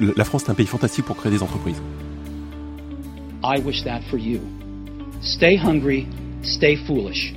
La 0.00 0.24
France 0.24 0.44
est 0.44 0.50
un 0.50 0.54
pays 0.54 0.66
fantastique 0.66 1.04
pour 1.04 1.16
créer 1.16 1.32
des 1.32 1.42
entreprises. 1.42 1.80
I 3.44 3.60
wish 3.64 3.82
that 3.84 4.00
for 4.10 4.18
you. 4.18 4.40
Stay 5.20 5.56
hungry, 5.56 6.06
stay 6.42 6.76
foolish. 6.86 7.34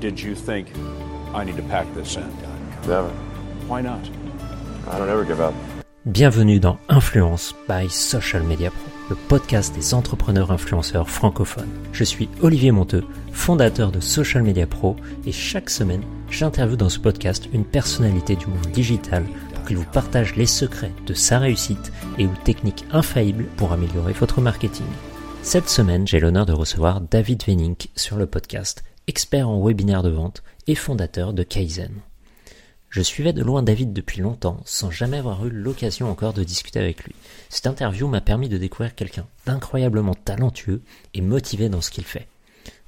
Did 0.00 0.20
you 0.20 0.34
think 0.34 0.68
I 1.34 1.44
need 1.44 1.56
to 1.56 1.62
pack 1.62 1.86
this 1.94 2.16
in? 2.16 2.24
Never. 2.88 3.10
Why 3.68 3.82
not? 3.82 4.00
I 4.90 4.98
don't 4.98 5.08
ever 5.08 5.24
give 5.24 5.40
up. 5.40 5.54
Bienvenue 6.06 6.60
dans 6.60 6.78
Influence 6.90 7.54
by 7.66 7.88
Social 7.88 8.42
Media 8.42 8.70
Pro, 8.70 8.90
le 9.08 9.16
podcast 9.16 9.74
des 9.74 9.94
entrepreneurs 9.94 10.50
influenceurs 10.50 11.08
francophones. 11.08 11.70
Je 11.92 12.04
suis 12.04 12.28
Olivier 12.42 12.72
Monteux, 12.72 13.04
fondateur 13.32 13.90
de 13.90 14.00
Social 14.00 14.42
Media 14.42 14.66
Pro, 14.66 14.96
et 15.26 15.32
chaque 15.32 15.70
semaine, 15.70 16.02
j'interviewe 16.28 16.76
dans 16.76 16.90
ce 16.90 16.98
podcast 16.98 17.48
une 17.54 17.64
personnalité 17.64 18.36
du 18.36 18.48
monde 18.48 18.66
digital 18.74 19.24
qu'il 19.64 19.76
vous 19.76 19.84
partage 19.84 20.36
les 20.36 20.46
secrets 20.46 20.92
de 21.06 21.14
sa 21.14 21.38
réussite 21.38 21.92
et 22.18 22.26
ou 22.26 22.32
techniques 22.44 22.84
infaillibles 22.90 23.46
pour 23.56 23.72
améliorer 23.72 24.12
votre 24.12 24.40
marketing. 24.40 24.86
Cette 25.42 25.68
semaine, 25.68 26.06
j'ai 26.06 26.20
l'honneur 26.20 26.46
de 26.46 26.52
recevoir 26.52 27.00
David 27.00 27.44
Venink 27.44 27.88
sur 27.96 28.16
le 28.16 28.26
podcast, 28.26 28.84
expert 29.06 29.48
en 29.48 29.64
webinaire 29.64 30.02
de 30.02 30.10
vente 30.10 30.42
et 30.66 30.74
fondateur 30.74 31.32
de 31.32 31.42
Kaizen. 31.42 31.92
Je 32.90 33.02
suivais 33.02 33.32
de 33.32 33.42
loin 33.42 33.62
David 33.62 33.92
depuis 33.92 34.20
longtemps, 34.20 34.60
sans 34.64 34.90
jamais 34.90 35.18
avoir 35.18 35.44
eu 35.44 35.50
l'occasion 35.50 36.10
encore 36.10 36.32
de 36.32 36.44
discuter 36.44 36.78
avec 36.78 37.02
lui. 37.02 37.14
Cette 37.48 37.66
interview 37.66 38.06
m'a 38.06 38.20
permis 38.20 38.48
de 38.48 38.56
découvrir 38.56 38.94
quelqu'un 38.94 39.26
d'incroyablement 39.46 40.14
talentueux 40.14 40.80
et 41.12 41.20
motivé 41.20 41.68
dans 41.68 41.80
ce 41.80 41.90
qu'il 41.90 42.04
fait. 42.04 42.28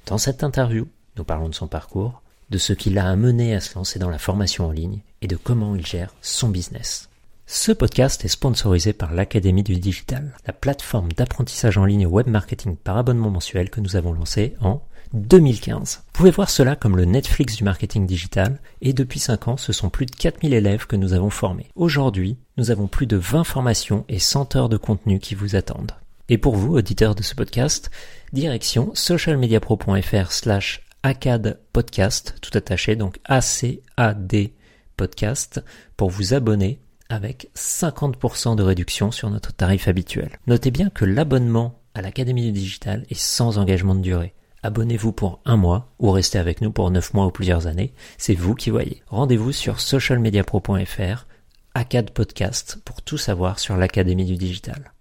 Dans 0.05 0.17
cette 0.17 0.43
interview, 0.43 0.87
nous 1.17 1.25
parlons 1.25 1.49
de 1.49 1.55
son 1.55 1.67
parcours, 1.67 2.21
de 2.49 2.57
ce 2.57 2.73
qui 2.73 2.89
l'a 2.89 3.09
amené 3.09 3.55
à 3.55 3.59
se 3.59 3.75
lancer 3.75 3.99
dans 3.99 4.09
la 4.09 4.17
formation 4.17 4.67
en 4.67 4.71
ligne 4.71 5.01
et 5.21 5.27
de 5.27 5.35
comment 5.35 5.75
il 5.75 5.85
gère 5.85 6.13
son 6.21 6.49
business. 6.49 7.09
Ce 7.45 7.71
podcast 7.71 8.25
est 8.25 8.29
sponsorisé 8.29 8.91
par 8.91 9.13
l'Académie 9.13 9.63
du 9.63 9.77
Digital, 9.77 10.35
la 10.45 10.51
plateforme 10.51 11.13
d'apprentissage 11.13 11.77
en 11.77 11.85
ligne 11.85 12.05
web 12.05 12.27
marketing 12.27 12.75
par 12.75 12.97
abonnement 12.97 13.29
mensuel 13.29 13.69
que 13.69 13.79
nous 13.79 13.95
avons 13.95 14.11
lancé 14.11 14.55
en 14.59 14.81
2015. 15.13 16.03
Vous 16.05 16.11
pouvez 16.11 16.31
voir 16.31 16.49
cela 16.49 16.75
comme 16.75 16.97
le 16.97 17.05
Netflix 17.05 17.55
du 17.55 17.63
marketing 17.63 18.05
digital 18.05 18.59
et 18.81 18.91
depuis 18.91 19.19
5 19.19 19.47
ans, 19.47 19.57
ce 19.57 19.71
sont 19.71 19.89
plus 19.89 20.05
de 20.05 20.11
4000 20.11 20.53
élèves 20.53 20.87
que 20.87 20.97
nous 20.97 21.13
avons 21.13 21.29
formés. 21.29 21.69
Aujourd'hui, 21.75 22.37
nous 22.57 22.71
avons 22.71 22.87
plus 22.87 23.07
de 23.07 23.15
20 23.15 23.45
formations 23.45 24.03
et 24.09 24.19
100 24.19 24.55
heures 24.57 24.69
de 24.69 24.77
contenu 24.77 25.19
qui 25.19 25.33
vous 25.33 25.55
attendent. 25.55 25.93
Et 26.29 26.37
pour 26.37 26.57
vous, 26.57 26.75
auditeurs 26.75 27.15
de 27.15 27.23
ce 27.23 27.35
podcast, 27.35 27.89
direction 28.33 28.91
socialmediapro.fr 28.93 30.31
slash 30.31 30.81
ACAD 31.07 31.57
podcast, 31.71 32.35
tout 32.41 32.51
attaché, 32.57 32.97
donc 32.97 33.19
A-C-A-D 33.23 34.53
podcast, 34.97 35.63
pour 35.95 36.09
vous 36.09 36.33
abonner 36.33 36.81
avec 37.07 37.49
50% 37.55 38.57
de 38.57 38.63
réduction 38.63 39.11
sur 39.11 39.29
notre 39.29 39.53
tarif 39.53 39.87
habituel. 39.87 40.37
Notez 40.47 40.69
bien 40.69 40.89
que 40.89 41.05
l'abonnement 41.05 41.79
à 41.93 42.01
l'Académie 42.01 42.43
du 42.47 42.51
Digital 42.51 43.05
est 43.09 43.17
sans 43.17 43.57
engagement 43.57 43.95
de 43.95 44.01
durée. 44.01 44.33
Abonnez-vous 44.63 45.13
pour 45.13 45.39
un 45.45 45.55
mois 45.55 45.93
ou 45.97 46.11
restez 46.11 46.39
avec 46.39 46.59
nous 46.59 46.71
pour 46.71 46.91
9 46.91 47.13
mois 47.13 47.27
ou 47.27 47.31
plusieurs 47.31 47.67
années. 47.67 47.93
C'est 48.17 48.35
vous 48.35 48.53
qui 48.53 48.69
voyez. 48.69 49.01
Rendez-vous 49.07 49.53
sur 49.53 49.79
socialmediapro.fr, 49.79 51.25
ACAD 51.73 52.11
Podcast, 52.11 52.81
pour 52.83 53.01
tout 53.01 53.17
savoir 53.17 53.59
sur 53.59 53.77
l'Académie 53.77 54.25
du 54.25 54.35
Digital. 54.35 54.91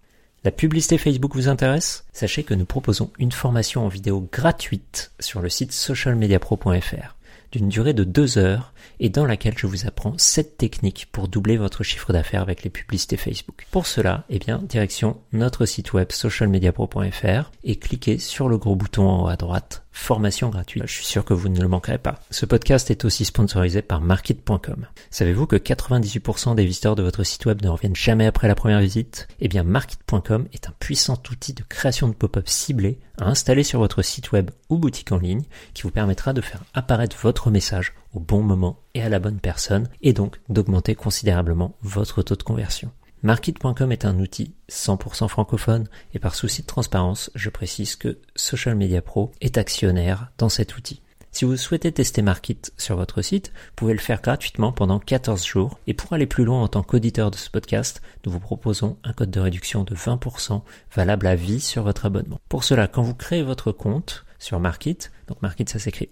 La 0.47 0.53
publicité 0.53 0.97
Facebook 0.97 1.35
vous 1.35 1.49
intéresse? 1.49 2.05
Sachez 2.13 2.45
que 2.45 2.55
nous 2.55 2.67
proposons 2.67 3.11
une 3.19 3.33
formation 3.33 3.85
en 3.85 3.89
vidéo 3.89 4.29
gratuite 4.31 5.11
sur 5.19 5.41
le 5.41 5.49
site 5.49 5.73
socialmediapro.fr 5.73 7.17
d'une 7.51 7.69
durée 7.69 7.95
de 7.95 8.05
2 8.05 8.39
heures 8.39 8.73
et 9.01 9.09
dans 9.09 9.27
laquelle 9.27 9.57
je 9.57 9.67
vous 9.67 9.87
apprends 9.87 10.15
7 10.17 10.57
techniques 10.57 11.09
pour 11.13 11.29
doubler 11.29 11.57
votre 11.57 11.83
chiffre 11.83 12.13
d'affaires 12.13 12.43
avec 12.43 12.63
les 12.63 12.71
publicités 12.71 13.17
Facebook. 13.17 13.67
Pour 13.71 13.87
cela, 13.87 14.25
eh 14.29 14.39
bien, 14.39 14.59
direction 14.59 15.19
notre 15.33 15.67
site 15.67 15.93
web 15.93 16.13
socialmediapro.fr 16.13 17.51
et 17.65 17.77
cliquez 17.77 18.19
sur 18.19 18.49
le 18.49 18.59
gros 18.59 18.77
bouton 18.77 19.09
en 19.09 19.25
haut 19.25 19.29
à 19.29 19.37
droite 19.37 19.87
formation 19.97 20.51
gratuite. 20.51 20.85
Je 20.87 20.93
suis 20.93 21.05
sûr 21.07 21.25
que 21.25 21.33
vous 21.33 21.49
ne 21.49 21.61
le 21.61 21.69
manquerez 21.69 21.99
pas. 21.99 22.21
Ce 22.31 22.45
podcast 22.45 22.91
est 22.91 23.05
aussi 23.05 23.25
sponsorisé 23.25 23.81
par 23.81 24.01
Market.com. 24.01 24.87
Savez-vous 25.11 25.47
que 25.47 25.57
98% 25.57 26.55
des 26.55 26.67
visiteurs 26.67 26.97
de 26.97 27.03
votre 27.03 27.25
site 27.25 27.47
web 27.47 27.63
ne 27.63 27.69
reviennent 27.69 27.97
jamais 27.97 28.27
après 28.27 28.47
la 28.47 28.55
première 28.55 28.81
visite? 28.81 29.27
Eh 29.41 29.49
bien, 29.49 29.65
Market.com 29.65 30.47
est 30.53 30.69
un 30.69 30.75
puissant 30.79 31.21
outil 31.31 31.55
de 31.55 31.63
création 31.63 32.09
de 32.09 32.13
pop-up 32.13 32.47
ciblés 32.47 32.99
à 33.19 33.29
installer 33.29 33.63
sur 33.63 33.81
votre 33.81 34.03
site 34.03 34.33
web 34.33 34.51
ou 34.69 34.77
boutique 34.77 35.13
en 35.13 35.19
ligne 35.19 35.45
qui 35.73 35.83
vous 35.83 35.91
permettra 35.91 36.35
de 36.35 36.43
faire 36.43 36.63
apparaître 36.75 37.17
votre 37.23 37.51
message 37.51 37.95
au 38.17 38.21
bon 38.21 38.43
moment 38.43 38.81
et 38.95 39.03
à 39.03 39.09
la 39.09 39.19
bonne 39.19 39.39
personne 39.39 39.89
et 40.03 40.13
donc 40.13 40.41
d'augmenter 40.49 40.95
considérablement 40.95 41.77
votre 41.83 42.23
taux 42.23 42.37
de 42.37 42.43
conversion. 42.43 42.91
Market.com 43.23 43.93
est 43.93 44.05
un 44.05 44.19
outil 44.21 44.55
100% 44.71 45.29
francophone 45.29 45.89
et 46.15 46.19
par 46.19 46.35
souci 46.35 46.63
de 46.63 46.67
transparence, 46.67 47.31
je 47.35 47.51
précise 47.51 47.97
que 47.97 48.19
Social 48.35 48.75
Media 48.75 49.03
Pro 49.03 49.33
est 49.41 49.59
actionnaire 49.59 50.31
dans 50.39 50.49
cet 50.49 50.77
outil. 50.77 51.03
Si 51.33 51.45
vous 51.45 51.57
souhaitez 51.59 51.93
tester 51.93 52.23
Market 52.23 52.73
sur 52.79 52.97
votre 52.97 53.21
site, 53.21 53.49
vous 53.49 53.73
pouvez 53.77 53.93
le 53.93 53.99
faire 53.99 54.23
gratuitement 54.23 54.73
pendant 54.73 54.99
14 54.99 55.45
jours. 55.45 55.79
Et 55.87 55.93
pour 55.93 56.15
aller 56.15 56.27
plus 56.27 56.45
loin 56.45 56.63
en 56.63 56.69
tant 56.69 56.83
qu'auditeur 56.83 57.31
de 57.31 57.37
ce 57.37 57.51
podcast, 57.51 58.01
nous 58.25 58.33
vous 58.33 58.41
proposons 58.41 58.97
un 59.05 59.13
code 59.13 59.31
de 59.31 59.41
réduction 59.41 59.85
de 59.85 59.95
20% 59.95 60.63
valable 60.95 61.27
à 61.27 61.35
vie 61.35 61.61
sur 61.61 61.83
votre 61.83 62.07
abonnement. 62.07 62.41
Pour 62.49 62.65
cela, 62.65 62.89
quand 62.89 63.03
vous 63.03 63.15
créez 63.15 63.43
votre 63.43 63.71
compte 63.71 64.25
sur 64.39 64.61
Market, 64.61 65.13
donc 65.29 65.43
Market 65.43 65.69
ça 65.69 65.79
s'écrit 65.79 66.09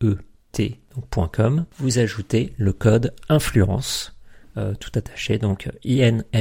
M-A-R-K-E-E-T, 0.00 0.80
donc 0.94 1.34
.com, 1.34 1.64
vous 1.78 1.98
ajoutez 1.98 2.52
le 2.56 2.72
code 2.72 3.14
influence 3.28 4.14
euh, 4.56 4.72
tout 4.74 4.90
attaché, 4.94 5.36
donc 5.38 5.68
I-N-F-L-U-E-N-C-E, 5.84 6.32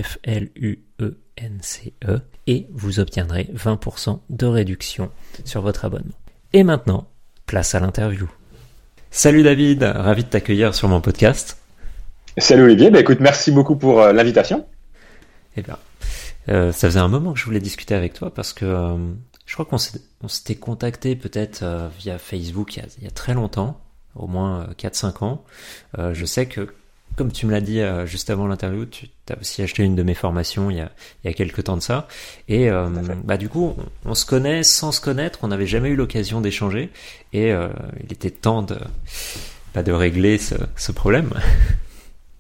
e, 2.12 2.22
et 2.47 2.67
vous 2.72 3.00
obtiendrez 3.00 3.50
20% 3.53 4.19
de 4.29 4.46
réduction 4.46 5.12
sur 5.46 5.62
votre 5.62 5.85
abonnement. 5.85 6.16
Et 6.53 6.63
maintenant, 6.63 7.09
place 7.46 7.75
à 7.75 7.79
l'interview. 7.79 8.29
Salut 9.12 9.44
David, 9.44 9.84
ravi 9.84 10.23
de 10.23 10.29
t'accueillir 10.29 10.73
sur 10.73 10.88
mon 10.88 11.01
podcast. 11.01 11.57
Salut 12.38 12.63
Olivier, 12.63 12.90
bah 12.91 13.00
écoute, 13.00 13.19
merci 13.19 13.51
beaucoup 13.51 13.75
pour 13.75 14.01
euh, 14.01 14.13
l'invitation. 14.13 14.66
Eh 15.56 15.62
bien, 15.62 15.78
euh, 16.50 16.72
ça 16.72 16.88
faisait 16.88 17.00
un 17.00 17.07
moment 17.07 17.34
que 17.34 17.40
je 17.40 17.46
voulais 17.46 17.59
discuter 17.59 17.96
avec 17.96 18.13
toi 18.13 18.34
parce 18.34 18.53
que 18.53 18.96
je 19.47 19.53
crois 19.53 19.66
qu'on 19.66 20.28
s'était 20.28 20.56
contacté 20.56 21.16
peut-être 21.16 21.66
via 21.97 22.19
Facebook 22.19 22.75
il 22.75 22.80
y, 22.80 22.84
a, 22.84 22.88
il 23.00 23.03
y, 23.06 23.08
a, 23.08 23.12
très 23.12 23.34
longtemps, 23.34 23.81
au 24.16 24.28
moins 24.28 24.68
4-5 24.78 25.24
ans. 25.24 25.44
je 25.97 26.25
sais 26.25 26.46
que 26.46 26.72
comme 27.18 27.31
tu 27.31 27.47
me 27.47 27.52
l'as 27.52 27.62
dit 27.62 27.81
euh, 27.81 28.06
juste 28.06 28.30
avant 28.30 28.47
l'interview, 28.47 28.85
tu 28.85 29.08
as 29.30 29.38
aussi 29.40 29.62
acheté 29.63 29.84
une 29.84 29.96
de 29.96 30.03
mes 30.03 30.13
formations 30.13 30.69
il 30.69 30.78
y 30.78 30.81
a, 30.81 30.91
il 31.24 31.28
y 31.28 31.30
a 31.30 31.34
quelques 31.34 31.63
temps 31.63 31.75
de 31.75 31.81
ça. 31.81 32.08
Et 32.47 32.69
euh, 32.69 32.88
bah, 33.24 33.38
du 33.38 33.50
coup, 33.50 33.75
on, 34.06 34.13
se 34.13 34.25
connaît 34.25 34.63
sans 34.63 34.91
se 34.91 35.02
connaître, 35.02 35.40
on 35.41 35.47
n'avait 35.47 35.66
jamais 35.66 35.90
eu 35.90 35.96
l'occasion 35.96 36.41
d'échanger. 36.41 36.91
Et 37.34 37.52
euh, 37.52 37.69
il 38.03 38.14
était 38.14 38.29
temps 38.29 38.62
de, 38.62 38.78
bah, 39.74 39.81
de 39.81 39.91
régler 39.91 40.38
ce, 40.38 40.56
ce, 40.75 40.91
problème. 40.91 41.31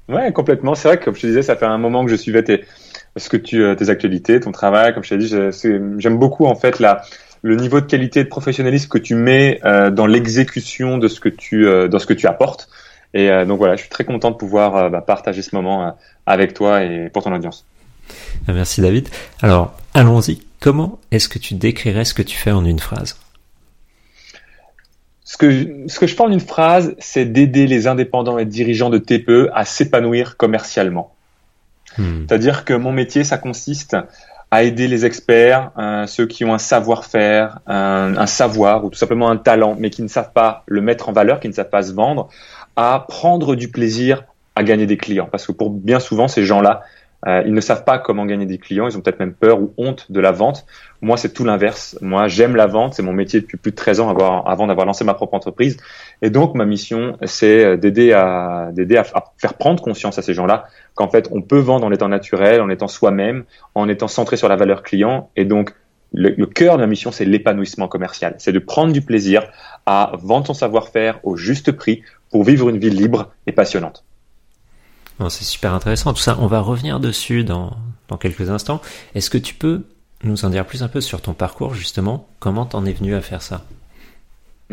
Ouais, 0.09 0.31
complètement. 0.31 0.75
C'est 0.75 0.87
vrai 0.87 0.99
que, 0.99 1.05
comme 1.05 1.15
je 1.15 1.21
te 1.21 1.27
disais, 1.27 1.41
ça 1.41 1.55
fait 1.55 1.65
un 1.65 1.79
moment 1.79 2.05
que 2.05 2.11
je 2.11 2.15
suivais 2.15 2.43
tes, 2.43 2.63
ce 3.17 3.29
que 3.29 3.37
tu, 3.37 3.63
tes 3.77 3.89
actualités, 3.89 4.39
ton 4.39 4.51
travail. 4.51 4.93
Comme 4.93 5.03
je 5.03 5.09
t'ai 5.09 5.17
dit, 5.17 5.33
j'aime 5.99 6.17
beaucoup 6.17 6.45
en 6.45 6.55
fait 6.55 6.79
la, 6.79 7.01
le 7.41 7.55
niveau 7.55 7.81
de 7.81 7.85
qualité 7.85 8.21
et 8.21 8.23
de 8.23 8.29
professionnalisme 8.29 8.87
que 8.89 8.97
tu 8.97 9.15
mets 9.15 9.59
dans 9.91 10.05
l'exécution 10.05 10.97
de 10.97 11.07
ce 11.07 11.19
que 11.19 11.29
tu, 11.29 11.65
dans 11.89 11.99
ce 11.99 12.05
que 12.05 12.13
tu 12.13 12.27
apportes. 12.27 12.69
Et 13.13 13.29
euh, 13.29 13.45
donc 13.45 13.57
voilà, 13.57 13.75
je 13.75 13.81
suis 13.81 13.89
très 13.89 14.03
content 14.03 14.31
de 14.31 14.35
pouvoir 14.35 14.75
euh, 14.75 14.89
bah, 14.89 15.01
partager 15.01 15.41
ce 15.41 15.55
moment 15.55 15.87
euh, 15.87 15.91
avec 16.25 16.53
toi 16.53 16.83
et 16.83 17.09
pour 17.09 17.23
ton 17.23 17.33
audience. 17.33 17.65
Merci 18.47 18.81
David. 18.81 19.09
Alors, 19.41 19.75
allons-y. 19.93 20.39
Comment 20.59 20.99
est-ce 21.11 21.29
que 21.29 21.39
tu 21.39 21.53
décrirais 21.53 22.05
ce 22.05 22.13
que 22.13 22.21
tu 22.21 22.37
fais 22.37 22.51
en 22.51 22.65
une 22.65 22.79
phrase? 22.79 23.17
Ce 25.23 25.37
que, 25.37 25.51
je, 25.51 25.65
ce 25.87 25.99
que 25.99 26.07
je 26.07 26.15
fais 26.15 26.21
en 26.21 26.31
une 26.31 26.39
phrase, 26.39 26.95
c'est 26.99 27.25
d'aider 27.25 27.67
les 27.67 27.87
indépendants 27.87 28.37
et 28.37 28.45
dirigeants 28.45 28.89
de 28.89 28.97
TPE 28.97 29.49
à 29.53 29.65
s'épanouir 29.65 30.37
commercialement. 30.37 31.13
Hmm. 31.97 32.25
C'est-à-dire 32.27 32.65
que 32.65 32.73
mon 32.73 32.91
métier, 32.91 33.23
ça 33.23 33.37
consiste 33.37 33.95
à 34.49 34.63
aider 34.63 34.87
les 34.87 35.05
experts, 35.05 35.71
euh, 35.77 36.05
ceux 36.07 36.25
qui 36.25 36.45
ont 36.45 36.53
un 36.53 36.57
savoir-faire, 36.57 37.59
un, 37.67 38.25
savoir 38.27 38.85
ou 38.85 38.89
tout 38.89 38.97
simplement 38.97 39.29
un 39.29 39.37
talent, 39.37 39.75
mais 39.77 39.89
qui 39.89 40.01
ne 40.01 40.07
savent 40.07 40.31
pas 40.31 40.63
le 40.67 40.81
mettre 40.81 41.09
en 41.09 41.11
valeur, 41.11 41.39
qui 41.39 41.49
ne 41.49 41.53
savent 41.53 41.69
pas 41.69 41.83
se 41.83 41.93
vendre, 41.93 42.29
à 42.75 43.05
prendre 43.07 43.55
du 43.55 43.69
plaisir 43.69 44.23
à 44.55 44.63
gagner 44.63 44.85
des 44.85 44.97
clients. 44.97 45.27
Parce 45.29 45.45
que 45.45 45.51
pour 45.51 45.69
bien 45.69 45.99
souvent, 45.99 46.27
ces 46.27 46.45
gens-là, 46.45 46.83
euh, 47.25 47.43
ils 47.45 47.53
ne 47.53 47.61
savent 47.61 47.83
pas 47.83 47.97
comment 47.97 48.25
gagner 48.25 48.45
des 48.45 48.57
clients, 48.57 48.87
ils 48.87 48.95
ont 48.95 49.01
peut-être 49.01 49.19
même 49.19 49.33
peur 49.33 49.59
ou 49.59 49.73
honte 49.77 50.11
de 50.11 50.19
la 50.19 50.31
vente. 50.31 50.65
Moi, 51.01 51.17
c'est 51.17 51.33
tout 51.33 51.43
l'inverse. 51.43 51.97
Moi, 52.01 52.27
j'aime 52.27 52.55
la 52.55 52.67
vente, 52.67 52.93
c'est 52.93 53.03
mon 53.03 53.11
métier 53.11 53.41
depuis 53.41 53.57
plus 53.57 53.71
de 53.71 53.75
13 53.75 53.99
ans 53.99 54.43
avant 54.45 54.67
d'avoir 54.67 54.85
lancé 54.85 55.03
ma 55.03 55.13
propre 55.13 55.33
entreprise. 55.33 55.77
Et 56.21 56.29
donc, 56.29 56.55
ma 56.55 56.65
mission, 56.65 57.17
c'est 57.25 57.75
d'aider 57.77 58.13
à, 58.13 58.69
d'aider 58.71 58.97
à, 58.97 59.03
faire 59.37 59.55
prendre 59.55 59.83
conscience 59.83 60.17
à 60.17 60.21
ces 60.21 60.33
gens-là 60.33 60.67
qu'en 60.97 61.07
fait, 61.07 61.29
on 61.31 61.41
peut 61.41 61.59
vendre 61.59 61.85
en 61.85 61.91
étant 61.91 62.09
naturel, 62.09 62.59
en 62.59 62.69
étant 62.69 62.87
soi-même, 62.87 63.45
en 63.75 63.87
étant 63.87 64.07
centré 64.07 64.35
sur 64.35 64.49
la 64.49 64.57
valeur 64.57 64.83
client. 64.83 65.29
Et 65.37 65.45
donc, 65.45 65.73
le, 66.11 66.29
le 66.31 66.45
cœur 66.45 66.77
de 66.77 66.81
ma 66.81 66.87
mission, 66.87 67.11
c'est 67.11 67.23
l'épanouissement 67.23 67.87
commercial. 67.87 68.35
C'est 68.39 68.51
de 68.51 68.59
prendre 68.59 68.91
du 68.91 69.01
plaisir 69.01 69.47
à 69.85 70.11
vendre 70.21 70.47
son 70.47 70.53
savoir-faire 70.53 71.19
au 71.23 71.37
juste 71.37 71.71
prix 71.71 72.01
pour 72.31 72.43
vivre 72.43 72.67
une 72.67 72.79
vie 72.79 72.89
libre 72.89 73.31
et 73.45 73.51
passionnante. 73.51 74.03
c'est 75.29 75.43
super 75.43 75.73
intéressant 75.73 76.13
tout 76.13 76.19
ça. 76.19 76.37
On 76.41 76.47
va 76.47 76.59
revenir 76.59 76.99
dessus 76.99 77.43
dans, 77.43 77.77
dans 78.07 78.17
quelques 78.17 78.49
instants. 78.49 78.81
Est-ce 79.15 79.29
que 79.29 79.37
tu 79.37 79.53
peux 79.53 79.83
nous 80.23 80.45
en 80.45 80.49
dire 80.49 80.65
plus 80.65 80.81
un 80.81 80.87
peu 80.87 80.99
sur 80.99 81.21
ton 81.21 81.33
parcours 81.33 81.75
justement? 81.75 82.27
Comment 82.39 82.65
t'en 82.65 82.85
es 82.85 82.91
venu 82.91 83.13
à 83.15 83.21
faire 83.21 83.43
ça? 83.43 83.63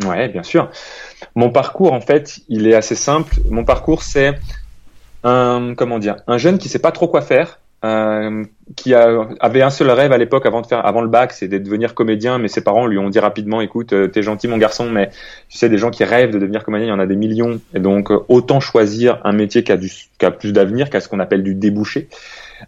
Ouais, 0.03 0.27
bien 0.27 0.43
sûr. 0.43 0.69
Mon 1.35 1.49
parcours, 1.51 1.93
en 1.93 2.01
fait, 2.01 2.39
il 2.49 2.67
est 2.67 2.73
assez 2.73 2.95
simple. 2.95 3.35
Mon 3.49 3.63
parcours, 3.63 4.03
c'est 4.03 4.39
un 5.25 5.73
comment 5.75 5.99
dire, 5.99 6.17
un 6.27 6.37
jeune 6.37 6.57
qui 6.57 6.69
sait 6.69 6.79
pas 6.79 6.91
trop 6.91 7.07
quoi 7.07 7.21
faire, 7.21 7.59
euh, 7.83 8.45
qui 8.75 8.95
a, 8.95 9.27
avait 9.39 9.61
un 9.61 9.69
seul 9.69 9.91
rêve 9.91 10.11
à 10.11 10.17
l'époque 10.17 10.45
avant 10.45 10.61
de 10.61 10.65
faire, 10.65 10.85
avant 10.85 11.01
le 11.01 11.07
bac, 11.07 11.33
c'est 11.33 11.47
de 11.47 11.57
devenir 11.57 11.93
comédien. 11.93 12.39
Mais 12.39 12.47
ses 12.47 12.61
parents 12.61 12.87
lui 12.87 12.97
ont 12.97 13.09
dit 13.09 13.19
rapidement, 13.19 13.61
écoute, 13.61 13.93
euh, 13.93 14.07
t'es 14.07 14.23
gentil 14.23 14.47
mon 14.47 14.57
garçon, 14.57 14.89
mais 14.89 15.09
tu 15.49 15.57
sais, 15.57 15.69
des 15.69 15.77
gens 15.77 15.91
qui 15.91 16.03
rêvent 16.03 16.31
de 16.31 16.39
devenir 16.39 16.63
comédien, 16.63 16.87
il 16.87 16.89
y 16.89 16.93
en 16.93 16.99
a 16.99 17.05
des 17.05 17.15
millions, 17.15 17.59
et 17.75 17.79
donc 17.79 18.11
euh, 18.11 18.19
autant 18.27 18.59
choisir 18.59 19.21
un 19.23 19.33
métier 19.33 19.63
qui 19.63 19.71
a, 19.71 19.77
du, 19.77 19.91
qui 20.17 20.25
a 20.25 20.31
plus 20.31 20.51
d'avenir, 20.51 20.89
qui 20.89 20.97
a 20.97 20.99
ce 20.99 21.07
qu'on 21.07 21.19
appelle 21.19 21.43
du 21.43 21.53
débouché. 21.53 22.09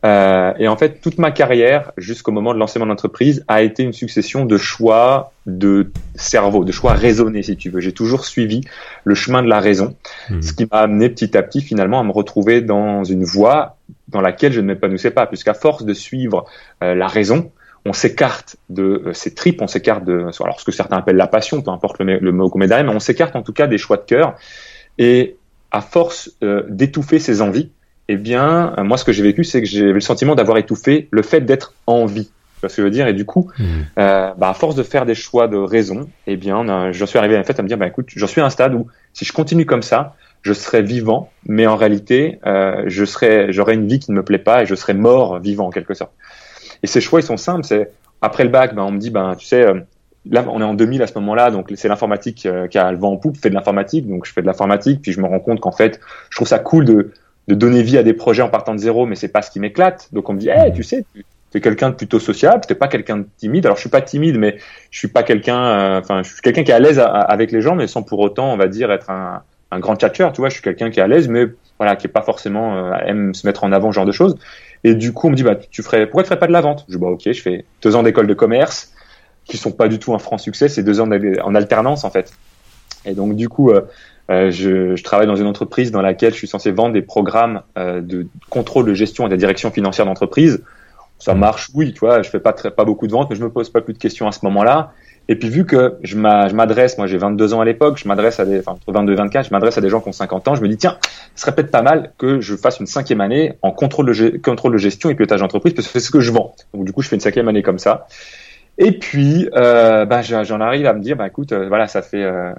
Euh, 0.05 0.53
et 0.59 0.67
en 0.67 0.77
fait, 0.77 1.01
toute 1.01 1.17
ma 1.17 1.31
carrière, 1.31 1.91
jusqu'au 1.97 2.31
moment 2.31 2.53
de 2.53 2.59
lancer 2.59 2.77
mon 2.77 2.89
entreprise, 2.89 3.43
a 3.47 3.63
été 3.63 3.83
une 3.83 3.93
succession 3.93 4.45
de 4.45 4.57
choix 4.57 5.31
de 5.45 5.91
cerveau, 6.15 6.65
de 6.65 6.71
choix 6.71 6.93
raisonnés, 6.93 7.41
si 7.41 7.55
tu 7.55 7.69
veux. 7.69 7.79
J'ai 7.79 7.93
toujours 7.93 8.25
suivi 8.25 8.61
le 9.03 9.15
chemin 9.15 9.41
de 9.41 9.47
la 9.47 9.59
raison, 9.59 9.95
mmh. 10.29 10.41
ce 10.41 10.53
qui 10.53 10.67
m'a 10.69 10.79
amené 10.79 11.09
petit 11.09 11.35
à 11.37 11.41
petit, 11.41 11.61
finalement, 11.61 11.99
à 11.99 12.03
me 12.03 12.11
retrouver 12.11 12.61
dans 12.61 13.03
une 13.03 13.23
voie 13.23 13.77
dans 14.09 14.21
laquelle 14.21 14.53
je 14.53 14.61
ne 14.61 14.67
m'épanouissais 14.67 15.11
pas, 15.11 15.25
puisqu'à 15.25 15.53
force 15.53 15.83
de 15.87 15.93
suivre 15.93 16.45
euh, 16.83 16.93
la 16.93 17.07
raison, 17.07 17.51
on 17.85 17.93
s'écarte 17.93 18.57
de 18.69 18.83
euh, 19.07 19.13
ces 19.13 19.33
tripes, 19.33 19.61
on 19.61 19.67
s'écarte 19.67 20.03
de 20.03 20.27
alors 20.39 20.59
ce 20.59 20.65
que 20.65 20.71
certains 20.71 20.97
appellent 20.97 21.15
la 21.15 21.27
passion, 21.27 21.61
peu 21.61 21.71
importe 21.71 21.99
le, 21.99 22.19
le 22.19 22.31
mot 22.31 22.49
qu'on 22.49 22.59
met 22.59 22.67
derrière, 22.67 22.85
mais 22.85 22.95
on 22.95 22.99
s'écarte 22.99 23.35
en 23.35 23.41
tout 23.41 23.53
cas 23.53 23.65
des 23.65 23.79
choix 23.79 23.97
de 23.97 24.03
cœur. 24.03 24.35
Et 24.99 25.37
à 25.71 25.81
force 25.81 26.31
euh, 26.43 26.63
d'étouffer 26.69 27.19
ses 27.19 27.41
envies, 27.41 27.71
eh 28.07 28.17
bien, 28.17 28.73
euh, 28.77 28.83
moi, 28.83 28.97
ce 28.97 29.03
que 29.03 29.11
j'ai 29.11 29.23
vécu, 29.23 29.43
c'est 29.43 29.61
que 29.61 29.67
j'ai 29.67 29.91
le 29.91 29.99
sentiment 29.99 30.35
d'avoir 30.35 30.57
étouffé 30.57 31.07
le 31.11 31.21
fait 31.21 31.41
d'être 31.41 31.73
en 31.87 32.05
vie. 32.05 32.25
Tu 32.25 32.61
vois 32.61 32.69
ce 32.69 32.77
que 32.77 32.81
je 32.81 32.85
veux 32.85 32.91
dire? 32.91 33.07
Et 33.07 33.13
du 33.13 33.25
coup, 33.25 33.51
mmh. 33.59 33.63
euh, 33.99 34.31
bah, 34.37 34.49
à 34.49 34.53
force 34.53 34.75
de 34.75 34.83
faire 34.83 35.05
des 35.05 35.13
choix 35.13 35.47
de 35.47 35.57
raison, 35.57 36.09
eh 36.25 36.37
bien, 36.37 36.91
je 36.91 37.05
suis 37.05 37.19
arrivé 37.19 37.37
en 37.37 37.43
fait 37.43 37.59
à 37.59 37.63
me 37.63 37.67
dire, 37.67 37.77
bah, 37.77 37.87
écoute, 37.87 38.07
j'en 38.15 38.27
suis 38.27 38.41
à 38.41 38.45
un 38.45 38.49
stade 38.49 38.73
où 38.73 38.87
si 39.13 39.25
je 39.25 39.33
continue 39.33 39.65
comme 39.65 39.83
ça, 39.83 40.15
je 40.47 40.53
serai 40.53 40.81
vivant, 40.81 41.29
mais 41.45 41.67
en 41.67 41.75
réalité, 41.75 42.39
euh, 42.45 42.83
je 42.87 43.03
serai, 43.03 43.51
j'aurai 43.51 43.73
une 43.73 43.85
vie 43.85 43.99
qui 43.99 44.11
ne 44.11 44.15
me 44.15 44.23
plaît 44.23 44.37
pas 44.37 44.63
et 44.63 44.65
je 44.65 44.75
serai 44.75 44.93
mort 44.93 45.39
vivant 45.39 45.67
en 45.67 45.71
quelque 45.71 45.93
sorte. 45.93 46.13
Et 46.83 46.87
ces 46.87 47.01
choix, 47.01 47.19
ils 47.19 47.23
sont 47.23 47.35
simples. 47.35 47.65
C'est 47.65 47.91
après 48.21 48.45
le 48.45 48.49
bac, 48.49 48.73
ben, 48.73 48.83
on 48.83 48.91
me 48.91 48.97
dit, 48.97 49.09
ben, 49.09 49.35
tu 49.37 49.45
sais, 49.45 49.61
euh, 49.61 49.81
là, 50.29 50.45
on 50.49 50.61
est 50.61 50.63
en 50.63 50.73
2000 50.73 51.01
à 51.01 51.07
ce 51.07 51.13
moment-là, 51.15 51.51
donc 51.51 51.69
c'est 51.75 51.89
l'informatique 51.89 52.45
euh, 52.45 52.67
qui 52.67 52.77
a 52.77 52.89
le 52.93 52.97
vent 52.97 53.11
en 53.11 53.17
poupe, 53.17 53.35
fait 53.35 53.49
de 53.49 53.55
l'informatique, 53.55 54.07
donc 54.07 54.25
je 54.25 54.31
fais 54.31 54.41
de 54.41 54.47
l'informatique, 54.47 55.01
puis 55.01 55.11
je 55.11 55.19
me 55.19 55.27
rends 55.27 55.41
compte 55.41 55.59
qu'en 55.59 55.73
fait, 55.73 55.99
je 56.29 56.37
trouve 56.37 56.47
ça 56.47 56.59
cool 56.59 56.85
de 56.85 57.11
de 57.47 57.55
donner 57.55 57.81
vie 57.81 57.97
à 57.97 58.03
des 58.03 58.11
projets 58.11 58.41
en 58.41 58.49
partant 58.49 58.73
de 58.73 58.79
zéro, 58.79 59.05
mais 59.05 59.15
c'est 59.15 59.29
pas 59.29 59.41
ce 59.41 59.49
qui 59.49 59.61
m'éclate. 59.61 60.09
Donc 60.11 60.27
on 60.27 60.33
me 60.33 60.37
dit, 60.37 60.49
hey, 60.49 60.73
tu 60.73 60.83
sais, 60.83 61.05
tu 61.15 61.57
es 61.57 61.61
quelqu'un 61.61 61.91
de 61.91 61.95
plutôt 61.95 62.19
sociable, 62.19 62.65
t'es 62.67 62.75
pas 62.75 62.89
quelqu'un 62.89 63.19
de 63.19 63.25
timide. 63.37 63.65
Alors 63.65 63.77
je 63.77 63.81
suis 63.83 63.89
pas 63.89 64.01
timide, 64.01 64.37
mais 64.37 64.57
je 64.91 64.99
suis 64.99 65.07
pas 65.07 65.23
quelqu'un, 65.23 65.97
enfin 65.97 66.23
je 66.23 66.33
suis 66.33 66.41
quelqu'un 66.41 66.65
qui 66.65 66.71
est 66.71 66.73
à 66.73 66.79
l'aise 66.79 66.99
avec 66.99 67.53
les 67.53 67.61
gens, 67.61 67.75
mais 67.75 67.87
sans 67.87 68.03
pour 68.03 68.19
autant, 68.19 68.51
on 68.51 68.57
va 68.57 68.67
dire, 68.67 68.91
être 68.91 69.09
un, 69.09 69.43
un 69.71 69.79
grand 69.79 69.95
tchatcheur. 69.95 70.33
Tu 70.33 70.41
vois, 70.41 70.49
je 70.49 70.55
suis 70.55 70.63
quelqu'un 70.63 70.89
qui 70.89 70.99
est 70.99 71.03
à 71.03 71.07
l'aise, 71.07 71.27
mais 71.27 71.45
voilà, 71.77 71.95
qui 71.95 72.07
est 72.07 72.11
pas 72.11 72.21
forcément 72.21 72.75
euh, 72.77 72.93
aime 73.05 73.33
se 73.33 73.45
mettre 73.45 73.63
en 73.63 73.71
avant, 73.71 73.91
ce 73.91 73.95
genre 73.95 74.05
de 74.05 74.11
choses. 74.11 74.37
Et 74.83 74.95
du 74.95 75.13
coup, 75.13 75.27
on 75.27 75.31
me 75.31 75.35
dit, 75.35 75.43
bah 75.43 75.55
tu 75.55 75.83
ferais, 75.83 76.05
pourquoi 76.05 76.23
tu 76.23 76.27
ferais 76.27 76.39
pas 76.39 76.47
de 76.47 76.53
la 76.53 76.61
vente? 76.61 76.85
Je 76.87 76.95
dis, 76.95 77.01
bah 77.01 77.07
ok, 77.07 77.21
je 77.25 77.41
fais 77.41 77.65
deux 77.81 77.95
ans 77.95 78.03
d'école 78.03 78.27
de 78.27 78.33
commerce, 78.33 78.93
qui 79.45 79.57
sont 79.57 79.71
pas 79.71 79.87
du 79.87 79.99
tout 79.99 80.13
un 80.13 80.19
franc 80.19 80.37
succès, 80.37 80.67
c'est 80.69 80.83
deux 80.83 80.99
ans 80.99 81.09
en 81.43 81.55
alternance 81.55 82.03
en 82.03 82.09
fait. 82.09 82.33
Et 83.05 83.13
donc 83.13 83.35
du 83.35 83.49
coup, 83.49 83.71
euh, 83.71 83.81
euh, 84.29 84.51
je, 84.51 84.95
je, 84.95 85.03
travaille 85.03 85.27
dans 85.27 85.35
une 85.35 85.47
entreprise 85.47 85.91
dans 85.91 86.01
laquelle 86.01 86.33
je 86.33 86.37
suis 86.37 86.47
censé 86.47 86.71
vendre 86.71 86.93
des 86.93 87.01
programmes 87.01 87.61
euh, 87.77 88.01
de 88.01 88.27
contrôle 88.49 88.85
de 88.85 88.93
gestion 88.93 89.27
et 89.27 89.29
de 89.29 89.35
direction 89.35 89.71
financière 89.71 90.05
d'entreprise. 90.05 90.63
Ça 91.19 91.33
mmh. 91.33 91.39
marche, 91.39 91.69
oui, 91.73 91.93
tu 91.93 91.99
vois, 91.99 92.21
je 92.21 92.29
fais 92.29 92.39
pas 92.39 92.53
très, 92.53 92.69
pas 92.69 92.85
beaucoup 92.85 93.07
de 93.07 93.11
ventes, 93.11 93.29
mais 93.29 93.35
je 93.35 93.43
me 93.43 93.49
pose 93.49 93.69
pas 93.69 93.81
plus 93.81 93.93
de 93.93 93.97
questions 93.97 94.27
à 94.27 94.31
ce 94.31 94.39
moment-là. 94.43 94.93
Et 95.29 95.35
puis 95.37 95.49
vu 95.49 95.65
que 95.65 95.97
je 96.03 96.17
m'adresse, 96.17 96.97
moi 96.97 97.07
j'ai 97.07 97.17
22 97.17 97.53
ans 97.53 97.61
à 97.61 97.65
l'époque, 97.65 97.97
je 97.97 98.07
m'adresse 98.07 98.39
à 98.39 98.45
des, 98.45 98.59
enfin 98.59 98.73
entre 98.73 98.91
22 98.91 99.13
et 99.13 99.15
24, 99.15 99.47
je 99.47 99.51
m'adresse 99.51 99.77
à 99.77 99.81
des 99.81 99.89
gens 99.89 99.99
qui 99.99 100.09
ont 100.09 100.13
50 100.13 100.47
ans, 100.47 100.55
je 100.55 100.61
me 100.61 100.67
dis 100.67 100.77
tiens, 100.77 100.97
ce 101.35 101.41
serait 101.41 101.53
peut-être 101.53 101.71
pas 101.71 101.81
mal 101.81 102.13
que 102.17 102.39
je 102.39 102.55
fasse 102.55 102.79
une 102.79 102.87
cinquième 102.87 103.21
année 103.21 103.57
en 103.61 103.71
contrôle 103.71 104.05
de, 104.05 104.37
contrôle 104.37 104.73
de 104.73 104.77
gestion 104.77 105.09
et 105.09 105.15
pilotage 105.15 105.41
d'entreprise 105.41 105.73
parce 105.73 105.87
que 105.87 105.93
c'est 105.93 106.05
ce 106.05 106.11
que 106.11 106.21
je 106.21 106.31
vends. 106.31 106.55
Donc 106.73 106.85
du 106.85 106.93
coup 106.93 107.01
je 107.01 107.09
fais 107.09 107.15
une 107.15 107.21
cinquième 107.21 107.47
année 107.47 107.63
comme 107.63 107.79
ça. 107.79 108.07
Et 108.77 108.91
puis 108.91 109.49
euh, 109.55 110.05
bah, 110.05 110.21
j'en 110.21 110.61
arrive 110.61 110.85
à 110.85 110.93
me 110.93 111.01
dire 111.01 111.17
bah 111.17 111.27
écoute, 111.27 111.51
euh, 111.51 111.67
voilà 111.67 111.87
ça 111.87 112.01
fait 112.01 112.23
euh, 112.23 112.53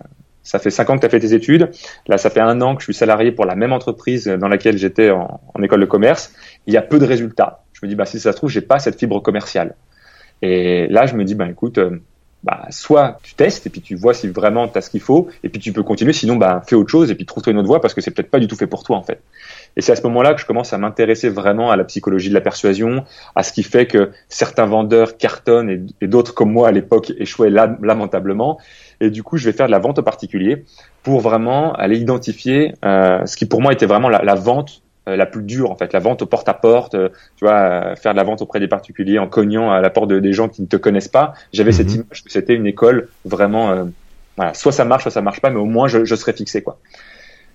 ça 0.49 0.59
fait 0.59 0.71
cinq 0.71 0.89
ans 0.89 0.97
que 0.97 1.01
tu 1.01 1.07
as 1.07 1.11
fait 1.11 1.21
tes 1.21 1.35
études. 1.35 1.71
Là, 2.07 2.17
ça 2.17 2.31
fait 2.31 2.41
un 2.41 2.63
an 2.63 2.75
que 2.75 2.81
je 2.81 2.85
suis 2.87 2.95
salarié 2.95 3.33
pour 3.33 3.45
la 3.45 3.55
même 3.55 3.75
entreprise 3.75 4.27
dans 4.27 4.49
laquelle 4.49 4.79
j'étais 4.79 5.11
en, 5.11 5.41
école 5.63 5.81
de 5.81 5.85
commerce. 5.85 6.33
Il 6.67 6.73
y 6.73 6.79
a 6.79 6.83
peu 6.83 6.99
de 6.99 7.05
résultats. 7.05 7.65
Je 7.75 7.85
me 7.85 7.89
dis, 7.89 7.95
bah, 7.95 8.07
si 8.07 8.19
ça 8.19 8.33
se 8.33 8.39
trouve, 8.39 8.49
j'ai 8.49 8.63
pas 8.63 8.79
cette 8.79 8.99
fibre 8.99 9.21
commerciale. 9.21 9.75
Et 10.41 10.87
là, 10.89 11.05
je 11.05 11.17
me 11.17 11.25
dis, 11.25 11.35
bah, 11.35 11.47
écoute, 11.51 11.77
euh, 11.77 12.01
bah, 12.45 12.67
soit 12.71 13.19
tu 13.23 13.35
testes 13.35 13.67
et 13.67 13.71
puis 13.71 13.81
tu 13.81 13.97
vois 13.97 14.15
si 14.15 14.29
vraiment 14.29 14.69
tu 14.69 14.79
as 14.79 14.81
ce 14.81 14.91
qu'il 14.91 15.01
faut 15.01 15.29
et 15.43 15.49
puis 15.49 15.61
tu 15.61 15.73
peux 15.73 15.83
continuer. 15.83 16.13
Sinon, 16.13 16.37
bah, 16.37 16.63
fais 16.67 16.77
autre 16.77 16.91
chose 16.91 17.11
et 17.11 17.15
puis 17.15 17.27
trouve-toi 17.27 17.53
une 17.53 17.59
autre 17.59 17.67
voie 17.67 17.81
parce 17.81 17.95
que 17.95 18.01
c'est 18.01 18.13
peut-être 18.13 18.31
pas 18.31 18.39
du 18.39 18.47
tout 18.47 18.57
fait 18.57 18.67
pour 18.67 18.85
toi, 18.85 18.97
en 18.97 19.03
fait. 19.03 19.21
Et 19.77 19.81
c'est 19.81 19.93
à 19.93 19.97
ce 19.97 20.03
moment-là 20.03 20.35
que 20.35 20.41
je 20.41 20.47
commence 20.47 20.73
à 20.73 20.79
m'intéresser 20.79 21.29
vraiment 21.29 21.71
à 21.71 21.77
la 21.77 21.85
psychologie 21.85 22.29
de 22.29 22.35
la 22.35 22.41
persuasion, 22.41 23.05
à 23.35 23.43
ce 23.43 23.53
qui 23.53 23.63
fait 23.63 23.87
que 23.87 24.11
certains 24.29 24.67
vendeurs 24.67 25.17
cartonnent 25.17 25.87
et, 26.01 26.07
d'autres 26.07 26.35
comme 26.35 26.53
moi 26.53 26.69
à 26.69 26.73
l'époque 26.73 27.13
échouaient 27.19 27.51
lamentablement. 27.51 28.59
Et 29.01 29.11
du 29.11 29.23
coup, 29.23 29.37
je 29.37 29.45
vais 29.45 29.53
faire 29.53 29.67
de 29.67 29.73
la 29.73 29.79
vente 29.79 29.99
au 29.99 30.03
particulier 30.03 30.65
pour 31.03 31.21
vraiment 31.21 31.73
aller 31.75 31.99
identifier 31.99 32.75
euh, 32.85 33.25
ce 33.27 33.37
qui 33.37 33.47
pour 33.47 33.63
moi 33.63 33.73
était 33.73 33.87
vraiment 33.87 34.09
la, 34.09 34.35
vente 34.35 34.83
la 35.17 35.27
plus 35.27 35.43
dure 35.43 35.71
en 35.71 35.77
fait, 35.77 35.93
la 35.93 35.99
vente 35.99 36.23
au 36.23 36.27
porte-à-porte, 36.27 36.95
euh, 36.95 37.09
tu 37.37 37.45
vois, 37.45 37.55
euh, 37.55 37.97
faire 37.97 38.13
de 38.13 38.17
la 38.17 38.25
vente 38.25 38.43
auprès 38.43 38.61
des 38.61 38.69
particuliers 38.69 39.19
en 39.19 39.27
cognant 39.27 39.71
à 39.71 39.81
la 39.81 39.91
porte 39.91 40.09
de, 40.09 40.19
des 40.19 40.33
gens 40.33 40.49
qui 40.49 40.63
ne 40.63 40.67
te 40.67 40.77
connaissent 40.77 41.09
pas. 41.09 41.35
J'avais 41.53 41.73
cette 41.73 41.89
mhm. 41.89 42.05
image 42.07 42.25
que 42.25 42.31
c'était 42.31 42.55
une 42.55 42.67
école 42.67 43.09
vraiment, 43.25 43.89
voilà, 44.37 44.55
soit 44.55 44.73
ça 44.73 44.85
marche, 44.85 45.03
soit 45.03 45.13
ça 45.13 45.23
marche 45.23 45.41
pas, 45.41 45.51
mais 45.51 45.59
au 45.59 45.67
moins 45.67 45.89
je, 45.89 46.05
je 46.05 46.15
serais 46.15 46.33
fixé 46.33 46.63
quoi. 46.63 46.79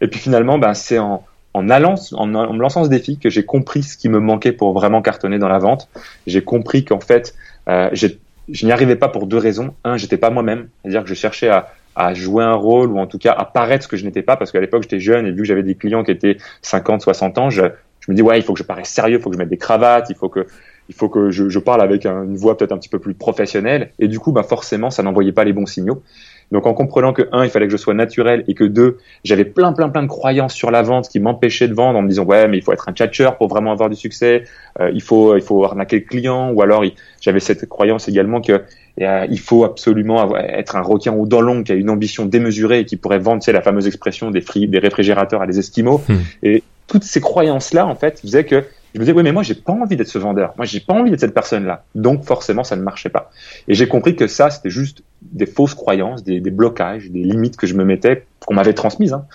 Et 0.01 0.07
puis 0.07 0.19
finalement, 0.19 0.57
ben 0.57 0.73
c'est 0.73 1.00
en, 1.00 1.23
en 1.53 1.69
allant, 1.69 1.95
en, 2.13 2.33
en, 2.33 2.53
me 2.53 2.59
lançant 2.59 2.83
ce 2.83 2.89
défi 2.89 3.17
que 3.17 3.29
j'ai 3.29 3.45
compris 3.45 3.83
ce 3.83 3.97
qui 3.97 4.09
me 4.09 4.19
manquait 4.19 4.51
pour 4.51 4.73
vraiment 4.73 5.01
cartonner 5.01 5.39
dans 5.39 5.50
la 5.50 5.59
vente. 5.59 5.88
J'ai 6.27 6.44
compris 6.44 6.83
qu'en 6.83 7.00
fait, 7.00 7.35
euh, 7.69 7.89
je 7.94 8.65
n'y 8.65 8.71
arrivais 8.71 8.95
pas 8.95 9.07
pour 9.07 9.27
deux 9.27 9.38
raisons. 9.38 9.73
Un, 9.83 9.97
j'étais 9.97 10.17
pas 10.17 10.29
moi-même, 10.29 10.69
c'est-à-dire 10.81 11.03
que 11.03 11.09
je 11.09 11.13
cherchais 11.13 11.50
à, 11.50 11.71
à, 11.95 12.13
jouer 12.13 12.43
un 12.43 12.53
rôle 12.53 12.91
ou 12.91 12.99
en 12.99 13.07
tout 13.07 13.17
cas 13.17 13.31
à 13.31 13.45
paraître 13.45 13.83
ce 13.83 13.87
que 13.87 13.97
je 13.97 14.05
n'étais 14.05 14.21
pas 14.21 14.37
parce 14.37 14.51
qu'à 14.51 14.59
l'époque 14.59 14.83
j'étais 14.83 14.99
jeune 14.99 15.25
et 15.25 15.31
vu 15.31 15.39
que 15.39 15.43
j'avais 15.45 15.63
des 15.63 15.75
clients 15.75 16.03
qui 16.03 16.11
étaient 16.11 16.37
50, 16.61 17.01
60 17.01 17.37
ans, 17.37 17.49
je, 17.49 17.63
je 17.99 18.11
me 18.11 18.15
dis 18.15 18.21
ouais, 18.21 18.39
il 18.39 18.43
faut 18.43 18.53
que 18.53 18.59
je 18.59 18.63
paraisse 18.63 18.89
sérieux, 18.89 19.17
il 19.17 19.21
faut 19.21 19.29
que 19.29 19.35
je 19.35 19.39
mette 19.39 19.50
des 19.50 19.57
cravates, 19.57 20.09
il 20.09 20.15
faut 20.15 20.29
que 20.29 20.45
il 20.89 20.95
faut 20.95 21.07
que 21.07 21.31
je, 21.31 21.47
je 21.47 21.59
parle 21.59 21.81
avec 21.81 22.05
une 22.05 22.35
voix 22.35 22.57
peut-être 22.57 22.73
un 22.73 22.77
petit 22.77 22.89
peu 22.89 23.00
plus 23.00 23.13
professionnelle 23.13 23.91
et 24.00 24.09
du 24.09 24.19
coup 24.19 24.33
bah 24.33 24.43
forcément 24.43 24.89
ça 24.89 25.01
n'envoyait 25.01 25.31
pas 25.31 25.45
les 25.45 25.53
bons 25.53 25.65
signaux. 25.65 26.03
Donc 26.51 26.65
en 26.67 26.73
comprenant 26.73 27.13
que 27.13 27.27
un, 27.31 27.43
il 27.43 27.50
fallait 27.50 27.67
que 27.67 27.71
je 27.71 27.77
sois 27.77 27.93
naturel 27.93 28.43
et 28.47 28.53
que 28.53 28.63
deux, 28.63 28.97
j'avais 29.23 29.45
plein 29.45 29.73
plein 29.73 29.89
plein 29.89 30.03
de 30.03 30.07
croyances 30.07 30.53
sur 30.53 30.71
la 30.71 30.81
vente 30.81 31.09
qui 31.09 31.19
m'empêchaient 31.19 31.67
de 31.67 31.73
vendre 31.73 31.97
en 31.97 32.01
me 32.01 32.09
disant 32.09 32.23
ouais 32.25 32.47
mais 32.47 32.57
il 32.57 32.63
faut 32.63 32.73
être 32.73 32.89
un 32.89 32.93
tchatcheur 32.93 33.38
pour 33.38 33.47
vraiment 33.47 33.71
avoir 33.71 33.89
du 33.89 33.95
succès, 33.95 34.43
euh, 34.79 34.91
il 34.93 35.01
faut 35.01 35.35
il 35.35 35.41
faut 35.41 35.63
arnaquer 35.63 35.97
le 35.97 36.05
client. 36.05 36.51
Ou 36.51 36.62
alors 36.62 36.83
j'avais 37.21 37.39
cette 37.39 37.67
croyance 37.67 38.07
également 38.07 38.41
que 38.41 38.62
euh, 39.01 39.25
il 39.29 39.39
faut 39.39 39.63
absolument 39.63 40.35
être 40.38 40.75
un 40.75 40.81
requin 40.81 41.13
ou 41.13 41.25
dans 41.25 41.41
l'ombre 41.41 41.63
qui 41.63 41.71
a 41.71 41.75
une 41.75 41.89
ambition 41.89 42.25
démesurée 42.25 42.79
et 42.79 42.85
qui 42.85 42.97
pourrait 42.97 43.19
vendre 43.19 43.41
c'est 43.41 43.53
la 43.53 43.62
fameuse 43.62 43.88
expression 43.88 44.29
des, 44.29 44.43
des 44.67 44.79
réfrigérateurs 44.79 45.41
à 45.41 45.47
des 45.47 45.59
esquimaux. 45.59 46.01
Hmm. 46.07 46.17
et 46.43 46.63
toutes 46.88 47.03
ces 47.03 47.21
croyances 47.21 47.73
là 47.73 47.88
en 47.88 47.95
fait 47.95 48.19
faisaient 48.19 48.43
que 48.43 48.63
je 48.93 49.00
me 49.00 49.05
disais, 49.05 49.15
oui, 49.15 49.23
mais 49.23 49.31
moi, 49.31 49.41
j'ai 49.41 49.55
pas 49.55 49.73
envie 49.73 49.95
d'être 49.95 50.07
ce 50.07 50.19
vendeur. 50.19 50.53
Moi, 50.57 50.65
j'ai 50.65 50.79
pas 50.79 50.93
envie 50.93 51.09
d'être 51.09 51.19
cette 51.19 51.33
personne-là. 51.33 51.83
Donc, 51.95 52.23
forcément, 52.23 52.63
ça 52.63 52.75
ne 52.75 52.83
marchait 52.83 53.09
pas. 53.09 53.31
Et 53.67 53.73
j'ai 53.73 53.88
compris 53.88 54.15
que 54.15 54.27
ça, 54.27 54.51
c'était 54.51 54.69
juste 54.69 55.03
des 55.21 55.47
fausses 55.47 55.73
croyances, 55.73 56.23
des, 56.23 56.39
des, 56.39 56.51
blocages, 56.51 57.09
des 57.09 57.23
limites 57.23 57.57
que 57.57 57.65
je 57.65 57.73
me 57.73 57.85
mettais, 57.85 58.25
qu'on 58.45 58.53
m'avait 58.53 58.73
transmises. 58.73 59.13
Hein. 59.13 59.25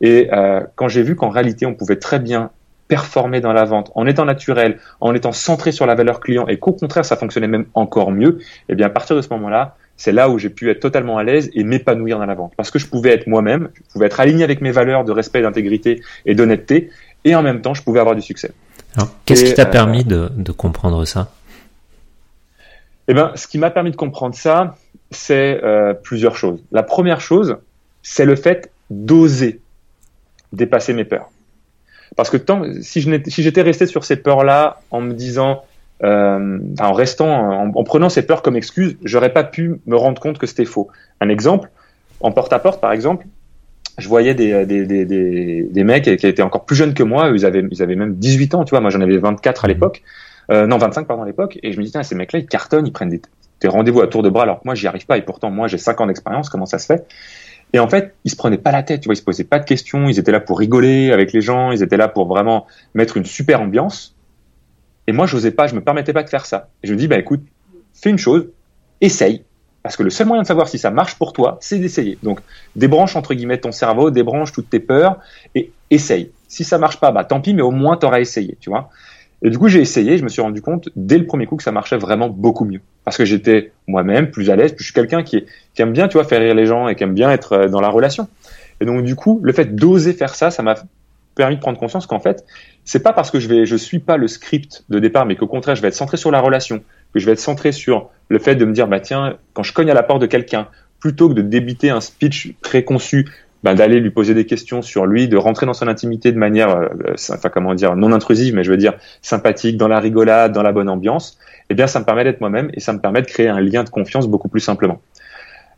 Et 0.00 0.28
euh, 0.32 0.60
quand 0.76 0.88
j'ai 0.88 1.02
vu 1.02 1.16
qu'en 1.16 1.28
réalité, 1.28 1.66
on 1.66 1.74
pouvait 1.74 1.96
très 1.96 2.20
bien 2.20 2.50
performer 2.86 3.40
dans 3.40 3.52
la 3.52 3.64
vente 3.64 3.92
en 3.94 4.06
étant 4.06 4.24
naturel, 4.24 4.78
en 5.00 5.14
étant 5.14 5.32
centré 5.32 5.70
sur 5.70 5.86
la 5.86 5.94
valeur 5.94 6.20
client, 6.20 6.46
et 6.48 6.58
qu'au 6.58 6.72
contraire, 6.72 7.04
ça 7.04 7.16
fonctionnait 7.16 7.48
même 7.48 7.66
encore 7.74 8.10
mieux, 8.10 8.38
eh 8.68 8.74
bien, 8.74 8.86
à 8.86 8.90
partir 8.90 9.14
de 9.16 9.22
ce 9.22 9.28
moment-là, 9.30 9.76
c'est 9.96 10.12
là 10.12 10.28
où 10.30 10.38
j'ai 10.38 10.50
pu 10.50 10.70
être 10.70 10.80
totalement 10.80 11.18
à 11.18 11.22
l'aise 11.22 11.50
et 11.54 11.62
m'épanouir 11.62 12.18
dans 12.18 12.26
la 12.26 12.34
vente. 12.34 12.52
Parce 12.56 12.70
que 12.70 12.78
je 12.78 12.86
pouvais 12.86 13.10
être 13.10 13.26
moi-même, 13.26 13.68
je 13.74 13.92
pouvais 13.92 14.06
être 14.06 14.18
aligné 14.18 14.42
avec 14.44 14.60
mes 14.60 14.72
valeurs 14.72 15.04
de 15.04 15.12
respect, 15.12 15.42
d'intégrité 15.42 16.00
et 16.26 16.34
d'honnêteté, 16.34 16.90
et 17.24 17.34
en 17.34 17.42
même 17.42 17.60
temps, 17.60 17.74
je 17.74 17.82
pouvais 17.82 18.00
avoir 18.00 18.16
du 18.16 18.22
succès. 18.22 18.50
Alors, 18.96 19.10
qu'est-ce 19.24 19.44
qui 19.44 19.54
t'a 19.54 19.66
euh, 19.66 19.70
permis 19.70 20.04
de, 20.04 20.30
de, 20.34 20.52
comprendre 20.52 21.04
ça? 21.04 21.30
Eh 23.08 23.14
ben, 23.14 23.32
ce 23.34 23.46
qui 23.46 23.58
m'a 23.58 23.70
permis 23.70 23.90
de 23.90 23.96
comprendre 23.96 24.34
ça, 24.34 24.76
c'est 25.10 25.62
euh, 25.62 25.94
plusieurs 25.94 26.36
choses. 26.36 26.60
La 26.72 26.82
première 26.82 27.20
chose, 27.20 27.56
c'est 28.02 28.24
le 28.24 28.36
fait 28.36 28.70
d'oser 28.90 29.60
dépasser 30.52 30.92
mes 30.92 31.04
peurs. 31.04 31.30
Parce 32.16 32.30
que 32.30 32.36
tant, 32.36 32.62
si 32.82 33.00
j'étais 33.28 33.62
resté 33.62 33.86
sur 33.86 34.04
ces 34.04 34.16
peurs-là 34.16 34.80
en 34.90 35.00
me 35.00 35.12
disant, 35.12 35.64
euh, 36.02 36.58
en 36.80 36.92
restant, 36.92 37.28
en, 37.28 37.72
en, 37.72 37.84
prenant 37.84 38.08
ces 38.08 38.22
peurs 38.22 38.42
comme 38.42 38.56
excuse, 38.56 38.96
j'aurais 39.04 39.32
pas 39.32 39.44
pu 39.44 39.80
me 39.86 39.96
rendre 39.96 40.20
compte 40.20 40.38
que 40.38 40.46
c'était 40.46 40.64
faux. 40.64 40.88
Un 41.20 41.28
exemple, 41.28 41.70
en 42.20 42.32
porte-à-porte, 42.32 42.80
par 42.80 42.92
exemple, 42.92 43.26
je 43.98 44.08
voyais 44.08 44.34
des, 44.34 44.64
des, 44.66 44.86
des, 44.86 45.04
des, 45.04 45.62
des 45.62 45.84
mecs 45.84 46.04
qui 46.04 46.26
étaient 46.26 46.42
encore 46.42 46.64
plus 46.64 46.76
jeunes 46.76 46.94
que 46.94 47.02
moi, 47.02 47.30
ils 47.34 47.44
avaient, 47.44 47.64
ils 47.70 47.82
avaient 47.82 47.96
même 47.96 48.14
18 48.14 48.54
ans, 48.54 48.64
tu 48.64 48.70
vois, 48.70 48.80
moi 48.80 48.90
j'en 48.90 49.00
avais 49.00 49.18
24 49.18 49.64
à 49.64 49.68
mhm. 49.68 49.74
l'époque, 49.74 50.02
euh, 50.50 50.66
non 50.66 50.78
25 50.78 51.06
pardon 51.06 51.22
à 51.22 51.26
l'époque, 51.26 51.58
et 51.62 51.72
je 51.72 51.78
me 51.78 51.84
disais, 51.84 52.02
ces 52.02 52.14
mecs-là, 52.14 52.40
ils 52.40 52.46
cartonnent, 52.46 52.86
ils 52.86 52.92
prennent 52.92 53.10
des, 53.10 53.20
des 53.60 53.68
rendez-vous 53.68 54.00
à 54.00 54.06
tour 54.06 54.22
de 54.22 54.30
bras, 54.30 54.44
alors 54.44 54.60
que 54.60 54.64
moi 54.64 54.74
j'y 54.74 54.86
arrive 54.86 55.06
pas, 55.06 55.18
et 55.18 55.22
pourtant 55.22 55.50
moi 55.50 55.68
j'ai 55.68 55.78
5 55.78 56.00
ans 56.00 56.06
d'expérience, 56.06 56.48
comment 56.48 56.66
ça 56.66 56.78
se 56.78 56.86
fait? 56.86 57.06
Et 57.72 57.78
en 57.78 57.88
fait, 57.88 58.14
ils 58.24 58.30
se 58.30 58.36
prenaient 58.36 58.58
pas 58.58 58.72
la 58.72 58.82
tête, 58.82 59.00
tu 59.00 59.06
vois, 59.06 59.14
ils 59.14 59.18
se 59.18 59.22
posaient 59.22 59.44
pas 59.44 59.60
de 59.60 59.64
questions, 59.64 60.08
ils 60.08 60.18
étaient 60.18 60.32
là 60.32 60.40
pour 60.40 60.58
rigoler 60.58 61.12
avec 61.12 61.32
les 61.32 61.40
gens, 61.40 61.70
ils 61.70 61.82
étaient 61.82 61.96
là 61.96 62.08
pour 62.08 62.26
vraiment 62.26 62.66
mettre 62.94 63.16
une 63.16 63.24
super 63.24 63.60
ambiance, 63.60 64.16
et 65.06 65.12
moi 65.12 65.26
j'osais 65.26 65.52
pas, 65.52 65.66
je 65.66 65.74
me 65.74 65.80
permettais 65.80 66.12
pas 66.12 66.22
de 66.22 66.28
faire 66.28 66.46
ça. 66.46 66.68
Et 66.82 66.88
je 66.88 66.92
me 66.92 66.98
dis, 66.98 67.08
bah 67.08 67.18
écoute, 67.18 67.42
fais 67.94 68.10
une 68.10 68.18
chose, 68.18 68.48
essaye, 69.00 69.44
parce 69.82 69.96
que 69.96 70.02
le 70.02 70.10
seul 70.10 70.26
moyen 70.26 70.42
de 70.42 70.46
savoir 70.46 70.68
si 70.68 70.78
ça 70.78 70.90
marche 70.90 71.14
pour 71.16 71.32
toi, 71.32 71.58
c'est 71.60 71.78
d'essayer. 71.78 72.18
Donc, 72.22 72.40
débranche 72.76 73.16
entre 73.16 73.34
guillemets 73.34 73.58
ton 73.58 73.72
cerveau, 73.72 74.10
débranche 74.10 74.52
toutes 74.52 74.68
tes 74.68 74.80
peurs 74.80 75.18
et 75.54 75.72
essaye. 75.90 76.30
Si 76.48 76.64
ça 76.64 76.78
marche 76.78 77.00
pas, 77.00 77.12
bah 77.12 77.24
tant 77.24 77.40
pis, 77.40 77.54
mais 77.54 77.62
au 77.62 77.70
moins 77.70 77.96
t'auras 77.96 78.20
essayé, 78.20 78.56
tu 78.60 78.70
vois. 78.70 78.90
Et 79.42 79.48
du 79.48 79.58
coup, 79.58 79.68
j'ai 79.68 79.80
essayé, 79.80 80.18
je 80.18 80.22
me 80.22 80.28
suis 80.28 80.42
rendu 80.42 80.60
compte 80.60 80.90
dès 80.96 81.16
le 81.16 81.24
premier 81.24 81.46
coup 81.46 81.56
que 81.56 81.62
ça 81.62 81.72
marchait 81.72 81.96
vraiment 81.96 82.28
beaucoup 82.28 82.64
mieux. 82.64 82.80
Parce 83.04 83.16
que 83.16 83.24
j'étais 83.24 83.72
moi-même 83.86 84.30
plus 84.30 84.50
à 84.50 84.56
l'aise, 84.56 84.74
je 84.76 84.84
suis 84.84 84.92
quelqu'un 84.92 85.22
qui, 85.22 85.46
aime 85.78 85.92
bien, 85.92 86.08
tu 86.08 86.14
vois, 86.14 86.24
faire 86.24 86.40
rire 86.40 86.54
les 86.54 86.66
gens 86.66 86.88
et 86.88 86.94
qui 86.94 87.04
aime 87.04 87.14
bien 87.14 87.30
être 87.30 87.52
euh, 87.52 87.68
dans 87.68 87.80
la 87.80 87.88
relation. 87.88 88.28
Et 88.82 88.84
donc, 88.84 89.02
du 89.04 89.16
coup, 89.16 89.40
le 89.42 89.52
fait 89.52 89.74
d'oser 89.74 90.12
faire 90.12 90.34
ça, 90.34 90.50
ça 90.50 90.62
m'a 90.62 90.74
permis 91.34 91.56
de 91.56 91.60
prendre 91.60 91.78
conscience 91.78 92.06
qu'en 92.06 92.20
fait, 92.20 92.44
c'est 92.84 93.02
pas 93.02 93.14
parce 93.14 93.30
que 93.30 93.40
je 93.40 93.48
vais, 93.48 93.64
je 93.64 93.76
suis 93.76 93.98
pas 93.98 94.18
le 94.18 94.28
script 94.28 94.84
de 94.90 94.98
départ, 94.98 95.24
mais 95.24 95.36
qu'au 95.36 95.46
contraire, 95.46 95.74
je 95.74 95.80
vais 95.80 95.88
être 95.88 95.94
centré 95.94 96.18
sur 96.18 96.30
la 96.30 96.40
relation, 96.40 96.82
que 97.12 97.20
je 97.20 97.26
vais 97.26 97.32
être 97.32 97.40
centré 97.40 97.72
sur 97.72 98.10
le 98.28 98.38
fait 98.38 98.54
de 98.54 98.64
me 98.64 98.72
dire, 98.72 98.86
bah 98.86 99.00
tiens, 99.00 99.36
quand 99.52 99.62
je 99.62 99.72
cogne 99.72 99.90
à 99.90 99.94
la 99.94 100.02
porte 100.02 100.22
de 100.22 100.26
quelqu'un, 100.26 100.68
plutôt 101.00 101.28
que 101.28 101.34
de 101.34 101.42
débiter 101.42 101.90
un 101.90 102.00
speech 102.00 102.54
préconçu, 102.62 103.26
bah, 103.62 103.74
d'aller 103.74 104.00
lui 104.00 104.10
poser 104.10 104.34
des 104.34 104.46
questions 104.46 104.80
sur 104.80 105.06
lui, 105.06 105.28
de 105.28 105.36
rentrer 105.36 105.66
dans 105.66 105.74
son 105.74 105.88
intimité 105.88 106.32
de 106.32 106.38
manière, 106.38 106.70
euh, 106.70 106.88
enfin 107.30 107.50
comment 107.50 107.74
dire, 107.74 107.94
non 107.96 108.12
intrusive, 108.12 108.54
mais 108.54 108.64
je 108.64 108.70
veux 108.70 108.78
dire 108.78 108.94
sympathique, 109.20 109.76
dans 109.76 109.88
la 109.88 110.00
rigolade, 110.00 110.52
dans 110.52 110.62
la 110.62 110.72
bonne 110.72 110.88
ambiance, 110.88 111.38
eh 111.68 111.74
bien 111.74 111.86
ça 111.86 112.00
me 112.00 112.04
permet 112.04 112.24
d'être 112.24 112.40
moi-même 112.40 112.70
et 112.74 112.80
ça 112.80 112.92
me 112.92 113.00
permet 113.00 113.20
de 113.20 113.26
créer 113.26 113.48
un 113.48 113.60
lien 113.60 113.84
de 113.84 113.90
confiance 113.90 114.28
beaucoup 114.28 114.48
plus 114.48 114.60
simplement. 114.60 115.00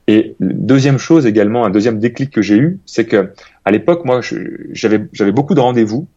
Et 0.08 0.34
deuxième 0.40 0.98
chose 0.98 1.26
également, 1.26 1.64
un 1.64 1.70
deuxième 1.70 1.98
déclic 1.98 2.30
que 2.30 2.42
j'ai 2.42 2.56
eu, 2.56 2.78
c'est 2.86 3.06
que 3.06 3.32
à 3.64 3.70
l'époque, 3.70 4.04
moi, 4.04 4.20
j'avais 4.72 5.00
j'avais 5.12 5.32
beaucoup 5.32 5.54
de 5.54 5.60
rendez-vous 5.60 6.08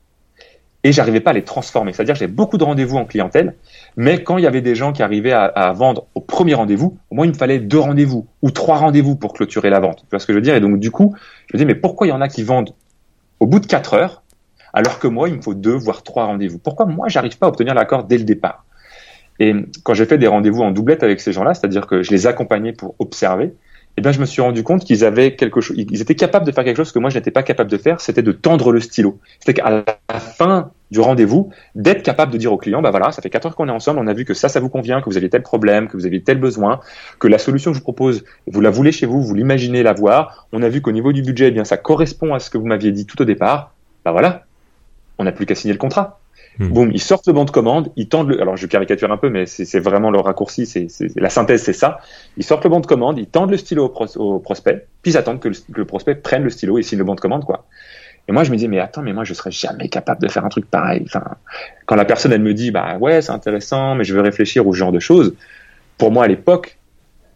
et 0.86 0.92
j'arrivais 0.92 1.20
pas 1.20 1.32
à 1.32 1.34
les 1.34 1.42
transformer. 1.42 1.94
C'est-à-dire 1.94 2.14
j'avais 2.14 2.32
beaucoup 2.32 2.60
de 2.60 2.64
rendez-vous 2.64 2.98
en 2.98 3.06
clientèle, 3.06 3.56
mais 3.98 4.24
quand 4.24 4.38
il 4.38 4.44
y 4.44 4.48
avait 4.48 4.62
des 4.62 4.76
gens 4.76 4.94
qui 4.94 5.02
arrivaient 5.02 5.32
à, 5.32 5.74
vendre 5.74 6.06
au 6.14 6.22
premier 6.22 6.54
rendez-vous, 6.54 7.00
au 7.10 7.16
moins 7.16 7.26
il 7.26 7.30
me 7.30 7.34
fallait 7.34 7.58
deux 7.58 7.80
rendez-vous 7.80 8.28
ou 8.44 8.52
trois 8.52 8.78
rendez-vous 8.78 9.16
pour 9.16 9.34
clôturer 9.34 9.72
la 9.72 9.80
vente. 9.80 10.02
Tu 10.02 10.06
vois 10.12 10.20
ce 10.20 10.28
que 10.28 10.34
je 10.34 10.38
veux 10.38 10.44
dire? 10.44 10.54
Et 10.54 10.60
donc 10.60 10.80
du 10.80 10.92
coup, 10.92 11.16
je 11.48 11.58
me 11.58 11.60
dis 11.60 11.66
mais 11.66 11.74
pourquoi 11.74 12.06
il 12.06 12.12
y 12.12 12.14
en 12.14 12.22
a 12.22 12.28
qui 12.28 12.44
vendent 12.44 12.70
au 13.40 13.48
bout 13.48 13.60
de 13.60 13.66
quatre 13.66 13.96
heures, 13.96 14.22
alors 14.74 15.00
que 15.00 15.08
moi 15.08 15.28
il 15.28 15.38
me 15.38 15.42
faut 15.42 15.56
deux 15.56 15.74
voire 15.74 16.04
trois 16.04 16.26
rendez-vous? 16.26 16.60
Pourquoi 16.60 16.86
moi 16.86 17.08
j'arrive 17.08 17.36
pas 17.40 17.48
à 17.48 17.50
obtenir 17.50 17.74
l'accord 17.74 18.04
dès 18.04 18.20
le 18.20 18.24
départ? 18.24 18.64
Et 19.40 19.56
quand 19.82 19.96
j'ai 19.96 20.06
fait 20.06 20.20
des 20.20 20.28
rendez-vous 20.28 20.62
en 20.62 20.70
doublette 20.70 21.02
avec 21.02 21.20
ces 21.20 21.32
gens-là, 21.32 21.56
c'est-à-dire 21.56 21.88
que 21.88 22.04
je 22.04 22.12
les 22.12 22.28
accompagnais 22.28 22.74
pour 22.74 22.94
observer, 23.00 23.56
eh 23.98 24.02
bien, 24.02 24.12
je 24.12 24.20
me 24.20 24.26
suis 24.26 24.42
rendu 24.42 24.64
compte 24.64 24.84
qu'ils 24.84 25.06
avaient 25.06 25.36
quelque 25.36 25.62
chose, 25.62 25.78
ils 25.78 26.02
étaient 26.02 26.16
capables 26.16 26.46
de 26.46 26.52
faire 26.52 26.64
quelque 26.64 26.78
chose 26.78 26.92
que 26.92 27.00
moi 27.00 27.10
je 27.10 27.18
n'étais 27.18 27.32
pas 27.32 27.44
capable 27.44 27.72
de 27.72 27.78
faire, 27.78 28.02
c'était 28.02 28.22
de 28.22 28.34
tendre 28.34 28.72
le 28.72 28.82
stylo. 28.82 29.20
C'était 29.40 29.54
qu'à 29.54 29.70
la 30.10 30.20
fin 30.20 30.72
du 30.92 31.00
rendez-vous, 31.00 31.50
d'être 31.74 32.04
capable 32.04 32.32
de 32.32 32.38
dire 32.38 32.54
au 32.54 32.58
client, 32.58 32.82
bah 32.82 32.92
voilà, 32.92 33.12
ça 33.12 33.22
fait 33.22 33.30
quatre 33.30 33.48
heures 33.48 33.56
qu'on 33.56 33.68
est 33.68 33.72
ensemble, 33.72 34.00
on 34.00 34.08
a 34.08 34.14
vu 34.14 34.24
que 34.24 34.34
ça, 34.34 34.50
ça 34.50 34.60
vous 34.60 34.70
convient, 34.70 35.02
que 35.02 35.06
vous 35.06 35.18
avez 35.18 35.30
tel 35.30 35.42
problème, 35.42 35.88
que 35.88 35.98
vous 35.98 36.06
avez 36.06 36.22
tel 36.22 36.40
besoin, 36.40 36.80
que 37.20 37.28
la 37.28 37.40
solution 37.40 37.72
que 37.72 37.76
je 37.76 37.80
vous 37.80 37.84
propose, 37.84 38.24
vous 38.48 38.62
la 38.62 38.70
voulez 38.70 38.92
chez 38.92 39.06
vous, 39.06 39.22
vous 39.22 39.34
l'imaginez 39.34 39.84
la 39.84 39.94
voir. 39.94 40.48
On 40.52 40.62
a 40.62 40.70
vu 40.70 40.82
qu'au 40.82 40.92
niveau 40.92 41.12
du 41.12 41.24
budget, 41.24 41.48
eh 41.48 41.52
bien, 41.52 41.66
ça 41.66 41.78
correspond 41.78 42.34
à 42.34 42.40
ce 42.40 42.50
que 42.50 42.58
vous 42.58 42.68
m'aviez 42.68 42.92
dit 42.92 43.06
tout 43.06 43.22
au 43.22 43.26
départ. 43.26 43.74
Bah 44.04 44.12
voilà, 44.12 44.44
on 45.18 45.24
n'a 45.24 45.32
plus 45.32 45.46
qu'à 45.46 45.56
signer 45.56 45.74
le 45.74 45.80
contrat. 45.80 46.20
Hmm. 46.60 46.70
Boum, 46.70 46.92
ils 46.94 47.02
sortent 47.02 47.28
le 47.28 47.34
banc 47.34 47.44
de 47.44 47.52
commande, 47.52 47.92
ils 47.98 48.08
tendent 48.08 48.30
le, 48.30 48.42
alors 48.42 48.56
je 48.56 48.66
caricature 48.66 49.12
un 49.12 49.18
peu, 49.18 49.30
mais 49.30 49.46
c'est 49.46 49.80
vraiment 49.80 50.10
le 50.10 50.20
raccourci, 50.20 50.66
c'est 50.66 50.88
la 51.16 51.30
synthèse, 51.30 51.64
c'est 51.64 51.74
ça. 51.74 52.00
Ils 52.38 52.44
sortent 52.44 52.64
le 52.64 52.70
banc 52.70 52.80
de 52.80 52.86
commande, 52.86 53.18
ils 53.18 53.28
tendent 53.28 53.52
le 53.52 53.58
stylo 53.58 53.92
au, 54.16 54.40
prospect, 54.40 54.88
puis 55.02 55.12
ils 55.12 55.18
attendent 55.18 55.42
que 55.42 55.50
le, 55.50 55.86
prospect 55.86 56.16
prenne 56.16 56.44
le 56.44 56.50
stylo 56.50 56.78
et 56.78 56.84
signe 56.84 57.00
le 57.00 57.04
banc 57.04 57.16
de 57.16 57.20
commande, 57.20 57.44
quoi. 57.44 57.66
Et 58.28 58.32
moi, 58.32 58.44
je 58.44 58.52
me 58.52 58.58
dis, 58.58 58.68
mais 58.68 58.80
attends, 58.80 59.02
mais 59.02 59.14
moi, 59.14 59.24
je 59.24 59.34
serais 59.34 59.52
jamais 59.52 59.88
capable 59.88 60.22
de 60.22 60.28
faire 60.28 60.44
un 60.46 60.50
truc 60.50 60.66
pareil. 60.66 61.04
Enfin, 61.06 61.24
quand 61.86 61.96
la 61.96 62.06
personne, 62.06 62.34
elle 62.34 62.42
me 62.42 62.54
dit, 62.54 62.72
bah 62.72 62.98
ouais, 63.00 63.22
c'est 63.22 63.32
intéressant, 63.32 63.96
mais 63.96 64.04
je 64.04 64.16
veux 64.16 64.22
réfléchir 64.22 64.68
au 64.68 64.74
genre 64.74 64.92
de 64.92 65.00
choses. 65.00 65.36
Pour 65.98 66.12
moi, 66.12 66.26
à 66.26 66.28
l'époque, 66.28 66.78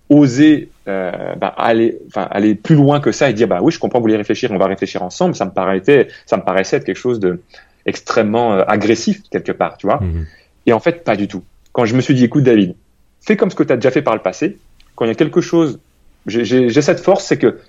oser 0.10 0.70
euh, 0.88 1.36
bah, 1.36 1.54
aller, 1.56 2.00
enfin, 2.08 2.28
aller 2.32 2.56
plus 2.56 2.76
loin 2.76 3.00
que 3.00 3.12
ça 3.12 3.30
et 3.30 3.34
dire, 3.34 3.48
bah 3.48 3.60
oui, 3.62 3.72
je 3.72 3.78
comprends, 3.78 4.00
vous 4.00 4.04
voulez 4.04 4.18
réfléchir, 4.18 4.52
on 4.52 4.58
va 4.58 4.66
réfléchir 4.66 5.04
ensemble, 5.04 5.36
ça 5.36 5.46
me 5.46 5.52
paraissait, 5.52 6.08
ça 6.26 6.38
me 6.38 6.42
paraissait 6.42 6.78
être 6.78 6.86
quelque 6.86 6.98
chose 6.98 7.20
de, 7.20 7.40
extrêmement 7.86 8.54
euh, 8.54 8.64
agressif 8.68 9.22
quelque 9.30 9.52
part, 9.52 9.78
tu 9.78 9.88
vois. 9.88 10.00
Mhm. 10.02 10.26
Et 10.66 10.74
en 10.74 10.80
fait, 10.80 11.04
pas 11.04 11.16
du 11.16 11.28
tout. 11.28 11.44
Quand 11.72 11.86
je 11.86 11.96
me 11.96 12.02
suis 12.02 12.14
dit, 12.14 12.26
écoute 12.26 12.44
David, 12.44 12.76
fais 13.22 13.38
comme 13.38 13.50
ce 13.50 13.56
que 13.56 13.64
tu 13.64 13.74
as 13.74 13.76
déjà 13.76 13.92
fait 13.92 14.02
par 14.02 14.16
le 14.16 14.22
passé. 14.22 14.58
Quand 14.96 15.06
il 15.06 15.10
y 15.10 15.12
a 15.12 15.16
quelque 15.16 15.42
chose, 15.42 15.80
j'ai 16.26 16.82
cette 16.82 17.00
force, 17.00 17.26
c'est 17.26 17.38
que 17.38 17.60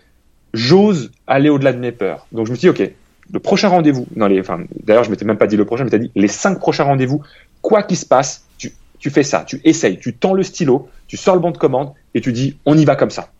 j'ose 0.52 1.12
aller 1.26 1.48
au-delà 1.48 1.72
de 1.72 1.78
mes 1.78 1.92
peurs. 1.92 2.26
Donc 2.32 2.46
je 2.46 2.52
me 2.52 2.56
suis 2.56 2.70
dit, 2.70 2.82
ok, 2.82 2.90
le 3.32 3.38
prochain 3.38 3.68
rendez-vous, 3.68 4.06
les, 4.16 4.42
d'ailleurs 4.84 5.04
je 5.04 5.10
m'étais 5.10 5.24
même 5.24 5.38
pas 5.38 5.46
dit 5.46 5.56
le 5.56 5.64
prochain, 5.64 5.82
je 5.82 5.84
m'étais 5.84 5.98
dit 5.98 6.10
les 6.14 6.28
cinq 6.28 6.58
prochains 6.58 6.84
rendez-vous, 6.84 7.22
quoi 7.62 7.82
qu'il 7.82 7.96
se 7.96 8.06
passe, 8.06 8.46
tu, 8.58 8.72
tu 8.98 9.10
fais 9.10 9.22
ça, 9.22 9.44
tu 9.46 9.60
essayes, 9.64 9.98
tu 9.98 10.14
tends 10.14 10.34
le 10.34 10.42
stylo, 10.42 10.88
tu 11.06 11.16
sors 11.16 11.34
le 11.34 11.40
bon 11.40 11.50
de 11.50 11.58
commande 11.58 11.92
et 12.14 12.20
tu 12.20 12.32
dis, 12.32 12.56
on 12.66 12.76
y 12.76 12.84
va 12.84 12.96
comme 12.96 13.10
ça. 13.10 13.30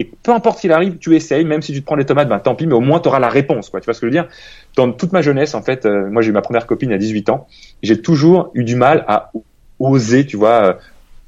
Et 0.00 0.04
peu 0.04 0.32
importe 0.32 0.60
qu'il 0.60 0.70
arrive, 0.72 0.98
tu 0.98 1.16
essayes, 1.16 1.44
même 1.44 1.60
si 1.60 1.72
tu 1.72 1.80
te 1.80 1.86
prends 1.86 1.96
les 1.96 2.04
tomates, 2.04 2.28
ben 2.28 2.38
tant 2.38 2.54
pis, 2.54 2.66
mais 2.66 2.74
au 2.74 2.80
moins 2.80 3.00
tu 3.00 3.08
auras 3.08 3.18
la 3.18 3.28
réponse, 3.28 3.68
quoi. 3.68 3.80
Tu 3.80 3.86
vois 3.86 3.94
ce 3.94 4.00
que 4.00 4.06
je 4.06 4.12
veux 4.12 4.22
dire? 4.22 4.28
Dans 4.76 4.92
toute 4.92 5.12
ma 5.12 5.22
jeunesse, 5.22 5.54
en 5.54 5.62
fait, 5.62 5.86
euh, 5.86 6.08
moi 6.08 6.22
j'ai 6.22 6.28
eu 6.28 6.32
ma 6.32 6.42
première 6.42 6.66
copine 6.66 6.92
à 6.92 6.98
18 6.98 7.30
ans, 7.30 7.48
j'ai 7.82 8.00
toujours 8.00 8.50
eu 8.54 8.62
du 8.62 8.76
mal 8.76 9.04
à 9.08 9.32
oser, 9.80 10.24
tu 10.24 10.36
vois, 10.36 10.64
euh, 10.64 10.72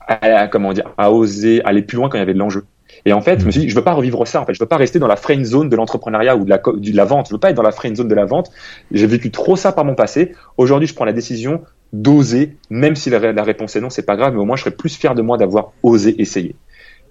à, 0.07 0.47
comment 0.49 0.73
dire, 0.73 0.93
à 0.99 1.11
oser 1.11 1.63
aller 1.65 1.83
plus 1.83 1.97
loin 1.97 2.09
quand 2.09 2.17
il 2.17 2.21
y 2.21 2.23
avait 2.23 2.35
de 2.35 2.39
l'enjeu. 2.39 2.65
Et 3.05 3.13
en 3.13 3.21
fait, 3.21 3.41
je 3.41 3.47
me 3.47 3.51
suis 3.51 3.63
dit, 3.63 3.69
je 3.69 3.75
veux 3.75 3.85
pas 3.85 3.93
revivre 3.93 4.27
ça. 4.27 4.41
En 4.41 4.47
fait, 4.47 4.55
je 4.55 4.61
veux 4.61 4.67
pas 4.67 4.77
rester 4.77 4.99
dans 4.99 5.07
la 5.07 5.17
friend 5.17 5.45
zone 5.45 5.69
de 5.69 5.77
l'entrepreneuriat 5.77 6.37
ou 6.37 6.45
de 6.45 6.51
la, 6.51 6.59
de 6.59 6.97
la 6.97 7.05
vente. 7.05 7.29
Je 7.29 7.35
veux 7.35 7.41
pas 7.41 7.51
être 7.51 7.57
dans 7.57 7.63
la 7.63 7.73
friend 7.73 7.97
zone 7.97 8.09
de 8.09 8.15
la 8.15 8.27
vente. 8.27 8.51
J'ai 8.93 9.07
vécu 9.07 9.31
trop 9.31 9.57
ça 9.57 9.73
par 9.73 9.85
mon 9.85 9.95
passé. 9.95 10.35
Aujourd'hui, 10.57 10.87
je 10.87 10.95
prends 10.95 11.05
la 11.05 11.13
décision 11.13 11.63
d'oser, 11.93 12.57
même 12.69 12.95
si 12.95 13.11
la, 13.11 13.33
la 13.33 13.43
réponse 13.43 13.75
est 13.75 13.81
non, 13.81 13.91
c'est 13.91 14.07
pas 14.07 14.17
grave, 14.17 14.35
mais 14.35 14.41
au 14.41 14.45
moins 14.45 14.55
je 14.55 14.61
serais 14.63 14.71
plus 14.71 14.97
fier 14.97 15.15
de 15.15 15.23
moi 15.23 15.39
d'avoir 15.39 15.73
osé 15.83 16.21
essayer. 16.21 16.55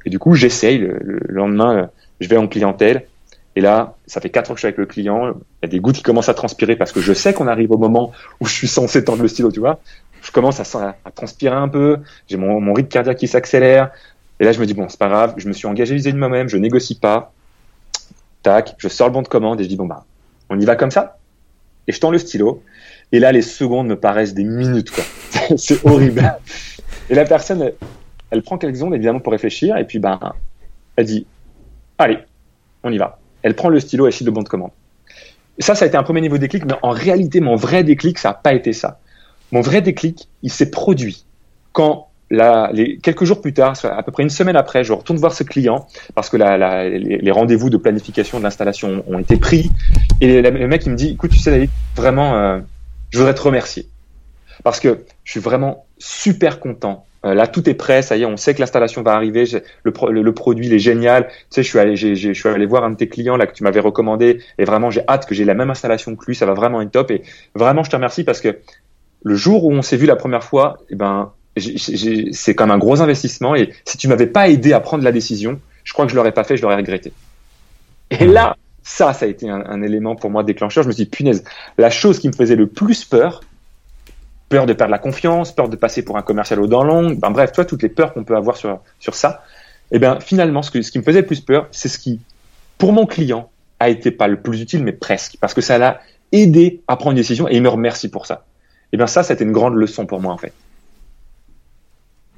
Et 0.05 0.09
du 0.09 0.19
coup, 0.19 0.35
j'essaye. 0.35 0.77
Le, 0.77 1.19
lendemain, 1.27 1.89
je 2.19 2.27
vais 2.27 2.37
en 2.37 2.47
clientèle. 2.47 3.05
Et 3.55 3.61
là, 3.61 3.95
ça 4.05 4.21
fait 4.21 4.29
quatre 4.29 4.51
ans 4.51 4.53
que 4.53 4.59
je 4.59 4.61
suis 4.61 4.67
avec 4.67 4.77
le 4.77 4.85
client. 4.85 5.33
Il 5.61 5.63
y 5.63 5.65
a 5.65 5.67
des 5.67 5.79
gouttes 5.79 5.97
qui 5.97 6.03
commencent 6.03 6.29
à 6.29 6.33
transpirer 6.33 6.75
parce 6.75 6.91
que 6.91 7.01
je 7.01 7.13
sais 7.13 7.33
qu'on 7.33 7.47
arrive 7.47 7.71
au 7.71 7.77
moment 7.77 8.11
où 8.39 8.45
je 8.45 8.53
suis 8.53 8.67
censé 8.67 9.03
tendre 9.03 9.21
le 9.21 9.27
stylo, 9.27 9.51
tu 9.51 9.59
vois. 9.59 9.79
Je 10.21 10.31
commence 10.31 10.59
à, 10.59 10.95
à 11.03 11.11
transpirer 11.11 11.55
un 11.55 11.67
peu. 11.67 11.97
J'ai 12.27 12.37
mon, 12.37 12.61
mon 12.61 12.73
rythme 12.73 12.89
cardiaque 12.89 13.17
qui 13.17 13.27
s'accélère. 13.27 13.91
Et 14.39 14.45
là, 14.45 14.51
je 14.51 14.59
me 14.59 14.65
dis, 14.65 14.73
bon, 14.73 14.87
c'est 14.89 14.99
pas 14.99 15.09
grave. 15.09 15.33
Je 15.37 15.47
me 15.47 15.53
suis 15.53 15.67
engagé 15.67 15.95
vis-à-vis 15.95 16.13
de 16.13 16.19
moi-même. 16.19 16.47
Je 16.49 16.57
négocie 16.57 16.99
pas. 16.99 17.33
Tac. 18.43 18.75
Je 18.77 18.87
sors 18.87 19.07
le 19.07 19.13
bon 19.13 19.21
de 19.21 19.27
commande 19.27 19.59
et 19.59 19.63
je 19.63 19.69
dis, 19.69 19.75
bon, 19.75 19.85
bah, 19.85 20.05
on 20.49 20.59
y 20.59 20.65
va 20.65 20.75
comme 20.75 20.91
ça. 20.91 21.17
Et 21.87 21.91
je 21.91 21.99
tends 21.99 22.11
le 22.11 22.17
stylo. 22.17 22.63
Et 23.11 23.19
là, 23.19 23.31
les 23.31 23.41
secondes 23.41 23.87
me 23.87 23.99
paraissent 23.99 24.33
des 24.33 24.43
minutes, 24.43 24.91
quoi. 24.91 25.03
c'est 25.57 25.85
horrible. 25.85 26.37
Et 27.09 27.15
la 27.15 27.25
personne, 27.25 27.71
elle 28.31 28.41
prend 28.43 28.57
quelques 28.57 28.77
secondes 28.77 28.93
évidemment 28.93 29.19
pour 29.19 29.31
réfléchir 29.31 29.77
et 29.77 29.85
puis 29.85 29.99
ben 29.99 30.19
elle 30.95 31.05
dit 31.05 31.25
allez 31.97 32.19
on 32.83 32.91
y 32.91 32.97
va. 32.97 33.19
Elle 33.41 33.55
prend 33.55 33.69
le 33.69 33.79
stylo 33.79 34.07
et 34.07 34.11
chie 34.11 34.23
le 34.23 34.31
bon 34.31 34.41
de 34.41 34.49
commande. 34.49 34.71
Ça, 35.59 35.75
ça 35.75 35.85
a 35.85 35.87
été 35.87 35.97
un 35.97 36.03
premier 36.03 36.21
niveau 36.21 36.37
déclic, 36.37 36.65
mais 36.65 36.75
en 36.81 36.91
réalité, 36.91 37.41
mon 37.41 37.55
vrai 37.55 37.83
déclic, 37.83 38.17
ça 38.17 38.29
n'a 38.29 38.33
pas 38.33 38.53
été 38.53 38.71
ça. 38.71 38.99
Mon 39.51 39.59
vrai 39.59 39.81
déclic, 39.81 40.29
il 40.41 40.51
s'est 40.51 40.71
produit 40.71 41.25
quand 41.73 42.08
la, 42.29 42.69
les, 42.73 42.97
quelques 42.97 43.23
jours 43.23 43.41
plus 43.41 43.53
tard, 43.53 43.73
à 43.83 44.03
peu 44.03 44.11
près 44.11 44.23
une 44.23 44.29
semaine 44.29 44.55
après, 44.55 44.83
je 44.83 44.93
retourne 44.93 45.17
voir 45.19 45.33
ce 45.33 45.43
client 45.43 45.87
parce 46.15 46.29
que 46.29 46.37
la, 46.37 46.57
la, 46.57 46.87
les, 46.87 47.31
rendez-vous 47.31 47.69
de 47.69 47.77
planification 47.77 48.39
de 48.39 48.43
l'installation 48.43 49.03
ont, 49.07 49.19
été 49.19 49.37
pris. 49.37 49.71
Et 50.21 50.41
le 50.41 50.67
mec, 50.67 50.85
il 50.85 50.91
me 50.91 50.97
dit, 50.97 51.09
écoute, 51.09 51.31
tu 51.31 51.39
sais, 51.39 51.51
David, 51.51 51.69
vraiment, 51.95 52.35
euh, 52.35 52.59
je 53.09 53.17
voudrais 53.17 53.35
te 53.35 53.41
remercier 53.41 53.87
parce 54.63 54.79
que 54.79 55.05
je 55.23 55.31
suis 55.31 55.39
vraiment 55.39 55.85
super 55.97 56.59
content 56.59 57.05
euh, 57.25 57.33
là, 57.33 57.47
tout 57.47 57.69
est 57.69 57.73
prêt, 57.73 58.01
ça 58.01 58.15
y 58.15 58.21
est, 58.21 58.25
on 58.25 58.37
sait 58.37 58.53
que 58.53 58.59
l'installation 58.59 59.01
va 59.01 59.13
arriver, 59.13 59.43
le, 59.83 60.21
le, 60.21 60.33
produit 60.33 60.67
il 60.67 60.73
est 60.73 60.79
génial. 60.79 61.27
Tu 61.27 61.33
sais, 61.49 61.63
je 61.63 61.67
suis 61.67 61.79
allé, 61.79 61.95
je 61.95 62.33
suis 62.33 62.49
allé 62.49 62.65
voir 62.65 62.83
un 62.85 62.91
de 62.91 62.95
tes 62.95 63.09
clients 63.09 63.35
là 63.35 63.45
que 63.45 63.53
tu 63.53 63.63
m'avais 63.63 63.81
recommandé, 63.81 64.41
et 64.57 64.63
vraiment 64.63 64.89
j'ai 64.89 65.01
hâte 65.07 65.25
que 65.25 65.35
j'ai 65.35 65.43
la 65.43 65.53
même 65.53 65.69
installation 65.69 66.15
que 66.15 66.25
lui, 66.25 66.35
ça 66.35 66.45
va 66.45 66.53
vraiment 66.53 66.81
être 66.81 66.91
top. 66.91 67.11
Et 67.11 67.23
vraiment, 67.55 67.83
je 67.83 67.89
te 67.89 67.95
remercie 67.95 68.23
parce 68.23 68.39
que 68.39 68.59
le 69.23 69.35
jour 69.35 69.65
où 69.65 69.73
on 69.73 69.81
s'est 69.81 69.97
vu 69.97 70.05
la 70.05 70.15
première 70.15 70.43
fois, 70.45 70.77
eh 70.89 70.95
ben, 70.95 71.33
c'est 71.57 72.55
quand 72.55 72.67
même 72.67 72.75
un 72.75 72.79
gros 72.79 73.01
investissement. 73.01 73.55
Et 73.55 73.73
si 73.85 73.97
tu 73.97 74.07
m'avais 74.07 74.27
pas 74.27 74.49
aidé 74.49 74.73
à 74.73 74.79
prendre 74.79 75.03
la 75.03 75.11
décision, 75.11 75.59
je 75.83 75.93
crois 75.93 76.05
que 76.05 76.11
je 76.11 76.15
l'aurais 76.15 76.31
pas 76.31 76.43
fait, 76.43 76.57
je 76.57 76.61
l'aurais 76.61 76.75
regretté. 76.75 77.11
Et 78.11 78.25
là, 78.25 78.55
ça, 78.83 79.13
ça 79.13 79.25
a 79.25 79.27
été 79.27 79.49
un, 79.49 79.63
un, 79.65 79.81
élément 79.81 80.15
pour 80.15 80.29
moi 80.29 80.43
déclencheur. 80.43 80.83
Je 80.83 80.87
me 80.87 80.93
suis 80.93 81.03
dit, 81.03 81.09
punaise, 81.09 81.43
la 81.77 81.89
chose 81.89 82.19
qui 82.19 82.27
me 82.27 82.33
faisait 82.33 82.55
le 82.55 82.67
plus 82.67 83.05
peur, 83.05 83.41
peur 84.49 84.65
de 84.65 84.73
perdre 84.73 84.91
la 84.91 84.99
confiance, 84.99 85.51
peur 85.53 85.69
de 85.69 85.75
passer 85.75 86.03
pour 86.03 86.17
un 86.17 86.21
commercial 86.21 86.59
au 86.59 86.67
dents 86.67 86.83
longues, 86.83 87.19
ben 87.19 87.29
bref, 87.29 87.51
toi 87.51 87.65
toutes 87.65 87.83
les 87.83 87.89
peurs 87.89 88.13
qu'on 88.13 88.23
peut 88.23 88.35
avoir 88.35 88.57
sur, 88.57 88.79
sur 88.99 89.15
ça. 89.15 89.43
Et 89.91 89.95
eh 89.95 89.99
bien 89.99 90.19
finalement, 90.19 90.61
ce, 90.61 90.71
que, 90.71 90.81
ce 90.81 90.91
qui 90.91 90.99
me 90.99 91.03
faisait 91.03 91.21
le 91.21 91.25
plus 91.25 91.41
peur, 91.41 91.67
c'est 91.71 91.87
ce 91.87 91.97
qui, 91.97 92.19
pour 92.77 92.91
mon 92.93 93.05
client, 93.05 93.49
a 93.79 93.89
été 93.89 94.11
pas 94.11 94.27
le 94.27 94.41
plus 94.41 94.61
utile, 94.61 94.83
mais 94.83 94.91
presque, 94.91 95.37
parce 95.39 95.53
que 95.53 95.61
ça 95.61 95.77
l'a 95.77 96.01
aidé 96.31 96.81
à 96.87 96.95
prendre 96.95 97.11
une 97.11 97.17
décision 97.17 97.47
et 97.47 97.55
il 97.55 97.61
me 97.61 97.69
remercie 97.69 98.09
pour 98.09 98.25
ça. 98.25 98.43
Et 98.91 98.95
eh 98.95 98.97
bien 98.97 99.07
ça, 99.07 99.23
c'était 99.23 99.43
une 99.43 99.51
grande 99.51 99.75
leçon 99.75 100.05
pour 100.05 100.19
moi 100.19 100.33
en 100.33 100.37
fait. 100.37 100.53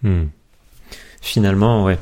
Hmm. 0.03 0.25
Finalement, 1.21 1.83
ouais, 1.83 1.99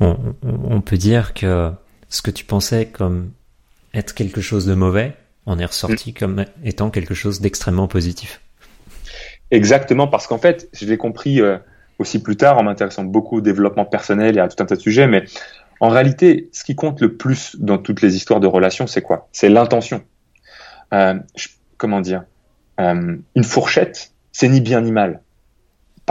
on, 0.00 0.16
on, 0.42 0.80
peut 0.80 0.98
dire 0.98 1.32
que 1.32 1.70
ce 2.08 2.20
que 2.20 2.30
tu 2.30 2.44
pensais 2.44 2.86
comme 2.86 3.30
être 3.94 4.14
quelque 4.14 4.40
chose 4.40 4.66
de 4.66 4.74
mauvais, 4.74 5.14
en 5.46 5.58
est 5.58 5.64
ressorti 5.64 6.10
hmm. 6.10 6.14
comme 6.18 6.44
étant 6.64 6.90
quelque 6.90 7.14
chose 7.14 7.40
d'extrêmement 7.40 7.88
positif. 7.88 8.40
Exactement, 9.50 10.06
parce 10.06 10.26
qu'en 10.26 10.38
fait, 10.38 10.68
je 10.72 10.86
l'ai 10.86 10.96
compris 10.96 11.40
euh, 11.40 11.58
aussi 11.98 12.22
plus 12.22 12.36
tard 12.36 12.58
en 12.58 12.62
m'intéressant 12.62 13.04
beaucoup 13.04 13.38
au 13.38 13.40
développement 13.40 13.84
personnel 13.84 14.36
et 14.36 14.40
à 14.40 14.48
tout 14.48 14.62
un 14.62 14.66
tas 14.66 14.76
de 14.76 14.80
sujets, 14.80 15.06
mais 15.06 15.24
en 15.80 15.88
réalité, 15.88 16.50
ce 16.52 16.62
qui 16.62 16.74
compte 16.76 17.00
le 17.00 17.16
plus 17.16 17.56
dans 17.58 17.78
toutes 17.78 18.02
les 18.02 18.14
histoires 18.14 18.40
de 18.40 18.46
relations, 18.46 18.86
c'est 18.86 19.02
quoi? 19.02 19.28
C'est 19.32 19.48
l'intention. 19.48 20.02
Euh, 20.92 21.14
comment 21.78 22.00
dire? 22.00 22.24
Euh, 22.78 23.16
Une 23.34 23.44
fourchette, 23.44 24.12
c'est 24.30 24.48
ni 24.48 24.60
bien 24.60 24.82
ni 24.82 24.92
mal. 24.92 25.22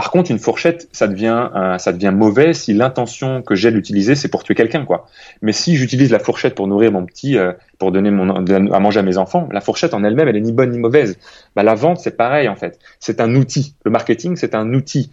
Par 0.00 0.10
contre, 0.10 0.30
une 0.30 0.38
fourchette, 0.38 0.88
ça 0.92 1.08
devient, 1.08 1.50
ça 1.76 1.92
devient 1.92 2.10
mauvais 2.10 2.54
si 2.54 2.72
l'intention 2.72 3.42
que 3.42 3.54
j'ai 3.54 3.70
d'utiliser, 3.70 4.14
c'est 4.14 4.28
pour 4.28 4.44
tuer 4.44 4.54
quelqu'un, 4.54 4.86
quoi. 4.86 5.06
Mais 5.42 5.52
si 5.52 5.76
j'utilise 5.76 6.10
la 6.10 6.18
fourchette 6.18 6.54
pour 6.54 6.66
nourrir 6.66 6.90
mon 6.90 7.04
petit, 7.04 7.36
euh, 7.36 7.52
pour 7.78 7.92
donner 7.92 8.10
mon, 8.10 8.34
à 8.34 8.80
manger 8.80 9.00
à 9.00 9.02
mes 9.02 9.18
enfants, 9.18 9.46
la 9.52 9.60
fourchette 9.60 9.92
en 9.92 10.02
elle-même, 10.02 10.26
elle 10.26 10.36
est 10.36 10.40
ni 10.40 10.52
bonne 10.52 10.70
ni 10.70 10.78
mauvaise. 10.78 11.18
Bah, 11.54 11.62
la 11.64 11.74
vente, 11.74 11.98
c'est 11.98 12.16
pareil, 12.16 12.48
en 12.48 12.56
fait. 12.56 12.78
C'est 12.98 13.20
un 13.20 13.34
outil. 13.34 13.74
Le 13.84 13.90
marketing, 13.90 14.36
c'est 14.36 14.54
un 14.54 14.72
outil. 14.72 15.10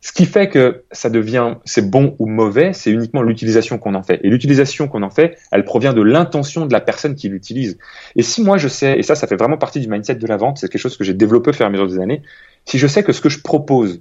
Ce 0.00 0.12
qui 0.12 0.24
fait 0.24 0.48
que 0.48 0.84
ça 0.90 1.10
devient, 1.10 1.56
c'est 1.66 1.90
bon 1.90 2.16
ou 2.18 2.26
mauvais, 2.26 2.72
c'est 2.72 2.90
uniquement 2.90 3.20
l'utilisation 3.20 3.76
qu'on 3.76 3.94
en 3.94 4.02
fait. 4.02 4.20
Et 4.24 4.30
l'utilisation 4.30 4.88
qu'on 4.88 5.02
en 5.02 5.10
fait, 5.10 5.36
elle 5.52 5.64
provient 5.64 5.92
de 5.92 6.00
l'intention 6.00 6.64
de 6.64 6.72
la 6.72 6.80
personne 6.80 7.14
qui 7.14 7.28
l'utilise. 7.28 7.76
Et 8.16 8.22
si 8.22 8.42
moi 8.42 8.56
je 8.56 8.68
sais, 8.68 8.98
et 8.98 9.02
ça, 9.02 9.14
ça 9.14 9.26
fait 9.26 9.36
vraiment 9.36 9.58
partie 9.58 9.80
du 9.80 9.88
mindset 9.88 10.14
de 10.14 10.26
la 10.26 10.38
vente, 10.38 10.56
c'est 10.56 10.70
quelque 10.70 10.80
chose 10.80 10.96
que 10.96 11.04
j'ai 11.04 11.12
développé 11.12 11.50
au 11.50 11.52
fur 11.52 11.66
et 11.66 11.68
à 11.68 11.70
mesure 11.70 11.86
des 11.86 11.98
années, 11.98 12.22
si 12.64 12.78
je 12.78 12.86
sais 12.86 13.02
que 13.02 13.12
ce 13.12 13.20
que 13.20 13.28
je 13.28 13.40
propose, 13.42 14.00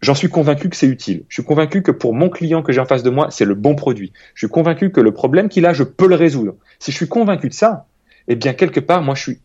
j'en 0.00 0.14
suis 0.14 0.28
convaincu 0.28 0.68
que 0.68 0.76
c'est 0.76 0.86
utile. 0.86 1.24
Je 1.28 1.34
suis 1.34 1.44
convaincu 1.44 1.82
que 1.82 1.92
pour 1.92 2.14
mon 2.14 2.28
client 2.28 2.62
que 2.62 2.72
j'ai 2.72 2.80
en 2.80 2.86
face 2.86 3.02
de 3.02 3.10
moi, 3.10 3.28
c'est 3.30 3.44
le 3.44 3.54
bon 3.54 3.74
produit. 3.74 4.12
Je 4.34 4.46
suis 4.46 4.52
convaincu 4.52 4.90
que 4.90 5.00
le 5.00 5.12
problème 5.12 5.48
qu'il 5.48 5.64
a, 5.66 5.72
je 5.72 5.84
peux 5.84 6.08
le 6.08 6.16
résoudre. 6.16 6.54
Si 6.78 6.90
je 6.90 6.96
suis 6.96 7.08
convaincu 7.08 7.48
de 7.48 7.54
ça, 7.54 7.86
eh 8.28 8.36
bien, 8.36 8.52
quelque 8.52 8.80
part, 8.80 9.02
moi, 9.02 9.14
je 9.14 9.22
suis, 9.22 9.38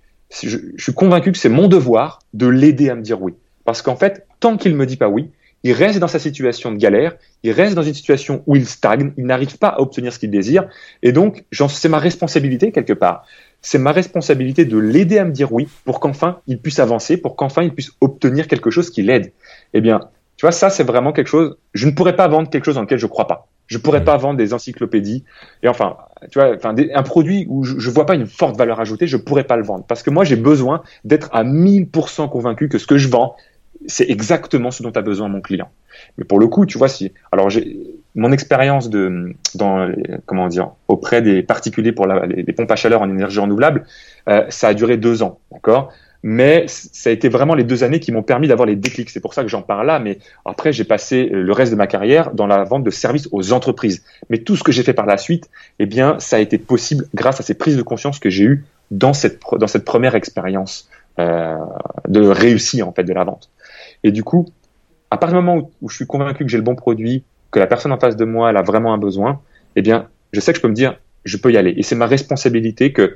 je, 0.44 0.58
suis 0.78 0.94
convaincu 0.94 1.32
que 1.32 1.38
c'est 1.38 1.50
mon 1.50 1.68
devoir 1.68 2.20
de 2.34 2.48
l'aider 2.48 2.90
à 2.90 2.96
me 2.96 3.02
dire 3.02 3.22
oui. 3.22 3.34
Parce 3.66 3.82
qu'en 3.82 3.96
fait, 3.96 4.26
tant 4.40 4.58
qu'il 4.58 4.76
me 4.76 4.86
dit 4.86 4.98
pas 4.98 5.10
oui, 5.10 5.30
il 5.64 5.74
reste 5.74 6.00
dans 6.00 6.08
sa 6.08 6.20
situation 6.20 6.72
de 6.72 6.78
galère, 6.78 7.16
il 7.44 7.52
reste 7.52 7.76
dans 7.76 7.84
une 7.84 7.94
situation 7.94 8.44
où 8.46 8.56
il 8.56 8.68
stagne, 8.68 9.12
il 9.18 9.26
n'arrive 9.26 9.58
pas 9.58 9.70
à 9.70 9.82
obtenir 9.82 10.14
ce 10.14 10.20
qu'il 10.20 10.30
désire, 10.30 10.70
et 11.02 11.12
donc 11.12 11.44
c'est 11.52 11.90
ma 11.90 12.00
responsabilité 12.00 12.72
quelque 12.72 12.94
part. 12.94 13.26
C'est 13.62 13.80
ma 13.80 13.92
responsabilité 13.92 14.66
de 14.66 14.78
l'aider 14.78 15.18
à 15.18 15.26
me 15.26 15.32
dire 15.32 15.52
oui 15.52 15.68
pour 15.84 16.00
qu'enfin 16.00 16.40
il 16.46 16.60
puisse 16.60 16.80
avancer, 16.80 17.18
pour 17.18 17.36
qu'enfin 17.36 17.64
il 17.64 17.74
puisse 17.74 17.92
obtenir 18.02 18.48
quelque 18.48 18.70
chose 18.70 18.92
qui 18.92 19.02
l'aide. 19.02 19.34
Eh 19.74 19.82
bien, 19.82 20.00
tu 20.38 20.46
vois, 20.46 20.52
ça, 20.52 20.70
c'est 20.70 20.84
vraiment 20.84 21.12
quelque 21.12 21.28
chose. 21.28 21.58
Je 21.74 21.88
ne 21.88 21.92
pourrais 21.92 22.16
pas 22.16 22.28
vendre 22.28 22.50
quelque 22.50 22.66
chose 22.66 22.76
dans 22.76 22.82
lequel 22.82 23.00
je 23.00 23.08
crois 23.08 23.28
pas. 23.28 23.48
Je 23.66 23.78
pourrais 23.78 24.04
pas 24.04 24.16
vendre 24.16 24.38
des 24.38 24.54
encyclopédies. 24.54 25.26
Et 25.62 25.68
enfin, 25.68 25.98
tu 26.32 26.40
vois, 26.40 26.56
enfin, 26.56 26.74
un 26.94 27.04
produit 27.04 27.46
où 27.50 27.64
je, 27.64 27.80
je 27.80 27.90
vois 27.90 28.06
pas 28.06 28.16
une 28.16 28.28
forte 28.28 28.56
valeur 28.56 28.80
ajoutée, 28.80 29.08
je 29.08 29.18
pourrais 29.18 29.44
pas 29.44 29.58
le 29.58 29.64
vendre. 29.64 29.84
Parce 29.86 30.04
que 30.04 30.10
moi, 30.10 30.24
j'ai 30.24 30.38
besoin 30.38 30.84
d'être 31.04 31.30
à 31.34 31.44
1000% 31.44 32.30
convaincu 32.30 32.70
que 32.70 32.78
ce 32.78 32.88
que 32.88 32.98
je 32.98 33.10
vends, 33.10 33.36
c'est 33.88 34.10
exactement 34.10 34.72
ce 34.72 34.84
dont 34.84 34.92
a 34.92 35.02
besoin 35.02 35.28
mon 35.28 35.42
client. 35.42 35.70
Mais 36.18 36.24
pour 36.24 36.40
le 36.40 36.48
coup, 36.48 36.66
tu 36.66 36.78
vois, 36.78 36.88
si, 36.88 37.12
alors 37.32 37.50
j'ai, 37.50 37.78
mon 38.16 38.32
expérience 38.32 38.90
de, 38.90 39.34
dans, 39.56 39.92
comment 40.26 40.48
dire, 40.48 40.72
auprès 40.88 41.22
des 41.22 41.44
particuliers 41.44 41.92
pour 41.92 42.08
la, 42.08 42.26
les, 42.26 42.54
pompes 42.54 42.72
à 42.72 42.76
chaleur 42.76 43.02
en 43.02 43.10
énergie 43.10 43.40
renouvelable, 43.40 43.86
euh, 44.30 44.46
ça 44.50 44.70
a 44.70 44.74
duré 44.74 44.98
deux 44.98 45.24
ans, 45.24 45.40
d'accord? 45.52 45.92
Mais 46.24 46.66
ça 46.68 47.10
a 47.10 47.14
été 47.14 47.30
vraiment 47.30 47.56
les 47.56 47.64
deux 47.64 47.84
années 47.84 48.00
qui 48.00 48.12
m'ont 48.12 48.24
permis 48.24 48.48
d'avoir 48.48 48.66
les 48.66 48.76
déclics. 48.76 49.10
C'est 49.10 49.20
pour 49.20 49.34
ça 49.34 49.44
que 49.44 49.50
j'en 49.50 49.62
parle 49.62 49.88
là. 49.88 50.00
Mais 50.00 50.20
après, 50.46 50.74
j'ai 50.74 50.84
passé 50.84 51.30
euh, 51.32 51.42
le 51.44 51.54
reste 51.54 51.72
de 51.72 51.78
ma 51.78 51.88
carrière 51.88 52.32
dans 52.32 52.48
la 52.48 52.64
vente 52.64 52.84
de 52.84 52.90
services 52.90 53.30
aux 53.32 53.54
entreprises. 53.54 54.04
Mais 54.30 54.40
tout 54.40 54.56
ce 54.56 54.64
que 54.64 54.72
j'ai 54.72 54.84
fait 54.84 54.94
par 54.94 55.06
la 55.06 55.18
suite, 55.18 55.50
eh 55.80 55.86
bien, 55.86 56.20
ça 56.20 56.38
a 56.38 56.40
été 56.40 56.58
possible 56.58 57.06
grâce 57.14 57.40
à 57.40 57.44
ces 57.44 57.54
prises 57.54 57.78
de 57.78 57.84
conscience 57.84 58.20
que 58.20 58.30
j'ai 58.30 58.44
eues 58.44 58.66
dans 58.90 59.14
cette 59.14 59.42
dans 59.60 59.68
cette 59.68 59.86
première 59.86 60.16
expérience 60.16 60.90
euh, 61.20 61.58
de 62.08 62.22
réussir 62.22 62.88
en 62.88 62.94
fait 62.94 63.04
de 63.04 63.14
la 63.14 63.24
vente. 63.24 63.50
Et 64.04 64.12
du 64.12 64.24
coup, 64.24 64.48
à 65.12 65.18
partir 65.18 65.40
du 65.40 65.46
moment 65.46 65.70
où, 65.82 65.90
je 65.90 65.96
suis 65.96 66.08
convaincu 66.08 66.46
que 66.46 66.50
j'ai 66.52 66.58
le 66.58 66.64
bon 66.64 66.76
produit, 66.76 67.24
que 67.52 67.60
la 67.60 67.68
personne 67.68 67.92
en 67.92 68.00
face 68.00 68.16
de 68.16 68.26
moi 68.26 68.50
elle 68.50 68.58
a 68.58 68.62
vraiment 68.62 68.94
un 68.94 68.98
besoin, 68.98 69.42
eh 69.76 69.82
bien, 69.82 70.08
je 70.32 70.40
sais 70.40 70.52
que 70.52 70.58
je 70.58 70.62
peux 70.62 70.68
me 70.68 70.74
dire, 70.74 71.00
je 71.26 71.38
peux 71.38 71.52
y 71.52 71.58
aller. 71.58 71.74
Et 71.78 71.84
c'est 71.84 71.96
ma 71.96 72.06
responsabilité 72.08 72.94
que 72.94 73.16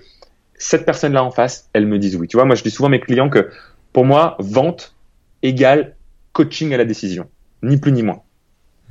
cette 0.62 0.86
personne-là 0.86 1.24
en 1.24 1.32
face, 1.32 1.70
elle 1.74 1.88
me 1.88 1.98
dise 1.98 2.16
oui. 2.16 2.28
Tu 2.28 2.38
vois, 2.38 2.46
moi, 2.46 2.56
je 2.56 2.62
dis 2.62 2.70
souvent 2.70 2.88
à 2.88 2.92
mes 2.92 3.00
clients 3.00 3.30
que 3.30 3.50
pour 3.94 4.06
moi, 4.06 4.38
vente 4.40 4.96
égale 5.42 5.96
coaching 6.34 6.72
à 6.74 6.78
la 6.78 6.86
décision, 6.86 7.28
ni 7.64 7.78
plus 7.78 7.92
ni 7.92 8.04
moins. 8.04 8.22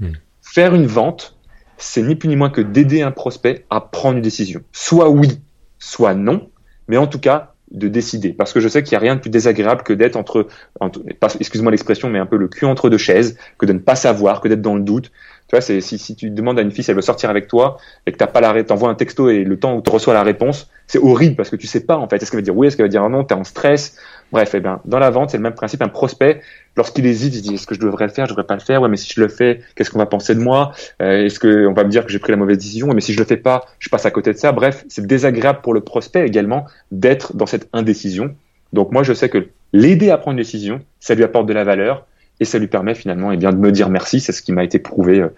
Hmm. 0.00 0.12
Faire 0.42 0.74
une 0.74 0.86
vente, 0.86 1.38
c'est 1.78 2.02
ni 2.02 2.16
plus 2.16 2.28
ni 2.28 2.34
moins 2.34 2.50
que 2.50 2.60
d'aider 2.60 3.02
un 3.02 3.12
prospect 3.12 3.64
à 3.70 3.80
prendre 3.80 4.16
une 4.16 4.22
décision. 4.22 4.62
Soit 4.72 5.10
oui, 5.10 5.40
soit 5.78 6.14
non, 6.14 6.50
mais 6.88 6.96
en 6.96 7.06
tout 7.06 7.20
cas, 7.20 7.54
de 7.70 7.86
décider. 7.86 8.32
Parce 8.32 8.52
que 8.52 8.58
je 8.58 8.68
sais 8.68 8.82
qu'il 8.82 8.92
n'y 8.92 8.96
a 8.96 9.00
rien 9.00 9.14
de 9.14 9.20
plus 9.20 9.30
désagréable 9.30 9.82
que 9.84 9.92
d'être 9.92 10.16
entre, 10.16 10.48
entre 10.80 11.02
excuse-moi 11.38 11.70
l'expression, 11.70 12.10
mais 12.10 12.18
un 12.18 12.26
peu 12.26 12.36
le 12.36 12.48
cul 12.48 12.64
entre 12.64 12.90
deux 12.90 12.98
chaises, 12.98 13.38
que 13.58 13.66
de 13.66 13.72
ne 13.72 13.78
pas 13.78 13.94
savoir, 13.94 14.40
que 14.40 14.48
d'être 14.48 14.62
dans 14.62 14.74
le 14.74 14.82
doute, 14.82 15.12
tu 15.50 15.56
vois, 15.56 15.62
si, 15.62 15.98
si 15.98 16.14
tu 16.14 16.30
demandes 16.30 16.60
à 16.60 16.62
une 16.62 16.70
fille 16.70 16.84
si 16.84 16.92
elle 16.92 16.96
veut 16.96 17.02
sortir 17.02 17.28
avec 17.28 17.48
toi 17.48 17.78
et 18.06 18.12
que 18.12 18.16
t'as 18.16 18.28
pas 18.28 18.40
la 18.40 18.62
t'envoies 18.62 18.88
un 18.88 18.94
texto 18.94 19.30
et 19.30 19.42
le 19.42 19.58
temps 19.58 19.74
où 19.74 19.82
tu 19.82 19.90
reçois 19.90 20.14
la 20.14 20.22
réponse, 20.22 20.70
c'est 20.86 21.00
horrible 21.00 21.34
parce 21.34 21.50
que 21.50 21.56
tu 21.56 21.66
sais 21.66 21.84
pas 21.84 21.96
en 21.96 22.08
fait. 22.08 22.22
Est-ce 22.22 22.30
qu'elle 22.30 22.38
va 22.38 22.44
dire 22.44 22.56
oui, 22.56 22.68
est-ce 22.68 22.76
qu'elle 22.76 22.86
va 22.86 22.90
dire 22.90 23.08
non, 23.10 23.24
t'es 23.24 23.34
en 23.34 23.42
stress. 23.42 23.96
Bref, 24.30 24.54
eh 24.54 24.60
bien, 24.60 24.80
dans 24.84 25.00
la 25.00 25.10
vente, 25.10 25.30
c'est 25.30 25.38
le 25.38 25.42
même 25.42 25.54
principe. 25.54 25.82
Un 25.82 25.88
prospect, 25.88 26.40
lorsqu'il 26.76 27.04
hésite, 27.04 27.34
il 27.34 27.42
dit 27.42 27.54
est-ce 27.54 27.66
que 27.66 27.74
je 27.74 27.80
devrais 27.80 28.06
le 28.06 28.12
faire, 28.12 28.26
je 28.26 28.30
devrais 28.30 28.46
pas 28.46 28.54
le 28.54 28.60
faire. 28.60 28.80
Ouais, 28.80 28.88
mais 28.88 28.96
si 28.96 29.12
je 29.12 29.20
le 29.20 29.26
fais, 29.26 29.60
qu'est-ce 29.74 29.90
qu'on 29.90 29.98
va 29.98 30.06
penser 30.06 30.36
de 30.36 30.40
moi? 30.40 30.70
Euh, 31.02 31.24
Est-ce 31.24 31.40
que 31.40 31.66
on 31.66 31.72
va 31.72 31.82
me 31.82 31.90
dire 31.90 32.06
que 32.06 32.12
j'ai 32.12 32.20
pris 32.20 32.30
la 32.30 32.38
mauvaise 32.38 32.58
décision? 32.58 32.86
Mais 32.94 33.00
si 33.00 33.12
je 33.12 33.18
le 33.18 33.24
fais 33.24 33.36
pas, 33.36 33.64
je 33.80 33.88
passe 33.88 34.06
à 34.06 34.12
côté 34.12 34.32
de 34.32 34.38
ça. 34.38 34.52
Bref, 34.52 34.84
c'est 34.88 35.04
désagréable 35.04 35.62
pour 35.64 35.74
le 35.74 35.80
prospect 35.80 36.24
également 36.24 36.64
d'être 36.92 37.34
dans 37.34 37.46
cette 37.46 37.68
indécision. 37.72 38.36
Donc 38.72 38.92
moi, 38.92 39.02
je 39.02 39.14
sais 39.14 39.28
que 39.28 39.48
l'aider 39.72 40.10
à 40.10 40.16
prendre 40.16 40.38
une 40.38 40.44
décision, 40.44 40.80
ça 41.00 41.16
lui 41.16 41.24
apporte 41.24 41.46
de 41.46 41.52
la 41.52 41.64
valeur 41.64 42.06
et 42.40 42.44
ça 42.44 42.58
lui 42.58 42.66
permet 42.66 42.94
finalement 42.94 43.30
eh 43.30 43.36
bien, 43.36 43.52
de 43.52 43.58
me 43.58 43.70
dire 43.70 43.88
merci. 43.90 44.20
C'est 44.20 44.32
ce 44.32 44.42
qui 44.42 44.52
m'a 44.52 44.64
été 44.64 44.78
prouvé 44.78 45.20
euh, 45.20 45.28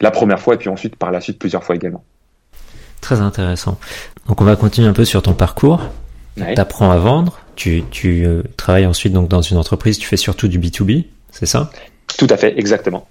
la 0.00 0.10
première 0.10 0.40
fois 0.40 0.54
et 0.54 0.56
puis 0.56 0.68
ensuite 0.68 0.96
par 0.96 1.10
la 1.10 1.20
suite 1.20 1.38
plusieurs 1.38 1.62
fois 1.62 1.76
également. 1.76 2.02
Très 3.00 3.20
intéressant. 3.20 3.78
Donc 4.26 4.40
on 4.40 4.44
va 4.44 4.56
continuer 4.56 4.88
un 4.88 4.92
peu 4.92 5.04
sur 5.04 5.22
ton 5.22 5.34
parcours. 5.34 5.80
Tu 6.36 6.60
apprends 6.60 6.90
à 6.90 6.98
vendre, 6.98 7.40
tu, 7.54 7.82
tu 7.90 8.26
euh, 8.26 8.42
travailles 8.58 8.84
ensuite 8.84 9.12
donc 9.12 9.28
dans 9.28 9.40
une 9.40 9.56
entreprise, 9.56 9.96
tu 9.98 10.06
fais 10.06 10.18
surtout 10.18 10.48
du 10.48 10.58
B2B, 10.58 11.06
c'est 11.30 11.46
ça? 11.46 11.70
Tout 12.18 12.26
à 12.28 12.36
fait, 12.36 12.58
exactement. 12.58 13.08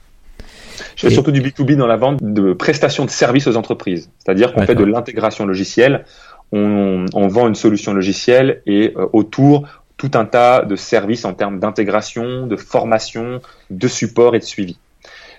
Je 0.96 1.08
fais 1.08 1.14
surtout 1.14 1.32
du 1.32 1.42
B2B 1.42 1.76
dans 1.76 1.88
la 1.88 1.98
vente 1.98 2.22
de 2.22 2.54
prestations 2.54 3.06
de 3.06 3.10
services 3.10 3.48
aux 3.48 3.56
entreprises. 3.56 4.10
C'est-à-dire 4.20 4.54
qu'on 4.54 4.66
fait 4.66 4.76
de 4.76 4.84
l'intégration 4.84 5.46
logicielle, 5.46 6.06
on, 6.52 7.06
on, 7.14 7.28
vend 7.28 7.48
une 7.48 7.56
solution 7.56 7.94
logicielle 7.94 8.62
et 8.68 8.94
euh, 8.96 9.08
autour 9.14 9.68
tout 9.98 10.12
un 10.16 10.26
tas 10.26 10.64
de 10.64 10.76
services 10.76 11.26
en 11.26 11.34
termes 11.34 11.60
d'intégration, 11.60 12.48
de 12.48 12.56
formation, 12.56 13.42
de 13.70 13.88
support 13.88 14.36
et 14.36 14.40
de 14.40 14.44
suivi. 14.44 14.78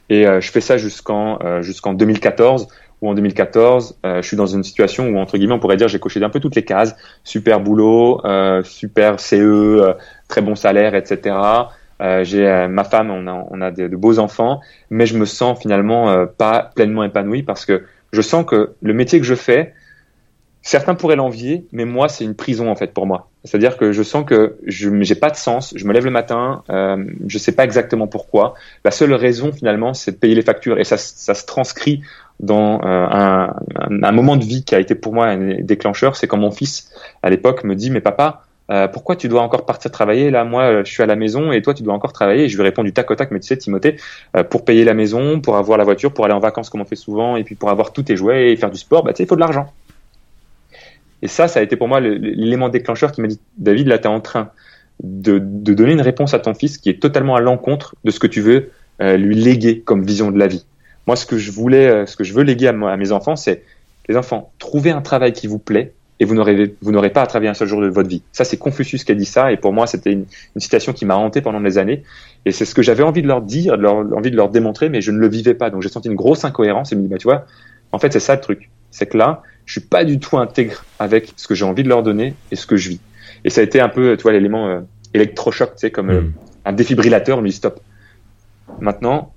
Et 0.08 0.26
euh, 0.26 0.40
je 0.40 0.50
fais 0.50 0.60
ça 0.60 0.76
jusqu'en 0.76 1.38
euh, 1.42 1.62
jusqu'en 1.62 1.94
2014 1.94 2.68
où 3.02 3.10
en 3.10 3.14
2014, 3.14 3.98
euh, 4.06 4.22
je 4.22 4.26
suis 4.26 4.38
dans 4.38 4.46
une 4.46 4.62
situation 4.62 5.08
où 5.08 5.18
entre 5.18 5.36
guillemets 5.36 5.52
on 5.52 5.58
pourrait 5.58 5.76
dire 5.76 5.88
j'ai 5.88 5.98
coché 5.98 6.22
un 6.22 6.30
peu 6.30 6.40
toutes 6.40 6.56
les 6.56 6.64
cases, 6.64 6.96
super 7.24 7.60
boulot, 7.60 8.22
super 8.64 9.20
CE, 9.20 9.94
très 10.28 10.40
bon 10.40 10.54
salaire, 10.54 10.94
etc. 10.94 11.36
j'ai 12.22 12.66
ma 12.70 12.84
femme, 12.84 13.10
on 13.10 13.26
a, 13.26 13.46
on 13.50 13.60
a 13.60 13.70
de, 13.70 13.88
de, 13.88 13.96
beaux 13.96 14.18
enfants, 14.18 14.60
mais 14.88 15.04
je 15.04 15.18
me 15.18 15.26
sens 15.26 15.60
finalement 15.60 16.26
pas 16.38 16.70
pleinement 16.74 17.04
épanoui 17.04 17.42
parce 17.42 17.66
que 17.66 17.84
je 18.12 18.22
sens 18.22 18.46
que 18.46 18.72
le 18.80 18.94
métier 18.94 19.20
que 19.20 19.26
je 19.26 19.34
fais, 19.34 19.74
Certains 20.66 20.96
pourraient 20.96 21.14
l'envier, 21.14 21.64
mais 21.70 21.85
moi, 21.85 22.09
c'est 22.09 22.24
une 22.24 22.35
prison 22.35 22.68
en 22.68 22.74
fait 22.74 22.92
pour 22.92 23.07
moi. 23.07 23.29
C'est-à-dire 23.44 23.76
que 23.76 23.92
je 23.92 24.02
sens 24.02 24.24
que 24.26 24.57
je 24.66 24.88
n'ai 24.88 25.14
pas 25.14 25.31
de 25.31 25.37
sens. 25.37 25.72
Je 25.76 25.85
me 25.87 25.92
lève 25.92 26.05
le 26.05 26.11
matin, 26.11 26.64
euh, 26.70 27.05
je 27.29 27.38
sais 27.38 27.52
pas 27.52 27.62
exactement 27.62 28.09
pourquoi. 28.09 28.55
La 28.85 28.90
seule 28.90 29.14
raison 29.14 29.52
finalement, 29.52 29.94
c'est 29.94 30.11
de 30.11 30.16
payer 30.16 30.35
les 30.35 30.42
factures 30.42 30.81
et 30.81 30.83
ça, 30.83 30.96
ça 30.96 31.35
se 31.35 31.46
transcrit 31.46 32.02
dans 32.40 32.81
euh, 32.83 33.07
un, 33.09 33.55
un, 34.02 34.11
moment 34.11 34.35
de 34.35 34.42
vie 34.42 34.64
qui 34.64 34.74
a 34.74 34.81
été 34.81 34.96
pour 34.96 35.14
moi 35.14 35.26
un 35.29 35.61
déclencheur. 35.61 36.16
C'est 36.16 36.26
quand 36.26 36.37
mon 36.37 36.50
fils, 36.50 36.90
à 37.22 37.31
l'époque, 37.31 37.62
me 37.62 37.76
dit 37.76 37.92
"Mais 37.92 38.00
papa, 38.00 38.42
euh, 38.72 38.88
pourquoi 38.88 39.14
tu 39.14 39.29
dois 39.29 39.42
encore 39.42 39.66
partir 39.66 39.92
travailler 39.92 40.33
là 40.33 40.42
Moi, 40.42 40.83
je 40.83 40.90
suis 40.90 41.05
à 41.05 41.07
la 41.07 41.14
maison 41.14 41.52
et 41.52 41.62
toi, 41.62 41.74
tu 41.74 41.85
dois 41.85 41.94
encore 41.94 42.12
travailler." 42.12 42.46
Et 42.46 42.48
je 42.48 42.57
lui 42.57 42.64
réponds 42.64 42.83
du 42.83 42.92
tac 42.92 43.09
au 43.09 43.14
tac, 43.14 43.31
mais 43.31 43.38
tu 43.38 43.46
sais, 43.46 43.57
Timothée, 43.57 43.98
euh, 44.37 44.42
pour 44.42 44.64
payer 44.64 44.83
la 44.83 44.94
maison, 44.94 45.40
pour 45.40 45.59
avoir 45.59 45.79
la 45.79 45.85
voiture, 45.85 46.12
pour 46.12 46.24
aller 46.24 46.35
en 46.35 46.40
vacances 46.40 46.70
comme 46.70 46.81
on 46.81 46.87
fait 46.87 46.96
souvent, 46.96 47.37
et 47.37 47.44
puis 47.44 47.55
pour 47.55 47.70
avoir 47.70 47.92
tous 47.92 48.02
tes 48.02 48.16
jouets 48.16 48.50
et 48.50 48.57
faire 48.57 48.72
du 48.72 48.79
sport, 48.79 49.05
bah 49.05 49.12
tu 49.12 49.18
sais, 49.18 49.22
il 49.22 49.29
faut 49.29 49.37
de 49.37 49.40
l'argent. 49.40 49.72
Et 51.22 51.29
ça, 51.29 51.48
ça 51.48 51.61
a 51.61 51.62
été 51.62 51.76
pour 51.76 51.88
moi 51.88 52.00
l'élément 52.00 52.68
déclencheur 52.68 53.12
qui 53.12 53.20
m'a 53.20 53.29
dit, 53.29 53.40
David, 53.59 53.87
là, 53.88 53.98
tu 53.98 54.05
es 54.05 54.11
en 54.11 54.20
train 54.20 54.50
de, 55.02 55.38
de, 55.38 55.74
donner 55.74 55.92
une 55.92 56.00
réponse 56.00 56.35
à 56.35 56.38
ton 56.38 56.55
fils 56.55 56.79
qui 56.79 56.88
est 56.88 57.00
totalement 57.00 57.37
à 57.37 57.40
l'encontre 57.40 57.94
de 58.05 58.11
ce 58.11 58.18
que 58.18 58.26
tu 58.26 58.40
veux 58.40 58.70
euh, 59.02 59.16
lui 59.16 59.35
léguer 59.35 59.81
comme 59.81 60.05
vision 60.05 60.31
de 60.31 60.38
la 60.38 60.46
vie. 60.46 60.64
Moi, 61.07 61.16
ce 61.16 61.26
que 61.26 61.37
je 61.37 61.50
voulais, 61.52 61.87
euh, 61.87 62.07
ce 62.07 62.16
que 62.16 62.24
je 62.24 62.33
veux 62.33 62.42
léguer 62.42 62.68
à, 62.68 62.72
mes 62.72 63.12
enfants, 63.12 63.37
c'est 63.37 63.62
les 64.09 64.16
enfants, 64.16 64.52
trouvez 64.59 64.90
un 64.90 65.02
travail 65.02 65.33
qui 65.33 65.46
vous 65.46 65.59
plaît 65.59 65.92
et 66.18 66.24
vous 66.24 66.35
n'aurez 66.35 66.74
vous 66.81 66.92
n'aurez 66.92 67.11
pas 67.11 67.20
à 67.20 67.26
travailler 67.26 67.50
un 67.50 67.55
seul 67.55 67.68
jour 67.68 67.83
de 67.83 67.88
votre 67.88 68.09
vie. 68.09 68.22
Ça, 68.33 68.44
c'est 68.44 68.57
Confucius 68.57 69.05
qui 69.05 69.12
a 69.12 69.14
dit 69.14 69.26
ça, 69.26 69.52
et 69.52 69.59
pour 69.59 69.74
moi, 69.74 69.87
c'était 69.87 70.12
une, 70.12 70.24
citation 70.57 70.94
qui 70.94 71.05
m'a 71.05 71.16
hanté 71.16 71.42
pendant 71.42 71.61
des 71.61 71.76
années, 71.76 72.05
et 72.46 72.52
c'est 72.52 72.64
ce 72.64 72.74
que 72.74 72.81
j'avais 72.81 73.02
envie 73.02 73.20
de 73.20 73.29
leur 73.29 73.42
dire, 73.42 73.76
de 73.76 73.83
leur, 73.83 73.96
envie 73.96 74.31
de 74.31 74.37
leur 74.37 74.48
démontrer, 74.48 74.88
mais 74.88 75.02
je 75.02 75.11
ne 75.11 75.18
le 75.18 75.29
vivais 75.29 75.55
pas. 75.55 75.68
Donc 75.68 75.83
j'ai 75.83 75.90
senti 75.90 76.09
une 76.09 76.14
grosse 76.14 76.44
incohérence 76.44 76.92
et 76.92 76.96
me 76.96 77.02
dit, 77.02 77.09
bah 77.09 77.18
tu 77.18 77.24
vois, 77.24 77.44
en 77.92 77.98
fait, 77.98 78.12
c'est 78.12 78.20
ça 78.20 78.35
le 78.35 78.40
truc, 78.40 78.70
c'est 78.90 79.07
que 79.07 79.18
là, 79.18 79.42
je 79.66 79.72
suis 79.72 79.88
pas 79.88 80.05
du 80.05 80.18
tout 80.18 80.38
intègre 80.38 80.85
avec 80.98 81.33
ce 81.37 81.46
que 81.46 81.55
j'ai 81.55 81.64
envie 81.64 81.83
de 81.83 81.88
leur 81.88 82.02
donner 82.02 82.35
et 82.50 82.57
ce 82.57 82.66
que 82.66 82.76
je 82.76 82.88
vis. 82.88 83.00
Et 83.44 83.50
ça 83.50 83.61
a 83.61 83.64
été 83.64 83.81
un 83.81 83.88
peu, 83.88 84.16
tu 84.16 84.22
vois, 84.22 84.33
l'élément 84.33 84.68
euh, 84.68 84.81
électrochoc, 85.12 85.74
tu 85.74 85.81
sais, 85.81 85.90
comme 85.90 86.11
euh, 86.11 86.20
mm. 86.20 86.33
un 86.66 86.72
défibrillateur, 86.72 87.40
lui 87.40 87.52
stop. 87.52 87.81
Maintenant, 88.81 89.33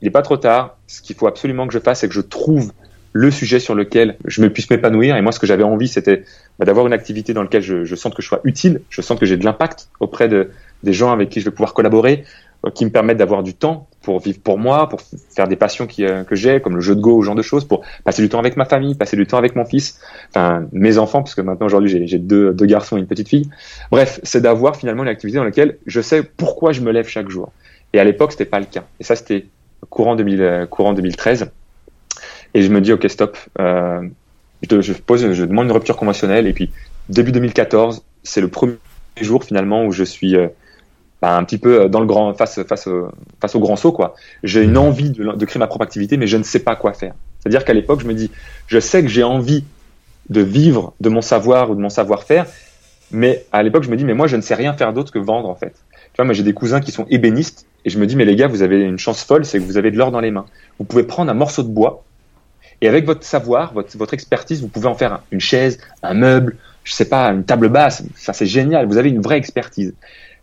il 0.00 0.06
n'est 0.06 0.10
pas 0.10 0.22
trop 0.22 0.38
tard. 0.38 0.78
Ce 0.86 1.02
qu'il 1.02 1.14
faut 1.14 1.26
absolument 1.26 1.66
que 1.66 1.74
je 1.74 1.78
fasse, 1.78 2.00
c'est 2.00 2.08
que 2.08 2.14
je 2.14 2.20
trouve 2.20 2.72
le 3.12 3.30
sujet 3.30 3.58
sur 3.58 3.74
lequel 3.74 4.16
je 4.24 4.40
me 4.40 4.50
puisse 4.50 4.70
m'épanouir. 4.70 5.16
Et 5.16 5.22
moi, 5.22 5.32
ce 5.32 5.38
que 5.40 5.46
j'avais 5.46 5.62
envie, 5.62 5.88
c'était 5.88 6.24
bah, 6.58 6.64
d'avoir 6.64 6.86
une 6.86 6.92
activité 6.92 7.34
dans 7.34 7.42
laquelle 7.42 7.62
je, 7.62 7.84
je 7.84 7.94
sente 7.96 8.14
que 8.14 8.22
je 8.22 8.28
sois 8.28 8.40
utile, 8.44 8.80
je 8.88 9.02
sens 9.02 9.18
que 9.18 9.26
j'ai 9.26 9.36
de 9.36 9.44
l'impact 9.44 9.88
auprès 10.00 10.28
de, 10.28 10.50
des 10.82 10.92
gens 10.92 11.12
avec 11.12 11.28
qui 11.28 11.40
je 11.40 11.44
vais 11.44 11.50
pouvoir 11.50 11.74
collaborer, 11.74 12.24
euh, 12.64 12.70
qui 12.70 12.84
me 12.84 12.90
permettent 12.90 13.18
d'avoir 13.18 13.42
du 13.42 13.54
temps 13.54 13.88
pour 14.02 14.20
vivre 14.20 14.40
pour 14.40 14.58
moi, 14.58 14.88
pour 14.88 15.00
faire 15.34 15.46
des 15.46 15.56
passions 15.56 15.86
qui, 15.86 16.04
euh, 16.04 16.24
que 16.24 16.34
j'ai, 16.34 16.60
comme 16.60 16.74
le 16.74 16.80
jeu 16.80 16.94
de 16.94 17.00
go, 17.00 17.16
ou 17.16 17.22
genre 17.22 17.34
de 17.34 17.42
choses, 17.42 17.64
pour 17.64 17.82
passer 18.04 18.22
du 18.22 18.28
temps 18.28 18.38
avec 18.38 18.56
ma 18.56 18.64
famille, 18.64 18.94
passer 18.94 19.16
du 19.16 19.26
temps 19.26 19.36
avec 19.36 19.56
mon 19.56 19.64
fils, 19.64 20.00
enfin 20.30 20.66
mes 20.72 20.98
enfants, 20.98 21.22
puisque 21.22 21.40
maintenant 21.40 21.66
aujourd'hui 21.66 22.06
j'ai 22.06 22.18
deux, 22.18 22.52
deux 22.52 22.66
garçons 22.66 22.96
et 22.96 23.00
une 23.00 23.06
petite 23.06 23.28
fille. 23.28 23.48
Bref, 23.90 24.20
c'est 24.22 24.40
d'avoir 24.40 24.76
finalement 24.76 25.02
une 25.02 25.08
activité 25.08 25.38
dans 25.38 25.44
laquelle 25.44 25.78
je 25.86 26.00
sais 26.00 26.22
pourquoi 26.22 26.72
je 26.72 26.80
me 26.80 26.90
lève 26.90 27.06
chaque 27.06 27.28
jour. 27.28 27.52
Et 27.92 28.00
à 28.00 28.04
l'époque, 28.04 28.32
c'était 28.32 28.44
pas 28.44 28.60
le 28.60 28.66
cas. 28.66 28.84
Et 29.00 29.04
ça, 29.04 29.16
c'était 29.16 29.46
courant, 29.88 30.16
2000, 30.16 30.42
euh, 30.42 30.66
courant 30.66 30.92
2013. 30.92 31.50
Et 32.54 32.62
je 32.62 32.70
me 32.70 32.80
dis, 32.80 32.92
ok, 32.92 33.08
stop. 33.08 33.36
Euh, 33.58 34.00
je, 34.68 34.80
je, 34.80 34.92
pose, 34.92 35.32
je 35.32 35.44
demande 35.44 35.66
une 35.66 35.72
rupture 35.72 35.96
conventionnelle. 35.96 36.46
Et 36.46 36.52
puis, 36.52 36.70
début 37.08 37.32
2014, 37.32 38.04
c'est 38.22 38.40
le 38.40 38.48
premier 38.48 38.74
jour 39.20 39.44
finalement 39.44 39.84
où 39.84 39.92
je 39.92 40.04
suis 40.04 40.36
euh, 40.36 40.48
bah, 41.22 41.36
un 41.36 41.44
petit 41.44 41.58
peu 41.58 41.88
dans 41.88 42.00
le 42.00 42.06
grand 42.06 42.34
face 42.34 42.62
face 42.64 42.86
au, 42.86 43.08
face 43.40 43.54
au 43.54 43.60
grand 43.60 43.76
saut 43.76 43.92
quoi. 43.92 44.14
J'ai 44.42 44.62
une 44.62 44.78
envie 44.78 45.10
de, 45.10 45.32
de, 45.32 45.44
créer 45.44 45.58
ma 45.58 45.66
propre 45.66 45.84
activité, 45.84 46.16
mais 46.16 46.26
je 46.26 46.36
ne 46.36 46.42
sais 46.42 46.60
pas 46.60 46.76
quoi 46.76 46.92
faire. 46.92 47.14
C'est-à-dire 47.38 47.64
qu'à 47.64 47.72
l'époque, 47.72 48.00
je 48.00 48.06
me 48.06 48.14
dis, 48.14 48.30
je 48.66 48.78
sais 48.78 49.02
que 49.02 49.08
j'ai 49.08 49.22
envie 49.22 49.64
de 50.28 50.40
vivre 50.40 50.94
de 51.00 51.08
mon 51.08 51.22
savoir 51.22 51.70
ou 51.70 51.74
de 51.74 51.80
mon 51.80 51.88
savoir-faire, 51.88 52.46
mais 53.10 53.44
à 53.52 53.62
l'époque, 53.62 53.82
je 53.82 53.90
me 53.90 53.96
dis, 53.96 54.04
mais 54.04 54.14
moi, 54.14 54.26
je 54.26 54.36
ne 54.36 54.40
sais 54.40 54.54
rien 54.54 54.72
faire 54.74 54.92
d'autre 54.92 55.12
que 55.12 55.18
vendre 55.18 55.48
en 55.48 55.54
fait. 55.54 55.74
Tu 55.92 56.16
vois, 56.16 56.24
moi, 56.24 56.34
j'ai 56.34 56.42
des 56.42 56.54
cousins 56.54 56.80
qui 56.80 56.92
sont 56.92 57.06
ébénistes 57.10 57.66
et 57.84 57.90
je 57.90 57.98
me 57.98 58.06
dis, 58.06 58.16
mais 58.16 58.24
les 58.24 58.36
gars, 58.36 58.46
vous 58.46 58.62
avez 58.62 58.80
une 58.80 58.98
chance 58.98 59.24
folle, 59.24 59.44
c'est 59.44 59.58
que 59.58 59.64
vous 59.64 59.76
avez 59.76 59.90
de 59.90 59.96
l'or 59.96 60.10
dans 60.10 60.20
les 60.20 60.30
mains. 60.30 60.46
Vous 60.78 60.84
pouvez 60.84 61.02
prendre 61.02 61.30
un 61.30 61.34
morceau 61.34 61.62
de 61.62 61.68
bois 61.68 62.04
et 62.80 62.88
avec 62.88 63.04
votre 63.04 63.24
savoir, 63.24 63.72
votre, 63.74 63.96
votre 63.96 64.14
expertise, 64.14 64.60
vous 64.60 64.68
pouvez 64.68 64.86
en 64.86 64.94
faire 64.94 65.22
une 65.30 65.40
chaise, 65.40 65.78
un 66.02 66.14
meuble, 66.14 66.56
je 66.84 66.92
sais 66.92 67.08
pas, 67.08 67.28
une 67.28 67.44
table 67.44 67.68
basse. 67.68 68.02
Ça, 68.16 68.32
c'est 68.32 68.46
génial. 68.46 68.86
Vous 68.86 68.96
avez 68.96 69.10
une 69.10 69.20
vraie 69.20 69.36
expertise. 69.36 69.94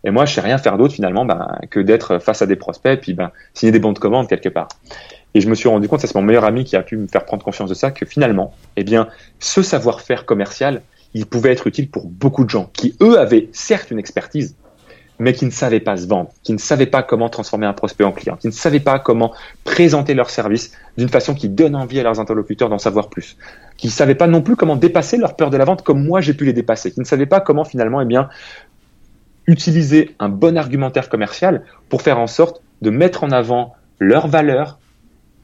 Et 0.04 0.10
moi, 0.10 0.24
je 0.24 0.34
sais 0.34 0.40
rien 0.40 0.58
faire 0.58 0.78
d'autre 0.78 0.94
finalement 0.94 1.24
ben, 1.24 1.58
que 1.70 1.80
d'être 1.80 2.18
face 2.18 2.42
à 2.42 2.46
des 2.46 2.56
prospects 2.56 2.92
et 2.92 3.00
puis 3.00 3.14
ben, 3.14 3.30
signer 3.54 3.72
des 3.72 3.78
bons 3.78 3.92
de 3.92 3.98
commande 3.98 4.28
quelque 4.28 4.48
part. 4.48 4.68
Et 5.34 5.40
je 5.40 5.48
me 5.48 5.54
suis 5.54 5.68
rendu 5.68 5.88
compte, 5.88 6.00
c'est 6.00 6.14
mon 6.14 6.22
meilleur 6.22 6.44
ami 6.44 6.64
qui 6.64 6.76
a 6.76 6.82
pu 6.82 6.96
me 6.96 7.06
faire 7.06 7.24
prendre 7.24 7.44
conscience 7.44 7.68
de 7.68 7.74
ça, 7.74 7.90
que 7.90 8.06
finalement, 8.06 8.54
eh 8.76 8.84
bien, 8.84 9.08
ce 9.38 9.62
savoir-faire 9.62 10.24
commercial, 10.24 10.82
il 11.14 11.26
pouvait 11.26 11.52
être 11.52 11.66
utile 11.66 11.90
pour 11.90 12.06
beaucoup 12.06 12.44
de 12.44 12.50
gens 12.50 12.70
qui, 12.72 12.96
eux, 13.00 13.18
avaient 13.18 13.48
certes 13.52 13.90
une 13.90 13.98
expertise, 13.98 14.56
mais 15.18 15.32
qui 15.32 15.44
ne 15.44 15.50
savaient 15.50 15.80
pas 15.80 15.96
se 15.96 16.06
vendre, 16.06 16.30
qui 16.42 16.52
ne 16.52 16.58
savaient 16.58 16.86
pas 16.86 17.02
comment 17.02 17.28
transformer 17.28 17.66
un 17.66 17.72
prospect 17.72 18.04
en 18.04 18.12
client, 18.12 18.36
qui 18.36 18.46
ne 18.46 18.52
savaient 18.52 18.80
pas 18.80 18.98
comment 18.98 19.32
présenter 19.64 20.14
leur 20.14 20.30
service 20.30 20.72
d'une 20.96 21.08
façon 21.08 21.34
qui 21.34 21.48
donne 21.48 21.74
envie 21.74 21.98
à 21.98 22.02
leurs 22.04 22.20
interlocuteurs 22.20 22.68
d'en 22.68 22.78
savoir 22.78 23.08
plus, 23.08 23.36
qui 23.76 23.88
ne 23.88 23.92
savaient 23.92 24.14
pas 24.14 24.28
non 24.28 24.42
plus 24.42 24.56
comment 24.56 24.76
dépasser 24.76 25.16
leur 25.16 25.34
peur 25.34 25.50
de 25.50 25.56
la 25.56 25.64
vente 25.64 25.82
comme 25.82 26.04
moi 26.04 26.20
j'ai 26.20 26.34
pu 26.34 26.44
les 26.44 26.52
dépasser, 26.52 26.92
qui 26.92 27.00
ne 27.00 27.04
savaient 27.04 27.26
pas 27.26 27.40
comment 27.40 27.64
finalement 27.64 28.00
eh 28.00 28.04
bien 28.04 28.28
utiliser 29.48 30.14
un 30.20 30.28
bon 30.28 30.56
argumentaire 30.56 31.08
commercial 31.08 31.64
pour 31.88 32.02
faire 32.02 32.18
en 32.18 32.28
sorte 32.28 32.62
de 32.82 32.90
mettre 32.90 33.24
en 33.24 33.32
avant 33.32 33.74
leurs 33.98 34.28
valeurs 34.28 34.78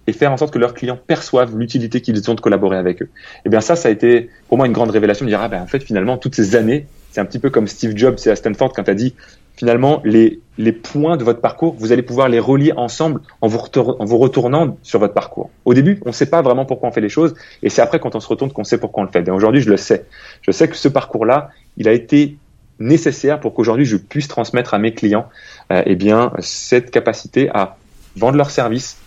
et 0.07 0.13
faire 0.13 0.31
en 0.31 0.37
sorte 0.37 0.53
que 0.53 0.59
leurs 0.59 0.75
clients 0.75 0.99
perçoivent 1.07 1.59
l'utilité 1.59 2.01
qu'ils 2.01 2.31
ont 2.31 2.35
de 2.35 2.41
collaborer 2.41 2.77
avec 2.77 3.03
eux. 3.03 3.07
Et 3.07 3.47
eh 3.47 3.49
bien 3.49 3.61
ça, 3.61 3.75
ça 3.75 3.89
a 3.89 3.91
été 3.91 4.31
pour 4.49 4.59
moi 4.59 4.67
une 4.67 4.73
grande 4.73 4.91
révélation 4.91 5.25
de 5.25 5.31
dire 5.31 5.41
ah 5.43 5.49
ben 5.49 5.63
en 5.63 5.67
fait 5.67 5.83
finalement 5.83 6.19
toutes 6.19 6.35
ces 6.37 6.55
années, 6.55 6.87
c'est 7.11 7.21
un 7.21 7.25
petit 7.25 7.39
peu 7.39 7.51
comme 7.51 7.67
Steve 7.67 7.97
Jobs 7.97 8.19
et 8.27 8.29
à 8.29 8.37
Stanford 8.37 8.75
quand 8.75 8.89
a 8.89 8.95
dit 8.95 9.15
finalement, 9.57 10.01
les, 10.05 10.41
les 10.59 10.73
points 10.73 11.17
de 11.17 11.25
votre 11.25 11.41
parcours, 11.41 11.75
vous 11.79 11.93
allez 11.93 12.03
pouvoir 12.03 12.29
les 12.29 12.41
relier 12.41 12.73
ensemble 12.77 13.21
en 13.41 13.49
vous, 13.49 13.59
en 13.77 14.05
vous 14.05 14.19
retournant 14.19 14.77
sur 14.83 14.99
votre 14.99 15.15
parcours. 15.15 15.51
Au 15.65 15.75
début, 15.75 16.01
on 16.05 16.09
ne 16.09 16.15
sait 16.15 16.27
pas 16.27 16.43
vraiment 16.43 16.65
pourquoi 16.65 16.89
on 16.89 16.93
fait 16.93 17.01
les 17.01 17.09
choses, 17.09 17.35
et 17.63 17.71
c'est 17.71 17.83
après 17.83 18.01
quand 18.01 18.15
on 18.15 18.21
se 18.21 18.29
retourne 18.29 18.53
qu'on 18.53 18.65
sait 18.65 18.79
pourquoi 18.79 19.03
on 19.03 19.07
le 19.07 19.13
fait. 19.13 19.27
Et 19.27 19.31
aujourd'hui, 19.31 19.61
je 19.61 19.71
le 19.71 19.77
sais. 19.77 20.07
Je 20.43 20.51
sais 20.51 20.69
que 20.69 20.77
ce 20.77 20.89
parcours-là, 20.89 21.51
il 21.77 21.89
a 21.89 21.93
été 21.93 22.37
nécessaire 22.79 23.41
pour 23.41 23.55
qu'aujourd'hui 23.55 23.85
je 23.85 23.97
puisse 23.97 24.29
transmettre 24.29 24.75
à 24.75 24.79
mes 24.79 24.95
clients 24.95 25.29
euh, 25.73 25.83
eh 25.87 25.95
bien 25.95 26.33
cette 26.41 26.91
capacité 26.91 27.49
à 27.55 27.77
vendre 28.17 28.37
leurs 28.37 28.51
services 28.51 28.99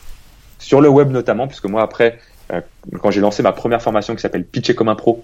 sur 0.59 0.81
le 0.81 0.89
web 0.89 1.11
notamment 1.11 1.47
puisque 1.47 1.65
moi 1.65 1.81
après 1.81 2.19
euh, 2.51 2.61
quand 3.01 3.11
j'ai 3.11 3.21
lancé 3.21 3.43
ma 3.43 3.51
première 3.51 3.81
formation 3.81 4.15
qui 4.15 4.21
s'appelle 4.21 4.45
Pitcher 4.45 4.73
comme 4.73 4.89
un 4.89 4.95
pro 4.95 5.23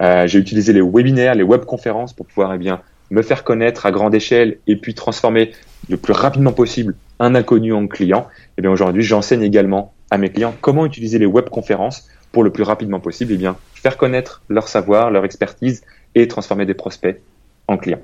euh, 0.00 0.26
j'ai 0.26 0.38
utilisé 0.38 0.72
les 0.72 0.82
webinaires 0.82 1.34
les 1.34 1.42
webconférences 1.42 2.12
pour 2.12 2.26
pouvoir 2.26 2.54
eh 2.54 2.58
bien 2.58 2.80
me 3.10 3.22
faire 3.22 3.44
connaître 3.44 3.84
à 3.84 3.90
grande 3.90 4.14
échelle 4.14 4.58
et 4.66 4.76
puis 4.76 4.94
transformer 4.94 5.52
le 5.88 5.98
plus 5.98 6.14
rapidement 6.14 6.52
possible 6.52 6.94
un 7.22 7.36
inconnu 7.36 7.72
en 7.72 7.86
client, 7.86 8.26
et 8.30 8.54
eh 8.58 8.62
bien 8.62 8.70
aujourd'hui, 8.70 9.02
j'enseigne 9.02 9.42
également 9.42 9.94
à 10.10 10.18
mes 10.18 10.28
clients 10.28 10.54
comment 10.60 10.84
utiliser 10.84 11.18
les 11.18 11.26
webconférences 11.26 12.08
pour 12.32 12.42
le 12.42 12.50
plus 12.50 12.64
rapidement 12.64 12.98
possible, 12.98 13.32
et 13.32 13.34
eh 13.36 13.38
bien 13.38 13.56
faire 13.74 13.96
connaître 13.96 14.42
leur 14.48 14.66
savoir, 14.66 15.10
leur 15.10 15.24
expertise 15.24 15.82
et 16.14 16.26
transformer 16.26 16.66
des 16.66 16.74
prospects 16.74 17.20
en 17.68 17.76
clients. 17.76 18.02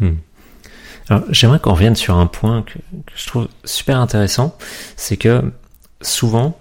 Hmm. 0.00 0.16
Alors, 1.08 1.24
j'aimerais 1.30 1.58
qu'on 1.58 1.74
revienne 1.74 1.96
sur 1.96 2.16
un 2.16 2.26
point 2.26 2.62
que, 2.62 2.78
je 3.14 3.26
trouve 3.26 3.48
super 3.64 3.98
intéressant, 3.98 4.56
c'est 4.96 5.16
que 5.16 5.52
souvent, 6.02 6.58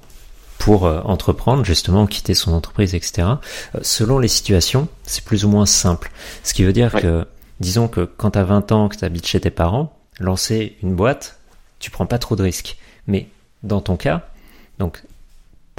pour 0.58 0.86
euh, 0.86 1.02
entreprendre, 1.04 1.64
justement, 1.64 2.08
quitter 2.08 2.34
son 2.34 2.54
entreprise, 2.54 2.96
etc., 2.96 3.28
euh, 3.76 3.80
selon 3.82 4.20
les 4.20 4.28
situations, 4.28 4.88
c'est 5.04 5.24
plus 5.24 5.46
ou 5.46 5.50
moins 5.50 5.66
simple. 5.66 6.12
Ce 6.44 6.54
qui 6.54 6.64
veut 6.64 6.74
dire 6.74 6.92
que 6.94 7.26
disons 7.60 7.88
que 7.88 8.02
quand 8.02 8.32
tu 8.32 8.40
as 8.40 8.44
20 8.44 8.72
ans, 8.72 8.90
que 8.90 8.98
tu 8.98 9.06
habites 9.06 9.28
chez 9.28 9.40
tes 9.40 9.52
parents, 9.52 9.96
lancer 10.20 10.78
une 10.82 10.96
boîte, 10.96 11.40
tu 11.80 11.92
prends 11.92 12.06
pas 12.06 12.18
trop 12.18 12.36
de 12.36 12.44
risques. 12.44 12.78
Mais 13.08 13.30
dans 13.64 13.82
ton 13.82 13.98
cas, 13.98 14.30
donc 14.80 15.04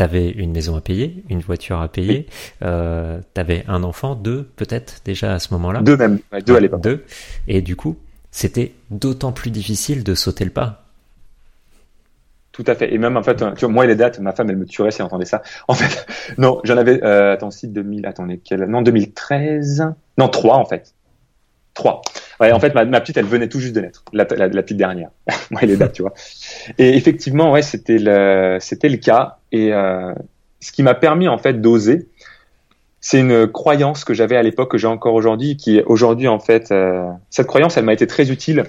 tu 0.01 0.05
avais 0.05 0.31
une 0.31 0.53
maison 0.53 0.77
à 0.77 0.81
payer, 0.81 1.23
une 1.29 1.41
voiture 1.41 1.83
à 1.83 1.89
payer, 1.89 2.27
euh, 2.63 3.21
tu 3.35 3.39
avais 3.39 3.65
un 3.69 3.83
enfant, 3.83 4.15
deux 4.15 4.45
peut-être 4.57 5.03
déjà 5.05 5.35
à 5.35 5.39
ce 5.39 5.53
moment-là. 5.53 5.83
Deux 5.83 5.99
même, 5.99 6.21
deux 6.47 6.57
à 6.57 6.61
l'époque. 6.61 6.81
Deux. 6.81 7.05
Et 7.49 7.61
du 7.61 7.77
coup, 7.77 7.99
c'était 8.31 8.73
d'autant 8.91 9.33
plus 9.33 9.51
difficile 9.51 10.03
de 10.03 10.15
sauter 10.15 10.47
le 10.47 10.53
pas. 10.53 10.85
Tout 12.53 12.65
à 12.67 12.75
fait. 12.75 12.95
Et 12.95 12.97
même 12.97 13.19
en 13.19 13.23
fait, 13.23 13.37
tu 13.37 13.45
vois, 13.61 13.69
moi 13.69 13.85
les 13.85 13.95
dates, 13.95 14.21
ma 14.21 14.33
femme 14.33 14.49
elle 14.49 14.57
me 14.57 14.65
tuerait 14.65 14.91
si 14.91 15.03
elle 15.03 15.07
entendait 15.07 15.27
ça. 15.27 15.43
En 15.69 15.75
fait, 15.75 16.07
non, 16.39 16.63
j'en 16.65 16.79
avais. 16.79 17.05
Euh, 17.05 17.35
attends, 17.35 17.51
si 17.51 17.69
2000, 17.69 18.07
attendez, 18.07 18.41
quelle, 18.43 18.65
non 18.65 18.81
2013, 18.81 19.85
non 20.17 20.29
3 20.31 20.57
en 20.57 20.65
fait. 20.65 20.95
Trois. 21.75 22.01
Ouais, 22.40 22.53
en 22.53 22.61
fait, 22.61 22.74
ma, 22.74 23.00
petite, 23.00 23.18
elle 23.18 23.26
venait 23.26 23.48
tout 23.48 23.61
juste 23.61 23.74
de 23.74 23.83
naître, 23.83 24.03
la, 24.12 24.24
petite 24.24 24.79
dernière. 24.79 25.11
Moi, 25.50 25.61
elle 25.62 25.72
est 25.72 25.76
date, 25.76 25.92
tu 25.92 26.03
vois. 26.03 26.14
Et 26.79 26.96
effectivement, 26.96 27.53
ouais, 27.53 27.62
c'était 27.62 27.98
le, 27.98 28.57
c'était 28.61 28.88
le 28.88 28.96
cas. 28.96 29.38
Et 29.53 29.74
euh, 29.74 30.14
ce 30.61 30.72
qui 30.72 30.83
m'a 30.83 30.94
permis 30.94 31.29
en 31.29 31.37
fait 31.37 31.61
d'oser, 31.61 32.09
c'est 33.00 33.20
une 33.20 33.46
croyance 33.46 34.05
que 34.05 34.14
j'avais 34.14 34.37
à 34.37 34.42
l'époque, 34.42 34.70
que 34.70 34.79
j'ai 34.79 34.87
encore 34.87 35.14
aujourd'hui, 35.14 35.57
qui 35.57 35.83
aujourd'hui 35.83 36.29
en 36.29 36.38
fait, 36.38 36.70
euh, 36.70 37.05
cette 37.31 37.46
croyance, 37.46 37.76
elle 37.76 37.85
m'a 37.85 37.94
été 37.94 38.07
très 38.07 38.31
utile. 38.31 38.64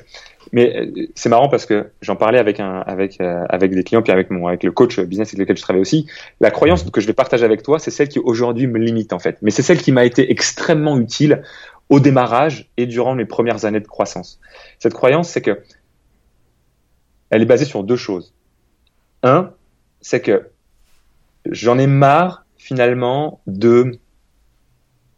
Mais 0.54 0.76
euh, 0.76 1.08
c'est 1.16 1.30
marrant 1.30 1.50
parce 1.50 1.66
que 1.66 1.92
j'en 2.02 2.16
parlais 2.16 2.40
avec 2.40 2.60
un, 2.60 2.80
avec, 2.80 3.20
euh, 3.22 3.46
avec 3.50 3.74
des 3.74 3.84
clients, 3.84 4.02
puis 4.02 4.12
avec 4.12 4.30
mon, 4.30 4.48
avec 4.48 4.64
le 4.64 4.72
coach 4.72 5.00
business 5.00 5.30
avec 5.30 5.40
lequel 5.40 5.58
je 5.58 5.62
travaille 5.62 5.82
aussi. 5.82 6.08
La 6.40 6.52
croyance 6.52 6.84
que 6.90 7.02
je 7.02 7.08
vais 7.08 7.14
partager 7.14 7.46
avec 7.46 7.64
toi, 7.64 7.80
c'est 7.80 7.92
celle 7.92 8.10
qui 8.10 8.20
aujourd'hui 8.20 8.68
me 8.68 8.80
limite 8.80 9.14
en 9.14 9.20
fait. 9.20 9.38
Mais 9.42 9.52
c'est 9.52 9.62
celle 9.62 9.82
qui 9.82 9.92
m'a 9.92 10.06
été 10.06 10.32
extrêmement 10.32 10.98
utile 10.98 11.44
au 11.92 12.00
démarrage 12.00 12.70
et 12.78 12.88
durant 12.88 13.14
mes 13.14 13.26
premières 13.26 13.66
années 13.66 13.82
de 13.82 13.88
croissance. 13.88 14.40
Cette 14.80 14.94
croyance, 14.94 15.30
c'est 15.30 15.42
que 15.42 15.62
elle 17.30 17.42
est 17.42 17.46
basée 17.46 17.66
sur 17.66 17.84
deux 17.84 17.98
choses. 17.98 18.34
Un, 19.24 19.52
c'est 20.00 20.22
que 20.22 20.50
j'en 21.46 21.78
ai 21.78 21.88
marre 21.88 22.46
finalement 22.58 23.42
de 23.46 24.00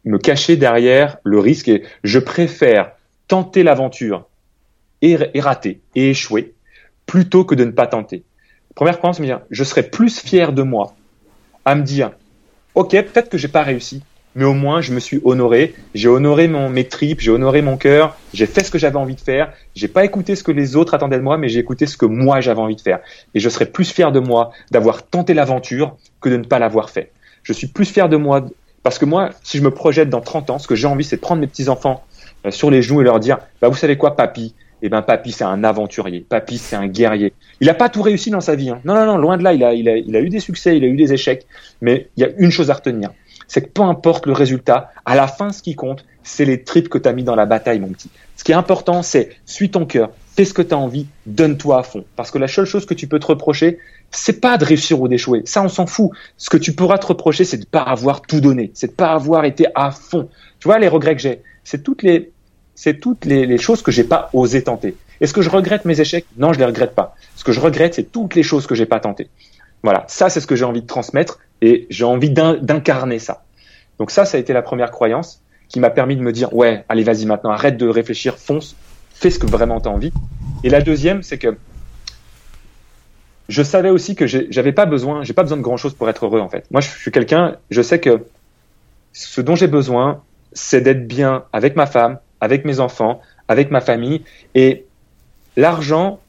me 0.04 0.18
cacher 0.18 0.56
derrière 0.56 1.18
le 1.22 1.38
risque 1.38 1.68
et 1.68 1.84
je 2.02 2.18
préfère 2.18 2.92
tenter 3.28 3.62
l'aventure 3.62 4.28
et, 5.00 5.16
rater 5.40 5.80
et 5.94 6.10
échouer 6.10 6.54
plutôt 7.06 7.44
que 7.44 7.54
de 7.54 7.64
ne 7.64 7.70
pas 7.70 7.86
tenter. 7.86 8.24
Première 8.74 8.98
croyance, 8.98 9.20
je 9.50 9.64
serais 9.64 9.84
plus 9.84 10.18
fier 10.18 10.52
de 10.52 10.62
moi 10.62 10.96
à 11.64 11.76
me 11.76 11.82
dire, 11.82 12.10
ok, 12.74 12.90
peut-être 12.90 13.28
que 13.28 13.38
j'ai 13.38 13.48
pas 13.48 13.62
réussi, 13.62 14.02
mais 14.34 14.44
au 14.44 14.54
moins 14.54 14.80
je 14.80 14.92
me 14.92 15.00
suis 15.00 15.20
honoré, 15.24 15.74
j'ai 15.94 16.08
honoré 16.08 16.48
mon, 16.48 16.68
mes 16.68 16.84
tripes, 16.84 17.20
j'ai 17.20 17.30
honoré 17.30 17.62
mon 17.62 17.76
cœur, 17.76 18.16
j'ai 18.32 18.46
fait 18.46 18.64
ce 18.64 18.70
que 18.70 18.78
j'avais 18.78 18.96
envie 18.96 19.14
de 19.14 19.20
faire, 19.20 19.52
j'ai 19.74 19.88
pas 19.88 20.04
écouté 20.04 20.36
ce 20.36 20.42
que 20.42 20.52
les 20.52 20.76
autres 20.76 20.94
attendaient 20.94 21.18
de 21.18 21.22
moi, 21.22 21.38
mais 21.38 21.48
j'ai 21.48 21.60
écouté 21.60 21.86
ce 21.86 21.96
que 21.96 22.06
moi 22.06 22.40
j'avais 22.40 22.60
envie 22.60 22.76
de 22.76 22.80
faire. 22.80 23.00
Et 23.34 23.40
je 23.40 23.48
serais 23.48 23.66
plus 23.66 23.90
fier 23.90 24.12
de 24.12 24.20
moi 24.20 24.50
d'avoir 24.70 25.04
tenté 25.06 25.34
l'aventure 25.34 25.96
que 26.20 26.28
de 26.28 26.36
ne 26.36 26.44
pas 26.44 26.58
l'avoir 26.58 26.90
fait. 26.90 27.10
Je 27.44 27.52
suis 27.52 27.66
plus 27.66 27.84
fier 27.84 28.08
de 28.08 28.16
moi 28.16 28.44
Parce 28.82 28.98
que 28.98 29.04
moi, 29.04 29.30
si 29.42 29.58
je 29.58 29.62
me 29.62 29.70
projette 29.70 30.10
dans 30.10 30.20
30 30.20 30.50
ans, 30.50 30.58
ce 30.58 30.66
que 30.66 30.74
j'ai 30.74 30.86
envie, 30.86 31.04
c'est 31.04 31.16
de 31.16 31.20
prendre 31.20 31.40
mes 31.40 31.46
petits-enfants 31.46 32.04
euh, 32.46 32.50
sur 32.50 32.70
les 32.70 32.82
genoux 32.82 33.00
et 33.00 33.04
leur 33.04 33.20
dire, 33.20 33.38
bah, 33.60 33.68
vous 33.68 33.76
savez 33.76 33.96
quoi, 33.96 34.16
papy? 34.16 34.54
Eh 34.82 34.90
ben, 34.90 35.00
papy, 35.00 35.32
c'est 35.32 35.44
un 35.44 35.64
aventurier. 35.64 36.26
Papy, 36.28 36.58
c'est 36.58 36.76
un 36.76 36.86
guerrier. 36.86 37.32
Il 37.60 37.68
n'a 37.68 37.74
pas 37.74 37.88
tout 37.88 38.02
réussi 38.02 38.28
dans 38.28 38.42
sa 38.42 38.54
vie. 38.54 38.68
Hein. 38.68 38.80
Non, 38.84 38.94
non, 38.94 39.06
non, 39.06 39.16
loin 39.16 39.38
de 39.38 39.42
là. 39.42 39.54
Il 39.54 39.64
a, 39.64 39.72
il, 39.72 39.88
a, 39.88 39.96
il 39.96 40.14
a 40.14 40.20
eu 40.20 40.28
des 40.28 40.40
succès, 40.40 40.76
il 40.76 40.84
a 40.84 40.86
eu 40.86 40.96
des 40.96 41.14
échecs. 41.14 41.46
Mais 41.80 42.08
il 42.16 42.22
y 42.22 42.26
a 42.26 42.30
une 42.36 42.50
chose 42.50 42.70
à 42.70 42.74
retenir. 42.74 43.10
C'est 43.48 43.62
que 43.62 43.68
peu 43.68 43.82
importe 43.82 44.26
le 44.26 44.32
résultat, 44.32 44.90
à 45.04 45.14
la 45.14 45.26
fin, 45.26 45.52
ce 45.52 45.62
qui 45.62 45.74
compte, 45.74 46.04
c'est 46.22 46.44
les 46.44 46.62
tripes 46.62 46.88
que 46.88 46.98
tu 46.98 47.08
as 47.08 47.12
mis 47.12 47.22
dans 47.22 47.36
la 47.36 47.46
bataille, 47.46 47.80
mon 47.80 47.88
petit. 47.88 48.10
Ce 48.36 48.44
qui 48.44 48.52
est 48.52 48.56
important, 48.56 49.02
c'est 49.02 49.30
suis 49.44 49.70
ton 49.70 49.86
cœur, 49.86 50.10
fais 50.34 50.44
ce 50.44 50.54
que 50.54 50.62
tu 50.62 50.74
as 50.74 50.78
envie, 50.78 51.06
donne-toi 51.26 51.78
à 51.78 51.82
fond. 51.82 52.04
Parce 52.16 52.30
que 52.30 52.38
la 52.38 52.48
seule 52.48 52.64
chose 52.64 52.86
que 52.86 52.94
tu 52.94 53.06
peux 53.06 53.18
te 53.18 53.26
reprocher, 53.26 53.78
c'est 54.10 54.40
pas 54.40 54.58
de 54.58 54.64
réussir 54.64 55.00
ou 55.00 55.08
d'échouer. 55.08 55.42
Ça, 55.44 55.62
on 55.62 55.68
s'en 55.68 55.86
fout. 55.86 56.10
Ce 56.36 56.50
que 56.50 56.56
tu 56.56 56.72
pourras 56.72 56.98
te 56.98 57.06
reprocher, 57.06 57.44
c'est 57.44 57.58
de 57.58 57.66
pas 57.66 57.82
avoir 57.82 58.22
tout 58.22 58.40
donné, 58.40 58.70
c'est 58.74 58.88
de 58.88 58.92
pas 58.92 59.12
avoir 59.12 59.44
été 59.44 59.66
à 59.74 59.90
fond. 59.90 60.28
Tu 60.60 60.68
vois, 60.68 60.78
les 60.78 60.88
regrets 60.88 61.14
que 61.14 61.22
j'ai, 61.22 61.42
c'est 61.62 61.82
toutes 61.82 62.02
les, 62.02 62.32
c'est 62.74 63.00
toutes 63.00 63.24
les, 63.24 63.46
les 63.46 63.58
choses 63.58 63.82
que 63.82 63.92
j'ai 63.92 64.04
pas 64.04 64.30
osé 64.32 64.62
tenter. 64.62 64.96
Est-ce 65.20 65.32
que 65.32 65.42
je 65.42 65.50
regrette 65.50 65.84
mes 65.84 66.00
échecs? 66.00 66.26
Non, 66.36 66.52
je 66.52 66.58
les 66.58 66.64
regrette 66.64 66.94
pas. 66.94 67.14
Ce 67.36 67.44
que 67.44 67.52
je 67.52 67.60
regrette, 67.60 67.94
c'est 67.94 68.10
toutes 68.10 68.34
les 68.34 68.42
choses 68.42 68.66
que 68.66 68.74
j'ai 68.74 68.86
pas 68.86 69.00
tentées. 69.00 69.28
Voilà, 69.84 70.04
ça, 70.08 70.30
c'est 70.30 70.40
ce 70.40 70.46
que 70.46 70.56
j'ai 70.56 70.64
envie 70.64 70.80
de 70.80 70.86
transmettre 70.86 71.38
et 71.60 71.86
j'ai 71.90 72.04
envie 72.04 72.30
d'incarner 72.30 73.18
ça. 73.18 73.44
Donc 73.98 74.10
ça, 74.10 74.24
ça 74.24 74.38
a 74.38 74.40
été 74.40 74.54
la 74.54 74.62
première 74.62 74.90
croyance 74.90 75.42
qui 75.68 75.78
m'a 75.78 75.90
permis 75.90 76.16
de 76.16 76.22
me 76.22 76.32
dire 76.32 76.54
ouais, 76.54 76.86
allez, 76.88 77.04
vas-y 77.04 77.26
maintenant, 77.26 77.50
arrête 77.50 77.76
de 77.76 77.86
réfléchir, 77.86 78.38
fonce, 78.38 78.76
fais 79.12 79.30
ce 79.30 79.38
que 79.38 79.46
vraiment 79.46 79.82
tu 79.82 79.88
as 79.88 79.92
envie. 79.92 80.10
Et 80.64 80.70
la 80.70 80.80
deuxième, 80.80 81.22
c'est 81.22 81.36
que 81.36 81.58
je 83.50 83.62
savais 83.62 83.90
aussi 83.90 84.14
que 84.14 84.26
j'avais 84.26 84.72
pas 84.72 84.86
besoin, 84.86 85.22
j'ai 85.22 85.34
pas 85.34 85.42
besoin 85.42 85.58
de 85.58 85.62
grand 85.62 85.76
chose 85.76 85.92
pour 85.92 86.08
être 86.08 86.24
heureux 86.24 86.40
en 86.40 86.48
fait. 86.48 86.64
Moi, 86.70 86.80
je 86.80 86.88
suis 86.88 87.10
quelqu'un, 87.10 87.58
je 87.70 87.82
sais 87.82 88.00
que 88.00 88.24
ce 89.12 89.42
dont 89.42 89.54
j'ai 89.54 89.68
besoin, 89.68 90.22
c'est 90.54 90.80
d'être 90.80 91.06
bien 91.06 91.44
avec 91.52 91.76
ma 91.76 91.84
femme, 91.84 92.18
avec 92.40 92.64
mes 92.64 92.80
enfants, 92.80 93.20
avec 93.48 93.70
ma 93.70 93.82
famille. 93.82 94.22
Et 94.54 94.86
l'argent, 95.58 96.20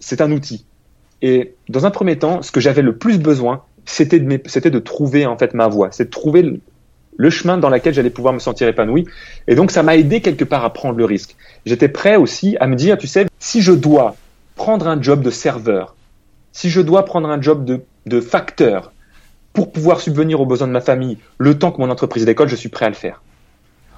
c'est 0.00 0.20
un 0.20 0.32
outil. 0.32 0.66
Et 1.26 1.54
dans 1.70 1.86
un 1.86 1.90
premier 1.90 2.18
temps, 2.18 2.42
ce 2.42 2.52
que 2.52 2.60
j'avais 2.60 2.82
le 2.82 2.96
plus 2.96 3.18
besoin, 3.18 3.62
c'était 3.86 4.20
de, 4.20 4.78
trouver 4.78 5.24
en 5.24 5.38
fait 5.38 5.54
ma 5.54 5.68
voie, 5.68 5.88
c'est 5.90 6.04
de 6.04 6.10
trouver 6.10 6.60
le 7.16 7.30
chemin 7.30 7.56
dans 7.56 7.70
lequel 7.70 7.94
j'allais 7.94 8.10
pouvoir 8.10 8.34
me 8.34 8.40
sentir 8.40 8.68
épanoui. 8.68 9.06
Et 9.48 9.54
donc, 9.54 9.70
ça 9.70 9.82
m'a 9.82 9.96
aidé 9.96 10.20
quelque 10.20 10.44
part 10.44 10.66
à 10.66 10.72
prendre 10.74 10.98
le 10.98 11.06
risque. 11.06 11.34
J'étais 11.64 11.88
prêt 11.88 12.16
aussi 12.16 12.58
à 12.60 12.66
me 12.66 12.76
dire, 12.76 12.98
tu 12.98 13.06
sais, 13.06 13.24
si 13.38 13.62
je 13.62 13.72
dois 13.72 14.16
prendre 14.54 14.86
un 14.86 15.00
job 15.00 15.22
de 15.22 15.30
serveur, 15.30 15.96
si 16.52 16.68
je 16.68 16.82
dois 16.82 17.06
prendre 17.06 17.30
un 17.30 17.40
job 17.40 17.64
de, 18.04 18.20
facteur 18.20 18.92
pour 19.54 19.72
pouvoir 19.72 20.02
subvenir 20.02 20.42
aux 20.42 20.46
besoins 20.46 20.68
de 20.68 20.74
ma 20.74 20.82
famille, 20.82 21.16
le 21.38 21.58
temps 21.58 21.72
que 21.72 21.80
mon 21.80 21.88
entreprise 21.88 22.26
d'école, 22.26 22.50
je 22.50 22.56
suis 22.56 22.68
prêt 22.68 22.84
à 22.84 22.90
le 22.90 22.94
faire. 22.94 23.22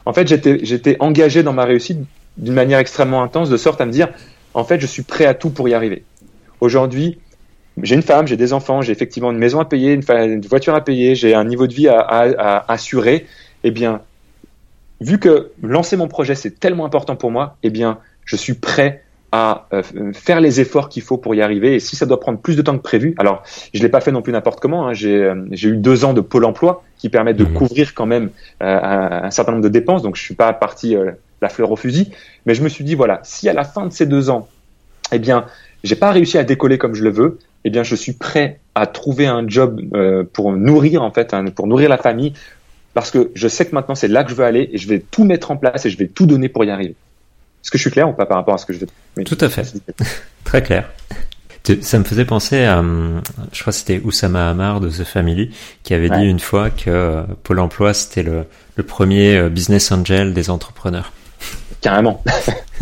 En 0.04 0.12
fait, 0.12 0.28
j'étais 0.28 0.96
engagé 1.00 1.42
dans 1.42 1.52
ma 1.52 1.64
réussite 1.64 1.98
d'une 2.36 2.54
manière 2.54 2.78
extrêmement 2.78 3.24
intense, 3.24 3.50
de 3.50 3.56
sorte 3.56 3.80
à 3.80 3.84
me 3.84 3.90
dire, 3.90 4.10
en 4.54 4.62
fait, 4.62 4.78
je 4.78 4.86
suis 4.86 5.02
prêt 5.02 5.26
à 5.26 5.34
tout 5.34 5.50
pour 5.50 5.68
y 5.68 5.74
arriver. 5.74 6.04
Aujourd'hui, 6.60 7.18
j'ai 7.82 7.94
une 7.94 8.02
femme, 8.02 8.26
j'ai 8.26 8.36
des 8.36 8.52
enfants, 8.52 8.80
j'ai 8.80 8.92
effectivement 8.92 9.30
une 9.30 9.38
maison 9.38 9.60
à 9.60 9.64
payer, 9.64 9.92
une, 9.92 10.40
voiture 10.46 10.74
à 10.74 10.82
payer, 10.82 11.14
j'ai 11.14 11.34
un 11.34 11.44
niveau 11.44 11.66
de 11.66 11.74
vie 11.74 11.88
à, 11.88 11.98
à, 12.00 12.72
assurer. 12.72 13.26
Eh 13.64 13.70
bien, 13.70 14.00
vu 15.00 15.18
que 15.18 15.50
lancer 15.62 15.96
mon 15.96 16.08
projet 16.08 16.34
c'est 16.34 16.58
tellement 16.58 16.86
important 16.86 17.16
pour 17.16 17.30
moi, 17.30 17.56
eh 17.62 17.70
bien, 17.70 17.98
je 18.24 18.36
suis 18.36 18.54
prêt 18.54 19.02
à 19.32 19.66
euh, 19.72 19.82
faire 20.12 20.40
les 20.40 20.60
efforts 20.60 20.88
qu'il 20.88 21.02
faut 21.02 21.18
pour 21.18 21.34
y 21.34 21.42
arriver. 21.42 21.74
Et 21.74 21.80
si 21.80 21.96
ça 21.96 22.06
doit 22.06 22.20
prendre 22.20 22.38
plus 22.38 22.56
de 22.56 22.62
temps 22.62 22.76
que 22.76 22.82
prévu, 22.82 23.14
alors 23.18 23.42
je 23.74 23.82
l'ai 23.82 23.88
pas 23.88 24.00
fait 24.00 24.12
non 24.12 24.22
plus 24.22 24.32
n'importe 24.32 24.60
comment. 24.60 24.88
Hein, 24.88 24.92
euh, 25.04 25.46
j'ai 25.50 25.68
eu 25.68 25.76
deux 25.76 26.04
ans 26.04 26.14
de 26.14 26.20
pôle 26.20 26.44
emploi 26.44 26.84
qui 26.96 27.08
permettent 27.08 27.36
de 27.36 27.44
mmh. 27.44 27.54
couvrir 27.54 27.94
quand 27.94 28.06
même 28.06 28.30
euh, 28.62 29.22
un, 29.24 29.30
certain 29.30 29.52
nombre 29.52 29.64
de 29.64 29.68
dépenses. 29.68 30.02
Donc 30.02 30.16
je 30.16 30.22
suis 30.22 30.34
pas 30.34 30.52
parti 30.52 30.96
la 31.42 31.48
fleur 31.48 31.70
au 31.70 31.76
fusil, 31.76 32.12
mais 32.46 32.54
je 32.54 32.62
me 32.62 32.68
suis 32.68 32.84
dit 32.84 32.94
voilà, 32.94 33.20
si 33.24 33.48
à 33.48 33.52
la 33.52 33.64
fin 33.64 33.86
de 33.86 33.92
ces 33.92 34.06
deux 34.06 34.30
ans, 34.30 34.48
eh 35.12 35.18
bien, 35.18 35.46
j'ai 35.84 35.96
pas 35.96 36.10
réussi 36.10 36.38
à 36.38 36.44
décoller 36.44 36.78
comme 36.78 36.94
je 36.94 37.04
le 37.04 37.10
veux, 37.10 37.38
eh 37.64 37.70
bien, 37.70 37.82
je 37.82 37.94
suis 37.94 38.12
prêt 38.12 38.60
à 38.74 38.86
trouver 38.86 39.26
un 39.26 39.48
job 39.48 39.80
euh, 39.94 40.24
pour 40.24 40.52
nourrir 40.52 41.02
en 41.02 41.10
fait, 41.10 41.34
hein, 41.34 41.44
pour 41.46 41.66
nourrir 41.66 41.88
la 41.88 41.98
famille, 41.98 42.32
parce 42.94 43.10
que 43.10 43.30
je 43.34 43.48
sais 43.48 43.66
que 43.66 43.74
maintenant 43.74 43.94
c'est 43.94 44.08
là 44.08 44.24
que 44.24 44.30
je 44.30 44.36
veux 44.36 44.44
aller 44.44 44.70
et 44.72 44.78
je 44.78 44.88
vais 44.88 45.00
tout 45.00 45.24
mettre 45.24 45.50
en 45.50 45.56
place 45.56 45.84
et 45.86 45.90
je 45.90 45.98
vais 45.98 46.06
tout 46.06 46.26
donner 46.26 46.48
pour 46.48 46.64
y 46.64 46.70
arriver. 46.70 46.94
Est-ce 47.62 47.70
que 47.70 47.78
je 47.78 47.82
suis 47.82 47.90
clair 47.90 48.08
ou 48.08 48.12
pas 48.12 48.26
par 48.26 48.36
rapport 48.36 48.54
à 48.54 48.58
ce 48.58 48.66
que 48.66 48.72
je 48.72 48.80
veux 48.80 49.24
Tout 49.24 49.38
à 49.40 49.48
fait, 49.48 49.66
très 50.44 50.62
clair. 50.62 50.88
Ça 51.80 51.98
me 51.98 52.04
faisait 52.04 52.24
penser 52.24 52.62
à, 52.62 52.80
je 53.52 53.60
crois 53.60 53.72
que 53.72 53.78
c'était 53.78 54.00
Oussama 54.04 54.48
Hamar 54.48 54.78
de 54.78 54.88
The 54.88 55.02
Family 55.02 55.50
qui 55.82 55.94
avait 55.94 56.10
dit 56.10 56.24
une 56.24 56.38
fois 56.38 56.70
que 56.70 56.88
euh, 56.88 57.22
Pôle 57.42 57.58
Emploi 57.58 57.92
c'était 57.92 58.22
le, 58.22 58.44
le 58.76 58.82
premier 58.84 59.36
euh, 59.36 59.48
business 59.48 59.90
angel 59.90 60.32
des 60.32 60.48
entrepreneurs. 60.48 61.12
Carrément. 61.86 62.20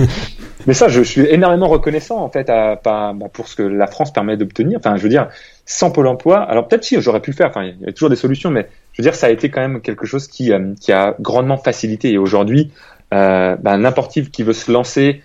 Mais 0.67 0.73
ça, 0.73 0.89
je, 0.89 1.03
suis 1.03 1.27
énormément 1.27 1.69
reconnaissant 1.69 2.25
en 2.25 2.31
fait 2.31 2.47
bah, 2.47 3.13
pour 3.35 3.49
ce 3.49 3.55
que 3.55 3.63
la 3.63 3.87
France 3.87 4.15
permet 4.15 4.39
d'obtenir. 4.39 4.79
Enfin, 4.79 4.97
je 4.97 5.03
veux 5.03 5.11
dire, 5.11 5.29
sans 5.67 5.91
Pôle 5.91 6.07
Emploi, 6.07 6.41
alors 6.41 6.69
peut-être 6.69 6.85
si 6.85 6.99
j'aurais 7.03 7.21
pu 7.21 7.33
le 7.33 7.37
faire. 7.37 7.51
Enfin, 7.51 7.65
il 7.65 7.79
y 7.83 7.87
a 7.87 7.93
toujours 7.93 8.09
des 8.09 8.17
solutions, 8.17 8.51
mais 8.51 8.67
je 8.95 9.03
veux 9.03 9.07
dire, 9.07 9.15
ça 9.15 9.27
a 9.27 9.31
été 9.31 9.51
quand 9.51 9.61
même 9.61 9.83
quelque 9.83 10.07
chose 10.07 10.27
qui, 10.27 10.55
euh, 10.55 10.73
a 10.89 11.15
grandement 11.21 11.59
facilité. 11.59 12.13
Et 12.13 12.17
aujourd'hui, 12.17 12.71
euh, 13.13 13.57
bah, 13.61 13.77
n'importe 13.77 14.31
qui 14.31 14.43
veut 14.43 14.55
se 14.55 14.73
lancer, 14.73 15.23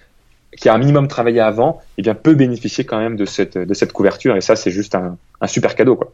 qui 0.57 0.67
a 0.67 0.73
un 0.73 0.77
minimum 0.77 1.07
travaillé 1.07 1.39
avant, 1.39 1.79
eh 1.97 2.01
bien, 2.01 2.15
peut 2.15 2.35
bénéficier 2.35 2.83
quand 2.83 2.99
même 2.99 3.15
de 3.15 3.23
cette 3.23 3.57
de 3.57 3.73
cette 3.73 3.93
couverture. 3.93 4.35
Et 4.35 4.41
ça, 4.41 4.57
c'est 4.57 4.71
juste 4.71 4.93
un, 4.93 5.15
un 5.39 5.47
super 5.47 5.75
cadeau, 5.75 5.95
quoi. 5.95 6.11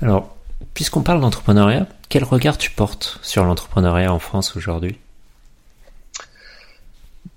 Alors, 0.00 0.34
puisqu'on 0.72 1.02
parle 1.02 1.20
d'entrepreneuriat, 1.20 1.86
quel 2.08 2.24
regard 2.24 2.56
tu 2.56 2.70
portes 2.70 3.18
sur 3.20 3.44
l'entrepreneuriat 3.44 4.10
en 4.10 4.18
France 4.18 4.56
aujourd'hui? 4.56 4.96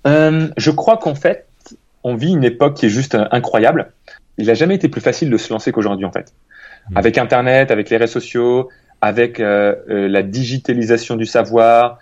Euh, 0.06 0.48
je 0.56 0.70
crois 0.70 0.96
qu'en 0.96 1.14
fait, 1.14 1.46
on 2.02 2.14
vit 2.14 2.32
une 2.32 2.44
époque 2.44 2.74
qui 2.74 2.86
est 2.86 2.90
juste 2.90 3.14
euh, 3.14 3.26
incroyable. 3.30 3.92
Il 4.36 4.46
n'a 4.46 4.54
jamais 4.54 4.74
été 4.74 4.88
plus 4.88 5.00
facile 5.00 5.30
de 5.30 5.36
se 5.36 5.52
lancer 5.52 5.72
qu'aujourd'hui, 5.72 6.04
en 6.04 6.12
fait. 6.12 6.32
Mmh. 6.90 6.96
Avec 6.98 7.18
Internet, 7.18 7.70
avec 7.70 7.90
les 7.90 7.96
réseaux 7.96 8.14
sociaux, 8.14 8.68
avec 9.00 9.40
euh, 9.40 9.74
la 9.88 10.22
digitalisation 10.22 11.16
du 11.16 11.26
savoir, 11.26 11.98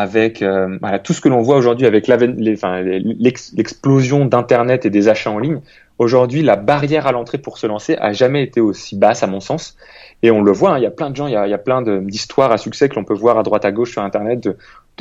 avec 0.00 0.40
voilà, 0.40 0.98
tout 0.98 1.12
ce 1.12 1.20
que 1.20 1.28
l'on 1.28 1.42
voit 1.42 1.56
aujourd'hui 1.56 1.86
avec 1.86 2.08
l'explosion 2.08 4.24
d'Internet 4.24 4.86
et 4.86 4.90
des 4.90 5.08
achats 5.08 5.30
en 5.30 5.38
ligne. 5.38 5.60
Aujourd'hui, 5.98 6.42
la 6.42 6.56
barrière 6.56 7.06
à 7.06 7.12
l'entrée 7.12 7.38
pour 7.38 7.56
se 7.56 7.66
lancer 7.66 7.96
a 7.96 8.12
jamais 8.12 8.42
été 8.42 8.60
aussi 8.60 8.96
basse, 8.96 9.22
à 9.22 9.26
mon 9.26 9.40
sens. 9.40 9.76
Et 10.22 10.30
on 10.30 10.42
le 10.42 10.52
voit, 10.52 10.72
hein, 10.72 10.78
il 10.78 10.82
y 10.82 10.86
a 10.86 10.90
plein 10.90 11.08
de 11.08 11.16
gens, 11.16 11.26
il 11.26 11.32
y 11.32 11.36
a, 11.36 11.58
plein 11.58 11.82
d'histoires 11.82 12.52
à 12.52 12.58
succès 12.58 12.88
que 12.88 12.96
l'on 12.96 13.04
peut 13.04 13.14
voir 13.14 13.38
à 13.38 13.42
droite 13.42 13.64
à 13.64 13.72
gauche 13.72 13.92
sur 13.92 14.02
Internet 14.02 14.40
de, 14.40 14.56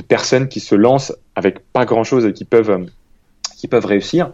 personnes 0.07 0.47
qui 0.47 0.59
se 0.59 0.75
lancent 0.75 1.13
avec 1.35 1.59
pas 1.71 1.85
grand 1.85 2.03
chose 2.03 2.25
et 2.25 2.33
qui 2.33 2.45
peuvent, 2.45 2.69
euh, 2.69 2.85
qui 3.57 3.67
peuvent 3.67 3.85
réussir. 3.85 4.31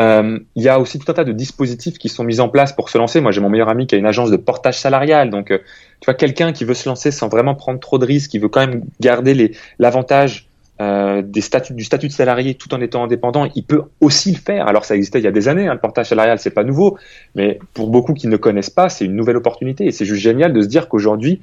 Euh, 0.00 0.38
il 0.54 0.62
y 0.62 0.68
a 0.68 0.78
aussi 0.78 0.98
tout 0.98 1.10
un 1.10 1.14
tas 1.14 1.24
de 1.24 1.32
dispositifs 1.32 1.98
qui 1.98 2.08
sont 2.08 2.22
mis 2.22 2.40
en 2.40 2.48
place 2.48 2.72
pour 2.72 2.88
se 2.88 2.98
lancer. 2.98 3.20
Moi, 3.20 3.32
j'ai 3.32 3.40
mon 3.40 3.48
meilleur 3.48 3.68
ami 3.68 3.86
qui 3.86 3.96
a 3.96 3.98
une 3.98 4.06
agence 4.06 4.30
de 4.30 4.36
portage 4.36 4.78
salarial. 4.78 5.30
Donc, 5.30 5.50
euh, 5.50 5.58
tu 6.00 6.04
vois, 6.04 6.14
quelqu'un 6.14 6.52
qui 6.52 6.64
veut 6.64 6.74
se 6.74 6.88
lancer 6.88 7.10
sans 7.10 7.28
vraiment 7.28 7.54
prendre 7.54 7.80
trop 7.80 7.98
de 7.98 8.06
risques, 8.06 8.30
qui 8.30 8.38
veut 8.38 8.48
quand 8.48 8.60
même 8.60 8.84
garder 9.00 9.56
l'avantage 9.78 10.48
euh, 10.80 11.22
des 11.22 11.40
statuts, 11.40 11.74
du 11.74 11.82
statut 11.82 12.06
de 12.06 12.12
salarié 12.12 12.54
tout 12.54 12.72
en 12.72 12.80
étant 12.80 13.02
indépendant, 13.02 13.48
il 13.56 13.64
peut 13.64 13.82
aussi 14.00 14.30
le 14.30 14.38
faire. 14.38 14.68
Alors, 14.68 14.84
ça 14.84 14.94
existait 14.94 15.18
il 15.18 15.24
y 15.24 15.28
a 15.28 15.32
des 15.32 15.48
années. 15.48 15.66
Hein, 15.66 15.74
le 15.74 15.80
portage 15.80 16.10
salarial, 16.10 16.38
c'est 16.38 16.50
pas 16.50 16.62
nouveau, 16.62 16.96
mais 17.34 17.58
pour 17.74 17.88
beaucoup 17.88 18.14
qui 18.14 18.28
ne 18.28 18.36
connaissent 18.36 18.70
pas, 18.70 18.88
c'est 18.88 19.04
une 19.04 19.16
nouvelle 19.16 19.36
opportunité. 19.36 19.86
Et 19.86 19.90
c'est 19.90 20.04
juste 20.04 20.22
génial 20.22 20.52
de 20.52 20.62
se 20.62 20.68
dire 20.68 20.88
qu'aujourd'hui, 20.88 21.40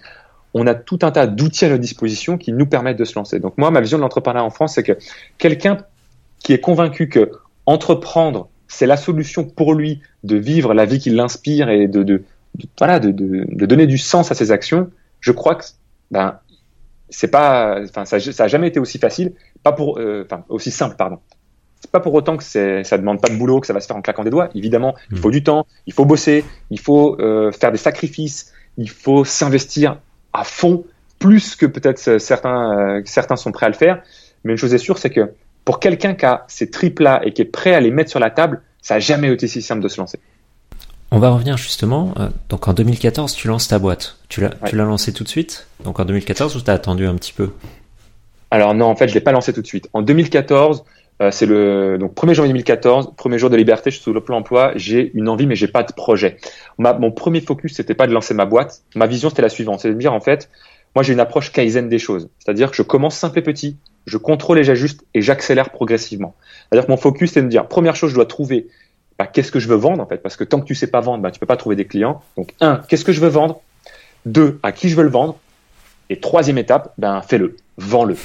on 0.53 0.65
a 0.67 0.73
tout 0.73 0.99
un 1.01 1.11
tas 1.11 1.27
d'outils 1.27 1.65
à 1.65 1.69
notre 1.69 1.81
disposition 1.81 2.37
qui 2.37 2.53
nous 2.53 2.65
permettent 2.65 2.97
de 2.97 3.03
se 3.03 3.19
lancer. 3.19 3.41
Donc 3.41 3.57
moi, 3.57 3.71
ma 3.71 3.81
vision 3.81 3.97
de 3.97 4.03
l'entrepreneuriat 4.03 4.45
en 4.45 4.51
France, 4.51 4.75
c'est 4.75 4.83
que 4.83 4.97
quelqu'un 5.37 5.79
qui 6.39 6.53
est 6.53 6.61
convaincu 6.61 7.09
que 7.09 7.31
entreprendre, 7.65 8.49
c'est 8.67 8.85
la 8.85 8.97
solution 8.97 9.43
pour 9.43 9.73
lui 9.73 10.01
de 10.23 10.35
vivre 10.35 10.73
la 10.73 10.85
vie 10.85 10.99
qui 10.99 11.09
l'inspire 11.09 11.69
et 11.69 11.87
de, 11.87 12.03
de, 12.03 12.23
voilà, 12.77 12.99
de, 12.99 13.11
de, 13.11 13.65
donner 13.65 13.87
du 13.87 13.97
sens 13.97 14.31
à 14.31 14.35
ses 14.35 14.51
actions, 14.51 14.89
je 15.19 15.31
crois 15.31 15.55
que 15.55 15.65
ben, 16.11 16.39
c'est 17.09 17.29
pas, 17.29 17.79
enfin, 17.83 18.05
ça, 18.05 18.19
ça 18.19 18.43
a 18.43 18.47
jamais 18.47 18.67
été 18.67 18.79
aussi 18.79 18.97
facile, 18.97 19.33
pas 19.63 19.71
pour, 19.71 19.99
euh, 19.99 20.25
enfin, 20.25 20.43
aussi 20.49 20.71
simple, 20.71 20.95
pardon. 20.95 21.19
C'est 21.79 21.91
pas 21.91 21.99
pour 21.99 22.13
autant 22.13 22.37
que 22.37 22.43
ça 22.43 22.97
demande 22.97 23.21
pas 23.21 23.29
de 23.29 23.37
boulot, 23.37 23.59
que 23.59 23.67
ça 23.67 23.73
va 23.73 23.79
se 23.79 23.87
faire 23.87 23.95
en 23.95 24.01
claquant 24.01 24.23
des 24.23 24.31
doigts. 24.31 24.49
Évidemment, 24.55 24.95
il 25.11 25.19
faut 25.19 25.27
mmh. 25.27 25.31
du 25.31 25.43
temps, 25.43 25.67
il 25.85 25.93
faut 25.93 26.05
bosser, 26.05 26.43
il 26.71 26.79
faut 26.79 27.19
euh, 27.19 27.51
faire 27.51 27.71
des 27.71 27.77
sacrifices, 27.77 28.51
il 28.77 28.89
faut 28.89 29.23
s'investir 29.23 29.99
à 30.33 30.43
fond, 30.43 30.83
plus 31.19 31.55
que 31.55 31.65
peut-être 31.65 32.19
certains, 32.19 32.97
euh, 32.97 33.01
certains 33.05 33.35
sont 33.35 33.51
prêts 33.51 33.67
à 33.67 33.69
le 33.69 33.75
faire. 33.75 34.01
Mais 34.43 34.53
une 34.53 34.57
chose 34.57 34.73
est 34.73 34.79
sûre, 34.79 34.97
c'est 34.97 35.11
que 35.11 35.31
pour 35.65 35.79
quelqu'un 35.79 36.13
qui 36.13 36.25
a 36.25 36.45
ces 36.47 36.69
tripes-là 36.69 37.21
et 37.25 37.33
qui 37.33 37.41
est 37.41 37.45
prêt 37.45 37.73
à 37.73 37.79
les 37.79 37.91
mettre 37.91 38.09
sur 38.09 38.19
la 38.19 38.29
table, 38.29 38.61
ça 38.81 38.95
n'a 38.95 38.99
jamais 38.99 39.31
été 39.31 39.47
si 39.47 39.61
simple 39.61 39.81
de 39.81 39.87
se 39.87 39.99
lancer. 39.99 40.19
On 41.11 41.19
va 41.19 41.29
revenir 41.29 41.57
justement. 41.57 42.13
Euh, 42.17 42.29
donc 42.49 42.67
en 42.67 42.73
2014, 42.73 43.33
tu 43.33 43.47
lances 43.47 43.67
ta 43.67 43.79
boîte. 43.79 44.17
Tu 44.29 44.41
l'as, 44.41 44.51
tu 44.65 44.75
l'as 44.75 44.85
lancé 44.85 45.11
tout 45.11 45.23
de 45.23 45.29
suite? 45.29 45.67
Donc 45.83 45.99
en 45.99 46.05
2014 46.05 46.55
ou 46.55 46.61
tu 46.61 46.69
as 46.69 46.73
attendu 46.73 47.07
un 47.07 47.15
petit 47.15 47.33
peu? 47.33 47.51
Alors 48.51 48.73
non, 48.73 48.85
en 48.85 48.95
fait, 48.95 49.07
je 49.07 49.13
l'ai 49.13 49.21
pas 49.21 49.31
lancé 49.31 49.53
tout 49.53 49.61
de 49.61 49.67
suite. 49.67 49.89
En 49.93 50.01
2014, 50.01 50.83
euh, 51.21 51.31
c'est 51.31 51.45
le 51.45 51.97
donc 51.97 52.13
1er 52.13 52.33
janvier 52.33 52.51
2014, 52.51 53.13
premier 53.15 53.37
jour 53.39 53.49
de 53.49 53.55
liberté, 53.55 53.89
je 53.89 53.95
suis 53.95 54.03
sous 54.03 54.13
le 54.13 54.21
plan 54.21 54.37
emploi, 54.37 54.73
j'ai 54.75 55.11
une 55.13 55.29
envie 55.29 55.47
mais 55.47 55.55
j'ai 55.55 55.69
pas 55.69 55.83
de 55.83 55.93
projet. 55.93 56.37
mon 56.77 57.11
premier 57.11 57.39
focus 57.39 57.75
c'était 57.75 57.93
pas 57.93 58.05
de 58.05 58.11
lancer 58.11 58.33
ma 58.33 58.45
boîte, 58.45 58.83
ma 58.95 59.07
vision 59.07 59.29
c'était 59.29 59.41
la 59.41 59.49
suivante, 59.49 59.79
c'est 59.79 59.87
de 59.87 59.93
me 59.93 59.99
dire 59.99 60.11
en 60.11 60.19
fait, 60.19 60.49
moi 60.93 61.03
j'ai 61.03 61.13
une 61.13 61.21
approche 61.21 61.53
Kaizen 61.53 61.87
des 61.87 61.99
choses. 61.99 62.27
C'est-à-dire 62.39 62.69
que 62.69 62.75
je 62.75 62.81
commence 62.81 63.15
simple 63.15 63.39
et 63.39 63.41
petit, 63.41 63.77
je 64.05 64.17
contrôle 64.17 64.59
et 64.59 64.63
j'ajuste 64.63 65.05
et 65.13 65.21
j'accélère 65.21 65.69
progressivement. 65.69 66.35
C'est-à-dire 66.69 66.85
que 66.85 66.91
mon 66.91 66.97
focus, 66.97 67.31
c'est 67.33 67.41
de 67.41 67.45
me 67.45 67.51
dire, 67.51 67.67
première 67.67 67.95
chose, 67.95 68.11
je 68.11 68.15
dois 68.15 68.25
trouver 68.25 68.67
bah, 69.17 69.27
qu'est-ce 69.27 69.51
que 69.51 69.59
je 69.59 69.67
veux 69.67 69.75
vendre 69.75 70.01
en 70.01 70.05
fait, 70.05 70.17
parce 70.17 70.35
que 70.35 70.43
tant 70.43 70.59
que 70.59 70.65
tu 70.65 70.75
sais 70.75 70.87
pas 70.87 70.99
vendre, 70.99 71.23
bah, 71.23 71.31
tu 71.31 71.39
peux 71.39 71.45
pas 71.45 71.57
trouver 71.57 71.75
des 71.75 71.85
clients. 71.85 72.21
Donc 72.37 72.53
un, 72.59 72.81
qu'est-ce 72.87 73.05
que 73.05 73.13
je 73.13 73.21
veux 73.21 73.29
vendre? 73.29 73.61
Deux, 74.25 74.59
à 74.63 74.71
qui 74.71 74.89
je 74.89 74.95
veux 74.95 75.03
le 75.03 75.09
vendre? 75.09 75.37
Et 76.09 76.19
troisième 76.19 76.57
étape, 76.57 76.93
ben 76.97 77.21
fais-le, 77.21 77.55
vends-le. 77.77 78.15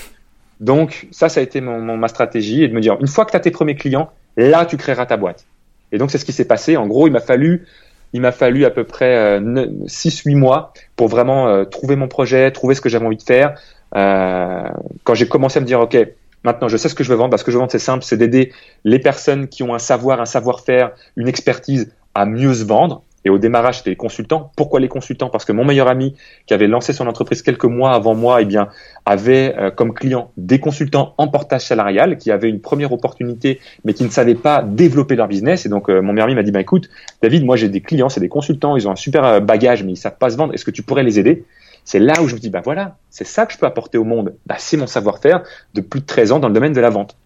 Donc 0.58 1.06
ça, 1.10 1.28
ça 1.28 1.40
a 1.40 1.42
été 1.42 1.60
mon, 1.60 1.96
ma 1.96 2.08
stratégie 2.08 2.62
et 2.62 2.68
de 2.68 2.74
me 2.74 2.80
dire, 2.80 2.96
une 3.00 3.06
fois 3.06 3.24
que 3.24 3.30
tu 3.30 3.36
as 3.36 3.40
tes 3.40 3.50
premiers 3.50 3.76
clients, 3.76 4.10
là 4.36 4.66
tu 4.66 4.76
créeras 4.76 5.06
ta 5.06 5.16
boîte. 5.16 5.46
Et 5.92 5.98
donc 5.98 6.10
c'est 6.10 6.18
ce 6.18 6.24
qui 6.24 6.32
s'est 6.32 6.44
passé. 6.44 6.76
En 6.76 6.86
gros, 6.86 7.06
il 7.06 7.12
m'a 7.12 7.20
fallu 7.20 7.66
il 8.12 8.20
m'a 8.20 8.32
fallu 8.32 8.64
à 8.64 8.70
peu 8.70 8.84
près 8.84 9.38
6-8 9.40 10.34
euh, 10.34 10.36
mois 10.36 10.72
pour 10.96 11.06
vraiment 11.06 11.46
euh, 11.46 11.64
trouver 11.64 11.94
mon 11.94 12.08
projet, 12.08 12.50
trouver 12.50 12.74
ce 12.74 12.80
que 12.80 12.88
j'avais 12.88 13.06
envie 13.06 13.16
de 13.16 13.22
faire. 13.22 13.54
Euh, 13.96 14.68
quand 15.04 15.14
j'ai 15.14 15.28
commencé 15.28 15.58
à 15.58 15.60
me 15.60 15.66
dire, 15.66 15.80
OK, 15.80 15.96
maintenant 16.44 16.68
je 16.68 16.76
sais 16.76 16.88
ce 16.88 16.94
que 16.94 17.04
je 17.04 17.10
veux 17.10 17.16
vendre, 17.16 17.30
parce 17.30 17.42
que 17.42 17.50
je 17.50 17.56
veux 17.56 17.60
vendre, 17.60 17.72
c'est 17.72 17.78
simple, 17.78 18.04
c'est 18.04 18.16
d'aider 18.16 18.52
les 18.84 18.98
personnes 18.98 19.48
qui 19.48 19.62
ont 19.62 19.74
un 19.74 19.78
savoir, 19.78 20.20
un 20.20 20.26
savoir-faire, 20.26 20.92
une 21.16 21.28
expertise 21.28 21.92
à 22.14 22.26
mieux 22.26 22.54
se 22.54 22.64
vendre. 22.64 23.02
Et 23.24 23.30
au 23.30 23.38
démarrage, 23.38 23.78
c'était 23.78 23.90
les 23.90 23.96
consultants. 23.96 24.50
Pourquoi 24.56 24.80
les 24.80 24.88
consultants? 24.88 25.28
Parce 25.28 25.44
que 25.44 25.52
mon 25.52 25.64
meilleur 25.64 25.88
ami, 25.88 26.14
qui 26.46 26.54
avait 26.54 26.66
lancé 26.66 26.92
son 26.92 27.06
entreprise 27.06 27.42
quelques 27.42 27.66
mois 27.66 27.92
avant 27.92 28.14
moi, 28.14 28.40
eh 28.40 28.46
bien, 28.46 28.68
avait 29.04 29.54
euh, 29.58 29.70
comme 29.70 29.92
client 29.92 30.30
des 30.38 30.58
consultants 30.58 31.14
en 31.18 31.28
portage 31.28 31.62
salarial 31.62 32.16
qui 32.16 32.30
avaient 32.30 32.48
une 32.48 32.60
première 32.60 32.92
opportunité, 32.92 33.60
mais 33.84 33.92
qui 33.92 34.04
ne 34.04 34.08
savaient 34.08 34.34
pas 34.34 34.62
développer 34.62 35.16
leur 35.16 35.28
business. 35.28 35.66
Et 35.66 35.68
donc, 35.68 35.90
euh, 35.90 36.00
mon 36.00 36.14
meilleur 36.14 36.28
ami 36.28 36.34
m'a 36.34 36.42
dit, 36.42 36.50
bah, 36.50 36.62
écoute, 36.62 36.88
David, 37.22 37.44
moi, 37.44 37.56
j'ai 37.56 37.68
des 37.68 37.82
clients, 37.82 38.08
c'est 38.08 38.20
des 38.20 38.30
consultants, 38.30 38.76
ils 38.76 38.88
ont 38.88 38.92
un 38.92 38.96
super 38.96 39.24
euh, 39.24 39.40
bagage, 39.40 39.84
mais 39.84 39.92
ils 39.92 39.96
savent 39.96 40.16
pas 40.18 40.30
se 40.30 40.38
vendre. 40.38 40.54
Est-ce 40.54 40.64
que 40.64 40.70
tu 40.70 40.82
pourrais 40.82 41.02
les 41.02 41.18
aider? 41.18 41.44
C'est 41.84 41.98
là 41.98 42.20
où 42.22 42.28
je 42.28 42.34
me 42.34 42.40
dis, 42.40 42.50
bah 42.50 42.60
voilà, 42.62 42.96
c'est 43.10 43.26
ça 43.26 43.46
que 43.46 43.52
je 43.52 43.58
peux 43.58 43.66
apporter 43.66 43.98
au 43.98 44.04
monde. 44.04 44.34
Bah, 44.46 44.56
c'est 44.58 44.76
mon 44.76 44.86
savoir-faire 44.86 45.42
de 45.74 45.80
plus 45.80 46.00
de 46.00 46.06
13 46.06 46.32
ans 46.32 46.38
dans 46.38 46.48
le 46.48 46.54
domaine 46.54 46.72
de 46.72 46.80
la 46.80 46.90
vente. 46.90 47.16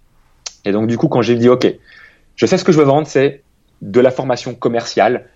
Et 0.65 0.73
donc, 0.73 0.87
du 0.87 0.97
coup, 0.97 1.09
quand 1.09 1.23
j'ai 1.23 1.35
dit, 1.35 1.49
OK, 1.49 1.67
je 2.37 2.47
sais 2.47 2.59
ce 2.59 2.65
que 2.65 2.73
je 2.73 2.79
veux 2.79 2.85
vendre, 2.85 3.07
c'est 3.07 3.43
de 3.83 4.01
la 4.01 4.11
formation 4.11 4.55
commerciale, 4.55 5.27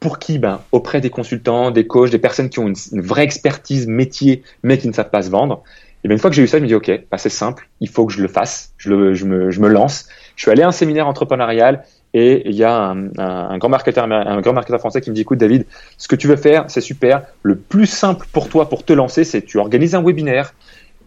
pour 0.00 0.18
qui 0.18 0.38
ben, 0.38 0.60
Auprès 0.72 1.00
des 1.00 1.10
consultants, 1.10 1.70
des 1.70 1.86
coachs, 1.86 2.10
des 2.10 2.18
personnes 2.18 2.48
qui 2.48 2.60
ont 2.60 2.68
une, 2.68 3.00
vraie 3.00 3.24
expertise 3.24 3.86
métier, 3.86 4.42
mais 4.62 4.78
qui 4.78 4.88
ne 4.88 4.92
savent 4.92 5.10
pas 5.10 5.22
se 5.22 5.30
vendre. 5.30 5.62
Et 6.04 6.08
bien, 6.08 6.14
une 6.14 6.20
fois 6.20 6.30
que 6.30 6.36
j'ai 6.36 6.42
eu 6.42 6.46
ça, 6.46 6.58
je 6.58 6.62
me 6.62 6.68
dis, 6.68 6.74
OK, 6.74 6.86
ben, 6.88 7.18
c'est 7.18 7.28
simple, 7.28 7.68
il 7.80 7.88
faut 7.88 8.06
que 8.06 8.12
je 8.12 8.22
le 8.22 8.28
fasse, 8.28 8.72
je, 8.76 8.90
le, 8.90 9.14
je, 9.14 9.24
me, 9.24 9.50
je 9.50 9.60
me 9.60 9.68
lance. 9.68 10.08
Je 10.36 10.42
suis 10.42 10.50
allé 10.50 10.62
à 10.62 10.68
un 10.68 10.72
séminaire 10.72 11.08
entrepreneurial 11.08 11.84
et 12.14 12.48
il 12.48 12.54
y 12.54 12.64
a 12.64 12.74
un, 12.74 13.08
un, 13.18 13.58
grand 13.58 13.68
marketeur, 13.68 14.04
un 14.10 14.40
grand 14.40 14.54
marketeur 14.54 14.80
français 14.80 15.00
qui 15.00 15.10
me 15.10 15.14
dit, 15.14 15.22
écoute 15.22 15.38
David, 15.38 15.66
ce 15.98 16.08
que 16.08 16.16
tu 16.16 16.26
veux 16.26 16.36
faire, 16.36 16.64
c'est 16.68 16.80
super. 16.80 17.22
Le 17.42 17.56
plus 17.56 17.86
simple 17.86 18.26
pour 18.32 18.48
toi, 18.48 18.68
pour 18.68 18.84
te 18.84 18.92
lancer, 18.92 19.24
c'est 19.24 19.42
tu 19.42 19.58
organises 19.58 19.94
un 19.94 20.02
webinaire, 20.02 20.54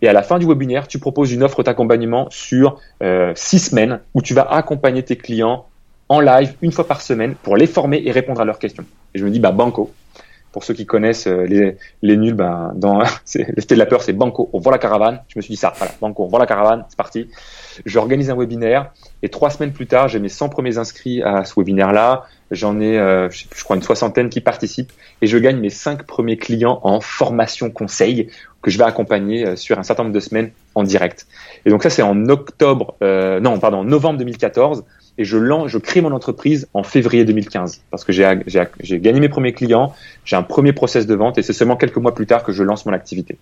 et 0.01 0.07
à 0.07 0.13
la 0.13 0.23
fin 0.23 0.39
du 0.39 0.47
webinaire, 0.47 0.87
tu 0.87 0.99
proposes 0.99 1.31
une 1.31 1.43
offre 1.43 1.63
d'accompagnement 1.63 2.27
sur 2.31 2.79
euh, 3.03 3.33
six 3.35 3.59
semaines 3.59 3.99
où 4.13 4.21
tu 4.21 4.33
vas 4.33 4.43
accompagner 4.51 5.03
tes 5.03 5.15
clients 5.15 5.65
en 6.09 6.19
live 6.19 6.55
une 6.61 6.71
fois 6.71 6.87
par 6.87 7.01
semaine 7.01 7.35
pour 7.35 7.55
les 7.55 7.67
former 7.67 8.01
et 8.03 8.11
répondre 8.11 8.41
à 8.41 8.45
leurs 8.45 8.59
questions. 8.59 8.83
Et 9.13 9.19
je 9.19 9.25
me 9.25 9.29
dis, 9.29 9.39
bah, 9.39 9.51
banco. 9.51 9.91
Pour 10.51 10.65
ceux 10.65 10.73
qui 10.73 10.85
connaissent 10.85 11.27
euh, 11.27 11.45
les, 11.45 11.77
les 12.01 12.17
nuls, 12.17 12.33
bah, 12.33 12.73
dans 12.75 12.99
l'effet 13.35 13.53
de 13.69 13.75
la 13.75 13.85
peur, 13.85 14.01
c'est 14.01 14.11
banco, 14.11 14.49
on 14.51 14.59
vend 14.59 14.71
la 14.71 14.79
caravane. 14.79 15.21
Je 15.29 15.39
me 15.39 15.41
suis 15.41 15.53
dit 15.53 15.57
ça, 15.57 15.71
voilà, 15.77 15.93
banco, 16.01 16.25
on 16.25 16.27
vend 16.27 16.39
la 16.39 16.47
caravane, 16.47 16.83
c'est 16.89 16.97
parti. 16.97 17.29
J'organise 17.85 18.29
un 18.29 18.35
webinaire 18.35 18.91
et 19.23 19.29
trois 19.29 19.49
semaines 19.49 19.71
plus 19.71 19.87
tard, 19.87 20.07
j'ai 20.07 20.19
mes 20.19 20.29
100 20.29 20.49
premiers 20.49 20.77
inscrits 20.77 21.21
à 21.21 21.45
ce 21.45 21.53
webinaire-là. 21.57 22.25
J'en 22.51 22.81
ai, 22.81 22.97
euh, 22.97 23.29
je, 23.29 23.63
crois, 23.63 23.77
une 23.77 23.81
soixantaine 23.81 24.29
qui 24.29 24.41
participent 24.41 24.91
et 25.21 25.27
je 25.27 25.37
gagne 25.37 25.57
mes 25.57 25.69
cinq 25.69 26.03
premiers 26.03 26.37
clients 26.37 26.81
en 26.83 26.99
formation 26.99 27.69
conseil 27.69 28.27
que 28.61 28.69
je 28.69 28.77
vais 28.77 28.83
accompagner 28.83 29.47
euh, 29.47 29.55
sur 29.55 29.79
un 29.79 29.83
certain 29.83 30.03
nombre 30.03 30.15
de 30.15 30.19
semaines 30.19 30.51
en 30.75 30.83
direct. 30.83 31.27
Et 31.65 31.69
donc 31.69 31.81
ça, 31.81 31.89
c'est 31.89 32.01
en 32.01 32.27
octobre, 32.27 32.95
euh, 33.03 33.39
non, 33.39 33.57
pardon, 33.59 33.85
novembre 33.85 34.19
2014 34.19 34.83
et 35.17 35.23
je 35.23 35.37
lance, 35.37 35.69
je 35.69 35.77
crée 35.77 36.01
mon 36.01 36.11
entreprise 36.11 36.67
en 36.73 36.83
février 36.83 37.23
2015 37.23 37.81
parce 37.89 38.03
que 38.03 38.11
j'ai 38.11 38.99
gagné 38.99 39.19
mes 39.19 39.29
premiers 39.29 39.53
clients, 39.53 39.93
j'ai 40.25 40.35
un 40.35 40.43
premier 40.43 40.73
process 40.73 41.05
de 41.07 41.15
vente 41.15 41.37
et 41.37 41.41
c'est 41.41 41.53
seulement 41.53 41.77
quelques 41.77 41.97
mois 41.97 42.13
plus 42.13 42.27
tard 42.27 42.43
que 42.43 42.51
je 42.51 42.63
lance 42.63 42.85
mon 42.85 42.93
activité. 42.93 43.37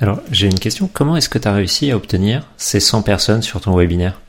Alors 0.00 0.20
j'ai 0.30 0.46
une 0.46 0.58
question, 0.58 0.88
comment 0.92 1.16
est-ce 1.16 1.28
que 1.28 1.38
tu 1.38 1.48
as 1.48 1.52
réussi 1.52 1.90
à 1.90 1.96
obtenir 1.96 2.46
ces 2.56 2.80
100 2.80 3.02
personnes 3.02 3.42
sur 3.42 3.60
ton 3.60 3.76
webinaire? 3.76 4.20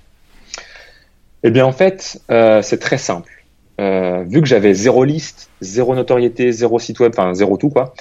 Eh 1.44 1.52
bien 1.52 1.66
en 1.66 1.72
fait, 1.72 2.22
euh, 2.32 2.62
c'est 2.62 2.80
très 2.80 2.98
simple. 2.98 3.32
Euh, 3.80 4.24
vu 4.28 4.42
que 4.42 4.48
j'avais 4.48 4.74
zéro 4.74 5.04
liste, 5.04 5.50
zéro 5.62 5.96
notoriété, 5.96 6.52
zéro 6.52 6.80
site 6.80 7.00
web, 7.00 7.14
enfin 7.16 7.34
zéro 7.34 7.58
tout 7.58 7.70
quoi, 7.70 7.94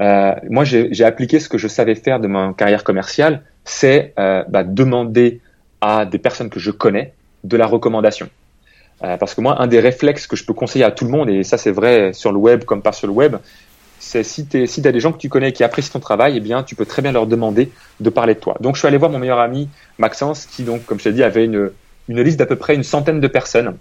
euh, 0.00 0.32
moi 0.48 0.64
j'ai 0.64 1.04
appliqué 1.04 1.40
ce 1.40 1.48
que 1.48 1.58
je 1.58 1.68
savais 1.68 1.94
faire 1.94 2.20
de 2.20 2.26
ma 2.26 2.52
carrière 2.52 2.84
commerciale, 2.84 3.42
c'est 3.64 4.14
bah, 4.16 4.64
demander 4.64 5.40
à 5.80 6.04
des 6.04 6.18
personnes 6.18 6.50
que 6.50 6.58
je 6.58 6.70
connais 6.70 7.12
de 7.44 7.56
la 7.56 7.66
recommandation. 7.66 8.28
Parce 9.00 9.34
que 9.34 9.40
moi, 9.40 9.62
un 9.62 9.66
des 9.66 9.80
réflexes 9.80 10.26
que 10.26 10.36
je 10.36 10.44
peux 10.44 10.52
conseiller 10.52 10.84
à 10.84 10.90
tout 10.90 11.06
le 11.06 11.10
monde, 11.10 11.30
et 11.30 11.42
ça 11.42 11.56
c'est 11.56 11.70
vrai 11.70 12.12
sur 12.12 12.32
le 12.32 12.38
web 12.38 12.64
comme 12.64 12.82
pas 12.82 12.92
sur 12.92 13.06
le 13.06 13.14
web, 13.14 13.36
c'est 14.00 14.24
si 14.24 14.46
tu 14.46 14.66
si 14.66 14.86
as 14.86 14.92
des 14.92 14.98
gens 14.98 15.12
que 15.12 15.18
tu 15.18 15.28
connais 15.28 15.52
qui 15.52 15.62
apprécient 15.62 15.92
ton 15.92 16.00
travail, 16.00 16.36
eh 16.36 16.40
bien 16.40 16.62
tu 16.62 16.74
peux 16.74 16.86
très 16.86 17.02
bien 17.02 17.12
leur 17.12 17.26
demander 17.26 17.70
de 18.00 18.10
parler 18.10 18.34
de 18.34 18.40
toi. 18.40 18.56
Donc 18.60 18.74
je 18.74 18.80
suis 18.80 18.88
allé 18.88 18.96
voir 18.96 19.10
mon 19.10 19.18
meilleur 19.18 19.38
ami 19.38 19.68
Maxence, 19.98 20.46
qui 20.46 20.64
donc, 20.64 20.84
comme 20.86 20.98
je 20.98 21.04
t'ai 21.04 21.12
dit, 21.12 21.22
avait 21.22 21.44
une, 21.44 21.70
une 22.08 22.22
liste 22.22 22.38
d'à 22.38 22.46
peu 22.46 22.56
près 22.56 22.74
une 22.74 22.82
centaine 22.82 23.20
de 23.20 23.28
personnes 23.28 23.76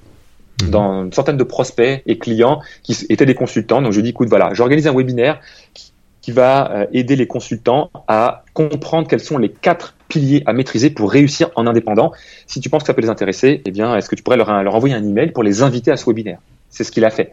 mhm. 0.61 0.69
dans 0.69 1.03
une 1.05 1.13
centaine 1.13 1.37
de 1.37 1.43
prospects 1.43 2.03
et 2.05 2.17
clients 2.19 2.61
qui 2.83 3.05
étaient 3.09 3.25
des 3.25 3.33
consultants. 3.33 3.81
Donc 3.81 3.93
je 3.93 3.97
lui 3.97 4.03
dis, 4.03 4.09
écoute, 4.09 4.27
voilà, 4.27 4.53
j'organise 4.53 4.87
un 4.87 4.93
webinaire 4.93 5.39
qui, 5.73 5.93
qui 6.21 6.33
va 6.33 6.69
euh, 6.71 6.85
aider 6.91 7.15
les 7.15 7.27
consultants 7.27 7.89
à 8.09 8.43
comprendre 8.53 9.07
quels 9.07 9.21
sont 9.21 9.37
les 9.37 9.49
quatre 9.49 9.95
piliers 10.09 10.43
à 10.45 10.51
maîtriser 10.51 10.89
pour 10.89 11.11
réussir 11.11 11.49
en 11.55 11.65
indépendant. 11.65 12.11
Si 12.45 12.59
tu 12.59 12.69
penses 12.69 12.83
que 12.83 12.87
ça 12.87 12.93
peut 12.93 13.01
les 13.01 13.09
intéresser, 13.09 13.61
eh 13.63 13.71
bien, 13.71 13.95
est-ce 13.95 14.09
que 14.09 14.15
tu 14.15 14.23
pourrais 14.23 14.37
leur, 14.37 14.63
leur 14.63 14.75
envoyer 14.75 14.95
un 14.95 15.03
email 15.03 15.31
pour 15.31 15.43
les 15.43 15.61
inviter 15.61 15.91
à 15.91 15.97
ce 15.97 16.05
webinaire? 16.05 16.39
C'est 16.69 16.83
ce 16.83 16.91
qu'il 16.91 17.05
a 17.05 17.09
fait. 17.09 17.31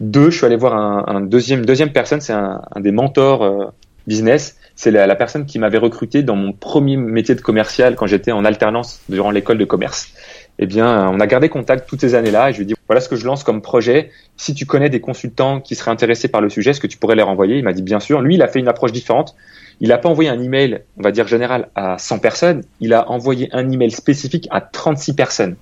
Deux, 0.00 0.30
je 0.30 0.36
suis 0.36 0.46
allé 0.46 0.56
voir 0.56 0.74
un, 0.74 1.04
un 1.06 1.20
deuxième 1.20 1.64
deuxième 1.64 1.92
personne, 1.92 2.20
c'est 2.20 2.32
un, 2.32 2.62
un, 2.74 2.80
des 2.80 2.92
mentors 2.92 3.44
euh, 3.44 3.66
business. 4.06 4.56
C'est 4.76 4.90
la, 4.90 5.06
la, 5.06 5.14
personne 5.14 5.46
qui 5.46 5.60
m'avait 5.60 5.78
recruté 5.78 6.24
dans 6.24 6.34
mon 6.34 6.52
premier 6.52 6.96
métier 6.96 7.36
de 7.36 7.40
commercial 7.40 7.94
quand 7.94 8.06
j'étais 8.06 8.32
en 8.32 8.44
alternance 8.44 9.00
durant 9.08 9.30
l'école 9.30 9.58
de 9.58 9.64
commerce. 9.64 10.12
Eh 10.58 10.66
bien, 10.66 11.08
on 11.08 11.18
a 11.18 11.26
gardé 11.26 11.48
contact 11.48 11.88
toutes 11.88 12.00
ces 12.00 12.14
années-là 12.14 12.50
et 12.50 12.52
je 12.52 12.58
lui 12.58 12.62
ai 12.64 12.66
dit 12.66 12.74
voilà 12.86 13.00
ce 13.00 13.08
que 13.08 13.16
je 13.16 13.24
lance 13.24 13.42
comme 13.42 13.60
projet. 13.60 14.10
Si 14.36 14.54
tu 14.54 14.66
connais 14.66 14.88
des 14.88 15.00
consultants 15.00 15.60
qui 15.60 15.74
seraient 15.74 15.90
intéressés 15.90 16.28
par 16.28 16.40
le 16.40 16.48
sujet, 16.48 16.70
est-ce 16.70 16.80
que 16.80 16.86
tu 16.86 16.96
pourrais 16.96 17.16
les 17.16 17.22
renvoyer? 17.22 17.58
Il 17.58 17.64
m'a 17.64 17.72
dit 17.72 17.82
bien 17.82 17.98
sûr. 17.98 18.20
Lui, 18.20 18.34
il 18.34 18.42
a 18.42 18.48
fait 18.48 18.60
une 18.60 18.68
approche 18.68 18.92
différente. 18.92 19.34
Il 19.80 19.88
n'a 19.88 19.98
pas 19.98 20.08
envoyé 20.08 20.30
un 20.30 20.40
email, 20.40 20.82
on 20.96 21.02
va 21.02 21.10
dire 21.10 21.26
général, 21.26 21.68
à 21.74 21.98
100 21.98 22.20
personnes. 22.20 22.62
Il 22.80 22.94
a 22.94 23.10
envoyé 23.10 23.48
un 23.52 23.68
email 23.68 23.90
spécifique 23.90 24.46
à 24.50 24.60
36 24.60 25.14
personnes. 25.14 25.56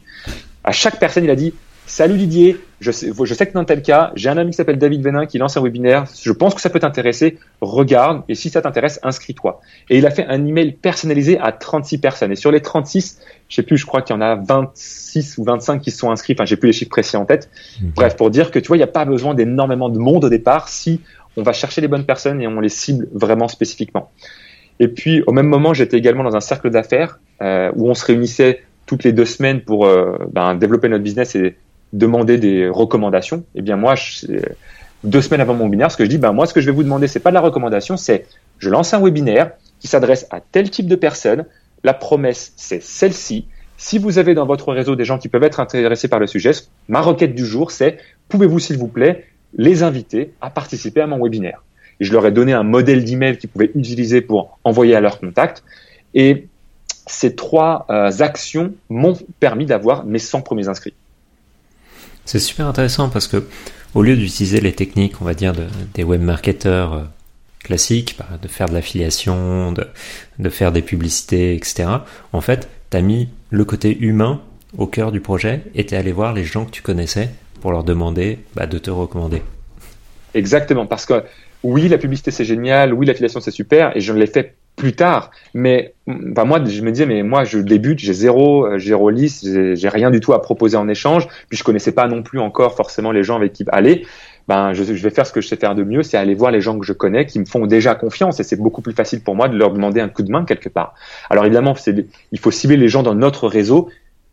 À 0.65 0.73
chaque 0.73 0.99
personne, 0.99 1.25
il 1.25 1.31
a 1.31 1.37
dit 1.37 1.55
Salut 1.87 2.17
Didier, 2.17 2.59
je 2.81 2.91
sais, 2.91 3.11
je 3.23 3.35
sais 3.35 3.47
que 3.47 3.53
dans 3.53 3.65
tel 3.65 3.83
cas, 3.83 4.13
j'ai 4.15 4.29
un 4.29 4.37
ami 4.39 4.53
qui 4.53 4.57
s'appelle 4.57 4.79
David 4.79 5.03
Venin 5.03 5.27
qui 5.27 5.39
lance 5.39 5.57
un 5.57 5.63
webinaire. 5.63 6.05
Je 6.23 6.33
pense 6.33 6.55
que 6.55 6.61
ça 6.61 6.71
peut 6.71 6.79
t'intéresser. 6.79 7.39
Regarde 7.61 8.23
et 8.29 8.35
si 8.35 8.51
ça 8.51 8.63
t'intéresse, 8.63 8.99
inscris-toi. 9.03 9.61
Et 9.91 9.99
il 9.99 10.07
a 10.07 10.11
fait 10.11 10.25
un 10.27 10.47
email 10.47 10.73
personnalisé 10.73 11.39
à 11.39 11.53
36 11.53 11.99
personnes. 11.99 12.33
Et 12.33 12.37
sur 12.37 12.51
les 12.51 12.61
36, 12.61 13.19
je 13.49 13.55
sais 13.55 13.63
plus, 13.63 13.77
je 13.77 13.85
crois 13.85 14.01
qu'il 14.01 14.15
y 14.15 14.19
en 14.19 14.23
a 14.23 14.37
26 14.37 15.39
ou 15.39 15.45
25 15.45 15.81
qui 15.81 15.91
sont 15.91 16.11
inscrits. 16.11 16.35
Enfin, 16.35 16.45
j'ai 16.45 16.57
plus 16.57 16.69
les 16.69 16.73
chiffres 16.73 16.91
précis 16.91 17.17
en 17.17 17.25
tête. 17.25 17.51
Bref, 17.95 18.17
pour 18.17 18.31
dire 18.31 18.51
que 18.51 18.59
tu 18.59 18.69
vois, 18.69 18.77
il 18.77 18.81
n'y 18.81 18.85
a 18.85 18.89
pas 18.89 19.05
besoin 19.05 19.35
d'énormément 19.35 19.89
de 19.89 19.99
monde 19.99 20.25
au 20.25 20.29
départ 20.29 20.69
si 20.69 21.01
on 21.37 21.43
va 21.43 21.53
chercher 21.53 21.81
les 21.81 21.89
bonnes 21.89 22.07
personnes 22.07 22.41
et 22.41 22.47
on 22.47 22.61
les 22.61 22.69
cible 22.69 23.09
vraiment 23.13 23.49
spécifiquement. 23.49 24.11
Et 24.81 24.89
puis, 24.89 25.23
au 25.27 25.33
même 25.33 25.47
moment, 25.47 25.75
j'étais 25.75 25.99
également 25.99 26.25
dans 26.25 26.37
un 26.37 26.41
cercle 26.41 26.71
d'affaires 26.71 27.19
euh, 27.43 27.71
où 27.77 27.91
on 27.91 27.95
se 27.95 28.05
réunissait 28.05 28.63
toutes 28.87 29.05
les 29.05 29.13
deux 29.13 29.25
semaines 29.25 29.61
pour 29.61 29.87
euh, 29.87 30.17
ben, 30.33 30.55
développer 30.55 30.89
notre 30.89 31.05
business 31.05 31.35
et 31.35 31.57
demander 31.93 32.39
des 32.39 32.69
recommandations. 32.69 33.45
Eh 33.55 33.63
bien, 33.63 33.77
moi, 33.77 33.95
deux 35.05 35.21
semaines 35.21 35.41
avant 35.41 35.55
mon 35.55 35.65
webinaire, 35.65 35.91
ce 35.91 35.97
que 35.97 36.05
je 36.05 36.11
dis, 36.11 36.19
ben 36.19 36.33
moi, 36.33 36.47
ce 36.47 36.55
que 36.55 36.61
je 36.61 36.67
vais 36.67 36.73
vous 36.73 36.83
demander, 36.83 37.09
c'est 37.09 37.21
pas 37.21 37.31
de 37.31 37.35
la 37.35 37.41
recommandation, 37.41 37.97
c'est 37.97 38.27
je 38.59 38.71
lance 38.71 38.95
un 38.95 39.01
webinaire 39.01 39.53
qui 39.81 39.89
s'adresse 39.89 40.27
à 40.31 40.41
tel 40.41 40.71
type 40.71 40.87
de 40.87 40.95
personnes. 40.95 41.45
La 41.85 41.95
promesse, 41.95 42.53
c'est 42.57 42.83
celle-ci. 42.83 43.47
Si 43.77 43.99
vous 43.99 44.19
avez 44.19 44.35
dans 44.35 44.47
votre 44.47 44.73
réseau 44.73 44.95
des 44.95 45.05
gens 45.05 45.19
qui 45.19 45.29
peuvent 45.29 45.43
être 45.43 45.59
intéressés 45.59 46.07
par 46.07 46.21
le 46.21 46.29
sujet, 46.29 46.53
ma 46.89 47.01
requête 47.01 47.35
du 47.35 47.45
jour, 47.45 47.73
c'est 47.73 47.99
pouvez-vous, 48.29 48.61
s'il 48.61 48.79
vous 48.79 48.87
plaît, 48.87 49.27
les 49.55 49.83
inviter 49.83 50.33
à 50.41 50.51
participer 50.51 51.01
à 51.01 51.09
mon 51.09 51.21
webinaire? 51.23 51.65
Je 51.99 52.13
leur 52.13 52.25
ai 52.25 52.31
donné 52.31 52.53
un 52.53 52.63
modèle 52.63 53.05
d'email 53.05 53.39
qu'ils 53.39 53.51
pouvaient 53.51 53.73
utiliser 53.75 54.21
pour 54.21 54.59
envoyer 54.63 54.95
à 54.95 55.01
leurs 55.01 55.19
contacts. 55.19 55.65
Et 56.15 56.47
ces 57.07 57.35
trois 57.35 57.87
euh, 57.91 58.11
actions 58.21 58.73
m'ont 58.89 59.17
permis 59.41 59.67
d'avoir 59.67 60.05
mes 60.05 60.19
100 60.19 60.43
premiers 60.43 60.69
inscrits. 60.69 60.95
C'est 62.25 62.39
super 62.39 62.67
intéressant 62.67 63.09
parce 63.09 63.27
que 63.27 63.45
au 63.95 64.03
lieu 64.03 64.17
d'utiliser 64.17 64.61
les 64.61 64.73
techniques, 64.73 65.21
on 65.21 65.25
va 65.25 65.35
dire, 65.35 65.53
des 65.95 66.05
web 66.05 66.23
marketeurs 66.23 66.95
euh, 66.95 67.03
classiques, 67.63 68.17
bah, 68.19 68.39
de 68.41 68.49
faire 68.49 68.69
de 68.69 68.75
l'affiliation, 68.75 69.73
de, 69.73 70.49
faire 70.49 70.73
des 70.73 70.83
publicités, 70.83 71.55
etc., 71.55 71.89
en 72.33 72.41
fait, 72.41 72.69
tu 72.91 72.97
as 72.97 73.03
mis 73.03 73.29
le 73.51 73.65
côté 73.65 73.97
humain 73.99 74.41
au 74.79 74.87
cœur 74.87 75.13
du 75.13 75.21
projet 75.21 75.63
et 75.75 75.85
tu 75.85 75.95
es 75.95 75.99
allé 75.99 76.13
voir 76.13 76.33
les 76.33 76.45
gens 76.45 76.65
que 76.65 76.71
tu 76.71 76.83
connaissais 76.83 77.31
pour 77.61 77.73
leur 77.73 77.85
demander 77.85 78.39
bah, 78.55 78.67
de 78.67 78.79
te 78.79 78.91
recommander. 78.91 79.43
Exactement, 80.35 80.87
parce 80.87 81.05
que 81.05 81.23
oui, 81.63 81.89
la 81.89 81.99
publicité 81.99 82.31
c'est 82.31 82.45
génial, 82.45 82.95
oui, 82.95 83.07
l'affiliation 83.07 83.41
c'est 83.41 83.51
super, 83.51 83.97
et 83.97 84.01
je 84.01 84.13
l'ai 84.13 84.27
fait 84.27 84.57
plus 84.83 84.95
tard. 84.95 85.31
Mais 85.55 85.95
moi, 86.09 86.61
je 86.65 86.83
me 86.83 86.91
disais, 86.91 87.07
mais 87.07 87.23
moi, 87.23 87.45
je 87.45 87.59
débute, 87.59 88.01
j'ai 88.01 88.13
zéro, 88.13 88.67
euh, 88.67 88.81
zéro 88.81 89.11
liste, 89.11 89.47
j'ai 89.77 89.89
rien 89.89 90.11
du 90.11 90.19
tout 90.19 90.33
à 90.33 90.43
proposer 90.43 90.77
en 90.77 90.89
échange, 90.89 91.29
puis 91.49 91.57
je 91.57 91.63
connaissais 91.63 91.93
pas 91.93 92.09
non 92.09 92.25
plus 92.25 92.41
encore 92.41 92.75
forcément 92.75 93.13
les 93.13 93.23
gens 93.23 93.37
avec 93.37 93.53
qui 93.53 93.65
aller. 93.71 94.05
Ben, 94.49 94.73
je, 94.73 94.83
je 94.83 95.03
vais 95.05 95.11
faire 95.11 95.25
ce 95.25 95.33
que 95.33 95.41
je 95.41 95.47
sais 95.47 95.55
faire 95.55 95.77
de 95.77 95.85
mieux, 95.85 96.03
c'est 96.03 96.17
aller 96.17 96.35
voir 96.35 96.51
les 96.51 96.61
gens 96.61 96.77
que 96.81 96.85
je 96.85 96.93
connais, 96.93 97.27
qui 97.27 97.39
me 97.39 97.45
font 97.45 97.67
déjà 97.67 97.95
confiance, 97.95 98.41
et 98.41 98.43
c'est 98.43 98.61
beaucoup 98.61 98.83
plus 98.83 98.93
facile 98.93 99.23
pour 99.23 99.37
moi 99.37 99.47
de 99.47 99.57
leur 99.57 99.73
demander 99.73 100.01
un 100.01 100.09
coup 100.09 100.25
de 100.25 100.33
main 100.33 100.45
quelque 100.45 100.69
part. 100.69 100.95
Alors 101.31 101.45
évidemment, 101.45 101.77
il 102.33 102.39
faut 102.41 102.51
cibler 102.51 102.77
les 102.77 102.89
gens 102.89 103.05
dans 103.05 103.15
notre 103.15 103.47
réseau 103.47 103.89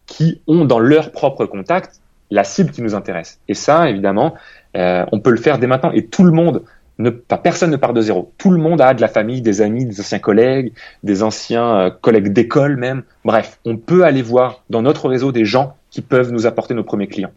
qui 0.08 0.42
ont 0.48 0.66
dans 0.66 0.80
leur 0.80 1.12
propre 1.12 1.46
contact 1.46 2.02
la 2.32 2.44
cible 2.44 2.72
qui 2.72 2.82
nous 2.82 2.96
intéresse. 2.96 3.40
Et 3.48 3.54
ça, 3.54 3.88
évidemment, 3.88 4.34
euh, 4.78 5.06
on 5.12 5.20
peut 5.20 5.32
le 5.32 5.38
faire 5.38 5.60
dès 5.60 5.68
maintenant. 5.68 5.92
Et 5.92 6.06
tout 6.06 6.24
le 6.24 6.32
monde, 6.32 6.64
ne, 7.00 7.10
pas, 7.10 7.38
personne 7.38 7.72
ne 7.72 7.78
part 7.78 7.94
de 7.94 8.02
zéro. 8.02 8.32
Tout 8.38 8.52
le 8.52 8.58
monde 8.58 8.82
a 8.82 8.94
de 8.94 9.02
la 9.02 9.08
famille, 9.08 9.42
des 9.42 9.62
amis, 9.62 9.86
des 9.86 10.00
anciens 10.00 10.20
collègues, 10.20 10.74
des 11.04 11.24
anciens 11.24 11.80
euh, 11.80 11.90
collègues 11.90 12.32
d'école 12.32 12.76
même. 12.76 13.04
Bref, 13.26 13.60
on 13.66 13.78
peut 13.78 14.04
aller 14.04 14.22
voir 14.22 14.64
dans 14.70 14.82
notre 14.82 15.10
réseau 15.10 15.32
des 15.32 15.46
gens 15.46 15.76
qui 15.90 16.02
peuvent 16.02 16.32
nous 16.32 16.46
apporter 16.46 16.74
nos 16.74 16.84
premiers 16.84 17.08
clients. 17.08 17.32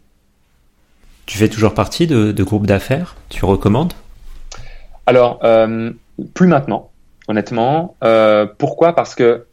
Tu 1.25 1.37
fais 1.37 1.47
toujours 1.47 1.73
partie 1.73 2.05
de, 2.05 2.31
de 2.31 2.43
groupes 2.43 2.67
d'affaires? 2.67 3.15
Tu 3.29 3.45
recommandes? 3.45 3.93
Alors, 5.05 5.39
euh, 5.43 5.91
plus 6.33 6.47
maintenant, 6.47 6.91
honnêtement. 7.27 7.95
Euh, 8.03 8.45
pourquoi? 8.57 8.93
Parce 8.93 9.15
que 9.15 9.45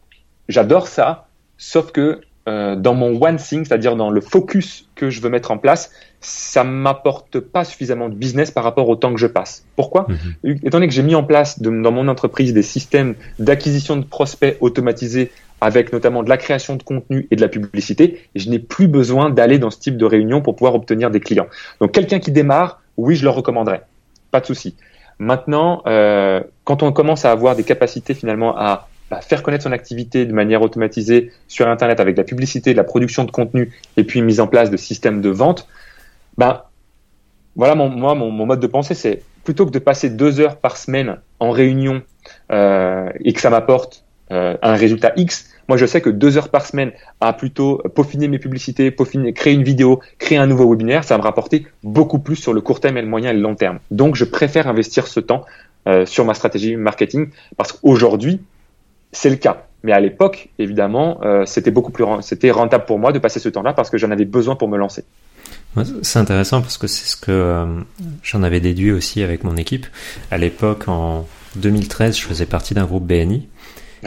j'adore 0.49 0.89
ça, 0.89 1.29
sauf 1.57 1.93
que 1.93 2.21
euh, 2.51 2.75
dans 2.75 2.95
mon 2.95 3.21
one 3.23 3.37
thing, 3.37 3.65
c'est-à-dire 3.65 3.95
dans 3.95 4.11
le 4.11 4.21
focus 4.21 4.89
que 4.97 5.09
je 5.09 5.21
veux 5.21 5.31
mettre 5.31 5.51
en 5.53 5.59
place, 5.59 5.93
ça 6.21 6.65
m'apporte 6.65 7.39
pas 7.39 7.65
suffisamment 7.65 8.09
de 8.09 8.15
business 8.15 8.51
par 8.51 8.65
rapport 8.65 8.89
au 8.89 8.97
temps 8.97 9.13
que 9.13 9.21
je 9.21 9.27
passe. 9.27 9.65
Pourquoi 9.77 10.07
mhm. 10.09 10.57
Étant 10.65 10.79
donné 10.79 10.89
que 10.89 10.95
j'ai 10.95 11.03
mis 11.03 11.15
en 11.15 11.23
place 11.23 11.63
dans 11.63 11.93
mon 11.93 12.09
entreprise 12.09 12.53
des 12.53 12.63
systèmes 12.63 13.15
d'acquisition 13.39 13.97
de 13.97 14.05
prospects 14.05 14.57
automatisés 14.61 15.31
avec 15.61 15.93
notamment 15.93 16.23
de 16.23 16.29
la 16.29 16.39
création 16.39 16.77
de 16.77 16.83
contenu 16.83 17.29
et 17.31 17.37
de 17.37 17.41
la 17.41 17.49
publicité, 17.49 18.23
je 18.35 18.49
n'ai 18.51 18.59
plus 18.59 18.89
besoin 18.89 19.31
d'aller 19.31 19.59
dans 19.59 19.71
ce 19.71 19.79
type 19.79 19.97
de 19.97 20.05
réunion 20.05 20.41
pour 20.41 20.57
pouvoir 20.57 20.75
obtenir 20.75 21.11
des 21.11 21.21
clients. 21.21 21.47
Donc 21.81 21.93
quelqu'un 21.93 22.19
qui 22.19 22.33
démarre, 22.33 22.83
oui, 22.97 23.15
je 23.15 23.23
le 23.23 23.31
recommanderais. 23.31 23.83
Pas 24.31 24.41
de 24.41 24.47
souci. 24.47 24.75
Maintenant, 25.19 25.83
euh, 25.87 26.41
quand 26.65 26.83
on 26.83 26.93
commence 26.93 27.27
à 27.27 27.31
avoir 27.31 27.55
des 27.55 27.65
capacités 27.65 28.15
finalement 28.15 28.57
à 28.57 28.89
bah, 29.11 29.21
faire 29.21 29.43
connaître 29.43 29.65
son 29.65 29.73
activité 29.73 30.25
de 30.25 30.33
manière 30.33 30.63
automatisée 30.63 31.33
sur 31.49 31.69
Internet 31.69 31.99
avec 31.99 32.17
la 32.17 32.25
publicité, 32.25 32.75
la 32.75 32.85
production 32.85 33.25
de 33.25 33.31
contenu 33.31 33.73
et 33.97 34.05
puis 34.05 34.23
mise 34.23 34.39
en 34.39 34.47
place 34.47 34.71
de 34.71 34.77
systèmes 34.77 35.21
de 35.21 35.31
vente, 35.31 35.67
ben 36.39 36.63
voilà 37.57 37.75
mon, 37.75 37.89
moi 37.89 38.15
mon, 38.15 38.31
mode 38.31 38.61
de 38.61 38.67
pensée, 38.69 38.95
c'est 38.95 39.23
plutôt 39.43 39.67
que 39.67 39.73
de 39.73 39.81
passer 39.81 40.11
deux 40.11 40.39
heures 40.39 40.57
par 40.57 40.77
semaine 40.77 41.17
en 41.41 41.51
réunion 41.51 42.03
euh, 42.53 43.11
et 43.25 43.33
que 43.33 43.41
ça 43.41 43.51
m'apporte 43.51 44.05
euh, 44.31 44.57
un 44.63 44.75
résultat 44.75 45.13
X, 45.17 45.51
moi 45.67 45.77
je 45.77 45.87
sais 45.87 46.01
que 46.01 46.11
deux 46.11 46.39
heures 46.39 46.49
par 46.49 46.65
semaine 46.65 46.93
à 47.21 47.33
plutôt 47.33 47.83
peaufiner 47.97 48.29
mes 48.29 48.39
publicités, 48.39 48.93
peaufiner, 48.93 49.33
créer 49.33 49.55
une 49.55 49.65
vidéo, 49.65 50.01
créer 50.19 50.39
un 50.39 50.47
nouveau 50.47 50.71
webinaire, 50.71 51.03
ça 51.03 51.15
va 51.15 51.19
me 51.19 51.25
rapporter 51.25 51.67
beaucoup 51.83 52.21
plus 52.21 52.37
sur 52.37 52.53
le 52.53 52.61
court 52.61 52.79
terme 52.79 52.97
et 52.97 53.03
le 53.03 53.09
moyen 53.09 53.31
et 53.31 53.35
le 53.35 53.41
long 53.41 53.57
terme. 53.57 53.81
Donc 53.91 54.15
je 54.15 54.25
préfère 54.25 54.69
investir 54.69 55.09
ce 55.09 55.19
temps 55.19 55.45
euh, 55.89 56.07
sur 56.07 56.25
ma 56.25 56.35
stratégie 56.35 56.77
marketing 56.77 57.31
parce 57.57 57.73
qu'aujourd'hui 57.73 58.41
c'est 59.13 59.31
le 59.31 59.37
cas. 59.37 59.67
Mais 59.83 59.93
à 59.93 60.01
l'époque, 60.01 60.49
évidemment, 60.59 61.21
euh, 61.23 61.47
c'était 61.47 61.71
beaucoup 61.71 61.91
plus 61.91 62.05
c'était 62.21 62.51
rentable 62.51 62.85
pour 62.85 62.99
moi 62.99 63.13
de 63.13 63.19
passer 63.19 63.41
ce 63.41 63.49
temps-là 63.49 63.73
parce 63.73 63.89
que 63.89 63.97
j'en 63.97 64.11
avais 64.11 64.27
besoin 64.27 64.57
pour 64.57 64.69
me 64.69 64.77
lancer. 64.77 65.05
C'est 66.03 66.19
intéressant 66.19 66.61
parce 66.61 66.79
que 66.79 66.87
c'est 66.87 67.07
ce 67.07 67.17
que 67.17 67.31
euh, 67.31 67.65
j'en 68.23 68.43
avais 68.43 68.61
déduit 68.61 68.93
aussi 68.93 69.23
avec 69.23 69.45
mon 69.45 69.57
équipe. 69.57 69.87
À 70.31 70.37
l'époque, 70.37 70.89
en 70.89 71.27
2013, 71.57 72.19
je 72.19 72.23
faisais 72.25 72.47
partie 72.47 72.75
d'un 72.75 72.85
groupe 72.85 73.07
BNI. 73.07 73.49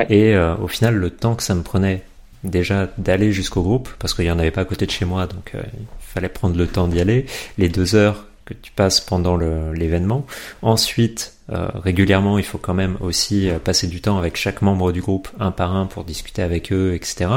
Et 0.09 0.35
euh, 0.35 0.55
au 0.57 0.67
final, 0.67 0.95
le 0.95 1.09
temps 1.09 1.35
que 1.35 1.43
ça 1.43 1.55
me 1.55 1.63
prenait 1.63 2.03
déjà 2.43 2.89
d'aller 2.97 3.31
jusqu'au 3.31 3.61
groupe, 3.61 3.89
parce 3.99 4.13
qu'il 4.13 4.25
n'y 4.25 4.31
en 4.31 4.39
avait 4.39 4.51
pas 4.51 4.61
à 4.61 4.65
côté 4.65 4.85
de 4.85 4.91
chez 4.91 5.05
moi, 5.05 5.27
donc 5.27 5.53
il 5.53 5.59
fallait 5.99 6.29
prendre 6.29 6.57
le 6.57 6.67
temps 6.67 6.87
d'y 6.87 6.99
aller, 6.99 7.25
les 7.57 7.69
deux 7.69 7.95
heures 7.95 8.25
que 8.53 8.61
tu 8.61 8.71
passes 8.71 9.01
pendant 9.01 9.37
l'événement. 9.37 10.25
Ensuite, 10.61 11.33
euh, 11.51 11.67
régulièrement, 11.75 12.37
il 12.37 12.45
faut 12.45 12.57
quand 12.57 12.73
même 12.73 12.97
aussi 13.01 13.49
euh, 13.49 13.59
passer 13.59 13.87
du 13.87 13.99
temps 14.01 14.17
avec 14.17 14.37
chaque 14.37 14.61
membre 14.61 14.91
du 14.91 15.01
groupe, 15.01 15.27
un 15.39 15.51
par 15.51 15.75
un, 15.75 15.85
pour 15.85 16.05
discuter 16.05 16.41
avec 16.41 16.71
eux, 16.71 16.93
etc. 16.93 17.29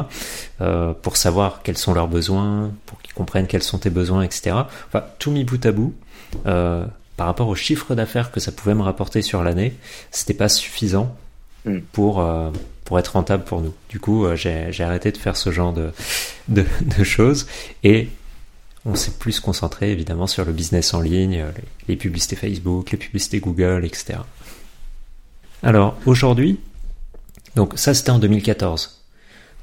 Euh, 0.60 0.92
pour 0.94 1.16
savoir 1.16 1.62
quels 1.62 1.76
sont 1.76 1.92
leurs 1.92 2.06
besoins, 2.06 2.70
pour 2.86 3.00
qu'ils 3.02 3.14
comprennent 3.14 3.48
quels 3.48 3.64
sont 3.64 3.78
tes 3.78 3.90
besoins, 3.90 4.22
etc. 4.22 4.56
Enfin, 4.86 5.04
tout 5.18 5.30
mis 5.30 5.44
bout 5.44 5.64
à 5.66 5.72
bout. 5.72 5.94
par 6.44 7.26
rapport 7.26 7.48
au 7.48 7.54
chiffre 7.54 7.94
d'affaires 7.94 8.30
que 8.30 8.40
ça 8.40 8.52
pouvait 8.52 8.74
me 8.74 8.82
rapporter 8.82 9.22
sur 9.22 9.42
l'année, 9.42 9.74
c'était 10.10 10.34
pas 10.34 10.48
suffisant 10.48 11.16
mm. 11.64 11.78
pour 11.92 12.24
pour 12.84 12.98
être 13.00 13.08
rentable 13.08 13.42
pour 13.42 13.62
nous. 13.62 13.74
Du 13.88 13.98
coup, 13.98 14.26
j'ai 14.36 14.84
arrêté 14.84 15.10
de 15.10 15.16
faire 15.16 15.36
ce 15.36 15.50
genre 15.50 15.72
de, 15.72 15.90
de, 16.48 16.64
de 16.98 17.04
choses 17.04 17.46
et 17.82 18.08
on 18.87 18.95
s'est 18.95 19.12
plus 19.18 19.41
concentré 19.41 19.91
évidemment 19.91 20.26
sur 20.26 20.45
le 20.45 20.53
business 20.53 20.95
en 20.95 21.01
ligne, 21.01 21.45
les, 21.89 21.97
publicités 21.97 22.37
Facebook, 22.37 22.93
les 22.93 22.99
publicités 22.99 23.41
Google, 23.41 23.84
etc. 23.84 24.20
Alors 25.62 25.97
aujourd'hui, 26.07 26.61
donc 27.57 27.72
ça 27.76 27.95
c'était 27.95 28.11
en 28.11 28.18
2014. 28.18 29.03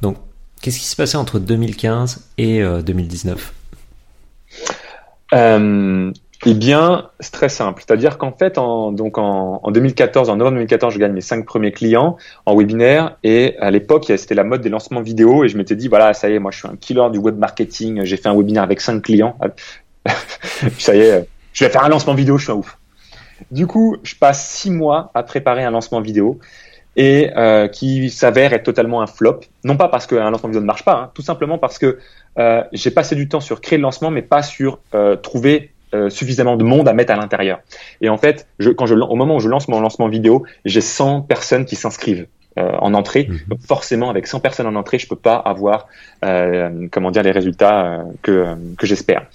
Donc 0.02 0.18
qu'est-ce 0.62 0.80
qui 0.80 0.86
s'est 0.86 0.96
passé 0.96 1.18
entre 1.18 1.40
2015 1.40 2.28
et 2.38 2.62
2019 2.62 3.54
euh, 5.34 6.12
eh 6.46 6.54
bien, 6.54 7.10
c'est 7.20 7.32
très 7.32 7.50
simple. 7.50 7.84
C'est-à-dire 7.86 8.18
qu'en 8.18 8.32
fait, 8.32 8.58
en, 8.58 8.92
donc 8.92 9.18
en, 9.18 9.62
2014, 9.72 10.30
en 10.30 10.36
novembre 10.36 10.56
2014, 10.56 10.94
je 10.94 11.00
gagne 11.00 11.14
mes 11.14 11.22
cinq 11.22 11.46
premiers 11.46 11.72
clients 11.72 12.18
en 12.46 12.56
webinaire. 12.56 13.18
Et 13.24 13.56
à 13.60 13.72
l'époque, 13.72 14.06
c'était 14.08 14.36
la 14.36 14.44
mode 14.44 14.62
des 14.62 14.70
lancements 14.70 15.02
vidéo. 15.02 15.44
Et 15.44 15.50
je 15.50 15.58
m'étais 15.58 15.76
dit, 15.76 15.88
voilà, 15.88 16.14
ça 16.14 16.30
y 16.30 16.36
est, 16.36 16.40
moi, 16.40 16.52
je 16.52 16.60
suis 16.60 16.68
un 16.68 16.76
killer 16.76 17.10
du 17.12 17.18
web 17.18 17.38
marketing. 17.38 18.04
J'ai 18.04 18.18
fait 18.18 18.30
un 18.30 18.36
webinaire 18.36 18.64
avec 18.64 18.82
cinq 18.82 19.02
clients. 19.02 19.38
ça 20.80 20.96
y 20.96 21.00
est, 21.00 21.28
je 21.54 21.64
vais 21.64 21.72
faire 21.72 21.84
un 21.84 21.90
lancement 21.90 22.14
vidéo. 22.14 22.38
Je 22.38 22.44
suis 22.44 22.52
un 22.52 22.56
ouf. 22.56 22.78
Du 23.52 23.68
coup, 23.68 23.98
je 24.04 24.16
passe 24.16 24.48
six 24.50 24.72
mois 24.72 25.12
à 25.14 25.24
préparer 25.24 25.64
un 25.64 25.72
lancement 25.72 26.02
vidéo 26.02 26.40
et 26.96 27.32
euh, 27.36 27.68
qui 27.68 28.10
s'avère 28.10 28.54
être 28.54 28.64
totalement 28.64 29.02
un 29.02 29.08
flop. 29.08 29.42
Non 29.64 29.78
pas 29.78 29.88
parce 29.88 30.06
qu'un 30.06 30.30
lancement 30.30 30.50
vidéo 30.50 30.62
ne 30.62 30.68
marche 30.68 30.86
pas, 30.86 30.96
hein, 30.96 31.12
tout 31.14 31.22
simplement 31.22 31.58
parce 31.58 31.80
que 31.80 31.98
euh, 32.38 32.64
j'ai 32.72 32.92
passé 32.92 33.16
du 33.16 33.28
temps 33.28 33.40
sur 33.40 33.62
créer 33.62 33.78
le 33.78 33.84
lancement, 33.84 34.12
mais 34.12 34.22
pas 34.22 34.44
sur 34.44 34.80
euh, 34.94 35.16
trouver 35.16 35.73
euh, 35.94 36.10
suffisamment 36.10 36.56
de 36.56 36.64
monde 36.64 36.88
à 36.88 36.94
mettre 36.94 37.14
à 37.14 37.16
l'intérieur. 37.16 37.60
Et 38.02 38.10
en 38.10 38.18
fait, 38.18 38.48
je, 38.60 38.70
quand 38.70 38.86
je, 38.86 38.96
au 38.96 39.16
moment 39.16 39.36
où 39.36 39.40
je 39.40 39.50
lance 39.50 39.68
mon 39.68 39.80
lancement 39.80 40.08
vidéo, 40.08 40.44
j'ai 40.66 40.82
100 40.82 41.22
personnes 41.22 41.66
qui 41.66 41.76
s'inscrivent. 41.76 42.28
Euh, 42.60 42.70
en 42.82 42.94
entrée. 42.94 43.26
Mhm. 43.28 43.40
Donc 43.48 43.62
forcément, 43.62 44.12
avec 44.12 44.28
100 44.28 44.40
personnes 44.40 44.68
en 44.68 44.76
entrée, 44.76 45.00
je 45.00 45.08
peux 45.08 45.16
pas 45.16 45.38
avoir, 45.38 45.88
euh, 46.24 46.88
comment 46.92 47.10
dire, 47.10 47.24
les 47.24 47.32
résultats 47.32 48.04
que, 48.22 48.56
que 48.78 48.86
j'espère. 48.86 49.26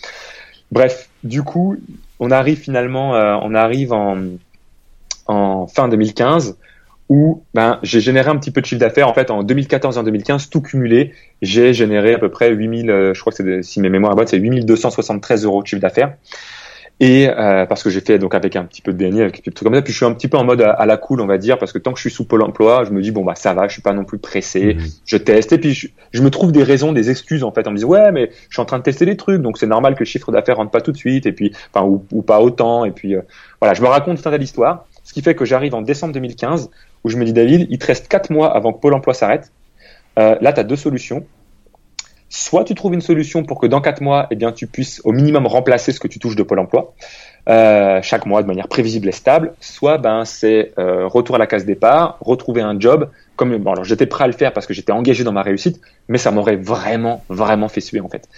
Bref, 0.70 1.08
du 1.24 1.42
coup, 1.42 1.76
on 2.20 2.30
arrive 2.30 2.58
finalement, 2.60 3.14
on 3.42 3.54
arrive 3.56 3.92
en, 3.92 4.18
en 5.26 5.66
fin 5.66 5.88
2015 5.88 6.56
où 7.08 7.42
ben, 7.54 7.78
j'ai 7.82 8.00
généré 8.00 8.28
un 8.28 8.36
petit 8.36 8.50
peu 8.50 8.60
de 8.60 8.66
chiffre 8.66 8.80
d'affaires. 8.80 9.08
En 9.08 9.14
fait, 9.14 9.30
en 9.30 9.42
2014 9.42 9.96
et 9.96 10.00
en 10.00 10.02
2015, 10.02 10.50
tout 10.50 10.60
cumulé, 10.60 11.12
j'ai 11.42 11.72
généré 11.72 12.14
à 12.14 12.18
peu 12.18 12.28
près 12.28 12.50
8000, 12.50 12.90
euh, 12.90 13.14
je 13.14 13.20
crois 13.20 13.32
que 13.32 13.36
c'est, 13.36 13.62
si 13.62 13.80
mes 13.80 13.88
mémoires 13.88 14.14
boîte, 14.14 14.28
c'est 14.28 14.38
8273 14.38 15.44
euros 15.44 15.62
de 15.62 15.66
chiffre 15.66 15.80
d'affaires. 15.80 16.14
Et 17.00 17.28
euh, 17.28 17.64
parce 17.64 17.84
que 17.84 17.90
j'ai 17.90 18.00
fait 18.00 18.18
donc 18.18 18.34
avec 18.34 18.56
un 18.56 18.64
petit 18.64 18.82
peu 18.82 18.92
de 18.92 18.98
BNI, 18.98 19.20
avec 19.22 19.44
des 19.44 19.52
trucs 19.52 19.66
comme 19.68 19.74
ça. 19.74 19.82
Puis 19.82 19.92
je 19.92 19.98
suis 19.98 20.06
un 20.06 20.12
petit 20.12 20.26
peu 20.26 20.36
en 20.36 20.44
mode 20.44 20.62
à, 20.62 20.84
la 20.84 20.96
cool, 20.96 21.20
on 21.20 21.26
va 21.26 21.38
dire, 21.38 21.56
parce 21.56 21.72
que 21.72 21.78
tant 21.78 21.92
que 21.92 21.98
je 21.98 22.02
suis 22.02 22.10
sous 22.10 22.24
Pôle 22.24 22.42
Emploi, 22.42 22.84
je 22.84 22.90
me 22.90 23.00
dis 23.00 23.12
bon 23.12 23.24
bah 23.24 23.36
ça 23.36 23.54
va, 23.54 23.68
je 23.68 23.72
suis 23.74 23.82
pas 23.82 23.92
non 23.92 24.04
plus 24.04 24.18
pressé, 24.18 24.74
mmh. 24.74 24.80
je 25.06 25.16
teste. 25.16 25.52
Et 25.52 25.58
puis 25.58 25.74
je, 25.74 26.22
me 26.22 26.30
trouve 26.30 26.50
des 26.50 26.64
raisons, 26.64 26.92
des 26.92 27.08
excuses 27.08 27.44
en 27.44 27.52
fait, 27.52 27.68
en 27.68 27.70
me 27.70 27.76
disant 27.76 27.88
ouais 27.88 28.10
mais 28.10 28.30
je 28.48 28.54
suis 28.54 28.60
en 28.60 28.64
train 28.64 28.78
de 28.78 28.82
tester 28.82 29.06
des 29.06 29.16
trucs, 29.16 29.40
donc 29.40 29.58
c'est 29.58 29.68
normal 29.68 29.94
que 29.94 30.00
le 30.00 30.06
chiffre 30.06 30.32
d'affaires 30.32 30.56
rentre 30.56 30.72
pas 30.72 30.80
tout 30.80 30.90
de 30.90 30.96
suite, 30.96 31.24
et 31.26 31.32
puis 31.32 31.52
enfin 31.72 31.86
ou, 31.86 32.04
ou 32.10 32.22
pas 32.22 32.40
autant. 32.40 32.84
Et 32.84 32.90
puis 32.90 33.14
euh, 33.14 33.20
voilà, 33.60 33.74
je 33.74 33.82
me 33.82 33.86
raconte 33.86 34.20
tout 34.20 34.28
un 34.28 34.32
tas 34.32 34.38
d'histoires. 34.38 34.86
Ce 35.04 35.12
qui 35.12 35.22
fait 35.22 35.34
que 35.34 35.44
j'arrive 35.44 35.74
en 35.74 35.82
décembre 35.82 36.12
2015 36.14 36.68
où 37.04 37.08
je 37.08 37.16
me 37.16 37.24
dis 37.24 37.32
David, 37.32 37.66
il 37.70 37.78
te 37.78 37.86
reste 37.86 38.08
4 38.08 38.30
mois 38.30 38.54
avant 38.54 38.72
que 38.72 38.80
Pôle 38.80 38.94
emploi 38.94 39.14
s'arrête. 39.14 39.52
Euh, 40.18 40.36
là, 40.40 40.52
tu 40.52 40.60
as 40.60 40.64
deux 40.64 40.76
solutions. 40.76 41.26
Soit 42.30 42.64
tu 42.64 42.74
trouves 42.74 42.92
une 42.92 43.00
solution 43.00 43.42
pour 43.42 43.58
que 43.58 43.66
dans 43.66 43.80
4 43.80 44.02
mois, 44.02 44.26
eh 44.30 44.36
bien, 44.36 44.52
tu 44.52 44.66
puisses 44.66 45.00
au 45.04 45.12
minimum 45.12 45.46
remplacer 45.46 45.92
ce 45.92 46.00
que 46.00 46.08
tu 46.08 46.18
touches 46.18 46.36
de 46.36 46.42
Pôle 46.42 46.58
emploi 46.58 46.94
euh, 47.48 48.02
chaque 48.02 48.26
mois 48.26 48.42
de 48.42 48.46
manière 48.46 48.68
prévisible 48.68 49.08
et 49.08 49.12
stable. 49.12 49.54
Soit 49.60 49.96
ben, 49.96 50.24
c'est 50.26 50.72
euh, 50.78 51.06
retour 51.06 51.36
à 51.36 51.38
la 51.38 51.46
case 51.46 51.64
départ, 51.64 52.18
retrouver 52.20 52.60
un 52.60 52.78
job. 52.78 53.10
Comme 53.36 53.56
bon, 53.56 53.72
alors 53.72 53.84
j'étais 53.84 54.06
prêt 54.06 54.24
à 54.24 54.26
le 54.26 54.34
faire 54.34 54.52
parce 54.52 54.66
que 54.66 54.74
j'étais 54.74 54.92
engagé 54.92 55.24
dans 55.24 55.32
ma 55.32 55.42
réussite, 55.42 55.80
mais 56.08 56.18
ça 56.18 56.30
m'aurait 56.30 56.56
vraiment, 56.56 57.24
vraiment 57.30 57.68
fait 57.68 57.80
suer 57.80 58.00
en 58.00 58.08
fait. 58.08 58.28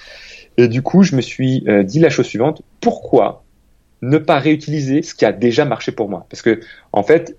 Et 0.57 0.69
du 0.69 0.83
coup, 0.83 1.03
je 1.03 1.17
me 1.17 1.21
suis 1.21 1.65
dit 1.85 1.99
la 1.99 2.11
chose 2.11 2.27
suivante 2.27 2.63
pourquoi 2.81 3.43
ne 4.03 4.19
pas 4.19 4.39
réutiliser 4.39 5.03
ce 5.03 5.15
qui 5.15 5.25
a 5.25 5.33
déjà 5.33 5.65
marché 5.65 5.91
pour 5.91 6.09
moi? 6.09 6.27
Parce 6.31 6.43
que 6.43 6.61
en 6.93 7.03
fait, 7.03 7.37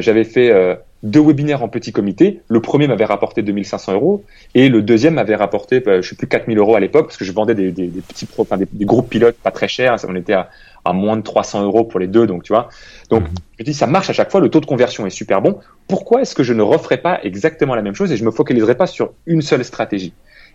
j'avais 0.00 0.24
fait 0.24 0.50
euh, 0.50 0.74
deux 1.02 1.20
webinaires 1.20 1.62
en 1.62 1.68
petit 1.68 1.92
comité. 1.92 2.42
Le 2.48 2.60
premier 2.60 2.86
m'avait 2.86 3.04
rapporté 3.04 3.42
2500 3.42 3.94
euros 3.94 4.24
et 4.54 4.68
le 4.68 4.82
deuxième 4.82 5.14
m'avait 5.14 5.34
rapporté, 5.34 5.80
bah, 5.80 6.00
je 6.00 6.08
sais 6.08 6.16
plus, 6.16 6.26
4000 6.26 6.58
euros 6.58 6.74
à 6.74 6.80
l'époque 6.80 7.06
parce 7.06 7.16
que 7.16 7.24
je 7.24 7.32
vendais 7.32 7.54
des, 7.54 7.70
des, 7.70 7.86
des 7.86 8.00
petits 8.00 8.26
pro, 8.26 8.42
enfin, 8.42 8.58
des, 8.58 8.66
des, 8.70 8.84
groupes 8.84 9.08
pilotes 9.08 9.36
pas 9.36 9.50
très 9.50 9.68
chers. 9.68 9.96
On 10.06 10.14
était 10.14 10.34
à, 10.34 10.50
à, 10.84 10.92
moins 10.92 11.16
de 11.16 11.22
300 11.22 11.64
euros 11.64 11.84
pour 11.84 12.00
les 12.00 12.06
deux, 12.06 12.26
donc 12.26 12.42
tu 12.42 12.52
vois. 12.52 12.68
Donc 13.10 13.22
mmh. 13.22 13.34
je 13.60 13.64
dis 13.64 13.74
ça 13.74 13.86
marche 13.86 14.10
à 14.10 14.12
chaque 14.12 14.30
fois. 14.30 14.40
Le 14.40 14.50
taux 14.50 14.60
de 14.60 14.66
conversion 14.66 15.06
est 15.06 15.10
super 15.10 15.40
bon. 15.40 15.58
Pourquoi 15.86 16.22
est-ce 16.22 16.34
que 16.34 16.42
je 16.42 16.52
ne 16.52 16.62
referais 16.62 16.98
pas 16.98 17.20
exactement 17.22 17.74
la 17.74 17.82
même 17.82 17.94
chose 17.94 18.12
et 18.12 18.16
je 18.16 18.24
me 18.24 18.30
focaliserais 18.30 18.76
pas 18.76 18.86
sur 18.86 19.12
une 19.26 19.42
seule 19.42 19.64
stratégie? 19.64 20.12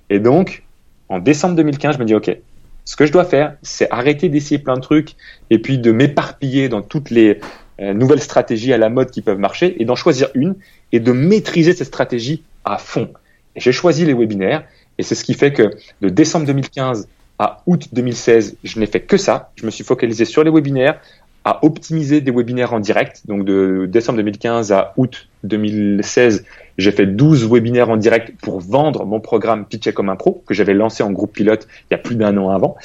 Et 0.09 0.19
donc 0.19 0.63
en 1.09 1.19
décembre 1.19 1.55
2015, 1.55 1.95
je 1.95 1.99
me 1.99 2.05
dis 2.05 2.15
ok, 2.15 2.37
ce 2.85 2.95
que 2.95 3.05
je 3.05 3.11
dois 3.11 3.25
faire, 3.25 3.55
c'est 3.61 3.89
arrêter 3.91 4.29
d'essayer 4.29 4.59
plein 4.59 4.75
de 4.75 4.81
trucs 4.81 5.15
et 5.49 5.59
puis 5.59 5.77
de 5.77 5.91
m'éparpiller 5.91 6.69
dans 6.69 6.81
toutes 6.81 7.09
les 7.09 7.29
euh, 7.29 7.39
nouvelles 7.79 8.21
stratégies 8.21 8.73
à 8.73 8.77
la 8.77 8.89
mode 8.89 9.11
qui 9.11 9.21
peuvent 9.21 9.39
marcher 9.39 9.81
et 9.81 9.85
d'en 9.85 9.95
choisir 9.95 10.29
une 10.35 10.55
et 10.91 10.99
de 10.99 11.11
maîtriser 11.11 11.73
cette 11.73 11.87
stratégie 11.87 12.43
à 12.65 12.77
fond. 12.77 13.09
J'ai 13.55 13.71
choisi 13.71 14.05
les 14.05 14.13
webinaires 14.13 14.63
et 14.97 15.03
c'est 15.03 15.15
ce 15.15 15.23
qui 15.23 15.33
fait 15.33 15.53
que 15.53 15.71
de 16.01 16.09
décembre 16.09 16.45
2015 16.45 17.07
à 17.39 17.61
août 17.65 17.89
2016, 17.93 18.57
je 18.63 18.79
n'ai 18.79 18.85
fait 18.85 19.01
que 19.01 19.17
ça. 19.17 19.51
Je 19.55 19.65
me 19.65 19.71
suis 19.71 19.83
focalisé 19.83 20.25
sur 20.25 20.43
les 20.43 20.51
webinaires, 20.51 20.99
à 21.45 21.65
optimiser 21.65 22.21
des 22.21 22.31
webinaires 22.31 22.73
en 22.73 22.79
direct. 22.79 23.23
Donc 23.25 23.43
de 23.45 23.85
décembre 23.89 24.17
2015 24.17 24.71
à 24.71 24.93
août 24.97 25.27
2016, 25.43 26.45
j'ai 26.77 26.91
fait 26.91 27.05
12 27.05 27.49
webinaires 27.51 27.89
en 27.89 27.97
direct 27.97 28.33
pour 28.41 28.59
vendre 28.59 29.05
mon 29.05 29.19
programme 29.19 29.65
Pitcher 29.65 29.93
comme 29.93 30.09
un 30.09 30.15
pro 30.15 30.43
que 30.47 30.53
j'avais 30.53 30.73
lancé 30.73 31.03
en 31.03 31.11
groupe 31.11 31.33
pilote 31.33 31.67
il 31.89 31.93
y 31.93 31.95
a 31.95 31.97
plus 31.97 32.15
d'un 32.15 32.37
an 32.37 32.49
avant. 32.49 32.77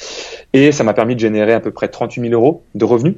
Et 0.53 0.71
ça 0.71 0.83
m'a 0.83 0.93
permis 0.93 1.15
de 1.15 1.21
générer 1.21 1.53
à 1.53 1.59
peu 1.59 1.71
près 1.71 1.87
38 1.87 2.21
000 2.21 2.33
euros 2.33 2.63
de 2.75 2.85
revenus. 2.85 3.15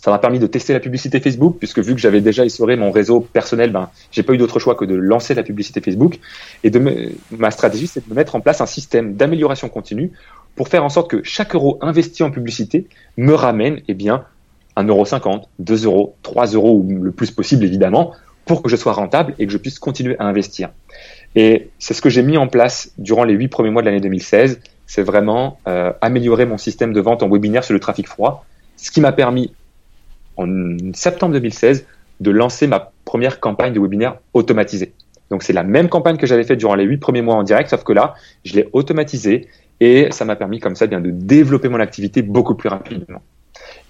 Ça 0.00 0.10
m'a 0.10 0.18
permis 0.18 0.38
de 0.38 0.46
tester 0.46 0.72
la 0.72 0.80
publicité 0.80 1.20
Facebook 1.20 1.56
puisque 1.58 1.78
vu 1.80 1.94
que 1.94 2.00
j'avais 2.00 2.22
déjà 2.22 2.44
essoré 2.44 2.76
mon 2.76 2.90
réseau 2.90 3.20
personnel, 3.20 3.70
ben 3.70 3.90
j'ai 4.10 4.22
pas 4.22 4.32
eu 4.32 4.38
d'autre 4.38 4.58
choix 4.58 4.74
que 4.74 4.86
de 4.86 4.94
lancer 4.94 5.34
la 5.34 5.42
publicité 5.42 5.82
Facebook. 5.82 6.18
Et 6.64 6.70
de 6.70 7.12
ma 7.30 7.50
stratégie, 7.50 7.86
c'est 7.86 8.08
de 8.08 8.14
mettre 8.14 8.34
en 8.34 8.40
place 8.40 8.62
un 8.62 8.66
système 8.66 9.14
d'amélioration 9.14 9.68
continue 9.68 10.12
pour 10.56 10.68
faire 10.68 10.84
en 10.84 10.88
sorte 10.88 11.10
que 11.10 11.22
chaque 11.22 11.54
euro 11.54 11.78
investi 11.82 12.22
en 12.22 12.30
publicité 12.30 12.86
me 13.18 13.34
ramène, 13.34 13.82
eh 13.88 13.94
bien, 13.94 14.24
1,50€, 14.78 15.42
2 15.58 15.84
euros, 15.84 16.16
3 16.22 16.46
euros 16.48 16.86
le 16.88 17.12
plus 17.12 17.30
possible 17.30 17.64
évidemment 17.64 18.12
pour 18.46 18.62
que 18.62 18.70
je 18.70 18.76
sois 18.76 18.92
rentable 18.92 19.34
et 19.38 19.46
que 19.46 19.52
je 19.52 19.58
puisse 19.58 19.78
continuer 19.78 20.16
à 20.18 20.24
investir. 20.24 20.70
Et 21.36 21.68
c'est 21.78 21.92
ce 21.92 22.00
que 22.00 22.08
j'ai 22.08 22.22
mis 22.22 22.38
en 22.38 22.48
place 22.48 22.92
durant 22.96 23.24
les 23.24 23.34
huit 23.34 23.48
premiers 23.48 23.70
mois 23.70 23.82
de 23.82 23.86
l'année 23.86 24.00
2016. 24.00 24.60
C'est 24.86 25.02
vraiment 25.02 25.58
euh, 25.68 25.92
améliorer 26.00 26.46
mon 26.46 26.56
système 26.56 26.94
de 26.94 27.00
vente 27.00 27.22
en 27.22 27.28
webinaire 27.28 27.64
sur 27.64 27.74
le 27.74 27.80
trafic 27.80 28.08
froid, 28.08 28.46
ce 28.76 28.90
qui 28.90 29.00
m'a 29.00 29.12
permis 29.12 29.52
en 30.36 30.92
septembre 30.94 31.34
2016 31.34 31.86
de 32.20 32.30
lancer 32.30 32.66
ma 32.66 32.92
première 33.04 33.40
campagne 33.40 33.72
de 33.72 33.80
webinaire 33.80 34.16
automatisée. 34.34 34.92
Donc 35.30 35.42
c'est 35.42 35.52
la 35.52 35.62
même 35.62 35.88
campagne 35.88 36.16
que 36.16 36.26
j'avais 36.26 36.44
faite 36.44 36.58
durant 36.58 36.74
les 36.74 36.84
huit 36.84 36.98
premiers 36.98 37.22
mois 37.22 37.36
en 37.36 37.42
direct, 37.42 37.70
sauf 37.70 37.84
que 37.84 37.92
là, 37.92 38.14
je 38.44 38.54
l'ai 38.54 38.68
automatisée 38.72 39.48
et 39.80 40.08
ça 40.10 40.24
m'a 40.24 40.36
permis 40.36 40.60
comme 40.60 40.76
ça 40.76 40.86
bien 40.86 41.00
de 41.00 41.10
développer 41.10 41.68
mon 41.68 41.80
activité 41.80 42.22
beaucoup 42.22 42.54
plus 42.54 42.68
rapidement. 42.68 43.22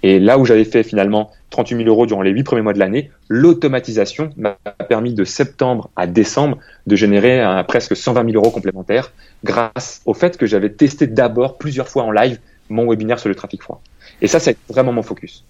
Et 0.03 0.19
là 0.19 0.39
où 0.39 0.45
j'avais 0.45 0.65
fait 0.65 0.83
finalement 0.83 1.31
38 1.51 1.77
000 1.77 1.89
euros 1.89 2.07
durant 2.07 2.23
les 2.23 2.31
huit 2.31 2.45
premiers 2.45 2.63
mois 2.63 2.73
de 2.73 2.79
l'année, 2.79 3.11
l'automatisation 3.29 4.31
m'a 4.37 4.57
permis 4.89 5.15
de 5.15 5.25
septembre 5.25 5.91
à 5.97 6.07
décembre 6.07 6.59
de 6.87 6.97
générer 6.97 7.43
presque 7.67 7.97
120 7.97 8.31
000 8.31 8.43
euros 8.43 8.51
complémentaires 8.51 9.13
grâce 9.45 10.01
au 10.07 10.15
fait 10.15 10.37
que 10.37 10.47
j'avais 10.47 10.71
testé 10.71 11.07
d'abord 11.07 11.59
plusieurs 11.59 11.89
fois 11.89 12.05
en 12.05 12.13
live 12.13 12.39
mon 12.69 12.89
webinaire 12.89 13.19
sur 13.19 13.29
le 13.29 13.35
trafic 13.35 13.63
froid. 13.63 13.83
Et 14.23 14.29
ça, 14.29 14.39
c'est 14.39 14.57
vraiment 14.69 14.93
mon 14.93 15.03
focus. 15.03 15.45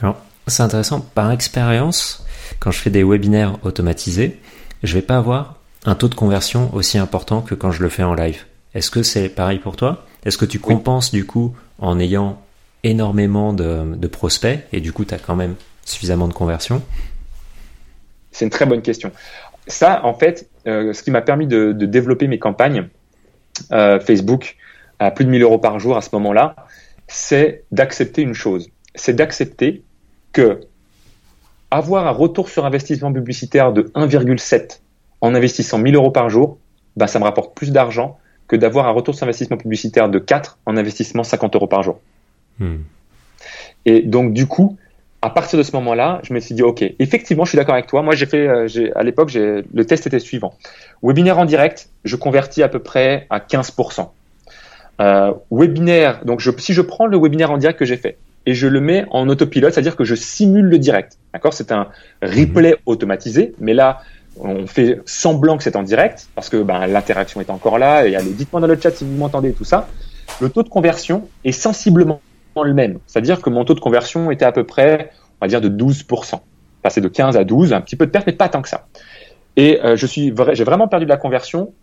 Alors, 0.00 0.16
c'est 0.46 0.62
intéressant. 0.62 1.00
Par 1.00 1.30
expérience, 1.32 2.24
quand 2.60 2.70
je 2.70 2.78
fais 2.78 2.90
des 2.90 3.04
webinaires 3.04 3.58
automatisés, 3.64 4.38
je 4.82 4.94
vais 4.94 5.02
pas 5.02 5.16
avoir 5.16 5.56
un 5.84 5.94
taux 5.94 6.08
de 6.08 6.14
conversion 6.14 6.74
aussi 6.74 6.98
important 6.98 7.40
que 7.40 7.54
quand 7.54 7.70
je 7.70 7.82
le 7.82 7.88
fais 7.88 8.02
en 8.02 8.14
live. 8.14 8.44
Est-ce 8.74 8.90
que 8.90 9.02
c'est 9.02 9.28
pareil 9.28 9.58
pour 9.58 9.76
toi? 9.76 10.04
Est-ce 10.24 10.38
que 10.38 10.44
tu 10.44 10.58
compenses 10.58 11.10
du 11.10 11.24
coup 11.24 11.54
en 11.78 11.98
ayant 11.98 12.40
énormément 12.84 13.52
de, 13.52 14.06
prospects 14.06 14.60
et 14.72 14.80
du 14.80 14.92
coup, 14.92 15.04
tu 15.04 15.14
as 15.14 15.18
quand 15.18 15.36
même 15.36 15.54
suffisamment 15.84 16.28
de 16.28 16.32
conversions? 16.32 16.82
C'est 18.30 18.44
une 18.44 18.50
très 18.50 18.66
bonne 18.66 18.82
question. 18.82 19.10
Ça, 19.66 20.04
en 20.04 20.14
fait, 20.14 20.48
euh, 20.66 20.92
ce 20.92 21.02
qui 21.02 21.10
m'a 21.10 21.22
permis 21.22 21.46
de, 21.46 21.72
développer 21.72 22.26
mes 22.26 22.38
campagnes 22.38 22.88
euh, 23.72 23.98
Facebook 24.00 24.56
à 24.98 25.10
plus 25.10 25.24
de 25.24 25.30
1000 25.30 25.42
euros 25.42 25.58
par 25.58 25.78
jour 25.78 25.96
à 25.96 26.02
ce 26.02 26.10
moment-là, 26.12 26.56
c'est 27.06 27.64
d'accepter 27.72 28.22
une 28.22 28.34
chose. 28.34 28.70
C'est 28.94 29.14
d'accepter 29.14 29.82
que 30.32 30.60
avoir 31.70 32.06
un 32.06 32.12
retour 32.12 32.48
sur 32.48 32.64
investissement 32.64 33.12
publicitaire 33.12 33.72
de 33.72 33.82
1,7 33.94 34.80
en 35.20 35.34
investissant 35.34 35.78
1000 35.78 35.96
euros 35.96 36.10
par 36.10 36.30
jour, 36.30 36.58
bah, 36.96 37.06
ça 37.06 37.18
me 37.18 37.24
rapporte 37.24 37.54
plus 37.54 37.72
d'argent 37.72 38.18
que 38.46 38.56
d'avoir 38.56 38.86
un 38.86 38.90
retour 38.90 39.14
sur 39.14 39.24
investissement 39.24 39.58
publicitaire 39.58 40.08
de 40.08 40.18
4 40.18 40.58
en 40.64 40.76
investissement 40.76 41.22
50 41.22 41.54
euros 41.56 41.66
par 41.66 41.82
jour. 41.82 42.00
Hmm. 42.58 42.78
Et 43.84 44.00
donc, 44.00 44.32
du 44.32 44.46
coup, 44.46 44.76
à 45.20 45.30
partir 45.30 45.58
de 45.58 45.62
ce 45.62 45.72
moment-là, 45.72 46.20
je 46.22 46.32
me 46.32 46.40
suis 46.40 46.54
dit, 46.54 46.62
OK, 46.62 46.82
effectivement, 46.98 47.44
je 47.44 47.50
suis 47.50 47.56
d'accord 47.56 47.74
avec 47.74 47.86
toi. 47.86 48.02
Moi, 48.02 48.14
j'ai 48.14 48.26
fait, 48.26 48.46
euh, 48.46 48.90
à 48.94 49.02
l'époque, 49.02 49.32
le 49.34 49.84
test 49.84 50.06
était 50.06 50.18
suivant. 50.18 50.54
Webinaire 51.02 51.38
en 51.38 51.44
direct, 51.44 51.90
je 52.04 52.16
convertis 52.16 52.62
à 52.62 52.68
peu 52.68 52.78
près 52.78 53.26
à 53.28 53.40
15%. 53.40 54.08
Euh, 55.00 55.32
webinaire, 55.50 56.24
donc 56.24 56.40
je, 56.40 56.50
si 56.58 56.72
je 56.72 56.82
prends 56.82 57.06
le 57.06 57.18
webinaire 57.18 57.52
en 57.52 57.58
direct 57.58 57.78
que 57.78 57.84
j'ai 57.84 57.96
fait 57.96 58.16
et 58.48 58.54
je 58.54 58.66
le 58.66 58.80
mets 58.80 59.04
en 59.10 59.28
autopilote, 59.28 59.74
c'est-à-dire 59.74 59.94
que 59.94 60.04
je 60.04 60.14
simule 60.14 60.64
le 60.64 60.78
direct. 60.78 61.18
D'accord? 61.34 61.52
C'est 61.52 61.70
un 61.70 61.88
replay 62.22 62.76
automatisé, 62.86 63.54
mais 63.58 63.74
là, 63.74 64.00
on 64.40 64.66
fait 64.66 65.02
semblant 65.04 65.58
que 65.58 65.62
c'est 65.62 65.76
en 65.76 65.82
direct 65.82 66.30
parce 66.34 66.48
que 66.48 66.62
ben, 66.62 66.86
l'interaction 66.86 67.42
est 67.42 67.50
encore 67.50 67.78
là 67.78 68.06
et 68.06 68.16
allez, 68.16 68.30
dites-moi 68.30 68.62
dans 68.62 68.66
le 68.66 68.80
chat 68.80 68.90
si 68.90 69.04
vous 69.04 69.12
m'entendez 69.12 69.52
tout 69.52 69.64
ça. 69.64 69.86
Le 70.40 70.48
taux 70.48 70.62
de 70.62 70.70
conversion 70.70 71.28
est 71.44 71.52
sensiblement 71.52 72.22
le 72.64 72.72
même. 72.72 73.00
C'est-à-dire 73.06 73.42
que 73.42 73.50
mon 73.50 73.66
taux 73.66 73.74
de 73.74 73.80
conversion 73.80 74.30
était 74.30 74.46
à 74.46 74.52
peu 74.52 74.64
près, 74.64 75.10
on 75.42 75.44
va 75.44 75.48
dire, 75.48 75.60
de 75.60 75.68
12%. 75.68 76.40
Passé 76.80 77.02
de 77.02 77.08
15 77.08 77.36
à 77.36 77.44
12, 77.44 77.74
un 77.74 77.82
petit 77.82 77.96
peu 77.96 78.06
de 78.06 78.10
perte, 78.10 78.26
mais 78.26 78.32
pas 78.32 78.48
tant 78.48 78.62
que 78.62 78.70
ça. 78.70 78.86
Et 79.56 79.78
euh, 79.84 79.94
je 79.94 80.06
suis 80.06 80.32
j'ai 80.52 80.64
vraiment 80.64 80.88
perdu 80.88 81.04
de 81.04 81.10
la 81.10 81.18
conversion 81.18 81.74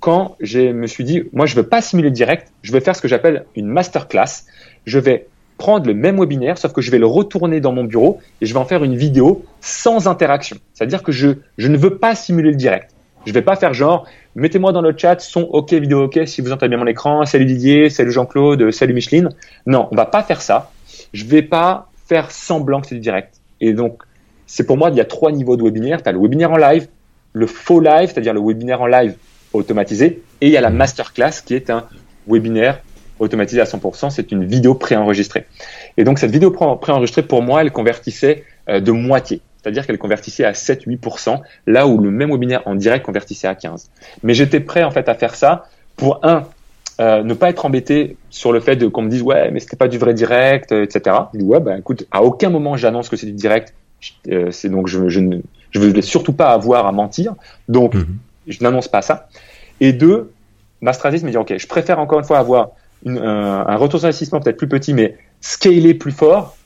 quand 0.00 0.34
je 0.40 0.72
me 0.72 0.88
suis 0.88 1.04
dit, 1.04 1.22
moi, 1.32 1.46
je 1.46 1.54
veux 1.54 1.68
pas 1.68 1.80
simuler 1.80 2.10
direct, 2.10 2.52
je 2.62 2.72
vais 2.72 2.80
faire 2.80 2.96
ce 2.96 3.02
que 3.02 3.08
j'appelle 3.08 3.44
une 3.54 3.68
masterclass. 3.68 4.44
Je 4.84 4.98
vais 4.98 5.28
prendre 5.58 5.86
le 5.86 5.94
même 5.94 6.18
webinaire, 6.18 6.56
sauf 6.56 6.72
que 6.72 6.80
je 6.80 6.90
vais 6.90 6.98
le 6.98 7.06
retourner 7.06 7.60
dans 7.60 7.72
mon 7.72 7.84
bureau 7.84 8.20
et 8.40 8.46
je 8.46 8.54
vais 8.54 8.60
en 8.60 8.64
faire 8.64 8.84
une 8.84 8.96
vidéo 8.96 9.44
sans 9.60 10.06
interaction. 10.08 10.56
C'est-à-dire 10.72 11.02
que 11.02 11.12
je, 11.12 11.30
je 11.58 11.68
ne 11.68 11.76
veux 11.76 11.98
pas 11.98 12.14
simuler 12.14 12.50
le 12.50 12.56
direct. 12.56 12.90
Je 13.26 13.32
vais 13.32 13.42
pas 13.42 13.56
faire 13.56 13.74
genre, 13.74 14.06
mettez-moi 14.36 14.72
dans 14.72 14.80
le 14.80 14.94
chat 14.96 15.20
son 15.20 15.42
OK, 15.42 15.72
vidéo 15.74 16.04
OK, 16.04 16.20
si 16.26 16.40
vous 16.40 16.52
entendez 16.52 16.70
bien 16.70 16.78
mon 16.78 16.86
écran, 16.86 17.26
salut 17.26 17.44
Didier, 17.44 17.90
salut 17.90 18.12
Jean-Claude, 18.12 18.70
salut 18.70 18.94
Micheline. 18.94 19.28
Non, 19.66 19.88
on 19.90 19.96
va 19.96 20.06
pas 20.06 20.22
faire 20.22 20.40
ça. 20.40 20.70
Je 21.12 21.24
vais 21.26 21.42
pas 21.42 21.90
faire 22.06 22.30
semblant 22.30 22.80
que 22.80 22.86
c'est 22.86 22.94
du 22.94 23.00
direct. 23.00 23.34
Et 23.60 23.72
donc, 23.72 24.02
c'est 24.46 24.64
pour 24.64 24.78
moi, 24.78 24.90
il 24.90 24.96
y 24.96 25.00
a 25.00 25.04
trois 25.04 25.32
niveaux 25.32 25.56
de 25.56 25.62
webinaire. 25.62 26.02
Tu 26.02 26.08
as 26.08 26.12
le 26.12 26.20
webinaire 26.20 26.52
en 26.52 26.56
live, 26.56 26.86
le 27.32 27.46
faux 27.46 27.80
live, 27.80 28.10
c'est-à-dire 28.12 28.32
le 28.32 28.40
webinaire 28.40 28.80
en 28.80 28.86
live 28.86 29.16
automatisé, 29.52 30.22
et 30.40 30.46
il 30.46 30.52
y 30.52 30.56
a 30.56 30.60
la 30.60 30.70
masterclass 30.70 31.42
qui 31.44 31.54
est 31.54 31.70
un 31.70 31.84
webinaire 32.26 32.80
automatisé 33.18 33.60
à 33.60 33.64
100%, 33.64 34.10
c'est 34.10 34.32
une 34.32 34.44
vidéo 34.44 34.74
préenregistrée. 34.74 35.46
Et 35.96 36.04
donc 36.04 36.18
cette 36.18 36.30
vidéo 36.30 36.50
préenregistrée, 36.50 37.22
pour 37.22 37.42
moi, 37.42 37.62
elle 37.62 37.72
convertissait 37.72 38.44
euh, 38.68 38.80
de 38.80 38.92
moitié 38.92 39.40
c'est-à-dire 39.60 39.86
qu'elle 39.86 39.98
convertissait 39.98 40.44
à 40.44 40.52
7-8%, 40.52 41.40
là 41.66 41.86
où 41.86 41.98
le 41.98 42.10
même 42.10 42.30
webinaire 42.30 42.62
en 42.66 42.74
direct 42.74 43.04
convertissait 43.04 43.48
à 43.48 43.54
15%. 43.54 43.88
Mais 44.22 44.32
j'étais 44.32 44.60
prêt 44.60 44.84
en 44.84 44.90
fait 44.90 45.08
à 45.08 45.14
faire 45.14 45.34
ça 45.34 45.66
pour 45.96 46.20
un, 46.22 46.44
euh, 47.00 47.22
ne 47.22 47.34
pas 47.34 47.50
être 47.50 47.66
embêté 47.66 48.16
sur 48.30 48.52
le 48.52 48.60
fait 48.60 48.76
de 48.76 48.86
qu'on 48.86 49.02
me 49.02 49.10
dise 49.10 49.22
ouais 49.22 49.50
mais 49.50 49.60
c'était 49.60 49.76
pas 49.76 49.88
du 49.88 49.98
vrai 49.98 50.14
direct, 50.14 50.72
euh, 50.72 50.84
etc. 50.84 51.16
Je 51.32 51.38
dis 51.38 51.44
ouais 51.44 51.60
ben 51.60 51.78
écoute, 51.78 52.06
à 52.10 52.22
aucun 52.22 52.50
moment 52.50 52.76
j'annonce 52.76 53.08
que 53.08 53.16
c'est 53.16 53.26
du 53.26 53.32
direct, 53.32 53.74
euh, 54.28 54.50
c'est 54.50 54.68
donc 54.68 54.86
je, 54.86 55.08
je 55.08 55.20
ne 55.20 55.38
je 55.70 55.80
veux 55.80 56.00
surtout 56.02 56.32
pas 56.32 56.50
avoir 56.50 56.86
à 56.86 56.92
mentir, 56.92 57.34
donc 57.68 57.94
mhm. 57.94 58.16
je 58.46 58.62
n'annonce 58.62 58.88
pas 58.88 59.02
ça. 59.02 59.28
Et 59.80 59.92
deux, 59.92 60.32
ma 60.80 60.92
stratégie 60.92 61.24
me 61.24 61.30
dit 61.30 61.36
ok, 61.36 61.54
je 61.56 61.66
préfère 61.66 61.98
encore 61.98 62.20
une 62.20 62.24
fois 62.24 62.38
avoir 62.38 62.70
une, 63.04 63.18
un 63.18 63.76
retour 63.76 64.00
d'investissement 64.00 64.40
peut-être 64.40 64.56
plus 64.56 64.68
petit 64.68 64.94
mais 64.94 65.16
scaler 65.40 65.94
plus 65.94 66.12
fort 66.12 66.56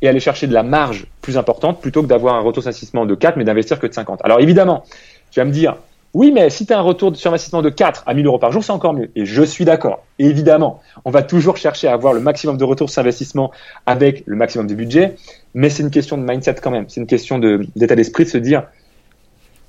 et 0.00 0.08
aller 0.08 0.20
chercher 0.20 0.46
de 0.46 0.52
la 0.52 0.62
marge 0.62 1.06
plus 1.20 1.38
importante 1.38 1.80
plutôt 1.80 2.02
que 2.02 2.08
d'avoir 2.08 2.34
un 2.34 2.40
retour 2.40 2.62
d'investissement 2.62 3.06
de 3.06 3.14
4 3.14 3.36
mais 3.36 3.44
d'investir 3.44 3.78
que 3.78 3.86
de 3.86 3.94
50. 3.94 4.20
Alors 4.24 4.40
évidemment, 4.40 4.84
tu 5.30 5.40
vas 5.40 5.44
me 5.44 5.52
dire, 5.52 5.76
oui, 6.14 6.30
mais 6.30 6.50
si 6.50 6.66
tu 6.66 6.72
as 6.74 6.78
un 6.78 6.82
retour 6.82 7.16
sur 7.16 7.30
investissement 7.30 7.62
de 7.62 7.70
4 7.70 8.04
à 8.06 8.12
1000 8.12 8.26
euros 8.26 8.38
par 8.38 8.52
jour, 8.52 8.62
c'est 8.62 8.72
encore 8.72 8.92
mieux. 8.92 9.10
Et 9.16 9.24
je 9.24 9.42
suis 9.42 9.64
d'accord. 9.64 10.04
Évidemment, 10.18 10.82
on 11.06 11.10
va 11.10 11.22
toujours 11.22 11.56
chercher 11.56 11.88
à 11.88 11.94
avoir 11.94 12.12
le 12.12 12.20
maximum 12.20 12.58
de 12.58 12.64
retours 12.64 12.90
sur 12.90 13.00
investissement 13.00 13.50
avec 13.86 14.22
le 14.26 14.36
maximum 14.36 14.66
de 14.66 14.74
budget, 14.74 15.16
mais 15.54 15.70
c'est 15.70 15.82
une 15.82 15.90
question 15.90 16.18
de 16.18 16.22
mindset 16.22 16.56
quand 16.56 16.70
même. 16.70 16.84
C'est 16.88 17.00
une 17.00 17.06
question 17.06 17.38
d'état 17.38 17.96
d'esprit 17.96 18.24
de 18.24 18.28
se 18.28 18.38
dire, 18.38 18.64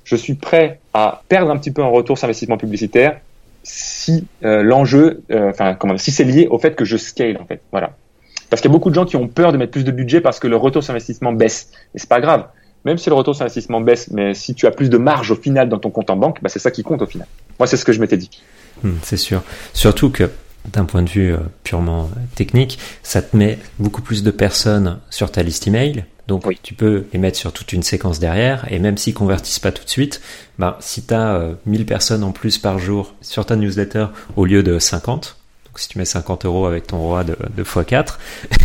je 0.04 0.16
suis 0.16 0.34
prêt 0.34 0.80
à 0.92 1.22
perdre 1.28 1.50
un 1.50 1.56
petit 1.56 1.70
peu 1.70 1.82
en 1.82 1.90
retour 1.90 2.18
sur 2.18 2.26
investissement 2.26 2.58
publicitaire 2.58 3.20
si 3.64 4.26
euh, 4.44 4.62
l'enjeu, 4.62 5.22
euh, 5.32 5.50
enfin, 5.50 5.74
comment, 5.74 5.98
si 5.98 6.12
c'est 6.12 6.24
lié 6.24 6.46
au 6.48 6.58
fait 6.58 6.76
que 6.76 6.84
je 6.84 6.96
scale 6.96 7.38
en 7.40 7.46
fait. 7.46 7.60
Voilà. 7.72 7.96
Parce 8.50 8.60
qu'il 8.60 8.70
y 8.70 8.72
a 8.72 8.76
beaucoup 8.76 8.90
de 8.90 8.94
gens 8.94 9.06
qui 9.06 9.16
ont 9.16 9.26
peur 9.26 9.50
de 9.52 9.56
mettre 9.56 9.72
plus 9.72 9.84
de 9.84 9.90
budget 9.90 10.20
parce 10.20 10.38
que 10.38 10.46
le 10.46 10.56
retour 10.56 10.84
sur 10.84 10.92
investissement 10.92 11.32
baisse. 11.32 11.70
Et 11.94 11.98
c'est 11.98 12.08
pas 12.08 12.20
grave. 12.20 12.46
même 12.84 12.98
si 12.98 13.08
le 13.08 13.16
retour 13.16 13.34
sur 13.34 13.42
investissement 13.42 13.80
baisse, 13.80 14.10
mais 14.10 14.34
si 14.34 14.54
tu 14.54 14.66
as 14.66 14.70
plus 14.70 14.90
de 14.90 14.98
marge 14.98 15.30
au 15.30 15.36
final 15.36 15.68
dans 15.68 15.78
ton 15.78 15.90
compte 15.90 16.10
en 16.10 16.16
banque, 16.16 16.38
bah, 16.42 16.50
c'est 16.50 16.58
ça 16.58 16.70
qui 16.70 16.82
compte 16.82 17.02
au 17.02 17.06
final. 17.06 17.26
Moi, 17.58 17.66
c'est 17.66 17.78
ce 17.78 17.84
que 17.84 17.92
je 17.92 18.00
m'étais 18.00 18.18
dit. 18.18 18.30
Hmm, 18.82 18.92
c'est 19.02 19.16
sûr. 19.16 19.42
Surtout 19.72 20.10
que 20.10 20.30
d'un 20.72 20.84
point 20.84 21.02
de 21.02 21.08
vue 21.08 21.32
euh, 21.32 21.38
purement 21.62 22.10
technique, 22.34 22.78
ça 23.02 23.22
te 23.22 23.36
met 23.36 23.58
beaucoup 23.78 24.02
plus 24.02 24.22
de 24.22 24.30
personnes 24.30 25.00
sur 25.10 25.30
ta 25.30 25.42
liste 25.42 25.66
email. 25.66 26.04
Donc 26.26 26.46
tu 26.62 26.72
peux 26.72 27.04
les 27.12 27.18
mettre 27.18 27.36
sur 27.36 27.52
toute 27.52 27.72
une 27.74 27.82
séquence 27.82 28.18
derrière 28.18 28.70
et 28.72 28.78
même 28.78 28.96
s'ils 28.96 29.12
convertissent 29.12 29.58
pas 29.58 29.72
tout 29.72 29.84
de 29.84 29.90
suite, 29.90 30.22
bah, 30.58 30.78
si 30.80 31.04
tu 31.04 31.12
as 31.12 31.50
1000 31.66 31.84
personnes 31.84 32.24
en 32.24 32.32
plus 32.32 32.56
par 32.56 32.78
jour 32.78 33.14
sur 33.20 33.44
ta 33.44 33.56
newsletter 33.56 34.06
au 34.36 34.46
lieu 34.46 34.62
de 34.62 34.78
50, 34.78 35.36
donc 35.66 35.78
si 35.78 35.88
tu 35.88 35.98
mets 35.98 36.06
50 36.06 36.46
euros 36.46 36.64
avec 36.64 36.86
ton 36.86 36.96
roi 36.96 37.24
de, 37.24 37.36
de 37.54 37.62
x4, 37.62 38.14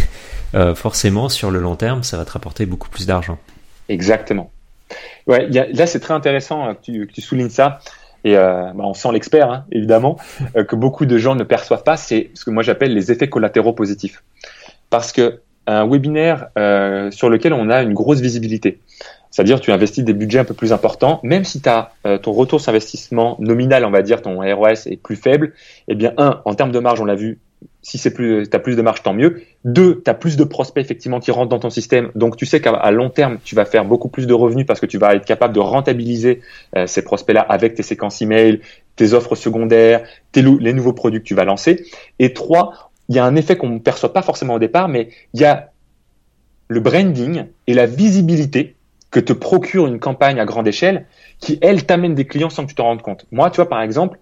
euh, 0.55 0.73
forcément 0.73 1.27
sur 1.27 1.51
le 1.51 1.59
long 1.59 1.75
terme 1.75 2.03
ça 2.03 2.15
va 2.15 2.23
te 2.23 2.31
rapporter 2.31 2.65
beaucoup 2.65 2.87
plus 2.87 3.05
d'argent. 3.05 3.37
Exactement. 3.89 4.51
Ouais, 5.27 5.49
là 5.49 5.85
c'est 5.85 5.99
très 5.99 6.13
intéressant 6.13 6.73
que 6.75 6.81
tu, 6.81 7.07
que 7.07 7.11
tu 7.11 7.21
soulignes 7.21 7.49
ça 7.49 7.79
et 8.23 8.37
euh, 8.37 8.71
bah, 8.73 8.83
on 8.85 8.93
sent 8.93 9.09
l'expert 9.13 9.51
hein, 9.51 9.65
évidemment, 9.71 10.17
euh, 10.55 10.63
que 10.63 10.75
beaucoup 10.75 11.05
de 11.05 11.17
gens 11.17 11.35
ne 11.35 11.43
perçoivent 11.43 11.83
pas, 11.83 11.97
c'est 11.97 12.29
ce 12.33 12.45
que 12.45 12.51
moi 12.51 12.63
j'appelle 12.63 12.93
les 12.93 13.11
effets 13.11 13.29
collatéraux 13.29 13.73
positifs. 13.73 14.23
Parce 14.89 15.11
que 15.11 15.41
un 15.67 15.87
webinaire 15.87 16.47
euh, 16.57 17.11
sur 17.11 17.29
lequel 17.29 17.53
on 17.53 17.69
a 17.69 17.83
une 17.83 17.93
grosse 17.93 18.21
visibilité, 18.21 18.79
c'est-à-dire 19.29 19.59
tu 19.59 19.71
investis 19.71 20.03
des 20.03 20.13
budgets 20.13 20.39
un 20.39 20.45
peu 20.45 20.55
plus 20.55 20.73
importants, 20.73 21.19
même 21.23 21.43
si 21.43 21.61
as, 21.67 21.91
euh, 22.07 22.17
ton 22.17 22.31
retour 22.31 22.59
sur 22.59 22.69
investissement 22.69 23.35
nominal, 23.39 23.85
on 23.85 23.91
va 23.91 24.01
dire, 24.01 24.21
ton 24.21 24.39
ROS 24.39 24.87
est 24.87 25.01
plus 25.01 25.15
faible, 25.15 25.53
eh 25.87 25.95
bien 25.95 26.13
un, 26.17 26.41
en 26.45 26.55
termes 26.55 26.71
de 26.71 26.79
marge, 26.79 26.99
on 27.01 27.05
l'a 27.05 27.15
vu, 27.15 27.39
si 27.81 27.97
c'est 27.97 28.13
plus, 28.13 28.47
t'as 28.49 28.59
plus 28.59 28.75
de 28.75 28.81
marge, 28.81 29.03
tant 29.03 29.13
mieux. 29.13 29.41
Deux, 29.65 30.01
t'as 30.01 30.13
plus 30.13 30.37
de 30.37 30.43
prospects 30.43 30.83
effectivement 30.83 31.19
qui 31.19 31.31
rentrent 31.31 31.49
dans 31.49 31.59
ton 31.59 31.69
système, 31.69 32.11
donc 32.15 32.35
tu 32.35 32.45
sais 32.45 32.61
qu'à 32.61 32.91
long 32.91 33.09
terme, 33.09 33.37
tu 33.43 33.55
vas 33.55 33.65
faire 33.65 33.85
beaucoup 33.85 34.09
plus 34.09 34.27
de 34.27 34.33
revenus 34.33 34.65
parce 34.65 34.79
que 34.79 34.85
tu 34.85 34.97
vas 34.97 35.15
être 35.15 35.25
capable 35.25 35.53
de 35.53 35.59
rentabiliser 35.59 36.41
euh, 36.75 36.87
ces 36.87 37.03
prospects-là 37.03 37.41
avec 37.41 37.75
tes 37.75 37.83
séquences 37.83 38.21
email, 38.21 38.61
tes 38.95 39.13
offres 39.13 39.35
secondaires, 39.35 40.03
les 40.35 40.73
nouveaux 40.73 40.93
produits 40.93 41.19
que 41.19 41.25
tu 41.25 41.35
vas 41.35 41.45
lancer. 41.45 41.85
Et 42.19 42.33
trois, 42.33 42.91
il 43.07 43.15
y 43.15 43.19
a 43.19 43.25
un 43.25 43.35
effet 43.35 43.55
qu'on 43.55 43.69
ne 43.69 43.79
perçoit 43.79 44.13
pas 44.13 44.21
forcément 44.21 44.55
au 44.55 44.59
départ, 44.59 44.87
mais 44.87 45.09
il 45.33 45.41
y 45.41 45.45
a 45.45 45.71
le 46.67 46.79
branding 46.79 47.45
et 47.65 47.73
la 47.73 47.85
visibilité 47.85 48.75
que 49.11 49.19
te 49.19 49.33
procure 49.33 49.87
une 49.87 49.99
campagne 49.99 50.39
à 50.39 50.45
grande 50.45 50.67
échelle 50.67 51.05
qui, 51.39 51.57
elle, 51.61 51.85
t'amène 51.85 52.13
des 52.13 52.25
clients 52.25 52.49
sans 52.49 52.63
que 52.63 52.69
tu 52.69 52.75
t'en 52.75 52.83
rendes 52.83 53.01
compte. 53.01 53.25
Moi, 53.31 53.49
tu 53.49 53.55
vois, 53.55 53.69
par 53.69 53.81
exemple, 53.81 54.19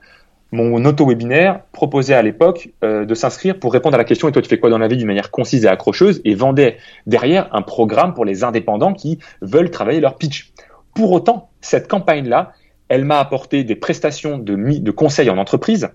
mon 0.51 0.85
auto-webinaire 0.85 1.61
proposait 1.71 2.13
à 2.13 2.21
l'époque 2.21 2.69
euh, 2.83 3.05
de 3.05 3.13
s'inscrire 3.13 3.59
pour 3.59 3.73
répondre 3.73 3.95
à 3.95 3.97
la 3.97 4.05
question 4.05 4.29
et 4.29 4.31
toi 4.31 4.41
tu 4.41 4.47
fais 4.47 4.59
quoi 4.59 4.69
dans 4.69 4.77
la 4.77 4.87
vie 4.87 4.97
d'une 4.97 5.07
manière 5.07 5.29
concise 5.29 5.65
et 5.65 5.67
accrocheuse 5.67 6.21
et 6.23 6.35
vendait 6.35 6.77
derrière 7.05 7.53
un 7.53 7.61
programme 7.61 8.13
pour 8.13 8.23
les 8.23 8.43
indépendants 8.43 8.93
qui 8.93 9.19
veulent 9.41 9.71
travailler 9.71 9.99
leur 9.99 10.15
pitch. 10.15 10.53
Pour 10.95 11.11
autant, 11.11 11.49
cette 11.61 11.87
campagne-là, 11.87 12.53
elle 12.87 13.03
m'a 13.03 13.19
apporté 13.19 13.63
des 13.63 13.75
prestations 13.75 14.37
de, 14.37 14.55
de 14.55 14.91
conseils 14.91 15.29
en 15.29 15.37
entreprise 15.37 15.89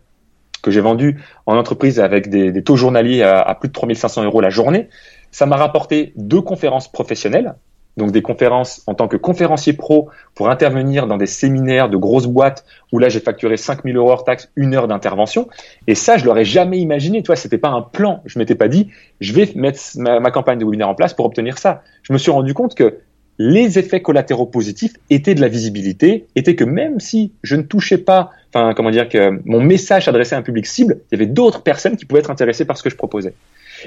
que 0.62 0.70
j'ai 0.70 0.80
vendu 0.80 1.20
en 1.46 1.57
entreprise 1.57 1.98
avec 1.98 2.28
des, 2.28 2.62
taux 2.62 2.76
journaliers 2.76 3.22
à, 3.22 3.40
à 3.40 3.55
plus 3.55 3.68
de 3.68 3.72
3500 3.72 4.24
euros 4.24 4.40
la 4.40 4.50
journée. 4.50 4.88
Ça 5.32 5.46
m'a 5.46 5.57
rapporté 5.57 6.12
deux 6.16 6.40
conférences 6.40 6.90
professionnelles 6.90 7.57
donc 7.97 8.11
des 8.12 8.22
conférences 8.22 8.82
en 8.86 8.95
tant 8.95 9.09
que 9.09 9.16
conférencier 9.16 9.72
pro 9.74 10.09
pour 10.34 10.49
intervenir 10.49 11.07
dans 11.07 11.16
des 11.16 11.26
séminaires 11.26 11.88
de 11.90 11.97
grosses 11.97 12.26
boîtes 12.26 12.64
où 12.90 12.99
là 12.99 13.09
j'ai 13.09 13.20
facturé 13.20 13.57
5000 13.57 13.97
euros 13.97 14.11
hors 14.11 14.24
taxe, 14.24 14.51
une 14.57 14.74
heure 14.74 14.88
d'intervention. 14.88 15.49
Et 15.86 15.95
ça, 15.95 16.16
je 16.16 16.24
l'aurais 16.24 16.45
jamais 16.45 16.78
imaginé. 16.78 17.22
Toi, 17.22 17.36
c'était 17.36 17.59
pas 17.59 17.68
un 17.68 17.82
plan. 17.82 18.22
Je 18.24 18.38
m'étais 18.38 18.55
pas 18.55 18.68
dit, 18.68 18.88
je 19.20 19.32
vais 19.32 19.51
mettre 19.55 19.80
ma, 19.97 20.30
campagne 20.30 20.59
de 20.59 20.64
webinaire 20.64 20.88
en 20.88 20.95
place 20.95 21.14
pour 21.14 21.26
obtenir 21.26 21.59
ça. 21.59 21.82
Je 22.03 22.12
me 22.12 22.18
suis 22.18 22.30
rendu 22.30 22.55
compte 22.55 22.74
que 22.74 22.99
les 23.38 23.78
effets 23.78 24.03
collatéraux 24.03 24.47
positifs 24.47 24.93
étaient 25.11 25.34
de 25.34 25.40
la 25.40 25.49
visibilité, 25.49 26.26
étaient 26.36 26.55
que 26.55 26.64
même 26.64 27.01
si 27.01 27.32
je 27.43 27.57
ne 27.57 27.62
touchais 27.62 27.99
pas, 27.99 28.30
enfin 28.53 28.74
comment 28.74 28.90
dire 28.90 29.09
que 29.09 29.40
mon 29.47 29.61
message 29.61 30.05
s'adressait 30.05 30.34
à 30.34 30.38
un 30.38 30.43
public 30.43 30.66
cible, 30.66 31.01
il 31.11 31.18
y 31.18 31.22
avait 31.22 31.30
d'autres 31.30 31.62
personnes 31.62 31.97
qui 31.97 32.05
pouvaient 32.05 32.20
être 32.20 32.30
intéressées 32.30 32.66
par 32.66 32.76
ce 32.76 32.82
que 32.82 32.90
je 32.90 32.97
proposais. 32.97 33.34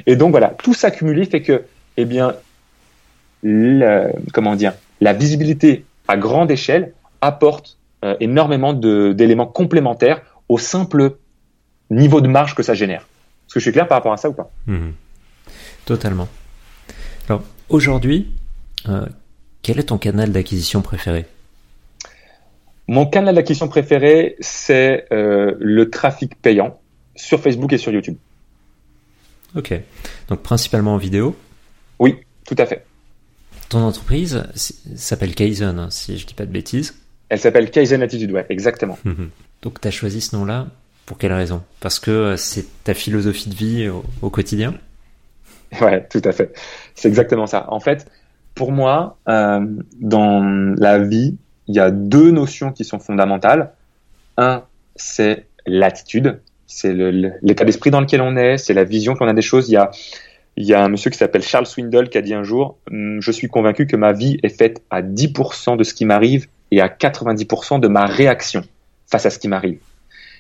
Et 0.08 0.16
donc 0.16 0.32
voilà, 0.32 0.56
tout 0.62 0.74
ça 0.74 0.92
cumulé 0.92 1.26
fait 1.26 1.42
que, 1.42 1.64
eh 1.98 2.06
bien, 2.06 2.34
comment 4.34 4.56
dire, 4.56 4.74
la 5.02 5.14
visibilité 5.14 5.86
à 6.08 6.18
grande 6.18 6.52
échelle 6.52 6.94
apporte 7.22 7.78
euh, 8.04 8.16
énormément 8.20 8.74
d'éléments 8.74 9.48
complémentaires 9.48 10.22
au 10.50 10.58
simple 10.58 11.18
niveau 11.90 12.22
de 12.22 12.28
marge 12.28 12.56
que 12.56 12.64
ça 12.64 12.74
génère. 12.74 13.02
Est-ce 13.02 13.54
que 13.56 13.60
je 13.60 13.66
suis 13.66 13.72
clair 13.72 13.88
par 13.88 13.98
rapport 13.98 14.14
à 14.14 14.18
ça 14.18 14.30
ou 14.30 14.34
pas? 14.34 14.52
Mhm. 14.68 14.94
Totalement. 15.86 16.28
Alors 17.28 17.44
aujourd'hui, 17.70 18.32
euh, 18.88 19.06
quel 19.62 19.80
est 19.80 19.84
ton 19.84 19.98
canal 19.98 20.32
d'acquisition 20.32 20.82
préféré? 20.82 21.26
Mon 22.88 23.08
canal 23.08 23.34
d'acquisition 23.36 23.68
préféré, 23.68 24.36
c'est 24.40 25.08
euh, 25.12 25.56
le 25.60 25.90
trafic 25.90 26.40
payant 26.42 26.80
sur 27.16 27.40
Facebook 27.40 27.74
et 27.74 27.78
sur 27.78 27.92
YouTube. 27.92 28.18
Ok. 29.56 29.74
Donc 30.28 30.42
principalement 30.42 30.94
en 30.94 30.98
vidéo? 30.98 31.36
Oui, 31.98 32.18
tout 32.46 32.56
à 32.58 32.66
fait. 32.66 32.86
Ton 33.70 33.80
entreprise 33.80 34.44
s'appelle 34.96 35.34
Kaizen, 35.34 35.80
hein, 35.80 35.88
si 35.90 36.18
je 36.18 36.26
dis 36.26 36.34
pas 36.34 36.46
de 36.46 36.52
bêtises. 36.52 36.96
Elle 37.30 37.40
s'appelle 37.40 37.72
Kaizen 37.72 38.04
Attitude, 38.04 38.32
ouais, 38.32 38.46
exactement. 38.50 38.98
Donc 39.62 39.82
tu 39.82 39.88
as 39.88 39.92
choisi 39.92 40.22
ce 40.22 40.36
nom-là 40.36 40.68
pour 41.06 41.18
quelle 41.18 41.34
raison? 41.34 41.64
Parce 41.80 42.00
que 42.00 42.12
euh, 42.12 42.38
c'est 42.38 42.66
ta 42.84 42.94
philosophie 42.94 43.50
de 43.50 43.56
vie 43.56 43.90
au, 44.22 44.30
quotidien? 44.30 44.76
Ouais, 45.82 46.08
tout 46.10 46.22
à 46.24 46.32
fait. 46.32 46.54
C'est 46.94 47.08
exactement 47.08 47.48
ça. 47.48 47.66
En 47.70 47.80
fait, 47.80 48.10
pour 48.54 48.72
moi, 48.72 49.18
euh, 49.28 49.66
dans 50.00 50.76
la 50.78 51.00
vie, 51.00 51.38
il 51.68 51.76
y 51.76 51.80
a 51.80 51.92
deux 51.92 52.32
notions 52.32 52.72
qui 52.72 52.86
sont 52.86 53.00
fondamentales. 53.00 53.72
Un, 54.38 54.64
c'est 54.96 55.48
l'attitude, 55.66 56.40
c'est 56.68 56.94
l'état 56.94 57.66
d'esprit 57.66 57.92
dans 57.92 58.02
lequel 58.02 58.22
on 58.22 58.36
est, 58.36 58.58
c'est 58.58 58.74
la 58.74 58.84
vision 58.84 59.16
qu'on 59.16 59.28
a 59.28 59.34
des 59.34 59.42
choses. 59.42 59.70
Il 59.70 59.74
y 59.74 59.78
a 59.78 59.92
il 60.58 60.66
y 60.66 60.74
a 60.74 60.84
un 60.84 60.88
monsieur 60.88 61.10
qui 61.10 61.18
s'appelle 61.18 61.42
Charles 61.42 61.66
Swindle 61.66 62.10
qui 62.10 62.18
a 62.18 62.22
dit 62.22 62.34
un 62.34 62.44
jour 62.44 62.78
hum, 62.90 63.22
Je 63.22 63.32
suis 63.32 63.48
convaincu 63.48 63.88
que 63.88 63.96
ma 63.96 64.14
vie 64.14 64.38
est 64.44 64.50
faite 64.50 64.82
à 64.90 65.02
10% 65.02 65.78
de 65.78 65.84
ce 65.84 65.94
qui 65.94 66.06
m'arrive 66.06 66.48
et 66.72 66.82
à 66.82 66.88
90% 66.88 67.80
de 67.80 67.88
ma 67.88 68.06
réaction 68.06 68.64
face 69.08 69.26
à 69.26 69.30
ce 69.30 69.40
qui 69.40 69.48
m'arrive. 69.48 69.80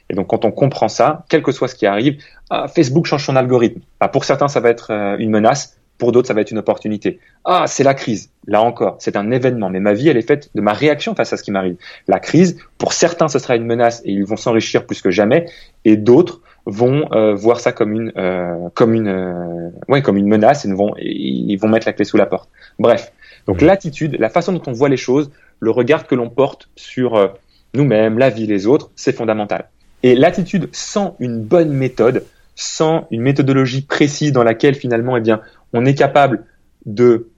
Et 0.09 0.13
donc, 0.13 0.27
quand 0.27 0.45
on 0.45 0.51
comprend 0.51 0.87
ça, 0.87 1.25
quel 1.29 1.41
que 1.41 1.51
soit 1.51 1.67
ce 1.67 1.75
qui 1.75 1.85
arrive, 1.85 2.21
ah, 2.49 2.67
Facebook 2.67 3.05
change 3.05 3.25
son 3.25 3.35
algorithme. 3.35 3.81
Ah, 3.99 4.07
pour 4.07 4.23
certains, 4.23 4.47
ça 4.47 4.59
va 4.59 4.69
être 4.69 4.91
euh, 4.91 5.17
une 5.17 5.31
menace. 5.31 5.77
Pour 5.97 6.11
d'autres, 6.11 6.27
ça 6.27 6.33
va 6.33 6.41
être 6.41 6.51
une 6.51 6.57
opportunité. 6.57 7.19
Ah, 7.45 7.65
c'est 7.67 7.83
la 7.83 7.93
crise. 7.93 8.29
Là 8.47 8.61
encore, 8.61 8.97
c'est 8.99 9.15
un 9.15 9.31
événement. 9.31 9.69
Mais 9.69 9.79
ma 9.79 9.93
vie, 9.93 10.09
elle 10.09 10.17
est 10.17 10.27
faite 10.27 10.49
de 10.53 10.61
ma 10.61 10.73
réaction 10.73 11.15
face 11.15 11.31
à 11.31 11.37
ce 11.37 11.43
qui 11.43 11.51
m'arrive. 11.51 11.77
La 12.07 12.19
crise, 12.19 12.57
pour 12.77 12.93
certains, 12.93 13.29
ce 13.29 13.39
sera 13.39 13.55
une 13.55 13.65
menace 13.65 14.01
et 14.03 14.11
ils 14.11 14.25
vont 14.25 14.35
s'enrichir 14.35 14.85
plus 14.85 15.01
que 15.01 15.09
jamais. 15.09 15.45
Et 15.85 15.95
d'autres, 15.95 16.41
vont 16.65 17.11
euh, 17.11 17.35
voir 17.35 17.59
ça 17.59 17.71
comme 17.71 17.93
une 17.93 18.11
euh, 18.17 18.69
comme 18.73 18.93
une 18.93 19.07
euh, 19.07 19.69
ouais 19.87 20.01
comme 20.01 20.17
une 20.17 20.27
menace 20.27 20.65
et 20.65 20.73
vont 20.73 20.93
ils 20.97 21.55
vont 21.57 21.67
mettre 21.67 21.87
la 21.87 21.93
clé 21.93 22.05
sous 22.05 22.17
la 22.17 22.25
porte. 22.25 22.49
Bref, 22.79 23.11
donc 23.47 23.61
l'attitude, 23.61 24.17
la 24.19 24.29
façon 24.29 24.53
dont 24.53 24.61
on 24.67 24.71
voit 24.71 24.89
les 24.89 24.97
choses, 24.97 25.31
le 25.59 25.71
regard 25.71 26.07
que 26.07 26.15
l'on 26.15 26.29
porte 26.29 26.69
sur 26.75 27.33
nous-mêmes, 27.73 28.17
la 28.17 28.29
vie, 28.29 28.47
les 28.47 28.65
autres, 28.65 28.91
c'est 28.95 29.15
fondamental. 29.15 29.69
Et 30.03 30.15
l'attitude 30.15 30.69
sans 30.71 31.15
une 31.19 31.41
bonne 31.41 31.71
méthode, 31.71 32.25
sans 32.55 33.07
une 33.11 33.21
méthodologie 33.21 33.81
précise 33.81 34.31
dans 34.31 34.43
laquelle 34.43 34.75
finalement 34.75 35.17
eh 35.17 35.21
bien 35.21 35.41
on 35.73 35.85
est 35.85 35.95
capable 35.95 36.45
de 36.85 37.29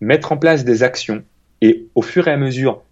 mettre 0.00 0.32
en 0.32 0.36
place 0.36 0.64
des 0.64 0.82
actions 0.82 1.22
et 1.62 1.86
au 1.94 2.02
fur 2.02 2.28
et 2.28 2.32
à 2.32 2.36
mesure 2.36 2.82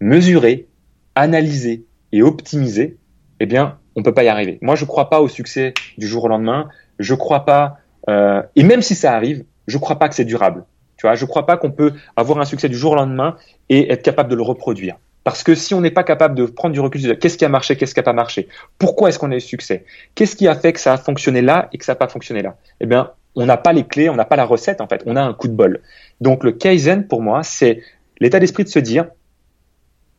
mesurer, 0.00 0.66
analyser 1.14 1.84
et 2.12 2.22
optimiser, 2.22 2.96
eh 3.40 3.46
bien 3.46 3.78
on 3.96 4.02
peut 4.02 4.14
pas 4.14 4.24
y 4.24 4.28
arriver. 4.28 4.58
Moi, 4.62 4.74
je 4.74 4.84
crois 4.84 5.10
pas 5.10 5.20
au 5.20 5.28
succès 5.28 5.74
du 5.98 6.06
jour 6.06 6.24
au 6.24 6.28
lendemain. 6.28 6.68
Je 6.98 7.14
crois 7.14 7.44
pas, 7.44 7.78
euh, 8.08 8.42
et 8.56 8.62
même 8.62 8.82
si 8.82 8.94
ça 8.94 9.14
arrive, 9.14 9.44
je 9.66 9.78
crois 9.78 9.98
pas 9.98 10.08
que 10.08 10.14
c'est 10.14 10.24
durable. 10.24 10.64
Tu 10.96 11.06
vois, 11.06 11.14
je 11.14 11.24
crois 11.24 11.46
pas 11.46 11.56
qu'on 11.56 11.72
peut 11.72 11.92
avoir 12.16 12.38
un 12.38 12.44
succès 12.44 12.68
du 12.68 12.76
jour 12.76 12.92
au 12.92 12.96
lendemain 12.96 13.36
et 13.68 13.92
être 13.92 14.02
capable 14.02 14.30
de 14.30 14.36
le 14.36 14.42
reproduire. 14.42 14.96
Parce 15.24 15.42
que 15.42 15.54
si 15.54 15.72
on 15.72 15.80
n'est 15.80 15.90
pas 15.90 16.04
capable 16.04 16.34
de 16.34 16.44
prendre 16.44 16.74
du 16.74 16.80
recul, 16.80 17.18
qu'est-ce 17.18 17.38
qui 17.38 17.44
a 17.46 17.48
marché, 17.48 17.76
qu'est-ce 17.76 17.94
qui 17.94 18.00
n'a 18.00 18.04
pas 18.04 18.12
marché, 18.12 18.48
pourquoi 18.78 19.08
est-ce 19.08 19.18
qu'on 19.18 19.32
a 19.32 19.36
eu 19.36 19.40
succès, 19.40 19.86
qu'est-ce 20.14 20.36
qui 20.36 20.46
a 20.46 20.54
fait 20.54 20.74
que 20.74 20.80
ça 20.80 20.92
a 20.92 20.96
fonctionné 20.98 21.40
là 21.40 21.68
et 21.72 21.78
que 21.78 21.84
ça 21.84 21.92
n'a 21.92 21.96
pas 21.96 22.08
fonctionné 22.08 22.42
là, 22.42 22.56
eh 22.80 22.86
bien, 22.86 23.12
on 23.34 23.46
n'a 23.46 23.56
pas 23.56 23.72
les 23.72 23.84
clés, 23.84 24.10
on 24.10 24.14
n'a 24.14 24.26
pas 24.26 24.36
la 24.36 24.44
recette 24.44 24.82
en 24.82 24.86
fait, 24.86 25.02
on 25.06 25.16
a 25.16 25.22
un 25.22 25.32
coup 25.32 25.48
de 25.48 25.54
bol. 25.54 25.80
Donc 26.20 26.44
le 26.44 26.52
kaizen 26.52 27.08
pour 27.08 27.22
moi, 27.22 27.42
c'est 27.42 27.80
l'état 28.20 28.38
d'esprit 28.38 28.64
de 28.64 28.68
se 28.68 28.78
dire, 28.78 29.06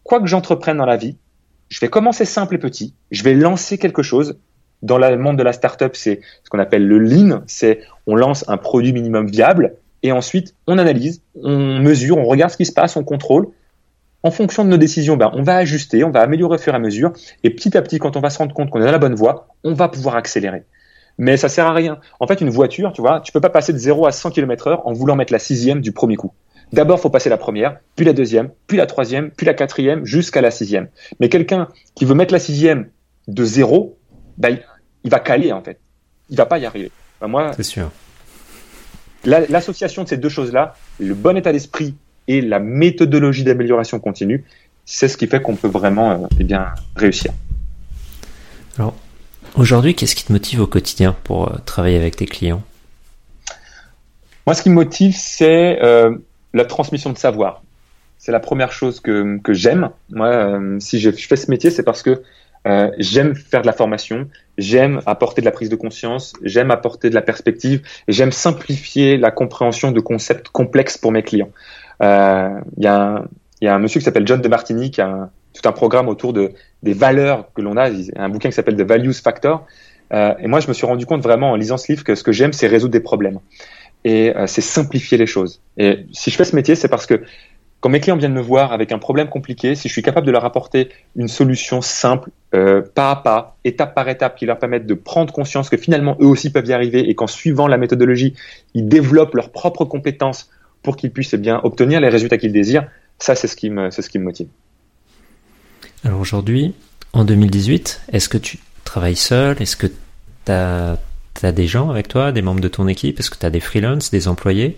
quoi 0.04 0.20
que 0.20 0.28
j'entreprenne 0.28 0.78
dans 0.78 0.88
la 0.88 0.98
vie, 0.98 1.18
je 1.70 1.80
vais 1.80 1.88
commencer 1.88 2.26
simple 2.26 2.56
et 2.56 2.58
petit, 2.58 2.94
je 3.12 3.24
vais 3.24 3.34
lancer 3.34 3.78
quelque 3.78 4.04
chose. 4.04 4.38
Dans 4.82 4.98
le 4.98 5.18
monde 5.18 5.38
de 5.38 5.44
la 5.44 5.54
startup, 5.54 5.96
c'est 5.96 6.22
ce 6.44 6.50
qu'on 6.50 6.60
appelle 6.60 6.86
le 6.86 7.00
lean, 7.00 7.42
c'est 7.48 7.80
on 8.08 8.16
lance 8.16 8.46
un 8.48 8.58
produit 8.58 8.94
minimum 8.94 9.28
viable 9.28 9.76
et 10.04 10.12
ensuite 10.12 10.56
on 10.68 10.78
analyse, 10.78 11.22
on 11.36 11.80
mesure, 11.80 12.18
on 12.18 12.26
regarde 12.26 12.52
ce 12.52 12.58
qui 12.58 12.66
se 12.66 12.74
passe, 12.74 12.96
on 12.96 13.04
contrôle. 13.04 13.48
En 14.22 14.32
fonction 14.32 14.64
de 14.64 14.70
nos 14.70 14.78
décisions, 14.78 15.18
ben, 15.18 15.32
on 15.34 15.44
va 15.44 15.58
ajuster, 15.58 16.04
on 16.04 16.12
va 16.12 16.22
améliorer 16.22 16.56
au 16.56 16.60
fur 16.60 16.74
et 16.74 16.76
à 16.76 16.80
mesure 16.80 17.14
et 17.44 17.50
petit 17.50 17.78
à 17.78 17.82
petit, 17.82 18.00
quand 18.00 18.18
on 18.18 18.22
va 18.22 18.30
se 18.30 18.38
rendre 18.38 18.54
compte 18.54 18.70
qu'on 18.70 18.82
est 18.82 18.86
dans 18.86 18.92
la 18.92 19.00
bonne 19.00 19.16
voie, 19.16 19.48
on 19.64 19.74
va 19.74 19.88
pouvoir 19.88 20.16
accélérer. 20.16 20.64
Mais 21.18 21.38
ça 21.38 21.48
sert 21.48 21.66
à 21.66 21.74
rien. 21.74 22.00
En 22.20 22.28
fait, 22.28 22.42
une 22.42 22.50
voiture, 22.50 22.92
tu 22.92 23.02
vois, 23.02 23.22
tu 23.22 23.32
peux 23.32 23.42
pas 23.42 23.50
passer 23.50 23.72
de 23.72 23.78
0 23.78 24.06
à 24.06 24.12
100 24.12 24.32
km 24.32 24.68
heure 24.68 24.88
en 24.88 24.94
voulant 24.94 25.16
mettre 25.16 25.32
la 25.32 25.40
sixième 25.40 25.82
du 25.82 25.92
premier 25.92 26.18
coup. 26.18 26.34
D'abord, 26.74 27.00
faut 27.00 27.10
passer 27.10 27.30
la 27.30 27.38
première, 27.38 27.78
puis 27.96 28.06
la 28.06 28.14
deuxième, 28.14 28.50
puis 28.68 28.78
la 28.78 28.86
troisième, 28.86 29.32
puis 29.32 29.46
la 29.46 29.54
quatrième, 29.54 30.06
jusqu'à 30.06 30.42
la 30.42 30.52
sixième. 30.52 30.90
Mais 31.20 31.30
quelqu'un 31.30 31.70
qui 31.96 32.06
veut 32.06 32.16
mettre 32.16 32.34
la 32.34 32.40
sixième 32.40 32.90
de 33.28 33.46
zéro, 33.46 33.98
ben, 34.38 34.58
il 35.04 35.10
va 35.10 35.20
caler 35.20 35.52
en 35.52 35.62
fait. 35.62 35.80
Il 36.30 36.38
va 36.38 36.46
pas 36.46 36.58
y 36.58 36.66
arriver. 36.66 36.92
Ben, 37.22 37.28
moi, 37.28 37.52
c'est 37.56 37.64
sûr. 37.64 37.92
L'association 39.26 40.04
de 40.04 40.08
ces 40.08 40.18
deux 40.18 40.30
choses-là, 40.30 40.76
le 41.00 41.16
bon 41.16 41.36
état 41.36 41.52
d'esprit 41.52 41.96
et 42.28 42.42
la 42.42 42.60
méthodologie 42.60 43.44
d'amélioration 43.44 44.00
continue, 44.00 44.44
c'est 44.86 45.08
ce 45.08 45.18
qui 45.18 45.28
fait 45.28 45.42
qu'on 45.42 45.56
peut 45.56 45.68
vraiment 45.68 46.12
euh, 46.12 46.28
eh 46.40 46.44
bien, 46.44 46.68
réussir. 46.96 47.32
Alors, 48.78 48.94
aujourd'hui, 49.56 49.96
qu'est-ce 49.96 50.16
qui 50.16 50.26
te 50.26 50.32
motive 50.32 50.62
au 50.62 50.68
quotidien 50.68 51.16
pour 51.24 51.52
euh, 51.52 51.58
travailler 51.66 51.98
avec 51.98 52.16
tes 52.16 52.28
clients? 52.28 52.62
Moi, 54.46 54.54
ce 54.54 54.62
qui 54.62 54.70
me 54.70 54.76
motive, 54.76 55.16
c'est 55.18 55.82
euh, 55.82 56.16
la 56.56 56.66
transmission 56.66 57.12
de 57.12 57.18
savoir. 57.18 57.64
C'est 58.18 58.32
la 58.32 58.40
première 58.40 58.72
chose 58.72 59.00
que, 59.00 59.38
que 59.44 59.54
j'aime. 59.54 59.90
Moi, 60.10 60.60
si 60.80 61.00
je, 61.00 61.12
fais 61.12 61.36
ce 61.36 61.52
métier, 61.52 61.70
c'est 61.70 61.84
parce 61.84 62.02
que 62.02 62.24
j'aime 62.98 63.36
faire 63.36 63.62
de 63.62 63.68
la 63.68 63.74
formation, 63.74 64.28
j'aime 64.58 65.00
apporter 65.06 65.42
de 65.42 65.46
la 65.46 65.52
prise 65.52 65.70
de 65.70 65.76
conscience, 65.76 66.34
j'aime 66.42 66.72
apporter 66.72 67.12
de 67.12 67.16
la 67.16 67.22
perspective, 67.22 67.82
j'aime 68.08 68.32
simplifier 68.32 69.18
la 69.18 69.30
compréhension 69.30 69.92
de 69.92 70.00
concepts 70.00 70.50
complexes 70.50 70.98
pour 70.98 71.12
mes 71.12 71.22
clients. 71.22 71.52
Il 72.02 72.06
y 72.80 72.88
a 72.88 72.96
un, 72.96 73.26
il 73.62 73.66
y 73.66 73.68
a 73.68 73.76
un 73.76 73.80
monsieur 73.80 74.00
qui 74.00 74.06
s'appelle 74.06 74.28
John 74.28 74.42
de 74.42 74.48
Martini 74.48 74.92
qui 74.92 75.02
a 75.02 75.30
tout 75.54 75.68
un 75.68 75.72
programme 75.72 76.08
autour 76.08 76.34
de 76.34 76.52
des 76.84 76.94
valeurs 76.94 77.52
que 77.54 77.62
l'on 77.62 77.78
a, 77.78 77.90
un 78.16 78.30
bouquin 78.30 78.50
qui 78.50 78.56
s'appelle 78.56 78.76
The 78.76 78.82
Values 78.82 79.14
Factor. 79.14 79.66
Euh, 80.14 80.34
et 80.40 80.48
moi, 80.48 80.60
je 80.60 80.68
me 80.68 80.74
suis 80.74 80.86
rendu 80.86 81.06
compte 81.06 81.24
vraiment 81.24 81.52
en 81.52 81.56
lisant 81.56 81.78
ce 81.78 81.92
livre 81.92 82.04
que 82.04 82.14
ce 82.14 82.24
que 82.24 82.32
j'aime, 82.32 82.54
c'est 82.54 82.68
résoudre 82.68 82.92
des 82.92 83.00
problèmes 83.00 83.40
et 84.06 84.34
euh, 84.34 84.48
c'est 84.48 84.62
simplifier 84.62 85.18
les 85.18 85.26
choses. 85.26 85.60
Et 85.78 86.06
si 86.14 86.32
je 86.32 86.38
fais 86.38 86.46
ce 86.46 86.56
métier, 86.56 86.76
c'est 86.76 86.88
parce 86.88 87.06
que 87.06 87.24
quand 87.82 87.90
mes 87.90 88.00
clients 88.00 88.16
viennent 88.16 88.34
me 88.34 88.42
voir 88.42 88.72
avec 88.72 88.92
un 88.92 89.00
problème 89.00 89.28
compliqué, 89.28 89.76
si 89.76 89.90
je 89.90 89.94
suis 89.94 90.02
capable 90.02 90.26
de 90.26 90.32
leur 90.32 90.46
apporter 90.46 90.90
une 91.16 91.28
solution 91.28 91.82
simple, 91.82 92.30
euh, 92.54 92.82
pas 92.82 93.12
à 93.12 93.16
pas, 93.18 93.58
étape 93.64 93.94
par 93.94 94.08
étape, 94.08 94.38
qui 94.38 94.46
leur 94.46 94.58
permette 94.58 94.86
de 94.86 94.94
prendre 94.94 95.34
conscience 95.34 95.70
que 95.70 95.78
finalement 95.78 96.16
eux 96.22 96.26
aussi 96.26 96.52
peuvent 96.52 96.66
y 96.68 96.74
arriver 96.74 97.10
et 97.10 97.16
qu'en 97.16 97.28
suivant 97.28 97.68
la 97.68 97.78
méthodologie, 97.78 98.34
ils 98.74 98.88
développent 98.88 99.36
leurs 99.36 99.52
propres 99.52 99.86
compétences 99.86 100.50
pour 100.82 100.96
qu'ils 100.96 101.12
puissent 101.12 101.34
eh 101.34 101.38
bien 101.38 101.60
obtenir 101.64 102.00
les 102.00 102.10
résultats 102.10 102.38
qu'ils 102.38 102.54
désirent, 102.54 102.88
ça, 103.20 103.36
c'est 103.36 103.48
ce 103.48 103.56
qui 103.56 103.70
me, 103.70 103.90
c'est 103.92 104.02
ce 104.02 104.10
qui 104.10 104.20
me 104.20 104.24
motive. 104.24 104.48
Alors 106.04 106.20
aujourd'hui, 106.20 106.74
en 107.14 107.24
2018, 107.24 108.02
est-ce 108.12 108.30
que 108.30 108.38
tu 108.38 108.60
travailles 108.84 109.16
seul? 109.16 109.62
Est-ce 109.62 109.76
que 109.76 109.88
tu 109.88 110.52
as, 110.52 111.00
as, 111.44 111.52
des 111.52 111.68
gens 111.68 111.90
avec 111.90 112.08
toi, 112.08 112.32
des 112.32 112.42
membres 112.42 112.62
de 112.62 112.68
ton 112.68 112.88
équipe? 112.88 113.20
Est-ce 113.20 113.30
que 113.30 113.38
tu 113.38 113.46
as 113.46 113.50
des 113.50 113.60
freelances, 113.60 114.12
des 114.12 114.28
employés? 114.28 114.78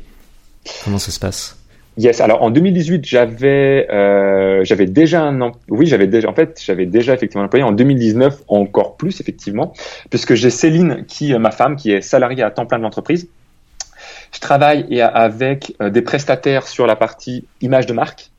Comment 0.83 0.97
ça 0.97 1.11
se 1.11 1.19
passe? 1.19 1.57
Yes. 1.97 2.21
Alors 2.21 2.43
en 2.43 2.51
2018, 2.51 3.05
j'avais 3.05 3.87
euh, 3.89 4.63
j'avais 4.63 4.85
déjà 4.85 5.23
un 5.23 5.51
oui 5.69 5.87
j'avais 5.87 6.05
déjà 6.05 6.29
en 6.29 6.33
fait 6.33 6.61
j'avais 6.63 6.85
déjà 6.85 7.13
effectivement 7.15 7.41
un 7.41 7.45
employé. 7.47 7.63
En 7.63 7.71
2019 7.71 8.43
encore 8.47 8.97
plus 8.97 9.19
effectivement 9.19 9.73
puisque 10.11 10.35
j'ai 10.35 10.51
Céline 10.51 11.05
qui 11.07 11.35
ma 11.39 11.49
femme 11.49 11.75
qui 11.75 11.91
est 11.91 12.01
salariée 12.01 12.43
à 12.43 12.51
temps 12.51 12.67
plein 12.67 12.77
de 12.77 12.83
l'entreprise 12.83 13.27
je 14.33 14.39
travaille 14.39 15.01
avec 15.01 15.75
euh, 15.81 15.89
des 15.89 16.01
prestataires 16.01 16.67
sur 16.67 16.87
la 16.87 16.95
partie 16.95 17.45
image 17.61 17.85
de 17.85 17.93
marque, 17.93 18.31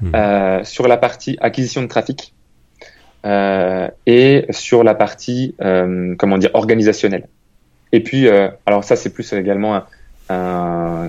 hmm. 0.00 0.14
euh, 0.14 0.64
sur 0.64 0.88
la 0.88 0.96
partie 0.96 1.36
acquisition 1.40 1.82
de 1.82 1.88
trafic 1.88 2.34
euh, 3.24 3.88
et 4.06 4.46
sur 4.50 4.84
la 4.84 4.94
partie 4.94 5.54
euh, 5.60 6.14
comment 6.18 6.38
dire 6.38 6.50
organisationnelle. 6.54 7.28
Et 7.92 8.00
puis, 8.00 8.26
euh, 8.26 8.48
alors 8.66 8.84
ça 8.84 8.96
c'est 8.96 9.10
plus 9.10 9.32
également 9.32 9.82
un, 10.28 11.08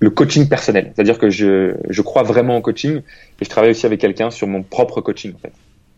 le 0.00 0.10
coaching 0.10 0.48
personnel, 0.48 0.92
c'est-à-dire 0.94 1.18
que 1.18 1.30
je, 1.30 1.74
je 1.88 2.02
crois 2.02 2.22
vraiment 2.22 2.56
au 2.56 2.60
coaching 2.60 2.98
et 2.98 3.44
je 3.44 3.48
travaille 3.48 3.70
aussi 3.70 3.86
avec 3.86 4.00
quelqu'un 4.00 4.30
sur 4.30 4.46
mon 4.46 4.62
propre 4.62 5.00
coaching 5.00 5.32
en 5.34 5.38
fait. 5.38 5.52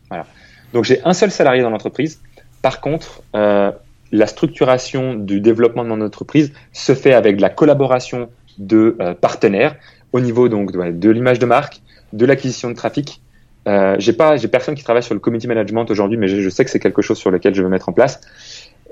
Voilà. 0.09 0.27
Donc 0.73 0.85
j'ai 0.85 1.01
un 1.05 1.13
seul 1.13 1.31
salarié 1.31 1.63
dans 1.63 1.71
l'entreprise. 1.71 2.21
Par 2.63 2.81
contre, 2.81 3.23
euh, 3.35 3.73
la 4.13 4.27
structuration 4.27 5.15
du 5.15 5.41
développement 5.41 5.85
de 5.85 5.89
mon 5.89 6.01
entreprise 6.01 6.53
se 6.73 6.95
fait 6.95 7.13
avec 7.13 7.37
de 7.37 7.43
la 7.43 7.51
collaboration 7.51 8.29
de 8.59 8.97
euh, 9.01 9.15
partenaires 9.15 9.77
au 10.13 10.21
niveau 10.21 10.49
donc 10.49 10.73
de, 10.73 11.11
l'image 11.11 11.39
de 11.39 11.47
marque, 11.47 11.81
de 12.13 12.27
l'acquisition 12.27 12.71
de 12.71 12.75
trafic. 12.75 13.21
Euh, 13.67 13.97
j'ai 13.99 14.15
pas, 14.15 14.37
j'ai 14.37 14.49
personne 14.49 14.75
qui 14.75 14.83
travaille 14.83 15.03
sur 15.03 15.15
le 15.15 15.21
community 15.21 15.47
management 15.47 15.91
aujourd'hui, 15.91 16.17
mais 16.17 16.29
je, 16.29 16.41
je 16.41 16.49
sais 16.49 16.65
que 16.65 16.71
c'est 16.71 16.79
quelque 16.79 17.03
chose 17.03 17.19
sur 17.19 17.31
lequel 17.31 17.55
je 17.55 17.63
veux 17.63 17.69
mettre 17.69 17.89
en 17.89 17.93
place. 17.93 18.21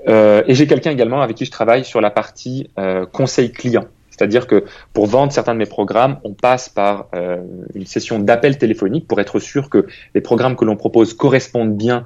Euh, 0.07 0.43
et 0.47 0.55
j'ai 0.55 0.67
quelqu'un 0.67 0.91
également 0.91 1.21
avec 1.21 1.37
qui 1.37 1.45
je 1.45 1.51
travaille 1.51 1.83
sur 1.83 2.01
la 2.01 2.09
partie 2.09 2.69
euh, 2.77 3.05
conseil 3.05 3.51
client. 3.51 3.85
C'est-à-dire 4.09 4.47
que 4.47 4.65
pour 4.93 5.05
vendre 5.05 5.31
certains 5.31 5.53
de 5.53 5.59
mes 5.59 5.67
programmes, 5.67 6.17
on 6.23 6.33
passe 6.33 6.69
par 6.69 7.05
euh, 7.13 7.37
une 7.75 7.85
session 7.85 8.17
d'appel 8.17 8.57
téléphonique 8.57 9.07
pour 9.07 9.19
être 9.19 9.39
sûr 9.39 9.69
que 9.69 9.85
les 10.15 10.21
programmes 10.21 10.55
que 10.55 10.65
l'on 10.65 10.75
propose 10.75 11.13
correspondent 11.13 11.77
bien 11.77 12.05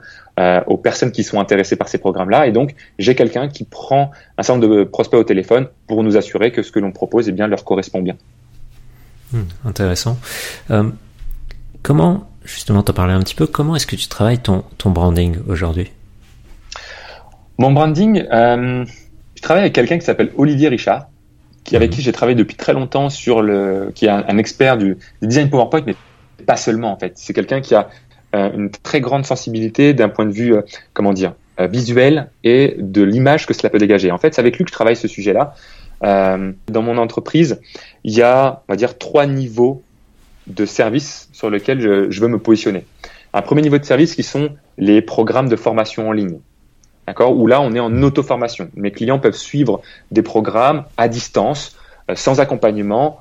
aux 0.66 0.78
personnes 0.78 1.12
qui 1.12 1.24
sont 1.24 1.40
intéressées 1.40 1.76
par 1.76 1.88
ces 1.88 2.00
programmes-là. 2.00 2.48
Et 2.48 2.52
donc, 2.52 2.74
j'ai 2.98 3.14
quelqu'un 3.14 3.48
qui 3.48 3.64
prend 3.64 4.10
un 4.40 4.44
certain 4.44 4.60
nombre 4.60 4.76
de 4.76 4.84
prospects 4.86 5.20
au 5.20 5.24
téléphone 5.24 5.68
pour 5.86 6.02
nous 6.02 6.18
assurer 6.18 6.52
que 6.52 6.64
ce 6.64 6.72
que 6.72 6.80
l'on 6.80 6.92
propose 6.92 7.30
eh 7.30 7.32
bien, 7.32 7.46
leur 7.46 7.64
correspond 7.64 8.02
bien. 8.02 8.16
Hmm, 9.32 9.44
intéressant. 9.66 10.18
Comment, 11.84 12.28
justement, 12.44 12.82
t'en 12.82 12.94
parlais 12.94 13.14
un 13.14 13.20
petit 13.20 13.36
peu, 13.36 13.46
comment 13.46 13.76
est-ce 13.76 13.86
que 13.86 13.96
tu 13.96 14.08
travailles 14.08 14.40
ton, 14.40 14.64
ton 14.80 14.90
branding 14.90 15.38
aujourd'hui? 15.48 15.92
Mon 17.58 17.72
branding, 17.72 18.26
euh, 18.32 18.86
je 19.36 19.42
travaille 19.42 19.64
avec 19.64 19.74
quelqu'un 19.74 19.98
qui 19.98 20.06
s'appelle 20.06 20.32
Olivier 20.38 20.70
Richard 20.70 21.08
qui, 21.64 21.76
avec 21.76 21.92
mhm. 21.92 21.96
qui 21.96 22.02
j'ai 22.02 22.12
travaillé 22.12 22.36
depuis 22.36 22.56
très 22.56 22.74
longtemps 22.74 23.10
sur 23.10 23.42
le, 23.42 23.92
qui 23.94 24.06
est 24.06 24.10
un, 24.10 24.38
expert 24.38 24.78
du, 24.78 24.98
design 25.22 25.50
PowerPoint, 25.50 25.84
mais 25.86 25.96
pas 26.46 26.58
seulement 26.58 26.92
en 26.92 26.98
fait. 26.98 27.14
C'est 27.16 27.34
quelqu'un 27.34 27.62
qui 27.62 27.76
a 27.76 27.90
euh, 28.34 28.50
une 28.54 28.72
très 28.72 29.00
grande 29.00 29.26
sensibilité 29.26 29.94
d'un 29.94 30.10
point 30.10 30.26
de 30.26 30.32
vue, 30.32 30.56
euh, 30.56 30.62
comment 30.94 31.14
dire, 31.14 31.34
visuel 31.60 32.32
et 32.44 32.76
de 32.80 33.04
l'image 33.04 33.46
que 33.46 33.54
cela 33.54 33.70
peut 33.70 33.78
dégager. 33.78 34.10
En 34.10 34.18
fait, 34.18 34.34
c'est 34.34 34.42
avec 34.42 34.58
lui 34.58 34.64
que 34.64 34.70
je 34.70 34.74
travaille 34.74 34.96
ce 34.96 35.08
sujet-là. 35.08 35.54
dans 36.02 36.82
mon 36.82 36.98
entreprise, 36.98 37.62
il 38.04 38.16
y 38.16 38.24
a, 38.24 38.64
on 38.68 38.74
va 38.74 38.76
dire, 38.76 38.98
trois 38.98 39.28
niveaux 39.28 39.84
de 40.48 40.66
services 40.66 41.30
sur 41.34 41.52
lesquels 41.52 41.80
je, 41.80 42.10
je 42.10 42.20
veux 42.20 42.30
me 42.30 42.40
positionner. 42.40 42.84
Un 43.34 43.44
premier 43.44 43.62
niveau 43.62 43.78
de 43.78 43.86
service 43.86 44.16
qui 44.16 44.24
sont 44.24 44.50
les 44.80 45.04
programmes 45.04 45.50
de 45.50 45.56
formation 45.56 46.10
en 46.10 46.14
ligne. 46.14 46.40
D'accord? 47.12 47.38
Où 47.38 47.46
là, 47.46 47.60
on 47.60 47.74
est 47.74 47.80
en 47.82 48.04
auto-formation. 48.04 48.70
Mes 48.78 48.92
clients 48.92 49.20
peuvent 49.20 49.36
suivre 49.36 49.82
des 50.12 50.22
programmes 50.22 50.86
à 50.96 51.10
distance, 51.10 51.76
euh, 52.10 52.16
sans 52.16 52.40
accompagnement, 52.40 53.20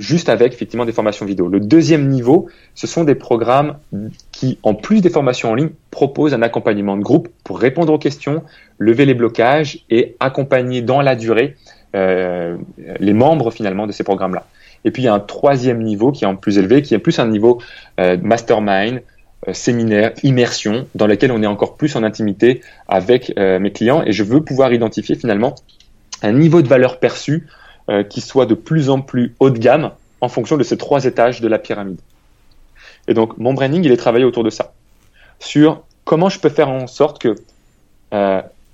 juste 0.00 0.28
avec 0.28 0.52
effectivement 0.52 0.84
des 0.84 0.92
formations 0.92 1.24
vidéo. 1.24 1.46
Le 1.46 1.60
deuxième 1.60 2.08
niveau, 2.08 2.48
ce 2.74 2.88
sont 2.88 3.04
des 3.04 3.14
programmes 3.14 3.76
qui, 4.32 4.58
en 4.64 4.74
plus 4.74 5.02
des 5.02 5.08
formations 5.08 5.52
en 5.52 5.54
ligne, 5.54 5.70
proposent 5.92 6.34
un 6.34 6.42
accompagnement 6.42 6.96
de 6.96 7.02
groupe 7.02 7.28
pour 7.44 7.60
répondre 7.60 7.92
aux 7.92 7.98
questions, 7.98 8.42
lever 8.78 9.04
les 9.04 9.14
blocages 9.14 9.84
et 9.88 10.16
accompagner 10.18 10.82
dans 10.82 11.00
la 11.00 11.14
durée 11.14 11.54
euh, 11.94 12.56
les 12.98 13.12
membres 13.12 13.52
finalement 13.52 13.86
de 13.86 13.92
ces 13.92 14.02
programmes-là. 14.02 14.46
Et 14.84 14.90
puis 14.90 15.02
il 15.02 15.06
y 15.06 15.08
a 15.08 15.14
un 15.14 15.20
troisième 15.20 15.80
niveau 15.80 16.10
qui 16.10 16.24
est 16.24 16.26
en 16.26 16.34
plus 16.34 16.58
élevé, 16.58 16.82
qui 16.82 16.92
est 16.94 16.98
plus 16.98 17.20
un 17.20 17.28
niveau 17.28 17.62
euh, 18.00 18.16
mastermind, 18.20 19.00
séminaire, 19.52 20.12
immersion, 20.22 20.86
dans 20.94 21.06
lequel 21.06 21.32
on 21.32 21.42
est 21.42 21.46
encore 21.46 21.76
plus 21.76 21.96
en 21.96 22.02
intimité 22.02 22.60
avec 22.88 23.32
euh, 23.38 23.58
mes 23.58 23.72
clients 23.72 24.02
et 24.04 24.12
je 24.12 24.22
veux 24.22 24.42
pouvoir 24.42 24.72
identifier 24.72 25.14
finalement 25.14 25.54
un 26.22 26.32
niveau 26.32 26.62
de 26.62 26.68
valeur 26.68 26.98
perçue 26.98 27.46
euh, 27.88 28.02
qui 28.02 28.20
soit 28.20 28.46
de 28.46 28.54
plus 28.54 28.90
en 28.90 29.00
plus 29.00 29.34
haut 29.40 29.50
de 29.50 29.58
gamme 29.58 29.92
en 30.20 30.28
fonction 30.28 30.56
de 30.56 30.62
ces 30.62 30.76
trois 30.76 31.04
étages 31.04 31.40
de 31.40 31.48
la 31.48 31.58
pyramide. 31.58 32.00
Et 33.06 33.14
donc 33.14 33.38
mon 33.38 33.54
branding, 33.54 33.84
il 33.84 33.92
est 33.92 33.96
travaillé 33.96 34.24
autour 34.24 34.44
de 34.44 34.50
ça, 34.50 34.72
sur 35.38 35.82
comment 36.04 36.28
je 36.28 36.40
peux 36.40 36.48
faire 36.48 36.68
en 36.68 36.86
sorte 36.86 37.20
que 37.20 37.36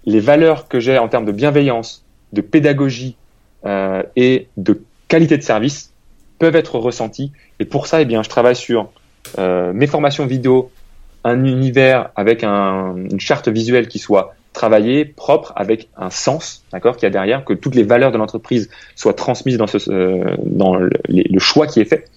les 0.07 0.21
valeurs 0.21 0.69
que 0.69 0.81
j'ai 0.81 0.99
en 0.99 1.09
termes 1.09 1.25
de 1.25 1.33
bienveillance, 1.33 2.05
de 2.33 2.41
pédagogie 2.41 3.17
et 4.17 4.49
de 4.57 4.83
qualité 5.09 5.37
de 5.37 5.43
service 5.43 5.93
peuvent 6.39 6.57
être 6.57 6.79
ressenties. 6.79 7.33
Et 7.61 7.65
pour 7.65 7.87
ça, 7.87 8.01
eh 8.01 8.05
bien, 8.05 8.23
je 8.23 8.29
travaille 8.29 8.57
sur 8.57 8.83
euh, 8.83 8.85
mes 9.39 9.87
formations 9.87 10.27
vidéo, 10.27 10.71
un 11.25 11.45
univers 11.45 12.11
avec 12.17 12.45
un, 12.45 12.95
une 12.97 13.21
charte 13.21 13.49
visuelle 13.49 13.89
qui 13.89 13.99
soit 13.99 14.35
travaillée, 14.55 15.05
propre, 15.05 15.53
avec 15.57 15.89
un 15.99 16.09
sens, 16.11 16.63
d'accord, 16.73 16.97
qu'il 16.97 17.03
y 17.03 17.07
a 17.07 17.11
derrière, 17.11 17.45
que 17.45 17.53
toutes 17.53 17.75
les 17.75 17.83
valeurs 17.83 18.13
de 18.13 18.19
l'entreprise 18.19 18.71
soient 18.95 19.13
transmises 19.13 19.59
dans, 19.59 19.67
ce, 19.67 19.91
euh, 19.91 20.37
dans 20.45 20.77
le, 20.77 20.91
le, 21.09 21.39
choix 21.41 21.67
qui 21.67 21.81
est 21.81 21.85
fait. 21.85 22.09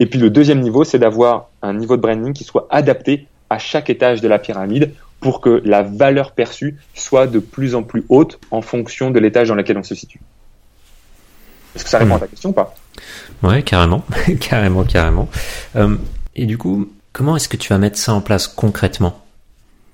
Et 0.00 0.06
puis 0.06 0.18
le 0.18 0.30
deuxième 0.30 0.60
niveau, 0.60 0.84
c'est 0.84 0.98
d'avoir 0.98 1.50
un 1.62 1.74
niveau 1.74 1.96
de 1.96 2.02
branding 2.02 2.32
qui 2.32 2.44
soit 2.44 2.66
adapté 2.70 3.26
à 3.50 3.58
chaque 3.58 3.90
étage 3.90 4.20
de 4.20 4.28
la 4.28 4.38
pyramide 4.38 4.92
pour 5.20 5.40
que 5.40 5.62
la 5.64 5.82
valeur 5.82 6.32
perçue 6.32 6.76
soit 6.94 7.26
de 7.26 7.38
plus 7.38 7.74
en 7.74 7.82
plus 7.82 8.04
haute 8.08 8.38
en 8.50 8.62
fonction 8.62 9.10
de 9.10 9.18
l'étage 9.18 9.48
dans 9.48 9.54
lequel 9.54 9.78
on 9.78 9.82
se 9.82 9.94
situe. 9.94 10.20
Est-ce 11.74 11.84
que 11.84 11.90
ça 11.90 11.98
répond 11.98 12.16
à 12.16 12.20
ta 12.20 12.26
question 12.26 12.50
ou 12.50 12.52
pas? 12.54 12.74
Ouais, 13.42 13.62
carrément, 13.62 14.02
carrément, 14.40 14.84
carrément. 14.84 15.28
Euh, 15.76 15.96
et 16.36 16.46
du 16.46 16.58
coup, 16.58 16.92
comment 17.12 17.36
est-ce 17.36 17.48
que 17.48 17.56
tu 17.56 17.70
vas 17.70 17.78
mettre 17.78 17.98
ça 17.98 18.14
en 18.14 18.20
place 18.20 18.46
concrètement? 18.46 19.20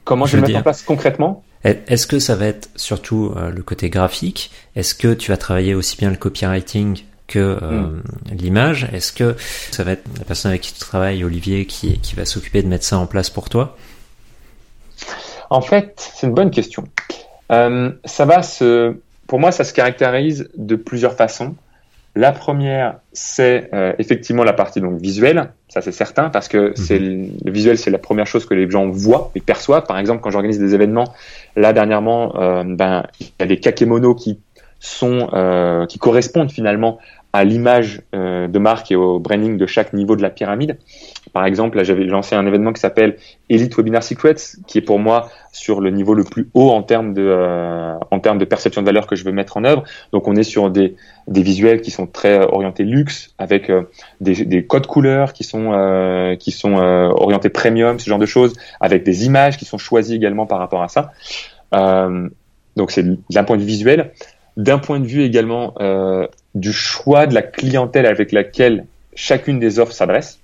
Comment 0.05 0.27
je, 0.27 0.37
vais 0.37 0.43
mettre 0.43 0.59
en 0.59 0.63
place 0.63 0.83
concrètement? 0.83 1.45
Est-ce 1.65 2.09
que 2.09 2.19
ça 2.19 2.35
va 2.35 2.47
être 2.47 2.69
surtout 2.75 3.33
euh, 3.37 3.51
le 3.51 3.63
côté 3.63 3.89
graphique? 3.89 4.51
Est-ce 4.75 4.97
que 4.97 5.15
tu 5.15 5.31
vas 5.31 5.37
travailler 5.37 5.75
aussi 5.75 5.97
bien 5.97 6.11
le 6.11 6.17
copywriting 6.17 7.05
que 7.29 7.39
euh, 7.39 7.83
hmm. 7.83 8.03
l'image? 8.33 8.89
Est-ce 8.93 9.13
que 9.13 9.37
ça 9.71 9.85
va 9.85 9.93
être 9.93 10.05
la 10.19 10.25
personne 10.25 10.51
avec 10.51 10.63
qui 10.63 10.73
tu 10.73 10.81
travailles, 10.81 11.23
Olivier, 11.23 11.67
qui, 11.67 12.01
qui 12.01 12.17
va 12.17 12.25
s'occuper 12.25 12.63
de 12.63 12.69
mettre 12.69 12.85
ça 12.85 12.99
en 12.99 13.07
place 13.07 13.31
pour 13.31 13.49
toi? 13.49 13.77
En 15.51 15.61
fait, 15.61 16.11
c'est 16.15 16.27
une 16.27 16.35
bonne 16.35 16.51
question. 16.51 16.85
Euh, 17.53 17.93
ça 18.05 18.25
va 18.25 18.43
se, 18.43 18.97
pour 19.29 19.39
moi, 19.39 19.53
ça 19.53 19.63
se 19.63 19.73
caractérise 19.73 20.51
de 20.57 20.75
plusieurs 20.75 21.15
façons. 21.15 21.55
La 22.15 22.33
première, 22.33 22.99
c'est 23.15 23.71
euh, 23.73 23.95
effectivement 23.99 24.45
la 24.45 24.53
partie 24.53 24.83
donc 24.83 25.01
visuelle, 25.01 25.51
ça 25.69 25.81
c'est 25.81 25.93
certain, 25.93 26.29
parce 26.29 26.47
que 26.47 26.69
mhm. 26.69 26.77
c'est 26.77 26.99
le, 26.99 27.51
visuel, 27.51 27.79
c'est 27.79 27.91
la 27.91 27.99
première 27.99 28.27
chose 28.27 28.45
que 28.45 28.53
les 28.53 28.71
gens 28.71 28.89
voient 28.91 29.31
et 29.35 29.41
perçoivent. 29.41 29.87
Par 29.87 29.99
exemple, 29.99 30.21
quand 30.21 30.31
j'organise 30.31 30.59
des 30.59 30.75
événements, 30.75 31.15
là 31.57 31.73
dernièrement, 31.73 32.39
euh, 32.39 32.65
ben 32.67 33.05
il 33.21 33.31
y 33.41 33.43
a 33.43 33.47
des 33.47 33.59
kakémonos 33.59 34.15
qui 34.15 34.39
sont 34.79 35.31
euh, 35.33 35.87
qui 35.87 35.99
correspondent 35.99 36.51
finalement 36.51 36.99
à 37.33 37.45
l'image 37.45 38.03
euh, 38.15 38.47
de 38.47 38.59
marque 38.59 38.91
et 38.93 38.97
au 38.97 39.19
branding 39.19 39.57
de 39.57 39.67
chaque 39.67 39.93
niveau 39.95 40.17
de 40.17 40.23
la 40.23 40.29
pyramide. 40.29 40.79
Par 41.33 41.47
exemple, 41.47 41.79
là, 41.79 41.85
j'avais 41.85 42.05
lancé 42.05 42.35
un 42.35 42.47
événement 42.47 42.75
qui 42.75 42.81
s'appelle 42.81 43.17
Elite 43.49 43.75
Webinar 43.75 44.03
Secrets, 44.03 44.37
qui 44.67 44.79
est 44.79 44.83
pour 44.83 44.99
moi 44.99 45.31
sur 45.51 45.81
le 45.81 45.91
niveau 45.91 46.13
le 46.13 46.25
plus 46.25 46.51
haut 46.53 46.71
en 46.71 46.83
termes 46.83 47.15
de 47.15 47.23
euh, 47.23 47.95
en 48.11 48.21
termes 48.21 48.37
de 48.37 48.45
perception 48.45 48.83
de 48.83 48.87
valeur 48.87 49.07
que 49.07 49.17
je 49.17 49.25
veux 49.25 49.33
mettre 49.33 49.57
en 49.57 49.65
œuvre. 49.65 49.85
Donc, 50.13 50.29
on 50.29 50.37
est 50.37 50.43
sur 50.43 50.71
des 50.71 50.95
des 51.27 51.43
visuels 51.43 51.81
qui 51.81 51.91
sont 51.91 52.07
très 52.07 52.39
orientés 52.39 52.85
luxe, 52.85 53.35
avec 53.39 53.71
euh, 53.71 53.85
des, 54.21 54.45
des 54.45 54.67
codes 54.67 54.87
couleurs 54.87 55.33
qui 55.33 55.45
sont 55.45 55.73
euh, 55.73 56.37
qui 56.37 56.51
sont 56.51 56.75
orientés 56.75 57.49
premium, 57.49 57.99
ce 57.99 58.11
genre 58.11 58.19
de 58.19 58.27
choses, 58.27 58.53
avec 58.81 59.05
des 59.05 59.25
images 59.25 59.57
qui 59.57 59.65
sont 59.65 59.79
choisies 59.79 60.17
également 60.17 60.45
par 60.45 60.59
rapport 60.59 60.83
à 60.83 60.89
ça. 60.89 61.13
donc, 62.77 62.91
c'est 62.91 63.07
d'un 63.31 63.45
point 63.45 63.57
de 63.57 63.63
vue 63.63 63.69
visuel. 63.69 64.13
D'un 64.59 64.79
point 64.79 65.01
de 65.01 65.07
vue 65.07 65.23
également 65.23 65.75
du 66.55 66.73
choix 66.73 67.27
de 67.27 67.35
la 67.35 67.43
clientèle 67.43 68.07
avec 68.07 68.33
laquelle 68.33 68.87
chacune 69.15 69.59
des 69.59 69.79
offres 69.79 69.93
s'adresse, 69.93 70.39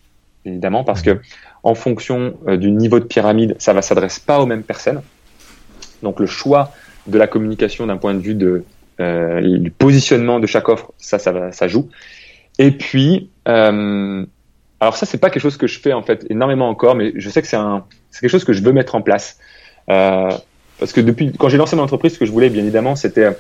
évidemment, 0.45 0.85
parce 0.85 1.03
que 1.03 1.21
en 1.63 1.75
fonction 1.75 2.35
euh, 2.47 2.57
du 2.57 2.71
niveau 2.71 3.01
de 3.01 3.05
pyramide, 3.05 3.57
ça 3.59 3.73
va 3.73 3.83
s'adresser 3.83 4.23
pas 4.25 4.41
aux 4.41 4.47
mêmes 4.47 4.63
personnes. 4.63 5.03
Donc 6.03 6.21
le 6.21 6.27
choix 6.27 6.73
de 7.07 7.19
la 7.19 7.27
communication 7.27 7.87
d'un 7.87 7.97
point 7.97 8.15
de 8.15 8.21
vue 8.21 8.35
de, 8.35 8.65
euh, 9.01 9.59
du 9.59 9.71
positionnement 9.71 10.41
de 10.41 10.47
chaque 10.47 10.69
offre, 10.69 10.93
ça, 10.99 11.19
ça, 11.19 11.53
ça 11.53 11.69
joue. 11.69 11.89
Et 12.59 12.71
puis, 12.71 13.31
euh, 13.47 14.25
alors 14.81 14.97
ça, 14.97 15.07
c'est 15.07 15.19
pas 15.19 15.31
quelque 15.31 15.43
chose 15.43 15.57
que 15.57 15.67
je 15.67 15.79
fais 15.79 15.93
en 15.93 16.03
fait 16.03 16.27
énormément 16.31 16.69
encore, 16.69 16.95
mais 16.95 17.13
je 17.17 17.31
sais 17.31 17.43
que 17.43 17.49
c'est 17.49 17.57
un, 17.57 17.85
c'est 18.11 18.21
quelque 18.21 18.31
chose 18.31 18.45
que 18.45 18.53
je 18.53 18.63
veux 18.63 18.73
mettre 18.73 18.95
en 18.95 19.03
place. 19.03 19.39
Euh, 19.91 20.31
parce 20.79 20.93
que 20.93 21.01
depuis, 21.01 21.33
quand 21.33 21.49
j'ai 21.49 21.57
lancé 21.57 21.77
mon 21.77 21.83
entreprise, 21.83 22.15
ce 22.15 22.19
que 22.19 22.27
je 22.27 22.33
voulais, 22.33 22.51
bien 22.51 22.63
évidemment, 22.63 22.95
c'était 22.95 23.37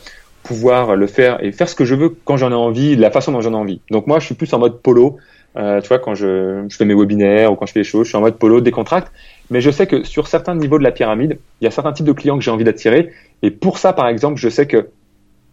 pouvoir 0.48 0.96
le 0.96 1.06
faire 1.06 1.44
et 1.44 1.52
faire 1.52 1.68
ce 1.68 1.74
que 1.74 1.84
je 1.84 1.94
veux 1.94 2.16
quand 2.24 2.38
j'en 2.38 2.50
ai 2.50 2.54
envie, 2.54 2.96
la 2.96 3.10
façon 3.10 3.32
dont 3.32 3.42
j'en 3.42 3.52
ai 3.52 3.56
envie. 3.56 3.82
Donc 3.90 4.06
moi, 4.06 4.18
je 4.18 4.24
suis 4.24 4.34
plus 4.34 4.50
en 4.54 4.58
mode 4.58 4.80
polo. 4.80 5.18
Euh, 5.56 5.82
tu 5.82 5.88
vois, 5.88 5.98
quand 5.98 6.14
je, 6.14 6.66
fais 6.70 6.86
mes 6.86 6.94
webinaires 6.94 7.52
ou 7.52 7.56
quand 7.56 7.66
je 7.66 7.72
fais 7.72 7.80
les 7.80 7.84
choses, 7.84 8.04
je 8.04 8.08
suis 8.08 8.16
en 8.16 8.22
mode 8.22 8.38
polo, 8.38 8.62
décontracte. 8.62 9.12
Mais 9.50 9.60
je 9.60 9.70
sais 9.70 9.86
que 9.86 10.04
sur 10.04 10.26
certains 10.26 10.54
niveaux 10.54 10.78
de 10.78 10.84
la 10.84 10.90
pyramide, 10.90 11.38
il 11.60 11.64
y 11.64 11.66
a 11.68 11.70
certains 11.70 11.92
types 11.92 12.06
de 12.06 12.12
clients 12.12 12.38
que 12.38 12.44
j'ai 12.44 12.50
envie 12.50 12.64
d'attirer. 12.64 13.12
Et 13.42 13.50
pour 13.50 13.76
ça, 13.76 13.92
par 13.92 14.08
exemple, 14.08 14.40
je 14.40 14.48
sais 14.48 14.66
que 14.66 14.88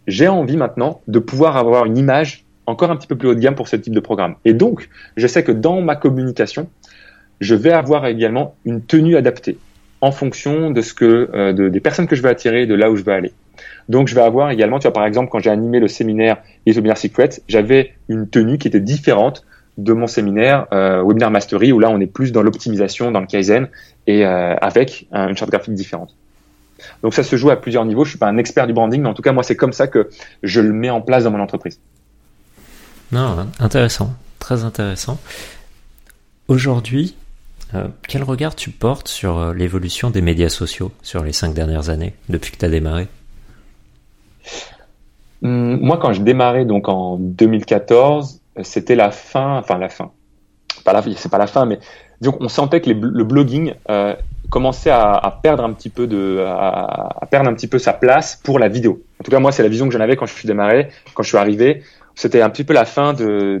j'ai 0.06 0.28
envie 0.28 0.56
maintenant 0.56 1.02
de 1.08 1.18
pouvoir 1.18 1.58
avoir 1.58 1.84
une 1.84 1.98
image 1.98 2.46
encore 2.64 2.90
un 2.90 2.96
petit 2.96 3.06
peu 3.06 3.16
plus 3.16 3.28
haut 3.28 3.34
de 3.34 3.40
gamme 3.40 3.54
pour 3.54 3.68
ce 3.68 3.76
type 3.76 3.94
de 3.94 4.00
programme. 4.00 4.36
Et 4.46 4.54
donc, 4.54 4.88
je 5.18 5.26
sais 5.26 5.44
que 5.44 5.52
dans 5.52 5.82
ma 5.82 5.94
communication, 5.94 6.70
je 7.40 7.54
vais 7.54 7.72
avoir 7.72 8.06
également 8.06 8.54
une 8.64 8.80
tenue 8.80 9.16
adaptée 9.16 9.58
en 10.00 10.10
fonction 10.10 10.70
de 10.70 10.80
ce 10.80 10.94
que, 10.94 11.28
euh, 11.34 11.52
de, 11.52 11.68
des 11.68 11.80
personnes 11.80 12.06
que 12.06 12.16
je 12.16 12.22
veux 12.22 12.30
attirer, 12.30 12.66
de 12.66 12.74
là 12.74 12.90
où 12.90 12.96
je 12.96 13.04
veux 13.04 13.12
aller. 13.12 13.32
Donc, 13.88 14.08
je 14.08 14.14
vais 14.14 14.22
avoir 14.22 14.50
également, 14.50 14.78
tu 14.78 14.84
vois, 14.84 14.92
par 14.92 15.06
exemple, 15.06 15.30
quand 15.30 15.38
j'ai 15.38 15.50
animé 15.50 15.80
le 15.80 15.88
séminaire 15.88 16.38
Webinar 16.66 16.96
Secrets, 16.96 17.40
j'avais 17.48 17.94
une 18.08 18.28
tenue 18.28 18.58
qui 18.58 18.68
était 18.68 18.80
différente 18.80 19.44
de 19.78 19.92
mon 19.92 20.06
séminaire 20.06 20.66
euh, 20.72 21.02
Webinar 21.02 21.30
Mastery, 21.30 21.72
où 21.72 21.78
là, 21.78 21.90
on 21.90 22.00
est 22.00 22.06
plus 22.06 22.32
dans 22.32 22.42
l'optimisation, 22.42 23.10
dans 23.10 23.20
le 23.20 23.26
Kaizen, 23.26 23.68
et 24.06 24.24
euh, 24.24 24.54
avec 24.56 25.06
une 25.12 25.36
charte 25.36 25.50
graphique 25.50 25.74
différente. 25.74 26.14
Donc, 27.02 27.14
ça 27.14 27.22
se 27.22 27.36
joue 27.36 27.50
à 27.50 27.56
plusieurs 27.56 27.84
niveaux. 27.84 28.04
Je 28.04 28.10
suis 28.10 28.18
pas 28.18 28.28
un 28.28 28.38
expert 28.38 28.66
du 28.66 28.72
branding, 28.72 29.02
mais 29.02 29.08
en 29.08 29.14
tout 29.14 29.22
cas, 29.22 29.32
moi, 29.32 29.42
c'est 29.42 29.56
comme 29.56 29.72
ça 29.72 29.86
que 29.86 30.08
je 30.42 30.60
le 30.60 30.72
mets 30.72 30.90
en 30.90 31.00
place 31.00 31.24
dans 31.24 31.30
mon 31.30 31.40
entreprise. 31.40 31.78
Non, 33.12 33.46
intéressant, 33.60 34.14
très 34.38 34.64
intéressant. 34.64 35.18
Aujourd'hui, 36.48 37.14
euh, 37.74 37.88
quel 38.08 38.22
regard 38.22 38.54
tu 38.54 38.70
portes 38.70 39.08
sur 39.08 39.38
euh, 39.38 39.54
l'évolution 39.54 40.10
des 40.10 40.20
médias 40.20 40.48
sociaux 40.48 40.92
sur 41.02 41.24
les 41.24 41.32
cinq 41.32 41.54
dernières 41.54 41.88
années, 41.88 42.14
depuis 42.28 42.52
que 42.52 42.58
tu 42.58 42.64
as 42.64 42.68
démarré? 42.68 43.08
Hum, 45.42 45.78
moi, 45.80 45.98
quand 45.98 46.12
je 46.12 46.22
démarrais 46.22 46.64
donc 46.64 46.88
en 46.88 47.16
2014, 47.18 48.40
c'était 48.62 48.94
la 48.94 49.10
fin, 49.10 49.58
enfin 49.58 49.78
la 49.78 49.88
fin. 49.88 50.10
C'est 51.16 51.30
pas 51.30 51.38
la 51.38 51.46
fin, 51.46 51.66
mais 51.66 51.78
on 52.40 52.48
sentait 52.48 52.80
que 52.80 52.90
le 52.90 53.24
blogging 53.24 53.74
euh, 53.90 54.14
commençait 54.50 54.90
à, 54.90 55.38
perdre 55.42 55.64
un 55.64 55.72
petit 55.72 55.90
peu 55.90 57.78
sa 57.78 57.92
place 57.92 58.40
pour 58.42 58.58
la 58.58 58.68
vidéo. 58.68 59.02
En 59.20 59.24
tout 59.24 59.30
cas, 59.30 59.40
moi, 59.40 59.52
c'est 59.52 59.62
la 59.62 59.68
vision 59.68 59.88
que 59.88 59.92
j'en 59.92 60.00
avais 60.00 60.16
quand 60.16 60.26
je 60.26 60.34
suis 60.34 60.46
démarré, 60.46 60.88
quand 61.14 61.22
je 61.22 61.28
suis 61.28 61.38
arrivé. 61.38 61.82
C'était 62.14 62.40
un 62.40 62.48
petit 62.48 62.64
peu 62.64 62.72
la 62.72 62.84
fin 62.84 63.12
de 63.12 63.60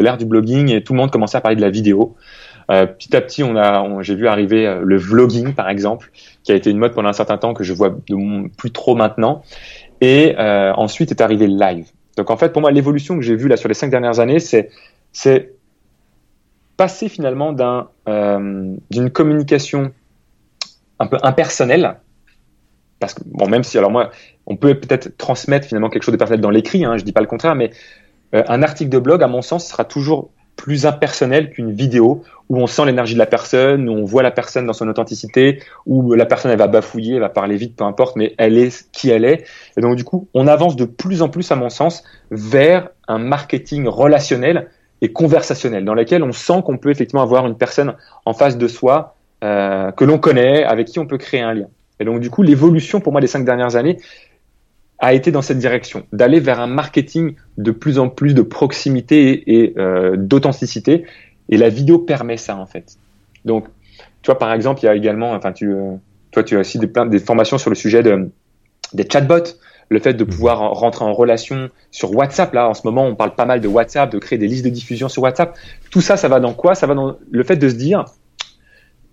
l'ère 0.00 0.16
du 0.16 0.24
blogging 0.24 0.70
et 0.72 0.82
tout 0.82 0.92
le 0.92 0.98
monde 0.98 1.10
commençait 1.10 1.36
à 1.36 1.40
parler 1.40 1.56
de 1.56 1.60
la 1.60 1.70
vidéo. 1.70 2.16
Euh, 2.70 2.86
petit 2.86 3.14
à 3.16 3.20
petit, 3.20 3.42
on 3.42 3.56
a, 3.56 4.02
j'ai 4.02 4.14
vu 4.14 4.26
arriver 4.26 4.66
euh, 4.66 4.80
le 4.82 4.96
vlogging, 4.96 5.54
par 5.54 5.68
exemple, 5.68 6.10
qui 6.42 6.52
a 6.52 6.54
été 6.54 6.70
une 6.70 6.78
mode 6.78 6.94
pendant 6.94 7.08
un 7.08 7.14
certain 7.14 7.38
temps 7.38 7.54
que 7.54 7.64
je 7.64 7.72
vois 7.72 7.90
de 7.90 8.48
plus 8.56 8.70
trop 8.70 8.94
maintenant. 8.94 9.42
Et 10.00 10.34
euh, 10.38 10.72
ensuite 10.74 11.10
est 11.10 11.20
arrivé 11.20 11.46
le 11.46 11.58
live. 11.58 11.90
Donc 12.16 12.30
en 12.30 12.36
fait, 12.36 12.52
pour 12.52 12.62
moi, 12.62 12.70
l'évolution 12.70 13.16
que 13.16 13.22
j'ai 13.22 13.36
vue 13.36 13.48
là 13.48 13.56
sur 13.56 13.68
les 13.68 13.74
cinq 13.74 13.90
dernières 13.90 14.20
années, 14.20 14.38
c'est 14.38 14.70
c'est 15.12 15.52
passer 16.76 17.08
finalement 17.08 17.52
d'un 17.52 17.88
d'une 18.90 19.10
communication 19.10 19.92
un 20.98 21.06
peu 21.06 21.18
impersonnelle, 21.22 21.96
parce 23.00 23.14
que 23.14 23.22
bon, 23.26 23.48
même 23.48 23.64
si 23.64 23.78
alors 23.78 23.90
moi, 23.90 24.10
on 24.46 24.56
peut 24.56 24.74
peut-être 24.74 25.16
transmettre 25.16 25.66
finalement 25.66 25.88
quelque 25.88 26.02
chose 26.02 26.12
de 26.12 26.18
personnel 26.18 26.40
dans 26.40 26.50
l'écrit, 26.50 26.84
hein, 26.84 26.96
je 26.96 27.04
dis 27.04 27.12
pas 27.12 27.20
le 27.20 27.26
contraire, 27.26 27.54
mais 27.54 27.70
un 28.32 28.62
article 28.62 28.90
de 28.90 28.98
blog, 28.98 29.22
à 29.22 29.28
mon 29.28 29.42
sens, 29.42 29.66
sera 29.68 29.84
toujours 29.84 30.30
plus 30.56 30.86
impersonnel 30.86 31.50
qu'une 31.50 31.72
vidéo 31.72 32.22
où 32.48 32.58
on 32.58 32.66
sent 32.66 32.84
l'énergie 32.84 33.14
de 33.14 33.18
la 33.18 33.26
personne, 33.26 33.88
où 33.88 33.92
on 33.92 34.04
voit 34.04 34.22
la 34.22 34.30
personne 34.30 34.66
dans 34.66 34.72
son 34.72 34.88
authenticité, 34.88 35.60
où 35.86 36.12
la 36.12 36.26
personne 36.26 36.50
elle 36.50 36.58
va 36.58 36.66
bafouiller, 36.66 37.14
elle 37.14 37.20
va 37.20 37.28
parler 37.28 37.56
vite, 37.56 37.76
peu 37.76 37.84
importe, 37.84 38.16
mais 38.16 38.34
elle 38.38 38.58
est 38.58 38.90
qui 38.92 39.10
elle 39.10 39.24
est. 39.24 39.44
Et 39.76 39.80
donc 39.80 39.96
du 39.96 40.04
coup, 40.04 40.28
on 40.34 40.46
avance 40.46 40.76
de 40.76 40.84
plus 40.84 41.22
en 41.22 41.28
plus, 41.28 41.50
à 41.50 41.56
mon 41.56 41.70
sens, 41.70 42.04
vers 42.30 42.88
un 43.08 43.18
marketing 43.18 43.86
relationnel 43.88 44.68
et 45.00 45.12
conversationnel, 45.12 45.84
dans 45.84 45.94
lequel 45.94 46.22
on 46.22 46.32
sent 46.32 46.62
qu'on 46.64 46.78
peut 46.78 46.90
effectivement 46.90 47.22
avoir 47.22 47.46
une 47.46 47.56
personne 47.56 47.94
en 48.24 48.34
face 48.34 48.56
de 48.58 48.68
soi 48.68 49.16
euh, 49.42 49.90
que 49.92 50.04
l'on 50.04 50.18
connaît, 50.18 50.64
avec 50.64 50.88
qui 50.88 50.98
on 50.98 51.06
peut 51.06 51.18
créer 51.18 51.40
un 51.40 51.54
lien. 51.54 51.68
Et 52.00 52.04
donc 52.04 52.20
du 52.20 52.30
coup, 52.30 52.42
l'évolution 52.42 53.00
pour 53.00 53.12
moi 53.12 53.20
des 53.20 53.26
cinq 53.26 53.44
dernières 53.44 53.76
années, 53.76 53.98
a 54.98 55.12
été 55.12 55.30
dans 55.30 55.42
cette 55.42 55.58
direction, 55.58 56.06
d'aller 56.12 56.40
vers 56.40 56.60
un 56.60 56.66
marketing 56.66 57.34
de 57.58 57.70
plus 57.70 57.98
en 57.98 58.08
plus 58.08 58.34
de 58.34 58.42
proximité 58.42 59.42
et, 59.46 59.74
euh, 59.78 60.16
d'authenticité. 60.16 61.04
Et 61.48 61.56
la 61.56 61.68
vidéo 61.68 61.98
permet 61.98 62.36
ça 62.36 62.56
en 62.56 62.66
fait. 62.66 62.96
Donc, 63.44 63.66
tu 64.22 64.30
vois, 64.30 64.38
par 64.38 64.52
exemple, 64.52 64.80
il 64.82 64.86
y 64.86 64.88
a 64.88 64.94
également, 64.94 65.32
enfin, 65.32 65.52
tu, 65.52 65.70
euh, 65.70 65.96
toi, 66.30 66.42
tu 66.42 66.56
as 66.56 66.60
aussi 66.60 66.78
des, 66.78 66.86
plein, 66.86 67.06
des 67.06 67.18
formations 67.18 67.58
sur 67.58 67.70
le 67.70 67.76
sujet 67.76 68.02
de, 68.02 68.30
des 68.94 69.06
chatbots, 69.10 69.58
le 69.90 69.98
fait 70.00 70.14
de 70.14 70.24
pouvoir 70.24 70.58
rentrer 70.72 71.04
en 71.04 71.12
relation 71.12 71.68
sur 71.90 72.14
WhatsApp. 72.14 72.54
Là, 72.54 72.68
en 72.68 72.74
ce 72.74 72.82
moment, 72.84 73.06
on 73.06 73.14
parle 73.14 73.34
pas 73.34 73.44
mal 73.44 73.60
de 73.60 73.68
WhatsApp, 73.68 74.10
de 74.10 74.18
créer 74.18 74.38
des 74.38 74.48
listes 74.48 74.64
de 74.64 74.70
diffusion 74.70 75.08
sur 75.08 75.22
WhatsApp. 75.22 75.56
Tout 75.90 76.00
ça, 76.00 76.16
ça 76.16 76.28
va 76.28 76.40
dans 76.40 76.54
quoi? 76.54 76.74
Ça 76.74 76.86
va 76.86 76.94
dans 76.94 77.16
le 77.30 77.44
fait 77.44 77.56
de 77.56 77.68
se 77.68 77.74
dire, 77.74 78.06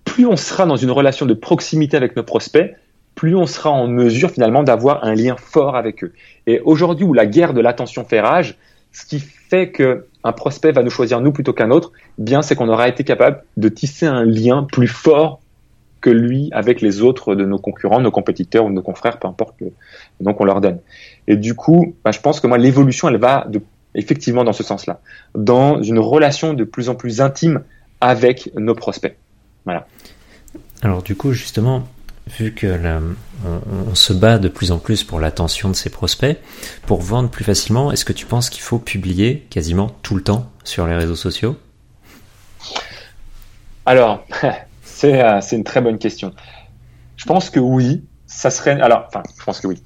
plus 0.05 0.25
on 0.25 0.37
sera 0.37 0.65
dans 0.65 0.77
une 0.77 0.91
relation 0.91 1.25
de 1.25 1.33
proximité 1.33 1.97
avec 1.97 2.15
nos 2.15 2.23
prospects, 2.23 2.73
plus 3.21 3.35
on 3.35 3.45
sera 3.45 3.69
en 3.69 3.85
mesure 3.85 4.31
finalement 4.31 4.63
d'avoir 4.63 5.03
un 5.03 5.13
lien 5.13 5.35
fort 5.37 5.75
avec 5.75 6.03
eux. 6.03 6.11
Et 6.47 6.59
aujourd'hui 6.61 7.05
où 7.05 7.13
la 7.13 7.27
guerre 7.27 7.53
de 7.53 7.61
l'attention 7.61 8.03
fait 8.03 8.19
rage, 8.19 8.57
ce 8.91 9.05
qui 9.05 9.19
fait 9.19 9.69
que 9.69 10.07
un 10.23 10.31
prospect 10.31 10.71
va 10.71 10.81
nous 10.81 10.89
choisir 10.89 11.21
nous 11.21 11.31
plutôt 11.31 11.53
qu'un 11.53 11.69
autre, 11.69 11.91
eh 12.17 12.23
bien 12.23 12.41
c'est 12.41 12.55
qu'on 12.55 12.67
aura 12.67 12.87
été 12.87 13.03
capable 13.03 13.43
de 13.57 13.69
tisser 13.69 14.07
un 14.07 14.23
lien 14.23 14.63
plus 14.63 14.87
fort 14.87 15.39
que 16.01 16.09
lui 16.09 16.49
avec 16.51 16.81
les 16.81 17.03
autres 17.03 17.35
de 17.35 17.45
nos 17.45 17.59
concurrents, 17.59 18.01
nos 18.01 18.09
compétiteurs 18.09 18.65
ou 18.65 18.71
nos 18.71 18.81
confrères, 18.81 19.19
peu 19.19 19.27
importe 19.27 19.53
le 19.61 19.71
donc 20.19 20.41
on 20.41 20.43
leur 20.43 20.59
donne. 20.59 20.79
Et 21.27 21.35
du 21.35 21.53
coup, 21.53 21.93
bah, 22.03 22.09
je 22.09 22.21
pense 22.21 22.39
que 22.39 22.47
moi 22.47 22.57
l'évolution 22.57 23.07
elle 23.07 23.19
va 23.19 23.45
effectivement 23.93 24.43
dans 24.43 24.53
ce 24.53 24.63
sens-là, 24.63 24.99
dans 25.35 25.79
une 25.83 25.99
relation 25.99 26.55
de 26.55 26.63
plus 26.63 26.89
en 26.89 26.95
plus 26.95 27.21
intime 27.21 27.61
avec 27.99 28.49
nos 28.55 28.73
prospects. 28.73 29.15
Voilà. 29.65 29.85
Alors 30.81 31.03
du 31.03 31.15
coup 31.15 31.33
justement, 31.33 31.83
vu 32.37 32.53
que 32.53 32.79
on, 33.45 33.95
se 33.95 34.13
bat 34.13 34.37
de 34.37 34.47
plus 34.47 34.71
en 34.71 34.79
plus 34.79 35.03
pour 35.03 35.19
l'attention 35.19 35.69
de 35.69 35.75
ses 35.75 35.89
prospects, 35.89 36.37
pour 36.85 37.01
vendre 37.01 37.29
plus 37.29 37.43
facilement, 37.43 37.91
est-ce 37.91 38.05
que 38.05 38.13
tu 38.13 38.25
penses 38.25 38.49
qu'il 38.49 38.61
faut 38.61 38.79
publier 38.79 39.47
quasiment 39.49 39.89
tout 40.01 40.15
le 40.15 40.23
temps 40.23 40.51
sur 40.63 40.87
les 40.87 40.95
réseaux 40.95 41.15
sociaux? 41.15 41.57
Alors, 43.85 44.25
euh, 44.43 45.39
c'est 45.41 45.55
une 45.55 45.63
très 45.63 45.81
bonne 45.81 45.97
question. 45.97 46.33
Je 47.17 47.25
pense 47.25 47.49
que 47.49 47.59
oui, 47.59 48.03
ça 48.25 48.49
serait. 48.49 48.79
Alors, 48.81 49.05
enfin, 49.07 49.23
je 49.37 49.43
pense 49.43 49.59
que 49.59 49.67
oui. 49.67 49.81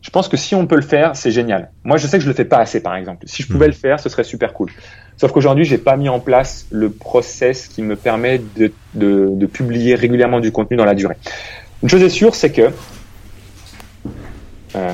Je 0.00 0.10
pense 0.10 0.28
que 0.28 0.36
si 0.36 0.54
on 0.54 0.66
peut 0.66 0.76
le 0.76 0.82
faire, 0.82 1.16
c'est 1.16 1.32
génial. 1.32 1.72
Moi, 1.82 1.96
je 1.96 2.06
sais 2.06 2.18
que 2.18 2.22
je 2.22 2.28
le 2.28 2.34
fais 2.34 2.44
pas 2.44 2.58
assez, 2.58 2.80
par 2.80 2.94
exemple. 2.94 3.26
Si 3.26 3.42
je 3.42 3.48
pouvais 3.48 3.66
hmm. 3.66 3.70
le 3.70 3.76
faire, 3.76 4.00
ce 4.00 4.08
serait 4.08 4.24
super 4.24 4.52
cool. 4.52 4.70
Sauf 5.16 5.32
qu'aujourd'hui, 5.32 5.64
j'ai 5.64 5.78
pas 5.78 5.96
mis 5.96 6.08
en 6.08 6.20
place 6.20 6.66
le 6.70 6.90
process 6.90 7.68
qui 7.68 7.82
me 7.82 7.96
permet 7.96 8.40
de, 8.56 9.46
publier 9.46 9.94
régulièrement 9.94 10.40
du 10.40 10.52
contenu 10.52 10.76
dans 10.76 10.84
la 10.84 10.94
durée. 10.94 11.16
Une 11.82 11.88
chose 11.88 12.02
est 12.02 12.10
sûre, 12.10 12.34
c'est 12.34 12.52
que 12.52 12.70
euh, 14.74 14.92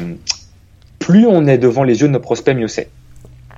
plus 0.99 1.27
on 1.27 1.47
est 1.47 1.59
devant 1.59 1.83
les 1.83 2.01
yeux 2.01 2.07
de 2.07 2.13
nos 2.13 2.21
prospects, 2.21 2.57
mieux 2.57 2.69
c'est. 2.69 2.89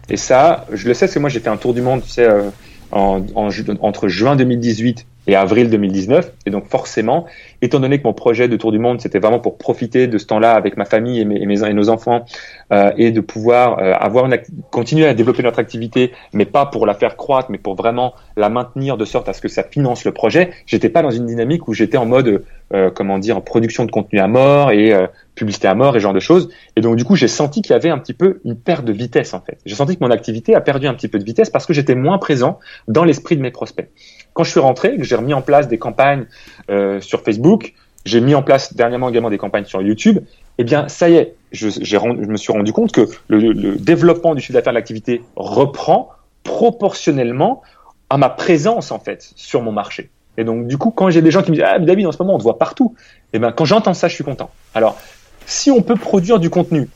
Et 0.08 0.16
ça, 0.16 0.66
je 0.72 0.88
le 0.88 0.94
sais 0.94 1.06
parce 1.06 1.14
que 1.14 1.18
moi, 1.18 1.28
j'ai 1.28 1.40
fait 1.40 1.48
un 1.48 1.56
tour 1.56 1.74
du 1.74 1.82
monde, 1.82 2.02
tu 2.02 2.10
sais, 2.10 2.24
euh, 2.24 2.50
en, 2.92 3.24
en, 3.34 3.50
entre 3.80 4.08
juin 4.08 4.36
2018 4.36 5.06
et 5.26 5.36
avril 5.36 5.70
2019. 5.70 6.32
Et 6.46 6.50
donc 6.50 6.66
forcément, 6.66 7.26
étant 7.62 7.80
donné 7.80 7.98
que 7.98 8.04
mon 8.04 8.12
projet 8.12 8.48
de 8.48 8.56
tour 8.56 8.72
du 8.72 8.78
monde, 8.78 9.00
c'était 9.00 9.18
vraiment 9.18 9.38
pour 9.38 9.58
profiter 9.58 10.06
de 10.06 10.18
ce 10.18 10.26
temps-là 10.26 10.52
avec 10.52 10.76
ma 10.76 10.84
famille 10.84 11.20
et, 11.20 11.24
mes, 11.24 11.40
et, 11.40 11.46
mes, 11.46 11.64
et 11.64 11.72
nos 11.72 11.88
enfants 11.88 12.24
euh, 12.72 12.92
et 12.96 13.10
de 13.10 13.20
pouvoir 13.20 13.78
euh, 13.78 13.94
avoir 13.94 14.26
une 14.26 14.38
continuer 14.70 15.06
à 15.06 15.14
développer 15.14 15.42
notre 15.42 15.58
activité, 15.58 16.12
mais 16.32 16.44
pas 16.44 16.66
pour 16.66 16.86
la 16.86 16.94
faire 16.94 17.16
croître, 17.16 17.50
mais 17.50 17.58
pour 17.58 17.74
vraiment 17.74 18.14
la 18.36 18.48
maintenir 18.48 18.96
de 18.96 19.04
sorte 19.04 19.28
à 19.28 19.32
ce 19.32 19.40
que 19.40 19.48
ça 19.48 19.62
finance 19.62 20.04
le 20.04 20.12
projet. 20.12 20.50
J'étais 20.66 20.88
pas 20.88 21.02
dans 21.02 21.10
une 21.10 21.26
dynamique 21.26 21.68
où 21.68 21.74
j'étais 21.74 21.96
en 21.96 22.06
mode 22.06 22.42
euh, 22.72 22.90
comment 22.90 23.18
dire 23.18 23.42
production 23.42 23.84
de 23.84 23.90
contenu 23.90 24.18
à 24.18 24.26
mort 24.26 24.72
et 24.72 24.92
euh, 24.92 25.06
publicité 25.34 25.68
à 25.68 25.74
mort 25.74 25.96
et 25.96 26.00
genre 26.00 26.14
de 26.14 26.20
choses. 26.20 26.48
Et 26.76 26.80
donc 26.80 26.96
du 26.96 27.04
coup, 27.04 27.14
j'ai 27.14 27.28
senti 27.28 27.60
qu'il 27.60 27.72
y 27.72 27.76
avait 27.76 27.90
un 27.90 27.98
petit 27.98 28.14
peu 28.14 28.40
une 28.44 28.56
perte 28.56 28.84
de 28.84 28.92
vitesse 28.92 29.34
en 29.34 29.40
fait. 29.40 29.58
J'ai 29.66 29.74
senti 29.74 29.96
que 29.96 30.02
mon 30.02 30.10
activité 30.10 30.54
a 30.54 30.60
perdu 30.60 30.86
un 30.86 30.94
petit 30.94 31.08
peu 31.08 31.18
de 31.18 31.24
vitesse 31.24 31.50
parce 31.50 31.66
que 31.66 31.74
j'étais 31.74 31.94
moins 31.94 32.18
présent 32.18 32.58
dans 32.88 33.04
l'esprit 33.04 33.36
de 33.36 33.42
mes 33.42 33.50
prospects. 33.50 33.90
Quand 34.34 34.44
je 34.44 34.50
suis 34.50 34.60
rentré, 34.60 34.96
que 34.96 35.04
j'ai 35.04 35.16
remis 35.16 35.34
en 35.34 35.42
place 35.42 35.68
des 35.68 35.78
campagnes 35.78 36.26
euh, 36.70 37.00
sur 37.00 37.22
Facebook, 37.22 37.72
j'ai 38.04 38.20
mis 38.20 38.34
en 38.34 38.42
place 38.42 38.74
dernièrement 38.74 39.08
également 39.08 39.30
des 39.30 39.38
campagnes 39.38 39.64
sur 39.64 39.80
YouTube, 39.80 40.18
eh 40.58 40.64
bien, 40.64 40.88
ça 40.88 41.08
y 41.08 41.14
est, 41.14 41.34
je, 41.52 41.68
je 41.70 41.98
me 41.98 42.36
suis 42.36 42.52
rendu 42.52 42.72
compte 42.72 42.92
que 42.92 43.08
le, 43.28 43.38
le 43.38 43.76
développement 43.76 44.34
du 44.34 44.40
chiffre 44.40 44.52
d'affaires 44.52 44.72
de 44.72 44.78
l'activité 44.78 45.22
reprend 45.36 46.10
proportionnellement 46.42 47.62
à 48.10 48.18
ma 48.18 48.28
présence, 48.28 48.92
en 48.92 48.98
fait, 48.98 49.32
sur 49.34 49.62
mon 49.62 49.72
marché. 49.72 50.10
Et 50.36 50.44
donc, 50.44 50.66
du 50.66 50.78
coup, 50.78 50.90
quand 50.90 51.10
j'ai 51.10 51.22
des 51.22 51.30
gens 51.30 51.42
qui 51.42 51.50
me 51.50 51.56
disent, 51.56 51.64
ah, 51.66 51.78
David, 51.78 52.06
en 52.06 52.12
ce 52.12 52.22
moment, 52.22 52.34
on 52.34 52.38
te 52.38 52.42
voit 52.42 52.58
partout, 52.58 52.94
eh 53.32 53.38
ben, 53.38 53.52
quand 53.52 53.64
j'entends 53.64 53.94
ça, 53.94 54.08
je 54.08 54.14
suis 54.14 54.24
content. 54.24 54.50
Alors, 54.74 54.98
si 55.46 55.70
on 55.70 55.82
peut 55.82 55.96
produire 55.96 56.38
du 56.38 56.50
contenu 56.50 56.88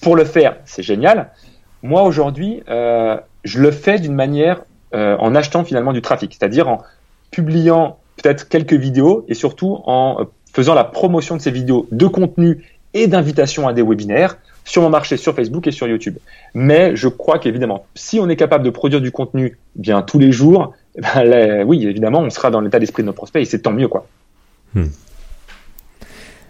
pour 0.00 0.16
le 0.16 0.24
faire, 0.24 0.56
c'est 0.64 0.82
génial. 0.82 1.30
Moi, 1.82 2.02
aujourd'hui, 2.02 2.62
euh, 2.68 3.16
je 3.44 3.60
le 3.60 3.70
fais 3.70 3.98
d'une 3.98 4.14
manière 4.14 4.64
euh, 4.94 5.16
en 5.18 5.34
achetant 5.34 5.64
finalement 5.64 5.92
du 5.92 6.02
trafic, 6.02 6.34
c'est-à-dire 6.38 6.68
en 6.68 6.82
publiant 7.30 7.98
peut-être 8.16 8.48
quelques 8.48 8.74
vidéos 8.74 9.24
et 9.28 9.34
surtout 9.34 9.80
en 9.84 10.20
euh, 10.20 10.24
faisant 10.52 10.74
la 10.74 10.84
promotion 10.84 11.36
de 11.36 11.42
ces 11.42 11.50
vidéos 11.50 11.86
de 11.92 12.06
contenu 12.06 12.64
et 12.94 13.06
d'invitation 13.06 13.68
à 13.68 13.72
des 13.72 13.82
webinaires 13.82 14.38
sur 14.64 14.82
mon 14.82 14.90
marché 14.90 15.16
sur 15.16 15.34
Facebook 15.34 15.66
et 15.66 15.72
sur 15.72 15.86
YouTube. 15.86 16.16
Mais 16.54 16.96
je 16.96 17.08
crois 17.08 17.38
qu'évidemment, 17.38 17.86
si 17.94 18.18
on 18.20 18.28
est 18.28 18.36
capable 18.36 18.64
de 18.64 18.70
produire 18.70 19.00
du 19.00 19.12
contenu 19.12 19.58
bien 19.76 20.02
tous 20.02 20.18
les 20.18 20.32
jours, 20.32 20.74
eh 20.96 21.00
ben, 21.00 21.64
oui, 21.66 21.86
évidemment, 21.86 22.20
on 22.20 22.30
sera 22.30 22.50
dans 22.50 22.60
l'état 22.60 22.78
d'esprit 22.78 23.02
de 23.02 23.08
nos 23.08 23.12
prospects 23.12 23.42
et 23.42 23.44
c'est 23.44 23.60
tant 23.60 23.72
mieux 23.72 23.88
quoi. 23.88 24.06
Hmm. 24.74 24.86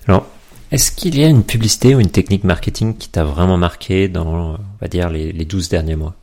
Alors, 0.06 0.26
est-ce 0.70 0.90
qu'il 0.90 1.18
y 1.18 1.24
a 1.24 1.28
une 1.28 1.44
publicité 1.44 1.94
ou 1.94 2.00
une 2.00 2.10
technique 2.10 2.44
marketing 2.44 2.96
qui 2.96 3.08
t'a 3.08 3.24
vraiment 3.24 3.56
marqué 3.56 4.08
dans, 4.08 4.54
on 4.54 4.58
va 4.80 4.88
dire, 4.88 5.10
les, 5.10 5.32
les 5.32 5.44
12 5.44 5.68
derniers 5.68 5.96
mois? 5.96 6.14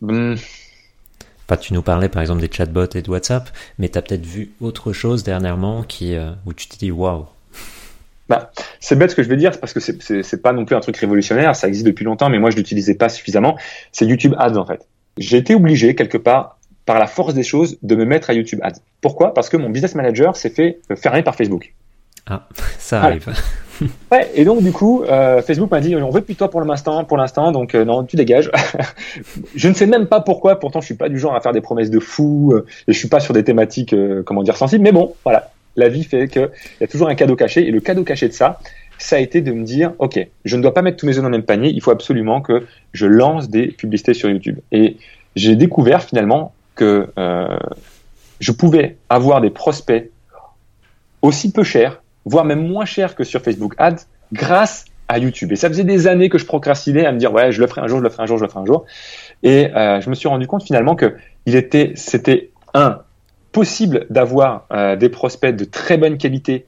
Pas, 0.00 1.56
tu 1.56 1.74
nous 1.74 1.82
parlais 1.82 2.08
par 2.08 2.22
exemple 2.22 2.40
des 2.40 2.50
chatbots 2.50 2.94
et 2.94 3.02
de 3.02 3.10
WhatsApp, 3.10 3.50
mais 3.78 3.88
tu 3.88 3.98
as 3.98 4.02
peut-être 4.02 4.24
vu 4.24 4.52
autre 4.60 4.92
chose 4.92 5.22
dernièrement 5.24 5.82
qui, 5.82 6.14
euh, 6.14 6.30
où 6.46 6.52
tu 6.52 6.68
te 6.68 6.76
dis 6.78 6.90
waouh. 6.90 7.26
Bah, 8.28 8.52
c'est 8.78 8.96
bête 8.96 9.10
ce 9.10 9.16
que 9.16 9.24
je 9.24 9.28
vais 9.28 9.36
dire, 9.36 9.58
parce 9.58 9.72
que 9.72 9.80
c'est 9.80 10.42
pas 10.42 10.52
non 10.52 10.64
plus 10.64 10.76
un 10.76 10.80
truc 10.80 10.96
révolutionnaire, 10.96 11.56
ça 11.56 11.66
existe 11.66 11.84
depuis 11.84 12.04
longtemps, 12.04 12.30
mais 12.30 12.38
moi 12.38 12.50
je 12.50 12.56
l'utilisais 12.56 12.94
pas 12.94 13.08
suffisamment. 13.08 13.58
C'est 13.90 14.06
YouTube 14.06 14.34
Ads 14.38 14.56
en 14.56 14.64
fait. 14.64 14.86
J'ai 15.18 15.38
été 15.38 15.56
obligé 15.56 15.96
quelque 15.96 16.16
part, 16.16 16.58
par 16.86 17.00
la 17.00 17.08
force 17.08 17.34
des 17.34 17.42
choses, 17.42 17.76
de 17.82 17.96
me 17.96 18.04
mettre 18.04 18.30
à 18.30 18.32
YouTube 18.32 18.60
Ads. 18.62 18.80
Pourquoi? 19.00 19.34
Parce 19.34 19.48
que 19.48 19.56
mon 19.56 19.68
business 19.68 19.96
manager 19.96 20.36
s'est 20.36 20.50
fait 20.50 20.80
fermer 20.94 21.24
par 21.24 21.34
Facebook. 21.34 21.74
Ah, 22.30 22.46
ça 22.78 23.02
arrive. 23.02 23.28
ouais, 24.12 24.30
et 24.34 24.44
donc 24.44 24.62
du 24.62 24.70
coup, 24.70 25.02
euh, 25.02 25.42
Facebook 25.42 25.70
m'a 25.70 25.80
dit 25.80 25.96
on 25.96 26.10
veut 26.10 26.20
plus 26.20 26.36
toi 26.36 26.48
pour 26.48 26.60
l'instant, 26.60 27.04
pour 27.04 27.16
l'instant, 27.16 27.50
donc 27.50 27.74
euh, 27.74 27.84
non, 27.84 28.04
tu 28.04 28.16
dégages. 28.16 28.50
je 29.56 29.68
ne 29.68 29.74
sais 29.74 29.86
même 29.86 30.06
pas 30.06 30.20
pourquoi. 30.20 30.60
Pourtant, 30.60 30.80
je 30.80 30.86
suis 30.86 30.94
pas 30.94 31.08
du 31.08 31.18
genre 31.18 31.34
à 31.34 31.40
faire 31.40 31.52
des 31.52 31.60
promesses 31.60 31.90
de 31.90 31.98
fou 31.98 32.52
euh, 32.52 32.66
et 32.86 32.92
je 32.92 32.98
suis 32.98 33.08
pas 33.08 33.18
sur 33.18 33.34
des 33.34 33.42
thématiques, 33.42 33.94
comment 34.24 34.44
dire, 34.44 34.56
sensibles. 34.56 34.84
Mais 34.84 34.92
bon, 34.92 35.14
voilà, 35.24 35.50
la 35.76 35.88
vie 35.88 36.04
fait 36.04 36.28
que 36.28 36.50
il 36.78 36.82
y 36.82 36.84
a 36.84 36.86
toujours 36.86 37.08
un 37.08 37.16
cadeau 37.16 37.34
caché 37.34 37.66
et 37.66 37.72
le 37.72 37.80
cadeau 37.80 38.04
caché 38.04 38.28
de 38.28 38.32
ça, 38.32 38.60
ça 38.98 39.16
a 39.16 39.18
été 39.18 39.40
de 39.40 39.50
me 39.50 39.64
dire 39.64 39.92
ok, 39.98 40.24
je 40.44 40.56
ne 40.56 40.62
dois 40.62 40.72
pas 40.72 40.82
mettre 40.82 40.98
tous 40.98 41.06
mes 41.06 41.16
œufs 41.16 41.22
dans 41.22 41.28
le 41.28 41.36
même 41.36 41.42
panier. 41.42 41.70
Il 41.70 41.82
faut 41.82 41.90
absolument 41.90 42.40
que 42.40 42.66
je 42.92 43.06
lance 43.06 43.50
des 43.50 43.66
publicités 43.66 44.14
sur 44.14 44.30
YouTube. 44.30 44.60
Et 44.70 44.98
j'ai 45.34 45.56
découvert 45.56 46.02
finalement 46.02 46.54
que 46.76 47.08
je 48.38 48.52
pouvais 48.52 48.96
avoir 49.08 49.40
des 49.40 49.50
prospects 49.50 50.10
aussi 51.22 51.52
peu 51.52 51.62
chers 51.62 52.00
voire 52.24 52.44
même 52.44 52.66
moins 52.66 52.84
cher 52.84 53.14
que 53.14 53.24
sur 53.24 53.42
Facebook 53.42 53.74
Ads, 53.78 54.06
grâce 54.32 54.84
à 55.08 55.18
YouTube. 55.18 55.50
Et 55.52 55.56
ça 55.56 55.68
faisait 55.68 55.84
des 55.84 56.06
années 56.06 56.28
que 56.28 56.38
je 56.38 56.46
procrastinais 56.46 57.04
à 57.04 57.12
me 57.12 57.18
dire 57.18 57.32
ouais, 57.32 57.50
je 57.50 57.60
le 57.60 57.66
ferai 57.66 57.80
un 57.80 57.88
jour, 57.88 57.98
je 57.98 58.04
le 58.04 58.10
ferai 58.10 58.22
un 58.22 58.26
jour, 58.26 58.38
je 58.38 58.44
le 58.44 58.48
ferai 58.48 58.60
un 58.60 58.66
jour. 58.66 58.84
Et 59.42 59.66
euh, 59.74 60.00
je 60.00 60.08
me 60.08 60.14
suis 60.14 60.28
rendu 60.28 60.46
compte 60.46 60.62
finalement 60.62 60.94
que 60.94 61.16
il 61.46 61.56
était, 61.56 61.92
c'était 61.96 62.50
un 62.74 63.00
possible 63.52 64.06
d'avoir 64.10 64.66
euh, 64.72 64.94
des 64.94 65.08
prospects 65.08 65.54
de 65.54 65.64
très 65.64 65.96
bonne 65.96 66.16
qualité 66.16 66.66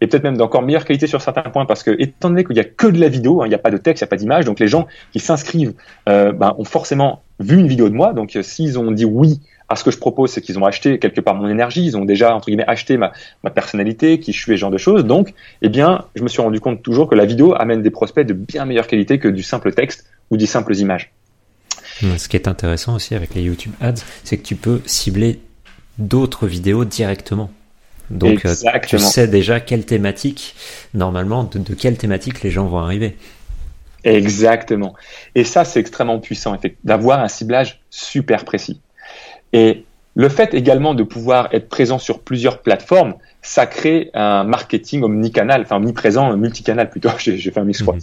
et 0.00 0.06
peut-être 0.06 0.24
même 0.24 0.36
d'encore 0.36 0.62
meilleure 0.62 0.84
qualité 0.84 1.06
sur 1.06 1.20
certains 1.20 1.42
points 1.42 1.66
parce 1.66 1.82
que 1.82 1.94
étant 1.98 2.30
donné 2.30 2.44
qu'il 2.44 2.54
n'y 2.54 2.60
a 2.60 2.64
que 2.64 2.86
de 2.86 2.98
la 2.98 3.08
vidéo, 3.08 3.42
hein, 3.42 3.46
il 3.46 3.50
n'y 3.50 3.54
a 3.54 3.58
pas 3.58 3.70
de 3.70 3.76
texte, 3.76 4.00
il 4.00 4.04
n'y 4.04 4.08
a 4.08 4.10
pas 4.10 4.16
d'image, 4.16 4.46
donc 4.46 4.58
les 4.58 4.68
gens 4.68 4.86
qui 5.12 5.20
s'inscrivent 5.20 5.74
euh, 6.08 6.32
ben, 6.32 6.54
ont 6.58 6.64
forcément 6.64 7.22
vu 7.38 7.58
une 7.58 7.68
vidéo 7.68 7.88
de 7.88 7.94
moi. 7.94 8.12
Donc 8.14 8.36
s'ils 8.42 8.78
ont 8.78 8.90
dit 8.90 9.04
oui 9.04 9.40
à 9.70 9.76
ce 9.76 9.84
que 9.84 9.90
je 9.90 9.98
propose, 9.98 10.32
c'est 10.32 10.40
qu'ils 10.40 10.58
ont 10.58 10.66
acheté 10.66 10.98
quelque 10.98 11.20
part 11.20 11.36
mon 11.36 11.48
énergie, 11.48 11.84
ils 11.84 11.96
ont 11.96 12.04
déjà 12.04 12.34
entre 12.34 12.46
guillemets 12.46 12.64
acheté 12.66 12.96
ma, 12.96 13.12
ma 13.44 13.50
personnalité, 13.50 14.18
qui 14.18 14.32
je 14.32 14.38
suis, 14.38 14.52
ce 14.52 14.56
genre 14.56 14.70
de 14.70 14.78
choses. 14.78 15.04
Donc, 15.04 15.32
eh 15.62 15.68
bien, 15.68 16.04
je 16.16 16.22
me 16.22 16.28
suis 16.28 16.42
rendu 16.42 16.60
compte 16.60 16.82
toujours 16.82 17.08
que 17.08 17.14
la 17.14 17.24
vidéo 17.24 17.54
amène 17.54 17.80
des 17.80 17.90
prospects 17.90 18.26
de 18.26 18.34
bien 18.34 18.64
meilleure 18.64 18.88
qualité 18.88 19.18
que 19.20 19.28
du 19.28 19.44
simple 19.44 19.72
texte 19.72 20.04
ou 20.30 20.36
des 20.36 20.46
simples 20.46 20.74
images. 20.74 21.12
Ce 22.16 22.28
qui 22.28 22.36
est 22.36 22.48
intéressant 22.48 22.94
aussi 22.94 23.14
avec 23.14 23.34
les 23.34 23.42
YouTube 23.42 23.72
Ads, 23.80 24.02
c'est 24.24 24.38
que 24.38 24.42
tu 24.42 24.56
peux 24.56 24.80
cibler 24.86 25.38
d'autres 25.98 26.46
vidéos 26.46 26.84
directement. 26.84 27.50
Donc 28.10 28.44
euh, 28.44 28.54
tu 28.88 28.98
sais 28.98 29.28
déjà 29.28 29.60
quelle 29.60 29.84
thématique, 29.84 30.56
normalement, 30.94 31.44
de, 31.44 31.58
de, 31.58 31.74
quelle 31.74 31.96
thématique 31.96 32.42
les 32.42 32.50
gens 32.50 32.66
vont 32.66 32.78
arriver. 32.78 33.16
Exactement. 34.02 34.94
Et 35.34 35.44
ça, 35.44 35.64
c'est 35.64 35.78
extrêmement 35.78 36.18
puissant, 36.18 36.58
d'avoir 36.82 37.20
un 37.20 37.28
ciblage 37.28 37.80
super 37.90 38.44
précis. 38.44 38.80
Et 39.52 39.84
le 40.16 40.28
fait 40.28 40.54
également 40.54 40.94
de 40.94 41.02
pouvoir 41.02 41.48
être 41.52 41.68
présent 41.68 41.98
sur 41.98 42.20
plusieurs 42.20 42.58
plateformes, 42.58 43.14
ça 43.42 43.66
crée 43.66 44.10
un 44.12 44.44
marketing 44.44 45.02
omnicanal, 45.02 45.62
enfin 45.62 45.76
omniprésent, 45.76 46.36
multicanal 46.36 46.90
plutôt. 46.90 47.10
J'ai 47.18 47.38
fait 47.38 47.60
un 47.60 47.64
mix 47.64 47.82
quoi. 47.82 47.94
Mhm. 47.94 48.00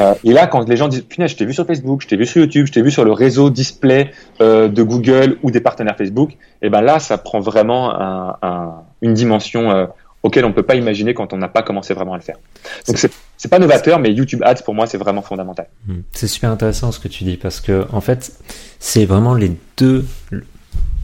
Euh, 0.00 0.14
et 0.24 0.32
là, 0.32 0.46
quand 0.46 0.68
les 0.68 0.76
gens 0.76 0.88
disent, 0.88 1.02
punaise, 1.02 1.30
je 1.30 1.36
t'ai 1.36 1.46
vu 1.46 1.54
sur 1.54 1.66
Facebook, 1.66 2.02
je 2.02 2.08
t'ai 2.08 2.16
vu 2.16 2.26
sur 2.26 2.40
YouTube, 2.40 2.66
je 2.66 2.72
t'ai 2.72 2.82
vu 2.82 2.90
sur 2.90 3.04
le 3.04 3.12
réseau 3.12 3.50
display 3.50 4.10
euh, 4.40 4.68
de 4.68 4.82
Google 4.82 5.38
ou 5.42 5.50
des 5.50 5.60
partenaires 5.60 5.96
Facebook, 5.96 6.32
et 6.32 6.66
eh 6.66 6.70
ben 6.70 6.80
là, 6.80 6.98
ça 6.98 7.18
prend 7.18 7.40
vraiment 7.40 7.94
un, 7.98 8.36
un, 8.42 8.72
une 9.00 9.14
dimension 9.14 9.70
euh, 9.70 9.86
auquel 10.24 10.44
on 10.46 10.48
ne 10.48 10.54
peut 10.54 10.62
pas 10.62 10.74
imaginer 10.74 11.14
quand 11.14 11.32
on 11.32 11.36
n'a 11.36 11.48
pas 11.48 11.62
commencé 11.62 11.94
vraiment 11.94 12.14
à 12.14 12.16
le 12.16 12.22
faire. 12.22 12.36
Donc 12.88 12.98
c'est 12.98 13.48
pas 13.48 13.58
novateur, 13.58 13.98
mais 14.00 14.10
YouTube 14.10 14.42
Ads 14.42 14.62
pour 14.64 14.74
moi 14.74 14.86
c'est 14.86 14.96
vraiment 14.96 15.20
fondamental. 15.20 15.68
Hmm. 15.86 16.00
C'est 16.12 16.26
super 16.26 16.50
intéressant 16.50 16.90
ce 16.92 16.98
que 16.98 17.08
tu 17.08 17.24
dis 17.24 17.36
parce 17.36 17.60
que 17.60 17.86
en 17.92 18.00
fait 18.00 18.32
c'est 18.80 19.04
vraiment 19.04 19.34
les 19.34 19.52
deux 19.76 20.06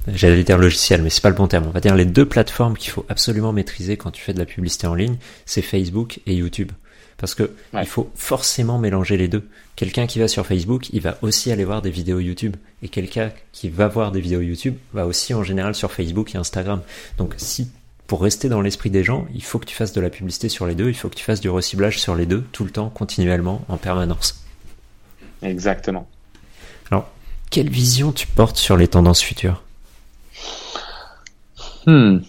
j'allais 0.09 0.45
dire 0.45 0.59
logiciel, 0.59 1.03
mais 1.03 1.11
c'est 1.11 1.21
pas 1.21 1.31
le 1.31 1.35
bon 1.37 1.47
terme. 1.47 1.67
On 1.69 1.71
va 1.71 1.81
dire 1.81 1.95
les 1.95 2.05
deux 2.05 2.27
plateformes 2.27 2.77
qu'il 2.77 2.91
faut 2.91 3.05
absolument 3.09 3.53
maîtriser 3.53 3.97
quand 3.97 4.11
tu 4.11 4.23
fais 4.23 4.33
de 4.33 4.39
la 4.39 4.45
publicité 4.45 4.87
en 4.87 4.95
ligne, 4.95 5.17
c'est 5.47 5.63
Facebook 5.63 6.21
et 6.27 6.35
YouTube. 6.35 6.73
Parce 7.19 7.35
que 7.35 7.53
il 7.75 7.87
faut 7.87 8.11
forcément 8.15 8.79
mélanger 8.79 9.19
les 9.19 9.29
deux. 9.29 9.47
Quelqu'un 9.77 10.07
qui 10.07 10.19
va 10.19 10.27
sur 10.27 10.47
Facebook, 10.47 10.89
il 10.93 11.03
va 11.03 11.19
aussi 11.21 11.53
aller 11.53 11.65
voir 11.65 11.83
des 11.83 11.91
vidéos 11.91 12.19
YouTube. 12.19 12.57
Et 12.83 12.89
quelqu'un 12.89 13.31
qui 13.53 13.69
va 13.69 13.89
voir 13.89 14.11
des 14.11 14.21
vidéos 14.21 14.41
YouTube 14.41 14.77
va 14.95 15.07
aussi 15.07 15.35
en 15.35 15.43
général 15.43 15.75
sur 15.75 15.93
Facebook 15.93 16.35
et 16.35 16.39
Instagram. 16.39 16.81
Donc 17.19 17.35
si 17.37 17.71
pour 18.07 18.23
rester 18.23 18.49
dans 18.49 18.61
l'esprit 18.61 18.91
des 18.91 19.05
gens, 19.05 19.27
il 19.35 19.43
faut 19.45 19.61
que 19.61 19.67
tu 19.67 19.77
fasses 19.77 19.93
de 19.93 20.01
la 20.01 20.11
publicité 20.11 20.49
sur 20.49 20.67
les 20.67 20.75
deux, 20.75 20.89
il 20.89 20.97
faut 20.97 21.09
que 21.09 21.15
tu 21.15 21.23
fasses 21.23 21.41
du 21.41 21.49
reciblage 21.49 22.01
sur 22.01 22.17
les 22.17 22.27
deux, 22.27 22.43
tout 22.51 22.65
le 22.65 22.71
temps, 22.71 22.89
continuellement, 22.89 23.65
en 23.69 23.77
permanence. 23.77 24.45
Exactement. 25.43 26.09
Alors, 26.91 27.09
quelle 27.51 27.71
vision 27.71 28.11
tu 28.11 28.27
portes 28.27 28.57
sur 28.57 28.77
les 28.77 28.89
tendances 28.89 29.23
futures? 29.23 29.63
Hmm. 31.91 32.21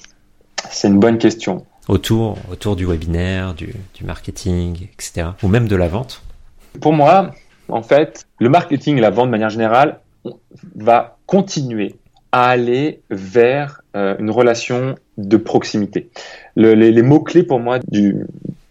C'est 0.71 0.87
une 0.87 0.99
bonne 0.99 1.19
question. 1.19 1.65
Autour, 1.87 2.37
autour 2.51 2.75
du 2.75 2.87
webinaire, 2.87 3.53
du, 3.53 3.75
marketing, 4.03 4.87
etc. 4.93 5.27
Ou 5.43 5.47
même 5.47 5.67
de 5.67 5.75
la 5.75 5.87
vente 5.87 6.23
Pour 6.79 6.93
moi, 6.93 7.31
en 7.69 7.83
fait, 7.83 8.25
le 8.39 8.49
marketing 8.49 8.97
et 8.97 9.01
la 9.01 9.11
vente 9.11 9.27
de 9.27 9.31
manière 9.31 9.51
générale 9.51 9.99
va 10.75 11.17
continuer 11.27 11.95
à 12.31 12.49
aller 12.49 13.01
vers 13.11 13.81
euh, 13.95 14.15
une 14.17 14.31
relation 14.31 14.95
de 15.17 15.37
proximité. 15.37 16.09
les, 16.55 17.01
mots-clés 17.03 17.43
pour 17.43 17.59
moi 17.59 17.77
du, 17.87 18.15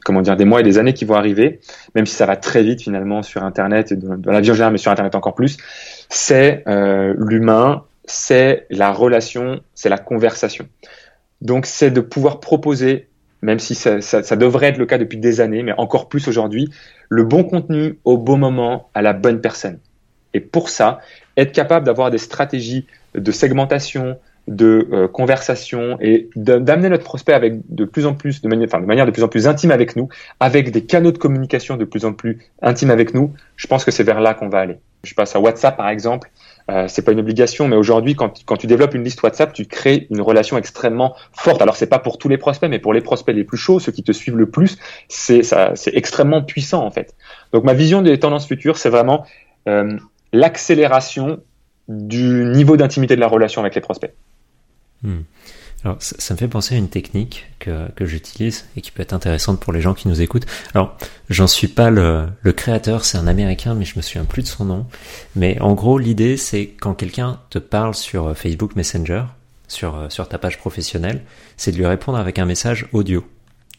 comment 0.04 0.22
dire, 0.22 0.36
des 0.36 0.44
mois 0.44 0.60
et 0.60 0.64
des 0.64 0.78
années 0.78 0.94
qui 0.94 1.04
vont 1.04 1.14
arriver, 1.14 1.60
même 1.94 2.06
si 2.06 2.16
ça 2.16 2.26
va 2.26 2.36
très 2.36 2.64
vite 2.64 2.82
finalement 2.82 3.22
sur 3.22 3.44
Internet 3.44 3.92
et 3.92 3.96
dans, 3.96 4.32
la 4.32 4.40
vie 4.40 4.50
en 4.50 4.54
général, 4.54 4.72
mais 4.72 4.78
sur 4.78 4.90
Internet 4.90 5.14
encore 5.14 5.34
plus, 5.34 5.56
c'est 6.08 6.64
euh, 6.66 7.14
l'humain, 7.16 7.84
c'est 8.10 8.66
la 8.70 8.92
relation, 8.92 9.60
c'est 9.74 9.88
la 9.88 9.98
conversation. 9.98 10.68
Donc 11.40 11.66
c'est 11.66 11.90
de 11.90 12.00
pouvoir 12.00 12.40
proposer, 12.40 13.08
même 13.42 13.58
si 13.58 13.74
ça, 13.74 14.00
devrait 14.36 14.68
être 14.68 14.78
le 14.78 14.86
cas 14.86 14.98
depuis 14.98 15.18
des 15.18 15.40
années, 15.40 15.62
mais 15.62 15.72
encore 15.78 16.08
plus 16.08 16.28
aujourd'hui, 16.28 16.70
le 17.08 17.24
bon 17.24 17.44
contenu 17.44 17.98
au 18.04 18.18
bon 18.18 18.36
moment 18.36 18.90
à 18.94 19.02
la 19.02 19.12
bonne 19.12 19.40
personne. 19.40 19.78
Et 20.34 20.40
pour 20.40 20.68
ça, 20.68 21.00
être 21.36 21.52
capable 21.52 21.86
d'avoir 21.86 22.10
des 22.10 22.18
stratégies 22.18 22.86
de 23.14 23.32
segmentation, 23.32 24.18
de 24.46 24.88
euh, 24.92 25.08
conversation 25.08 25.96
et 26.00 26.28
d'amener 26.36 26.88
notre 26.88 27.04
prospect 27.04 27.32
avec 27.32 27.54
de 27.68 27.84
plus 27.84 28.06
en 28.06 28.14
plus 28.14 28.42
de 28.42 28.64
enfin, 28.64 28.80
de 28.80 28.86
manière 28.86 29.06
de 29.06 29.10
plus 29.10 29.22
en 29.22 29.28
plus 29.28 29.46
intime 29.46 29.70
avec 29.70 29.96
nous, 29.96 30.08
avec 30.40 30.70
des 30.70 30.84
canaux 30.84 31.12
de 31.12 31.18
communication 31.18 31.76
de 31.76 31.84
plus 31.84 32.04
en 32.04 32.12
plus 32.12 32.38
intimes 32.62 32.90
avec 32.90 33.14
nous. 33.14 33.32
Je 33.56 33.66
pense 33.66 33.84
que 33.84 33.90
c'est 33.90 34.02
vers 34.02 34.20
là 34.20 34.34
qu'on 34.34 34.48
va 34.48 34.60
aller. 34.60 34.78
Je 35.04 35.14
passe 35.14 35.34
à 35.36 35.40
WhatsApp 35.40 35.76
par 35.76 35.88
exemple. 35.88 36.30
Euh, 36.70 36.86
c'est 36.88 37.02
pas 37.02 37.12
une 37.12 37.18
obligation, 37.18 37.66
mais 37.66 37.76
aujourd'hui, 37.76 38.14
quand, 38.14 38.56
tu 38.56 38.66
développes 38.66 38.94
une 38.94 39.02
liste 39.02 39.22
WhatsApp, 39.22 39.52
tu 39.52 39.66
crées 39.66 40.06
une 40.10 40.20
relation 40.20 40.56
extrêmement 40.56 41.16
forte. 41.32 41.60
Alors 41.62 41.76
c'est 41.76 41.88
pas 41.88 41.98
pour 41.98 42.16
tous 42.18 42.28
les 42.28 42.38
prospects, 42.38 42.70
mais 42.70 42.78
pour 42.78 42.92
les 42.92 43.00
prospects 43.00 43.34
les 43.34 43.44
plus 43.44 43.56
chauds, 43.56 43.80
ceux 43.80 43.92
qui 43.92 44.04
te 44.04 44.12
suivent 44.12 44.36
le 44.36 44.48
plus, 44.48 44.78
c'est 45.08 45.42
c'est 45.42 45.94
extrêmement 45.94 46.42
puissant 46.42 46.84
en 46.84 46.90
fait. 46.90 47.14
Donc 47.52 47.64
ma 47.64 47.74
vision 47.74 48.02
des 48.02 48.18
tendances 48.18 48.46
futures, 48.46 48.78
c'est 48.78 48.90
vraiment 48.90 49.26
euh, 49.68 49.96
l'accélération 50.32 51.40
du 51.88 52.44
niveau 52.44 52.76
d'intimité 52.76 53.16
de 53.16 53.20
la 53.20 53.26
relation 53.26 53.60
avec 53.62 53.74
les 53.74 53.80
prospects. 53.80 54.14
Hmm. 55.02 55.22
Alors, 55.84 55.96
ça, 56.00 56.34
me 56.34 56.38
fait 56.38 56.48
penser 56.48 56.74
à 56.74 56.78
une 56.78 56.90
technique 56.90 57.46
que, 57.58 57.90
que 57.92 58.04
j'utilise 58.04 58.66
et 58.76 58.82
qui 58.82 58.90
peut 58.90 59.02
être 59.02 59.14
intéressante 59.14 59.60
pour 59.60 59.72
les 59.72 59.80
gens 59.80 59.94
qui 59.94 60.08
nous 60.08 60.20
écoutent. 60.20 60.44
Alors, 60.74 60.96
j'en 61.30 61.46
suis 61.46 61.68
pas 61.68 61.88
le, 61.88 62.26
le 62.42 62.52
créateur, 62.52 63.06
c'est 63.06 63.16
un 63.16 63.26
américain, 63.26 63.74
mais 63.74 63.86
je 63.86 63.96
me 63.96 64.02
souviens 64.02 64.26
plus 64.26 64.42
de 64.42 64.48
son 64.48 64.66
nom. 64.66 64.86
Mais 65.36 65.58
en 65.60 65.72
gros, 65.72 65.98
l'idée, 65.98 66.36
c'est 66.36 66.66
quand 66.66 66.92
quelqu'un 66.92 67.40
te 67.48 67.58
parle 67.58 67.94
sur 67.94 68.36
Facebook 68.36 68.76
Messenger, 68.76 69.24
sur, 69.68 70.06
sur 70.10 70.28
ta 70.28 70.36
page 70.36 70.58
professionnelle, 70.58 71.22
c'est 71.56 71.72
de 71.72 71.76
lui 71.76 71.86
répondre 71.86 72.18
avec 72.18 72.38
un 72.38 72.44
message 72.44 72.86
audio. 72.92 73.24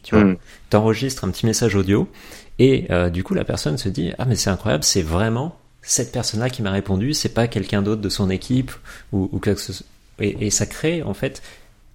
Tu 0.02 0.16
vois, 0.16 0.24
hmm. 0.24 0.36
t'enregistres 0.70 1.24
un 1.24 1.30
petit 1.30 1.46
message 1.46 1.76
audio 1.76 2.08
et 2.58 2.86
euh, 2.90 3.10
du 3.10 3.22
coup, 3.22 3.34
la 3.34 3.44
personne 3.44 3.78
se 3.78 3.88
dit 3.88 4.12
ah 4.18 4.24
mais 4.24 4.34
c'est 4.34 4.50
incroyable, 4.50 4.82
c'est 4.82 5.02
vraiment 5.02 5.56
cette 5.82 6.10
personne-là 6.10 6.50
qui 6.50 6.62
m'a 6.62 6.72
répondu, 6.72 7.14
c'est 7.14 7.28
pas 7.28 7.46
quelqu'un 7.46 7.82
d'autre 7.82 8.02
de 8.02 8.08
son 8.08 8.28
équipe 8.28 8.72
ou, 9.12 9.28
ou 9.30 9.38
quelque 9.38 9.60
chose 9.60 9.84
et, 10.18 10.50
ça 10.50 10.66
crée 10.66 11.02
en 11.02 11.14
fait 11.14 11.42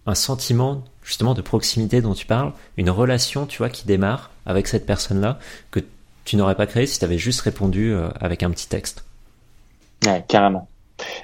un 0.08 0.16
sentiment 0.16 0.84
justement 1.04 1.34
de 1.34 1.42
proximité 1.42 2.02
dont 2.02 2.14
tu 2.14 2.26
parles, 2.26 2.52
une 2.78 2.90
relation, 2.90 3.46
tu 3.46 3.60
vois, 3.60 3.70
qui 3.70 3.86
démarre 3.86 4.32
avec 4.46 4.68
cette 4.68 4.86
personne-là 4.86 5.40
que 5.72 5.80
tu 6.26 6.36
n'aurais 6.36 6.56
pas 6.56 6.66
créé 6.66 6.86
si 6.86 7.00
tu 7.00 7.06
avais 7.06 7.18
juste 7.18 7.42
répondu 7.42 7.94
euh, 7.94 8.10
avec 8.20 8.44
un 8.44 8.50
petit 8.50 8.68
texte. 8.68 9.06
Ouais, 10.06 10.24
carrément. 10.28 10.68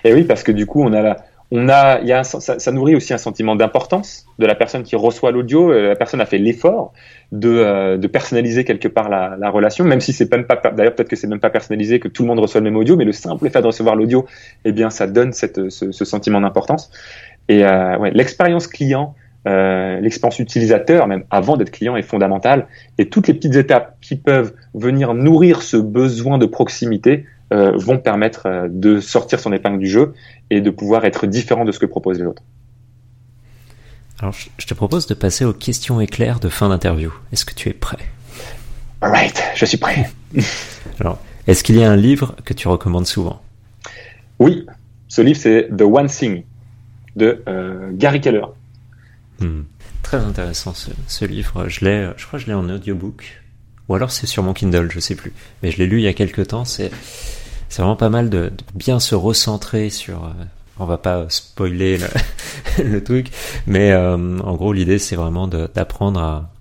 Et 0.04 0.14
oui, 0.14 0.24
parce 0.24 0.44
que 0.44 0.52
du 0.52 0.66
coup, 0.66 0.84
on 0.84 0.94
a 0.94 1.18
on 1.56 1.70
a, 1.70 2.02
y 2.02 2.12
a 2.12 2.24
ça, 2.24 2.72
nourrit 2.72 2.96
aussi 2.96 3.14
un 3.14 3.20
sentiment 3.20 3.56
d'importance 3.56 4.26
de 4.40 4.48
la 4.48 4.56
personne 4.56 4.82
qui 4.82 4.96
reçoit 4.96 5.32
l'audio. 5.32 5.72
Euh, 5.72 5.90
la 5.90 5.96
personne 5.96 6.20
a 6.20 6.26
fait 6.26 6.40
l'effort 6.40 6.94
de, 7.32 7.48
euh, 7.48 7.98
de, 7.98 8.08
personnaliser 8.08 8.66
quelque 8.66 8.88
part 8.88 9.08
la, 9.08 9.38
la 9.40 9.52
relation, 9.52 9.86
même 9.86 10.02
si 10.02 10.14
c'est 10.14 10.32
même 10.32 10.46
pas, 10.46 10.56
d'ailleurs 10.72 10.96
peut-être 10.96 11.10
que 11.10 11.16
c'est 11.16 11.28
même 11.28 11.40
pas 11.40 11.52
personnalisé, 11.52 12.00
que 12.00 12.08
tout 12.08 12.24
le 12.24 12.28
monde 12.28 12.40
reçoit 12.40 12.60
le 12.60 12.64
même 12.64 12.76
audio, 12.76 12.96
mais 12.96 13.06
le 13.06 13.12
simple 13.12 13.48
fait 13.52 13.62
de 13.62 13.68
recevoir 13.68 13.96
l'audio, 13.96 14.26
eh 14.66 14.72
bien, 14.72 14.90
ça 14.90 15.06
donne 15.06 15.32
cette, 15.32 15.70
ce, 15.70 15.92
ce 15.92 16.06
sentiment 16.06 16.42
d'importance. 16.42 16.90
Et 17.50 17.66
euh, 17.66 17.98
ouais, 17.98 18.12
l'expérience 18.12 18.68
client, 18.68 19.16
euh, 19.48 20.00
l'expérience 20.00 20.40
utilisateur, 20.40 21.08
même 21.08 21.24
avant 21.30 21.58
d'être 21.58 21.72
client, 21.72 21.96
est 21.96 22.04
fondamentale. 22.04 22.68
Et 22.98 23.10
toutes 23.10 23.28
les 23.28 23.34
petites 23.34 23.56
étapes 23.56 23.98
qui 24.02 24.16
peuvent 24.16 24.54
venir 24.74 25.14
nourrir 25.14 25.62
ce 25.62 25.78
besoin 25.78 26.38
de 26.38 26.46
proximité 26.46 27.26
euh, 27.54 27.74
vont 27.76 27.98
permettre 27.98 28.68
de 28.70 29.00
sortir 29.00 29.40
son 29.40 29.52
épingle 29.52 29.80
du 29.80 29.88
jeu 29.88 30.14
et 30.50 30.62
de 30.62 30.70
pouvoir 30.70 31.06
être 31.06 31.28
différent 31.28 31.66
de 31.66 31.72
ce 31.72 31.80
que 31.80 31.86
proposent 31.86 32.20
les 32.20 32.26
autres. 32.26 32.44
Alors, 34.20 34.34
je 34.58 34.66
te 34.66 34.74
propose 34.74 35.06
de 35.08 35.14
passer 35.14 35.44
aux 35.44 35.54
questions 35.54 36.00
éclairs 36.00 36.40
de 36.40 36.48
fin 36.48 36.70
d'interview. 36.70 37.12
Est-ce 37.34 37.44
que 37.44 37.54
tu 37.54 37.68
es 37.68 37.74
prêt? 37.74 37.98
Alright, 39.02 39.44
je 39.56 39.66
suis 39.66 39.78
prêt. 39.78 40.10
Alors, 41.02 41.20
est-ce 41.46 41.62
qu'il 41.64 41.78
y 41.78 41.84
a 41.84 41.92
un 41.92 41.98
livre 41.98 42.36
que 42.46 42.54
tu 42.54 42.70
recommandes 42.70 43.06
souvent? 43.06 43.42
Oui, 44.40 44.66
ce 45.10 45.22
livre 45.22 45.38
c'est 45.38 45.68
The 45.76 45.82
One 45.82 46.08
Thing 46.08 46.44
de 47.16 47.44
euh, 47.48 47.90
Gary 47.94 48.22
Keller. 48.22 48.46
Hmm. 49.40 49.62
Très 50.02 50.18
intéressant 50.18 50.74
ce, 50.74 51.26
livre. 51.26 51.68
Je 51.70 51.86
l'ai, 51.86 52.10
je 52.18 52.26
crois 52.26 52.40
que 52.40 52.46
je 52.46 52.50
l'ai 52.50 52.56
en 52.56 52.70
audiobook. 52.70 53.42
Ou 53.90 53.96
alors 53.96 54.12
c'est 54.12 54.28
sur 54.28 54.44
mon 54.44 54.54
Kindle, 54.54 54.90
je 54.92 55.00
sais 55.00 55.16
plus. 55.16 55.34
Mais 55.62 55.72
je 55.72 55.78
l'ai 55.78 55.88
lu 55.88 56.00
il 56.00 56.04
y 56.04 56.08
a 56.08 56.14
quelques 56.14 56.48
temps. 56.48 56.66
C'est 56.66 56.92
c'est 57.70 57.82
vraiment 57.82 57.96
pas 57.96 58.10
mal 58.10 58.30
de, 58.30 58.52
bien 58.76 59.00
se 59.00 59.16
recentrer 59.16 59.90
sur. 59.90 60.26
Euh, 60.26 60.30
on 60.80 60.86
va 60.86 60.98
pas 60.98 61.26
spoiler 61.30 62.00
le, 62.84 63.04
truc, 63.04 63.28
mais 63.68 63.92
euh, 63.92 64.40
en 64.40 64.56
gros 64.56 64.74
l'idée 64.74 64.98
c'est 64.98 65.16
vraiment 65.16 65.48
d'apprendre 65.48 66.20
à, 66.20 66.52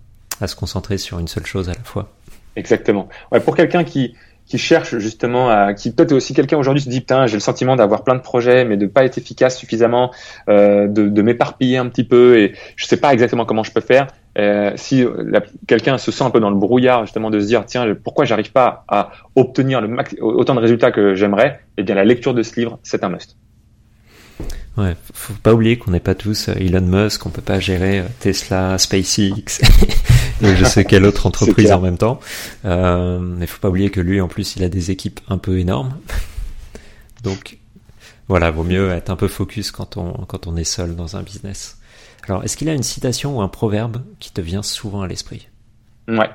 à 0.41 0.47
se 0.47 0.55
concentrer 0.55 0.99
sur 0.99 1.19
une 1.19 1.29
seule 1.29 1.47
chose 1.47 1.69
à 1.71 1.75
la 1.75 1.83
fois. 1.83 2.11
Exactement. 2.57 3.09
Ouais, 3.31 3.41
pour 3.41 3.57
quelqu'un 3.57 3.85
qui 3.85 4.15
qui 4.53 4.59
cherche 4.59 4.99
justement 4.99 5.49
à, 5.49 5.73
qui 5.73 5.91
peut-être 5.91 6.13
aussi 6.13 6.35
quelqu'un 6.35 6.59
aujourd'hui 6.59 6.83
se 6.83 6.91
dit 6.91 7.01
putain 7.01 7.27
j'ai 7.27 7.37
le 7.37 7.41
sentiment 7.41 7.75
d'avoir 7.75 8.05
plein 8.05 8.17
de 8.17 8.21
projets 8.21 8.67
mais 8.67 8.77
de 8.77 8.85
pas 8.85 9.03
être 9.07 9.17
efficace 9.17 9.57
suffisamment, 9.57 10.13
euh, 10.51 10.89
de, 10.89 11.23
m'éparpiller 11.23 11.79
un 11.79 11.87
petit 11.87 12.05
peu 12.05 12.39
et 12.39 12.53
je 12.77 12.85
sais 12.85 12.99
pas 12.99 13.15
exactement 13.15 13.47
comment 13.47 13.63
je 13.63 13.73
peux 13.73 13.81
faire. 13.81 14.09
Euh, 14.37 14.73
si 14.77 15.07
quelqu'un 15.67 15.97
se 15.97 16.13
sent 16.13 16.25
un 16.25 16.29
peu 16.29 16.39
dans 16.39 16.51
le 16.51 16.57
brouillard 16.57 17.07
justement 17.07 17.31
de 17.31 17.41
se 17.41 17.47
dire 17.47 17.65
tiens 17.65 17.95
pourquoi 17.95 18.27
j'arrive 18.27 18.53
pas 18.53 18.85
à 18.89 19.13
obtenir 19.37 19.81
le 19.81 19.89
max, 19.89 20.15
autant 20.21 20.55
de 20.55 20.61
résultats 20.61 20.93
que 20.93 21.15
j'aimerais, 21.15 21.61
eh 21.79 21.83
bien 21.83 21.95
la 21.95 22.05
lecture 22.05 22.35
de 22.35 22.43
ce 22.43 22.61
livre 22.61 22.79
c'est 22.83 23.05
un 23.05 23.09
must. 23.09 23.39
Ouais, 24.77 24.97
faut 25.15 25.33
pas 25.43 25.55
oublier 25.55 25.79
qu'on 25.79 25.93
n'est 25.93 26.01
pas 26.01 26.15
tous 26.15 26.51
euh, 26.51 26.55
Elon 26.61 26.83
Musk, 26.83 27.25
on 27.25 27.31
peut 27.31 27.41
pas 27.41 27.59
gérer 27.59 28.05
Tesla, 28.21 28.77
SpaceX 28.77 29.63
et 30.43 30.57
je 30.57 30.65
sais 30.65 30.85
quelle 30.85 31.05
autre 31.05 31.27
entreprise 31.27 31.73
en 31.73 31.81
même 31.81 31.99
temps. 31.99 32.21
Euh, 32.65 33.19
mais 33.19 33.47
faut 33.47 33.61
pas 33.61 33.69
oublier 33.69 33.91
que 33.91 34.01
lui, 34.01 34.21
en 34.21 34.29
plus, 34.29 34.57
il 34.57 34.65
a 34.65 34.69
des 34.69 34.91
équipes 34.91 35.21
un 35.29 35.39
peu 35.39 35.59
énormes. 35.59 35.97
Donc, 37.23 37.59
voilà, 38.29 38.51
vaut 38.51 38.65
mieux 38.65 38.91
être 38.91 39.11
un 39.11 39.17
peu 39.17 39.29
focus 39.29 39.71
quand 39.71 39.97
on 39.97 40.13
quand 40.27 40.47
on 40.47 40.57
est 40.57 40.65
seul 40.65 40.97
dans 40.97 41.17
un 41.17 41.23
business. 41.23 41.79
Alors, 42.29 42.45
est-ce 42.45 42.57
qu'il 42.57 42.69
a 42.69 42.75
une 42.75 42.83
citation 42.83 43.39
ou 43.39 43.43
un 43.43 43.49
proverbe 43.49 44.03
qui 44.21 44.33
te 44.33 44.41
vient 44.41 44.63
souvent 44.63 45.03
à 45.03 45.09
l'esprit? 45.09 45.49
Ouais. 46.09 46.31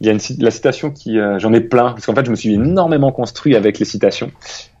Il 0.00 0.06
y 0.06 0.10
a 0.10 0.12
une, 0.12 0.20
la 0.38 0.50
citation 0.50 0.90
qui, 0.90 1.18
euh, 1.18 1.38
j'en 1.38 1.52
ai 1.52 1.60
plein, 1.60 1.90
parce 1.90 2.06
qu'en 2.06 2.14
fait, 2.14 2.24
je 2.24 2.30
me 2.30 2.36
suis 2.36 2.54
énormément 2.54 3.12
construit 3.12 3.54
avec 3.54 3.78
les 3.78 3.84
citations 3.84 4.32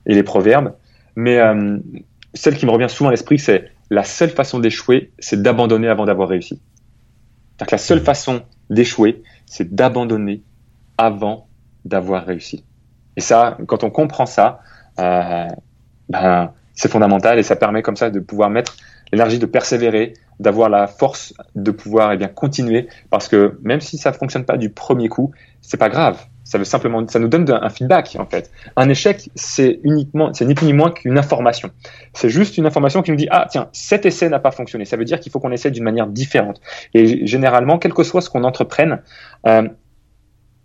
et 0.06 0.14
les 0.14 0.22
proverbes. 0.22 0.72
Mais 1.14 1.38
euh, 1.38 1.78
celle 2.34 2.56
qui 2.56 2.66
me 2.66 2.70
revient 2.70 2.88
souvent 2.88 3.08
à 3.08 3.12
l'esprit, 3.12 3.38
c'est 3.38 3.70
la 3.90 4.04
seule 4.04 4.30
façon 4.30 4.58
d'échouer, 4.58 5.12
c'est 5.18 5.42
d'abandonner 5.42 5.88
avant 5.88 6.06
d'avoir 6.06 6.28
réussi. 6.28 6.60
C'est-à-dire 7.60 7.66
que 7.66 7.74
la 7.74 7.78
seule 7.78 8.00
façon 8.00 8.42
d'échouer, 8.70 9.22
c'est 9.44 9.74
d'abandonner 9.74 10.42
avant 10.96 11.46
d'avoir 11.84 12.24
réussi. 12.24 12.64
Et 13.16 13.20
ça, 13.20 13.58
quand 13.66 13.84
on 13.84 13.90
comprend 13.90 14.24
ça, 14.24 14.60
euh, 14.98 15.46
ben, 16.08 16.54
c'est 16.72 16.90
fondamental 16.90 17.38
et 17.38 17.42
ça 17.42 17.56
permet 17.56 17.82
comme 17.82 17.96
ça 17.96 18.08
de 18.08 18.18
pouvoir 18.18 18.48
mettre 18.48 18.76
l'énergie 19.12 19.38
de 19.38 19.44
persévérer, 19.44 20.14
d'avoir 20.38 20.70
la 20.70 20.86
force 20.86 21.34
de 21.54 21.70
pouvoir 21.70 22.12
eh 22.12 22.16
bien 22.16 22.28
continuer 22.28 22.88
parce 23.10 23.28
que 23.28 23.58
même 23.62 23.82
si 23.82 23.98
ça 23.98 24.14
fonctionne 24.14 24.46
pas 24.46 24.56
du 24.56 24.70
premier 24.70 25.10
coup, 25.10 25.32
c'est 25.60 25.76
pas 25.76 25.90
grave. 25.90 26.24
Ça 26.50 26.58
veut 26.58 26.64
simplement, 26.64 27.06
ça 27.06 27.20
nous 27.20 27.28
donne 27.28 27.48
un 27.48 27.68
feedback 27.68 28.16
en 28.18 28.26
fait. 28.26 28.50
Un 28.74 28.88
échec, 28.88 29.30
c'est 29.36 29.78
uniquement, 29.84 30.34
c'est 30.34 30.44
ni 30.44 30.54
plus 30.54 30.66
ni 30.66 30.72
moins 30.72 30.90
qu'une 30.90 31.16
information. 31.16 31.70
C'est 32.12 32.28
juste 32.28 32.58
une 32.58 32.66
information 32.66 33.02
qui 33.02 33.12
nous 33.12 33.16
dit 33.16 33.28
ah 33.30 33.46
tiens 33.48 33.68
cet 33.72 34.04
essai 34.04 34.28
n'a 34.28 34.40
pas 34.40 34.50
fonctionné. 34.50 34.84
Ça 34.84 34.96
veut 34.96 35.04
dire 35.04 35.20
qu'il 35.20 35.30
faut 35.30 35.38
qu'on 35.38 35.52
essaie 35.52 35.70
d'une 35.70 35.84
manière 35.84 36.08
différente. 36.08 36.60
Et 36.92 37.24
généralement, 37.24 37.78
quel 37.78 37.94
que 37.94 38.02
soit 38.02 38.20
ce 38.20 38.28
qu'on 38.28 38.42
entreprenne, 38.42 39.00
euh, 39.46 39.68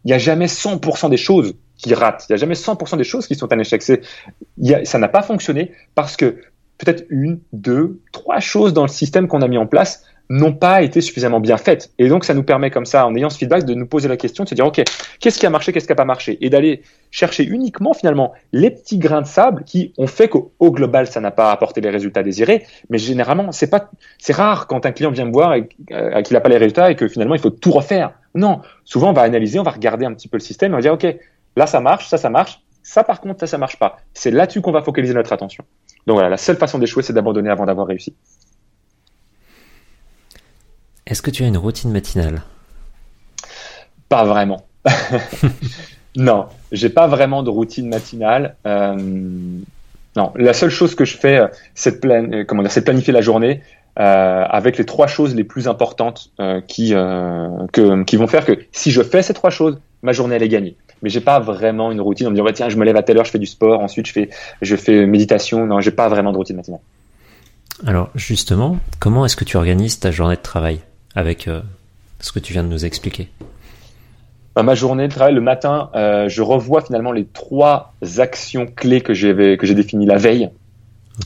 il 0.06 0.08
n'y 0.08 0.14
a 0.14 0.18
jamais 0.18 0.48
100% 0.48 1.12
des 1.12 1.18
choses 1.18 1.54
qui 1.78 1.94
ratent. 1.94 2.26
Il 2.30 2.32
n'y 2.32 2.34
a 2.34 2.38
jamais 2.38 2.56
100% 2.56 2.98
des 2.98 3.04
choses 3.04 3.28
qui 3.28 3.36
sont 3.36 3.54
un 3.54 3.60
échec. 3.60 3.84
Ça 3.84 4.98
n'a 4.98 5.08
pas 5.08 5.22
fonctionné 5.22 5.72
parce 5.94 6.18
que 6.18 6.42
peut-être 6.80 7.06
une, 7.12 7.42
deux, 7.54 8.02
trois 8.12 8.40
choses 8.40 8.74
dans 8.74 8.82
le 8.82 8.88
système 8.88 9.28
qu'on 9.28 9.44
a 9.44 9.48
mis 9.48 9.60
en 9.60 9.68
place 9.68 10.04
n'ont 10.30 10.54
pas 10.54 10.82
été 10.82 11.02
suffisamment 11.02 11.40
bien 11.40 11.58
faites. 11.58 11.92
Et 12.00 12.10
donc, 12.10 12.26
ça 12.26 12.34
nous 12.34 12.44
permet 12.44 12.72
comme 12.72 12.86
ça, 12.86 13.06
en 13.06 13.16
ayant 13.16 13.30
ce 13.30 13.38
feedback, 13.38 13.66
de 13.66 13.74
nous 13.74 13.86
poser 13.86 14.08
la 14.08 14.18
question, 14.18 14.44
de 14.44 14.50
se 14.50 14.56
dire, 14.56 14.66
OK, 14.66 14.82
qu'est-ce 15.20 15.40
qui 15.40 15.46
a 15.46 15.50
marché, 15.50 15.72
qu'est-ce 15.72 15.86
qui 15.86 15.92
n'a 15.92 15.96
pas 15.96 16.06
marché? 16.06 16.38
Et 16.42 16.50
d'aller 16.50 16.82
chercher 17.12 17.44
uniquement, 17.44 17.94
finalement, 17.94 18.34
les 18.52 18.72
petits 18.72 18.98
grains 18.98 19.22
de 19.22 19.28
sable 19.28 19.64
qui 19.64 19.94
ont 19.98 20.08
fait 20.08 20.28
qu'au 20.28 20.52
global, 20.60 21.08
ça 21.08 21.22
n'a 21.22 21.32
pas 21.32 21.52
apporté 21.52 21.82
les 21.82 21.90
résultats 21.90 22.24
désirés. 22.24 22.66
Mais 22.90 22.98
généralement, 22.98 23.52
c'est 23.52 23.70
pas, 23.70 23.92
c'est 24.18 24.36
rare 24.36 24.68
quand 24.68 24.86
un 24.86 24.92
client 24.92 25.12
vient 25.12 25.26
me 25.26 25.32
voir 25.32 25.54
et 25.54 25.70
euh, 25.92 26.22
qu'il 26.24 26.34
n'a 26.34 26.42
pas 26.42 26.50
les 26.50 26.58
résultats 26.58 26.92
et 26.92 26.96
que 26.96 27.08
finalement, 27.08 27.36
il 27.36 27.42
faut 27.42 27.52
tout 27.52 27.72
refaire. 27.72 28.14
Non. 28.34 28.62
Souvent, 28.84 29.12
on 29.12 29.14
va 29.14 29.22
analyser, 29.22 29.60
on 29.60 29.64
va 29.64 29.72
regarder 29.72 30.06
un 30.06 30.14
petit 30.14 30.28
peu 30.28 30.38
le 30.38 30.44
système 30.44 30.72
et 30.72 30.74
on 30.74 30.78
va 30.78 30.82
dire, 30.82 30.94
OK, 30.94 31.06
là, 31.56 31.68
ça 31.68 31.80
marche, 31.80 32.08
ça, 32.08 32.18
ça 32.18 32.30
marche. 32.30 32.62
Ça, 32.82 33.04
par 33.04 33.20
contre, 33.20 33.40
ça, 33.40 33.48
ça 33.48 33.58
marche 33.58 33.80
pas. 33.80 33.98
C'est 34.14 34.30
là-dessus 34.30 34.62
qu'on 34.62 34.72
va 34.72 34.82
focaliser 34.82 35.14
notre 35.14 35.34
attention. 35.34 35.64
Donc 36.06 36.16
voilà, 36.16 36.30
la 36.30 36.38
seule 36.38 36.58
façon 36.58 36.78
d'échouer, 36.78 37.02
c'est 37.02 37.14
d'abandonner 37.14 37.50
avant 37.50 37.66
d'avoir 37.66 37.88
réussi. 37.88 38.16
Est-ce 41.08 41.22
que 41.22 41.32
tu 41.32 41.44
as 41.44 41.48
une 41.48 41.58
routine 41.58 41.92
matinale? 41.92 42.42
Pas 44.10 44.24
vraiment. 44.24 44.66
non, 46.16 46.48
j'ai 46.72 46.90
pas 46.90 47.08
vraiment 47.08 47.44
de 47.44 47.50
routine 47.50 47.88
matinale. 47.88 48.56
Euh, 48.66 48.96
non, 50.16 50.32
la 50.36 50.54
seule 50.54 50.70
chose 50.70 50.96
que 50.96 51.06
je 51.06 51.18
fais, 51.18 51.38
euh, 51.38 51.48
c'est 51.74 52.04
de, 52.04 52.44
comment 52.44 52.64
dire, 52.64 52.84
planifier 52.84 53.14
la 53.14 53.22
journée 53.22 53.62
euh, 53.98 54.44
avec 54.50 54.78
les 54.78 54.86
trois 54.86 55.08
choses 55.08 55.36
les 55.36 55.46
plus 55.46 55.70
importantes 55.70 56.30
euh, 56.42 56.60
qui, 56.60 56.94
euh, 56.94 57.48
que, 57.72 58.04
qui 58.04 58.18
vont 58.18 58.28
faire 58.28 58.44
que 58.44 58.60
si 58.74 58.92
je 58.92 59.02
fais 59.02 59.22
ces 59.22 59.34
trois 59.34 59.50
choses, 59.50 59.80
ma 60.02 60.12
journée 60.12 60.36
elle 60.36 60.44
est 60.44 60.50
gagnée. 60.50 60.76
Mais 61.02 61.10
j'ai 61.10 61.22
pas 61.22 61.40
vraiment 61.40 61.94
une 61.94 62.02
routine 62.02 62.28
en 62.28 62.32
me 62.32 62.36
disant 62.36 62.46
tiens 62.54 62.68
je 62.68 62.76
me 62.76 62.84
lève 62.84 62.98
à 62.98 63.04
telle 63.04 63.18
heure, 63.18 63.24
je 63.24 63.32
fais 63.32 63.40
du 63.40 63.46
sport, 63.46 63.80
ensuite 63.80 64.06
je 64.08 64.12
fais 64.12 64.30
je 64.62 64.76
fais 64.76 65.06
méditation. 65.06 65.66
Non, 65.66 65.80
j'ai 65.80 65.92
pas 65.92 66.10
vraiment 66.10 66.34
de 66.34 66.38
routine 66.38 66.58
matinale. 66.58 66.82
Alors 67.88 68.10
justement, 68.16 68.80
comment 69.00 69.26
est-ce 69.26 69.38
que 69.38 69.46
tu 69.46 69.56
organises 69.56 70.00
ta 70.00 70.12
journée 70.12 70.36
de 70.36 70.42
travail? 70.42 70.82
Avec 71.16 71.50
ce 72.20 72.32
que 72.32 72.40
tu 72.40 72.54
viens 72.54 72.64
de 72.64 72.70
nous 72.70 72.86
expliquer 72.86 73.30
bah, 74.56 74.64
ma 74.64 74.74
journée 74.74 75.10
de 75.10 75.14
travail, 75.14 75.34
le 75.34 75.42
matin, 75.42 75.90
euh, 75.96 76.30
je 76.30 76.42
revois 76.42 76.80
finalement 76.80 77.12
les 77.12 77.26
trois 77.26 77.94
actions 78.20 78.68
clés 78.68 79.02
que 79.02 79.14
j'ai 79.14 79.58
que 79.58 79.68
j'ai 79.68 79.76
définies 79.76 80.06
la 80.06 80.16
veille. 80.16 80.50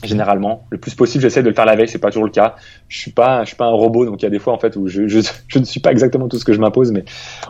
Généralement, 0.04 0.66
le 0.70 0.78
plus 0.78 0.94
possible, 0.94 1.22
j'essaie 1.22 1.42
de 1.42 1.48
le 1.48 1.54
faire 1.54 1.64
la 1.64 1.74
veille. 1.74 1.88
C'est 1.88 1.98
pas 1.98 2.10
toujours 2.10 2.24
le 2.24 2.30
cas. 2.30 2.56
Je 2.88 2.98
suis 2.98 3.10
pas, 3.10 3.42
je 3.42 3.48
suis 3.48 3.56
pas 3.56 3.66
un 3.66 3.72
robot, 3.72 4.04
donc 4.04 4.20
il 4.22 4.24
y 4.24 4.26
a 4.26 4.30
des 4.30 4.38
fois 4.38 4.52
en 4.52 4.58
fait 4.58 4.76
où 4.76 4.88
je, 4.88 5.06
je, 5.08 5.20
je 5.48 5.58
ne 5.60 5.64
suis 5.64 5.80
pas 5.80 5.92
exactement 5.92 6.28
tout 6.28 6.38
ce 6.38 6.44
que 6.44 6.52
je 6.52 6.60
m'impose, 6.60 6.90
mais 6.90 7.04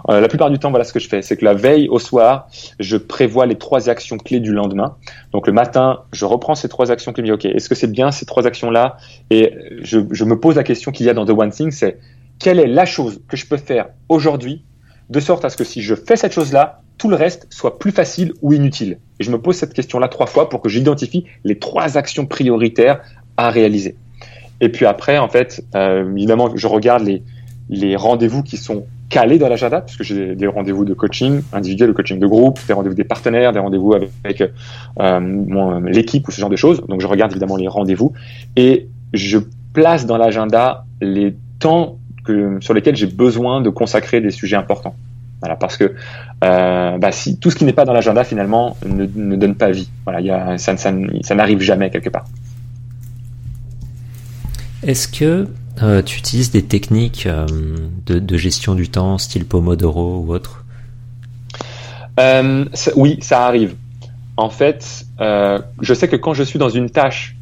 euh, 0.09 0.21
la 0.21 0.29
plupart 0.29 0.51
du 0.51 0.59
temps, 0.59 0.71
voilà 0.71 0.85
ce 0.85 0.93
que 0.93 1.01
je 1.01 1.09
fais. 1.09 1.23
C'est 1.23 1.37
que 1.37 1.45
la 1.47 1.55
veille 1.55 1.89
au 1.89 1.99
soir, 1.99 2.49
je 2.79 2.99
prévois 2.99 3.47
les 3.47 3.57
trois 3.57 3.89
actions 3.89 4.19
clés 4.19 4.41
du 4.41 4.53
lendemain. 4.53 4.97
Donc 5.33 5.47
le 5.47 5.53
matin, 5.55 6.01
je 6.13 6.27
reprends 6.27 6.55
ces 6.55 6.69
trois 6.69 6.91
actions 6.91 7.13
clés. 7.13 7.25
Je 7.27 7.33
me 7.33 7.39
dis, 7.39 7.49
ok, 7.49 7.55
est-ce 7.55 7.71
que 7.71 7.75
c'est 7.75 7.91
bien 7.91 8.11
ces 8.11 8.27
trois 8.27 8.47
actions 8.47 8.71
là 8.71 8.97
Et 9.31 9.55
je, 9.83 10.01
je 10.11 10.25
me 10.25 10.39
pose 10.39 10.57
la 10.57 10.65
question 10.65 10.93
qu'il 10.93 11.07
y 11.07 11.11
a 11.11 11.15
dans 11.15 11.25
The 11.25 11.31
One 11.31 11.51
Thing, 11.51 11.71
c'est 11.71 11.99
quelle 12.41 12.59
est 12.59 12.67
la 12.67 12.87
chose 12.87 13.21
que 13.29 13.37
je 13.37 13.47
peux 13.47 13.59
faire 13.59 13.91
aujourd'hui 14.09 14.65
de 15.11 15.21
sorte 15.21 15.45
à 15.45 15.51
ce 15.51 15.57
que 15.57 15.65
si 15.65 15.83
je 15.83 15.95
fais 15.95 16.17
cette 16.17 16.33
chose-là, 16.33 16.83
tout 16.99 17.09
le 17.09 17.17
reste 17.17 17.47
soit 17.51 17.79
plus 17.79 17.93
facile 17.93 18.33
ou 18.43 18.53
inutile. 18.53 18.99
Et 19.19 19.25
je 19.25 19.31
me 19.31 19.41
pose 19.41 19.57
cette 19.57 19.73
question-là 19.73 20.09
trois 20.09 20.27
fois 20.27 20.49
pour 20.49 20.61
que 20.61 20.69
j'identifie 20.69 21.25
les 21.45 21.59
trois 21.59 21.97
actions 21.97 22.27
prioritaires 22.27 23.01
à 23.37 23.51
réaliser. 23.51 23.97
Et 24.61 24.69
puis 24.69 24.87
après, 24.87 25.19
en 25.19 25.29
fait, 25.29 25.65
euh, 25.75 26.11
évidemment, 26.13 26.51
je 26.55 26.67
regarde 26.67 27.05
les, 27.05 27.23
les 27.71 27.97
rendez-vous 27.97 28.43
qui 28.43 28.57
sont 28.57 28.85
calés 29.09 29.39
dans 29.39 29.49
l'agenda, 29.49 29.81
puisque 29.81 30.03
j'ai 30.03 30.35
des 30.35 30.47
rendez-vous 30.47 30.85
de 30.85 30.95
coaching 30.95 31.43
individuel, 31.53 31.89
de 31.91 31.95
coaching 31.95 32.19
de 32.19 32.27
groupe, 32.27 32.59
des 32.67 32.73
rendez-vous 32.73 32.95
des 32.95 33.05
partenaires, 33.05 33.53
des 33.53 33.59
rendez-vous 33.59 33.95
avec, 33.95 34.43
euh, 35.01 35.81
l'équipe 35.87 36.27
ou 36.27 36.31
ce 36.31 36.41
genre 36.41 36.51
de 36.51 36.57
choses. 36.57 36.83
Donc 36.89 37.01
je 37.01 37.07
regarde 37.07 37.33
évidemment 37.33 37.57
les 37.57 37.69
rendez-vous 37.69 38.13
et 38.57 38.89
je 39.13 39.39
place 39.73 40.07
dans 40.07 40.17
l'agenda 40.17 40.85
les 41.01 41.37
temps 41.59 42.00
sur 42.61 42.75
lesquels 42.75 42.97
j'ai 42.97 43.07
besoin 43.07 43.61
de 43.61 43.71
consacrer 43.71 44.21
des 44.21 44.31
sujets 44.31 44.57
importants. 44.57 44.95
Voilà, 45.41 45.57
parce 45.57 45.77
que 45.77 45.95
euh, 46.45 46.99
bah, 46.99 47.13
si 47.13 47.39
tout 47.39 47.51
ce 47.51 47.57
qui 47.57 47.65
n'est 47.65 47.73
pas 47.73 47.87
dans 47.87 47.95
l'agenda 47.95 48.25
finalement 48.25 48.77
ne, 48.87 49.07
ne, 49.15 49.37
donne 49.37 49.55
pas 49.55 49.71
vie. 49.71 49.89
Voilà, 50.05 50.21
y 50.21 50.31
a, 50.31 50.59
ça, 50.59 50.77
ça, 50.77 50.93
ça 51.23 51.35
n'arrive 51.35 51.61
jamais 51.61 51.91
quelque 51.91 52.11
part. 52.11 52.27
Est-ce 54.83 55.09
que 55.09 55.49
euh, 55.83 56.03
tu 56.03 56.19
utilises 56.19 56.51
des 56.51 56.63
techniques 56.63 57.27
euh, 57.27 57.47
de, 58.07 58.19
de, 58.19 58.37
gestion 58.37 58.75
du 58.75 58.89
temps, 58.91 59.17
style 59.17 59.47
Pomodoro 59.47 60.19
ou 60.19 60.35
autre? 60.35 60.65
Oui, 62.97 63.19
ça 63.23 63.47
arrive. 63.47 63.77
En 64.37 64.51
fait, 64.51 65.07
je 65.19 65.95
sais 65.95 66.07
que 66.07 66.17
quand 66.17 66.35
je 66.35 66.43
suis 66.43 66.59
dans 66.59 66.69
une 66.69 66.91
tâche, 66.91 67.35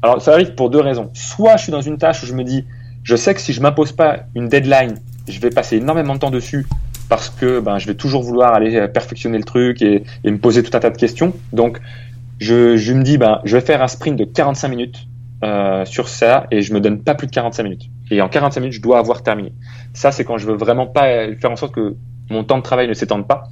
alors 0.00 0.22
ça 0.22 0.32
arrive 0.32 0.54
pour 0.54 0.70
deux 0.70 0.80
raisons. 0.80 1.10
Soit 1.12 1.58
je 1.58 1.64
suis 1.64 1.72
dans 1.72 1.82
une 1.82 1.98
tâche 1.98 2.22
où 2.22 2.26
je 2.26 2.32
me 2.32 2.42
dis, 2.42 2.64
je 3.06 3.14
sais 3.14 3.34
que 3.34 3.40
si 3.40 3.52
je 3.52 3.60
m'impose 3.60 3.92
pas 3.92 4.24
une 4.34 4.48
deadline, 4.48 4.96
je 5.28 5.38
vais 5.38 5.50
passer 5.50 5.76
énormément 5.76 6.14
de 6.14 6.18
temps 6.18 6.32
dessus 6.32 6.66
parce 7.08 7.30
que 7.30 7.60
ben, 7.60 7.78
je 7.78 7.86
vais 7.86 7.94
toujours 7.94 8.24
vouloir 8.24 8.52
aller 8.52 8.74
euh, 8.74 8.88
perfectionner 8.88 9.38
le 9.38 9.44
truc 9.44 9.80
et, 9.80 10.02
me 10.24 10.38
poser 10.38 10.64
tout 10.64 10.76
un 10.76 10.80
tas 10.80 10.90
de 10.90 10.96
questions. 10.96 11.32
Donc, 11.52 11.78
je, 12.40 12.76
je 12.76 12.92
me 12.92 13.04
dis, 13.04 13.16
ben, 13.16 13.40
je 13.44 13.56
vais 13.56 13.64
faire 13.64 13.80
un 13.80 13.86
sprint 13.86 14.18
de 14.18 14.24
45 14.24 14.68
minutes 14.68 15.06
euh, 15.44 15.84
sur 15.84 16.08
ça 16.08 16.48
et 16.50 16.62
je 16.62 16.74
me 16.74 16.80
donne 16.80 17.00
pas 17.00 17.14
plus 17.14 17.28
de 17.28 17.32
45 17.32 17.62
minutes. 17.62 17.84
Et 18.10 18.20
en 18.20 18.28
45 18.28 18.58
minutes, 18.58 18.74
je 18.74 18.82
dois 18.82 18.98
avoir 18.98 19.22
terminé. 19.22 19.52
Ça, 19.94 20.10
c'est 20.10 20.24
quand 20.24 20.36
je 20.36 20.46
veux 20.48 20.56
vraiment 20.56 20.88
pas 20.88 21.32
faire 21.36 21.52
en 21.52 21.56
sorte 21.56 21.76
que 21.76 21.94
mon 22.28 22.42
temps 22.42 22.58
de 22.58 22.64
travail 22.64 22.88
ne 22.88 22.94
s'étende 22.94 23.28
pas. 23.28 23.44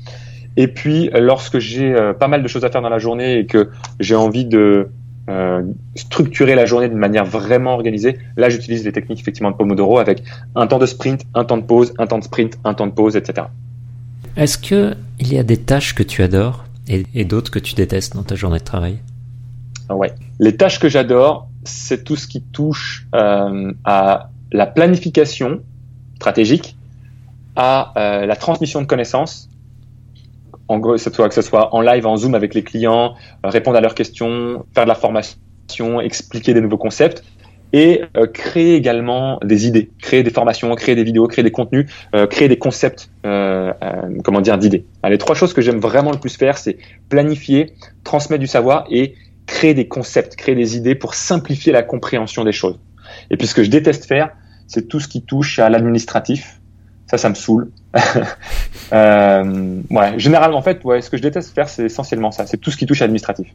Et 0.56 0.66
puis, 0.66 1.10
lorsque 1.14 1.60
j'ai 1.60 1.94
euh, 1.94 2.12
pas 2.12 2.26
mal 2.26 2.42
de 2.42 2.48
choses 2.48 2.64
à 2.64 2.70
faire 2.70 2.82
dans 2.82 2.88
la 2.88 2.98
journée 2.98 3.38
et 3.38 3.46
que 3.46 3.70
j'ai 4.00 4.16
envie 4.16 4.46
de 4.46 4.90
euh, 5.28 5.62
structurer 5.94 6.54
la 6.54 6.66
journée 6.66 6.88
de 6.88 6.94
manière 6.94 7.24
vraiment 7.24 7.74
organisée, 7.74 8.18
là 8.36 8.48
j'utilise 8.48 8.84
les 8.84 8.92
techniques 8.92 9.20
effectivement 9.20 9.50
de 9.50 9.56
Pomodoro 9.56 9.98
avec 9.98 10.22
un 10.54 10.66
temps 10.66 10.78
de 10.78 10.86
sprint, 10.86 11.22
un 11.34 11.44
temps 11.44 11.56
de 11.56 11.62
pause, 11.62 11.94
un 11.98 12.06
temps 12.06 12.18
de 12.18 12.24
sprint, 12.24 12.58
un 12.64 12.74
temps 12.74 12.86
de 12.86 12.92
pause, 12.92 13.16
etc. 13.16 13.48
Est-ce 14.36 14.58
que 14.58 14.94
il 15.20 15.32
y 15.32 15.38
a 15.38 15.42
des 15.42 15.56
tâches 15.56 15.94
que 15.94 16.02
tu 16.02 16.22
adores 16.22 16.64
et, 16.88 17.04
et 17.14 17.24
d'autres 17.24 17.50
que 17.50 17.58
tu 17.58 17.74
détestes 17.74 18.14
dans 18.14 18.22
ta 18.22 18.34
journée 18.34 18.58
de 18.58 18.64
travail? 18.64 18.98
Ah 19.88 19.96
Ouais, 19.96 20.12
les 20.40 20.56
tâches 20.56 20.78
que 20.78 20.88
j'adore, 20.88 21.48
c'est 21.64 22.04
tout 22.04 22.16
ce 22.16 22.26
qui 22.26 22.42
touche 22.42 23.06
euh, 23.14 23.72
à 23.84 24.30
la 24.52 24.66
planification 24.66 25.60
stratégique, 26.16 26.76
à 27.56 27.92
euh, 27.96 28.26
la 28.26 28.36
transmission 28.36 28.80
de 28.80 28.86
connaissances 28.86 29.48
en 30.68 30.78
gros, 30.78 30.94
que 30.94 31.34
ce 31.34 31.42
soit 31.42 31.74
en 31.74 31.80
live, 31.80 32.06
en 32.06 32.16
Zoom 32.16 32.34
avec 32.34 32.54
les 32.54 32.62
clients, 32.62 33.14
euh, 33.44 33.48
répondre 33.48 33.76
à 33.76 33.80
leurs 33.80 33.94
questions, 33.94 34.64
faire 34.74 34.84
de 34.84 34.88
la 34.88 34.94
formation, 34.94 36.00
expliquer 36.00 36.54
des 36.54 36.60
nouveaux 36.60 36.78
concepts 36.78 37.22
et 37.72 38.02
euh, 38.16 38.26
créer 38.26 38.76
également 38.76 39.38
des 39.44 39.66
idées, 39.66 39.90
créer 40.00 40.22
des 40.22 40.30
formations, 40.30 40.74
créer 40.74 40.94
des 40.94 41.04
vidéos, 41.04 41.26
créer 41.26 41.42
des 41.42 41.50
contenus, 41.50 41.90
euh, 42.14 42.26
créer 42.26 42.48
des 42.48 42.58
concepts, 42.58 43.10
comment 43.22 44.40
dire, 44.40 44.58
d'idées. 44.58 44.86
Les 45.08 45.18
trois 45.18 45.34
choses 45.34 45.52
que 45.52 45.60
j'aime 45.60 45.80
vraiment 45.80 46.12
le 46.12 46.18
plus 46.18 46.36
faire, 46.36 46.56
c'est 46.56 46.78
planifier, 47.08 47.72
transmettre 48.04 48.40
du 48.40 48.46
savoir 48.46 48.86
et 48.90 49.14
créer 49.46 49.74
des 49.74 49.88
concepts, 49.88 50.36
créer 50.36 50.54
des 50.54 50.76
idées 50.76 50.94
pour 50.94 51.14
simplifier 51.14 51.72
la 51.72 51.82
compréhension 51.82 52.44
des 52.44 52.52
choses. 52.52 52.78
Et 53.30 53.36
puis 53.36 53.46
ce 53.46 53.54
que 53.54 53.62
je 53.62 53.70
déteste 53.70 54.06
faire, 54.06 54.30
c'est 54.66 54.88
tout 54.88 55.00
ce 55.00 55.08
qui 55.08 55.22
touche 55.22 55.58
à 55.58 55.68
l'administratif, 55.68 56.60
ça, 57.16 57.18
ça 57.18 57.28
me 57.28 57.34
saoule. 57.34 57.70
euh, 58.92 59.80
ouais, 59.90 60.18
généralement, 60.18 60.58
en 60.58 60.62
fait, 60.62 60.84
ouais, 60.84 61.00
ce 61.00 61.10
que 61.10 61.16
je 61.16 61.22
déteste 61.22 61.54
faire, 61.54 61.68
c'est 61.68 61.84
essentiellement 61.84 62.32
ça. 62.32 62.46
C'est 62.46 62.56
tout 62.56 62.70
ce 62.70 62.76
qui 62.76 62.86
touche 62.86 63.02
à 63.02 63.04
l'administratif. 63.04 63.48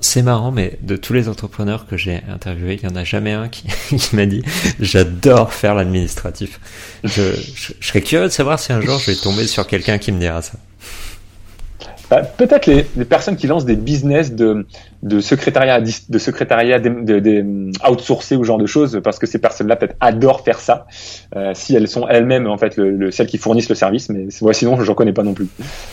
C'est 0.00 0.22
marrant, 0.22 0.52
mais 0.52 0.78
de 0.82 0.94
tous 0.94 1.12
les 1.12 1.28
entrepreneurs 1.28 1.86
que 1.88 1.96
j'ai 1.96 2.22
interviewés, 2.32 2.78
il 2.80 2.88
n'y 2.88 2.92
en 2.92 2.96
a 2.96 3.02
jamais 3.02 3.32
un 3.32 3.48
qui, 3.48 3.66
qui 3.96 4.14
m'a 4.14 4.26
dit 4.26 4.42
j'adore 4.78 5.52
faire 5.52 5.74
l'administratif. 5.74 6.60
Je, 7.02 7.34
je, 7.34 7.72
je, 7.80 7.86
serais 7.88 8.00
curieux 8.00 8.26
de 8.26 8.32
savoir 8.32 8.60
si 8.60 8.72
un 8.72 8.80
jour 8.80 9.00
je 9.00 9.10
vais 9.10 9.16
tomber 9.16 9.48
sur 9.48 9.66
quelqu'un 9.66 9.98
qui 9.98 10.12
me 10.12 10.20
dira 10.20 10.40
ça. 10.40 10.52
Bah, 12.10 12.22
peut-être 12.22 12.66
les, 12.66 12.86
les, 12.96 13.04
personnes 13.04 13.36
qui 13.36 13.48
lancent 13.48 13.64
des 13.64 13.74
business 13.74 14.32
de, 14.32 14.66
de 15.02 15.20
secrétariat, 15.20 15.80
de 15.80 16.18
secrétariat 16.18 16.78
de, 16.78 16.88
de, 16.88 17.18
de 17.18 17.70
outsourcé 17.88 18.36
ou 18.36 18.44
genre 18.44 18.58
de 18.58 18.66
choses, 18.66 19.00
parce 19.02 19.18
que 19.18 19.26
ces 19.26 19.40
personnes-là 19.40 19.76
peut-être 19.76 19.96
adorent 20.00 20.44
faire 20.44 20.60
ça, 20.60 20.86
euh, 21.34 21.52
si 21.54 21.74
elles 21.74 21.88
sont 21.88 22.06
elles-mêmes 22.08 22.46
en 22.46 22.56
fait 22.56 22.76
le, 22.76 22.90
le, 22.90 23.10
celles 23.10 23.26
qui 23.26 23.38
fournissent 23.38 23.68
le 23.68 23.74
service, 23.74 24.08
mais 24.08 24.28
ouais, 24.40 24.54
sinon 24.54 24.80
j'en 24.80 24.94
connais 24.94 25.12
pas 25.12 25.24
non 25.24 25.34
plus. 25.34 25.48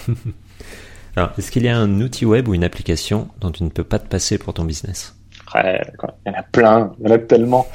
Alors, 1.15 1.31
est-ce 1.37 1.51
qu'il 1.51 1.63
y 1.63 1.67
a 1.67 1.77
un 1.77 2.01
outil 2.01 2.25
web 2.25 2.47
ou 2.47 2.53
une 2.53 2.63
application 2.63 3.29
dont 3.41 3.51
tu 3.51 3.63
ne 3.63 3.69
peux 3.69 3.83
pas 3.83 3.99
te 3.99 4.07
passer 4.07 4.37
pour 4.37 4.53
ton 4.53 4.63
business? 4.63 5.15
Ouais, 5.55 5.81
Il 6.25 6.31
y 6.31 6.35
en 6.35 6.39
a 6.39 6.43
plein, 6.43 6.91
il 6.99 7.07
y 7.07 7.11
en 7.11 7.15
a 7.15 7.17
tellement. 7.17 7.67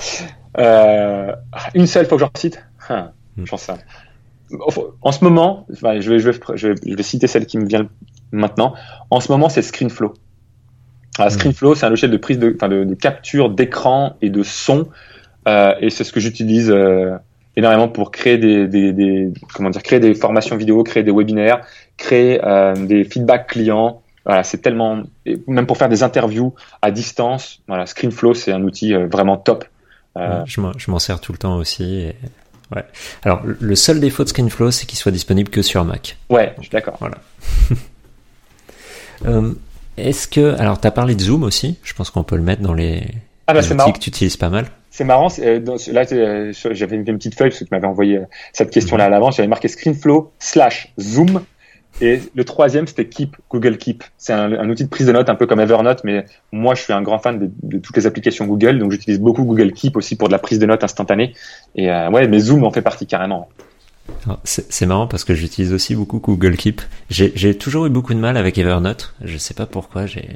Euh, 0.59 1.35
une 1.75 1.89
seule, 1.89 2.07
faut 2.07 2.15
que 2.15 2.21
j'en 2.21 2.31
cite. 2.37 2.65
Hein, 2.89 3.11
hmm. 3.37 3.45
J'en 3.45 3.57
sais. 3.57 3.73
En 5.03 5.11
ce 5.11 5.25
moment, 5.25 5.67
je 5.69 6.01
je 6.01 6.11
vais, 6.11 6.21
je 6.21 6.31
vais, 6.31 6.39
je 6.55 6.95
vais 6.95 7.03
citer 7.03 7.27
celle 7.27 7.47
qui 7.47 7.59
me 7.59 7.67
vient 7.67 7.89
maintenant. 8.31 8.75
En 9.11 9.19
ce 9.21 9.33
moment, 9.33 9.49
c'est 9.49 9.63
ScreenFlow. 9.63 10.15
Hmm. 11.19 11.29
ScreenFlow, 11.29 11.75
c'est 11.75 11.87
un 11.87 11.91
logiciel 11.91 12.11
de 12.11 12.17
prise 12.17 12.39
de, 12.39 12.53
enfin 12.55 12.69
de, 12.69 12.85
de 12.85 12.95
capture 12.95 13.51
d'écran 13.51 14.17
et 14.21 14.31
de 14.31 14.43
son, 14.43 14.89
euh, 15.47 15.73
et 15.81 15.91
c'est 15.91 16.05
ce 16.05 16.13
que 16.13 16.21
j'utilise 16.21 16.71
euh, 16.71 17.17
énormément 17.57 17.89
pour 17.89 18.11
créer 18.11 18.39
des, 18.39 18.67
des, 18.67 18.93
des, 18.93 19.33
comment 19.55 19.71
dire, 19.71 19.83
créer 19.83 20.01
des 20.01 20.15
formations 20.15 20.57
vidéo, 20.57 20.83
créer 20.83 21.03
des 21.03 21.13
webinaires, 21.13 21.61
créer 21.97 22.41
euh, 22.45 22.75
des 22.75 23.05
feedbacks 23.05 23.49
clients. 23.49 24.03
Voilà, 24.25 24.43
c'est 24.43 24.59
tellement, 24.59 25.03
même 25.47 25.67
pour 25.67 25.77
faire 25.77 25.89
des 25.91 26.03
interviews 26.03 26.55
à 26.81 26.91
distance. 26.91 27.61
Voilà, 27.69 27.87
ScreenFlow, 27.87 28.35
c'est 28.35 28.53
un 28.53 28.63
outil 28.63 28.95
euh, 28.95 29.07
vraiment 29.07 29.37
top. 29.37 29.67
Euh, 30.17 30.45
je 30.47 30.91
m'en 30.91 30.99
sers 30.99 31.21
tout 31.21 31.33
le 31.33 31.39
temps 31.39 31.57
aussi. 31.57 31.85
Et... 31.85 32.17
Ouais. 32.75 32.85
Alors, 33.25 33.43
le 33.45 33.77
seul 33.77 34.01
défaut 34.01 34.25
de 34.25 34.29
ScreenFlow, 34.31 34.71
c'est 34.71 34.87
qu'il 34.87 34.99
soit 34.99 35.13
disponible 35.13 35.51
que 35.51 35.61
sur 35.61 35.85
Mac. 35.85 36.17
Ouais, 36.31 36.55
je 36.57 36.63
suis 36.63 36.71
d'accord. 36.71 36.97
Voilà. 36.99 37.17
Est-ce 39.97 40.29
que 40.29 40.59
alors 40.59 40.81
tu 40.81 40.87
as 40.87 40.91
parlé 40.91 41.15
de 41.15 41.21
Zoom 41.21 41.43
aussi 41.43 41.77
Je 41.83 41.95
pense 41.95 42.11
qu'on 42.11 42.25
peut 42.25 42.37
le 42.37 42.43
mettre 42.43 42.63
dans 42.63 42.75
les, 42.75 43.03
ah 43.47 43.55
bah 43.55 43.61
les 43.61 43.73
outils 43.73 43.93
que 43.93 43.99
tu 43.99 44.11
utilises 44.11 44.37
pas 44.37 44.49
mal. 44.49 44.67
C'est 44.91 45.05
marrant. 45.05 45.29
Euh, 45.41 45.59
dans, 45.59 45.77
là, 45.93 46.05
euh, 46.13 46.53
j'avais 46.71 46.97
une, 46.97 47.09
une, 47.09 47.19
petite 47.19 47.37
feuille 47.37 47.51
parce 47.51 47.59
que 47.59 47.65
tu 47.65 47.71
m'avais 47.73 47.87
envoyé 47.87 48.19
euh, 48.19 48.25
cette 48.53 48.71
question-là 48.71 49.07
à 49.07 49.09
l'avance. 49.09 49.37
J'avais 49.37 49.49
marqué 49.49 49.69
ScreenFlow 49.69 50.33
slash 50.39 50.93
Zoom. 51.01 51.43
Et 52.01 52.21
le 52.35 52.45
troisième, 52.45 52.87
c'était 52.87 53.07
Keep, 53.07 53.37
Google 53.51 53.77
Keep. 53.77 54.03
C'est 54.19 54.33
un, 54.33 54.53
un, 54.53 54.69
outil 54.69 54.85
de 54.85 54.89
prise 54.89 55.07
de 55.07 55.13
notes 55.13 55.29
un 55.29 55.37
peu 55.37 55.47
comme 55.47 55.61
Evernote, 55.61 56.03
mais 56.03 56.25
moi, 56.51 56.75
je 56.75 56.83
suis 56.83 56.93
un 56.93 57.03
grand 57.03 57.19
fan 57.19 57.39
de, 57.39 57.51
de 57.63 57.79
toutes 57.79 57.97
les 57.97 58.07
applications 58.07 58.47
Google, 58.47 58.79
donc 58.79 58.91
j'utilise 58.91 59.21
beaucoup 59.21 59.45
Google 59.45 59.73
Keep 59.73 59.97
aussi 59.97 60.17
pour 60.17 60.29
de 60.29 60.33
la 60.33 60.41
prise 60.41 60.59
de 60.59 60.67
notes 60.67 60.83
instantanée. 60.83 61.35
Et 61.77 61.91
euh, 61.91 62.11
ouais, 62.11 62.27
mais 62.27 62.41
Zoom 62.41 62.65
en 62.65 62.73
fait 62.73 62.83
partie 62.83 63.07
carrément. 63.07 63.49
C'est 64.45 64.87
marrant 64.87 65.07
parce 65.07 65.25
que 65.25 65.35
j'utilise 65.35 65.73
aussi 65.73 65.95
beaucoup 65.95 66.19
Google 66.19 66.57
Keep. 66.57 66.83
J'ai 67.11 67.57
toujours 67.57 67.87
eu 67.87 67.91
beaucoup 67.91 68.15
de 68.15 68.19
mal 68.19 68.37
avec 68.37 68.59
Evernote. 68.59 69.15
Je 69.23 69.37
sais 69.39 69.55
pas 69.55 69.67
pourquoi. 69.67 70.07
J'ai 70.07 70.29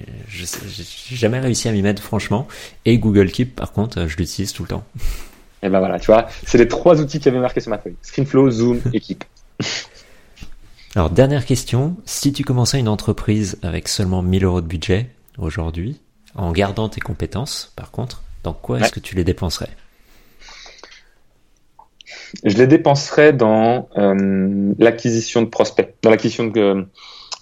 jamais 1.11 1.39
réussi 1.39 1.69
à 1.69 1.73
m'y 1.73 1.82
mettre 1.82 2.03
franchement. 2.03 2.49
Et 2.85 2.99
Google 2.99 3.31
Keep, 3.31 3.57
par 3.57 3.73
contre, 3.73 4.07
je 4.07 4.16
l'utilise 4.16 4.53
tout 4.53 4.62
le 4.62 4.69
temps. 4.69 4.85
Et 5.62 5.69
ben 5.69 5.81
voilà, 5.81 5.99
tu 5.99 6.07
vois, 6.07 6.28
c'est 6.47 6.57
les 6.57 6.69
trois 6.69 7.01
outils 7.01 7.19
qui 7.19 7.28
avaient 7.28 7.40
marqué 7.40 7.61
sur 7.61 7.70
ma 7.70 7.78
feuille. 7.78 7.97
ScreenFlow, 8.03 8.49
Zoom 8.51 8.81
et 8.93 9.01
Keep. 9.01 9.24
Alors 10.95 11.11
dernière 11.11 11.45
question, 11.45 11.97
si 12.05 12.32
tu 12.32 12.45
commençais 12.45 12.78
une 12.78 12.89
entreprise 12.89 13.59
avec 13.62 13.89
seulement 13.89 14.23
1000 14.23 14.45
euros 14.45 14.61
de 14.61 14.66
budget 14.66 15.11
aujourd'hui, 15.36 16.01
en 16.36 16.53
gardant 16.53 16.89
tes 16.89 17.01
compétences, 17.01 17.73
par 17.74 17.90
contre, 17.90 18.23
dans 18.45 18.53
quoi 18.53 18.81
est-ce 18.81 18.93
que 18.93 19.01
tu 19.01 19.16
les 19.16 19.24
dépenserais? 19.24 19.70
Je 22.45 22.57
les 22.57 22.67
dépenserais 22.67 23.33
dans 23.33 23.89
euh, 23.97 24.73
l'acquisition 24.79 25.43
de 25.43 25.47
prospects, 25.47 25.95
dans 26.03 26.11
l'acquisition 26.11 26.45
de, 26.47 26.87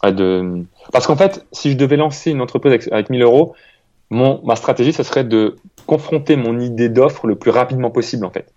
euh, 0.05 0.11
de, 0.11 0.65
Parce 0.93 1.07
qu'en 1.07 1.17
fait, 1.17 1.45
si 1.53 1.73
je 1.73 1.77
devais 1.77 1.97
lancer 1.97 2.31
une 2.31 2.41
entreprise 2.41 2.73
avec, 2.73 2.93
avec 2.93 3.11
1000 3.11 3.23
euros, 3.23 3.55
mon, 4.11 4.41
ma 4.45 4.57
stratégie, 4.57 4.93
ce 4.93 5.03
serait 5.03 5.25
de 5.25 5.57
confronter 5.87 6.37
mon 6.37 6.61
idée 6.61 6.89
d'offre 6.89 7.27
le 7.27 7.37
plus 7.37 7.51
rapidement 7.51 7.91
possible, 7.91 8.25
en 8.25 8.31
fait. 8.31 8.53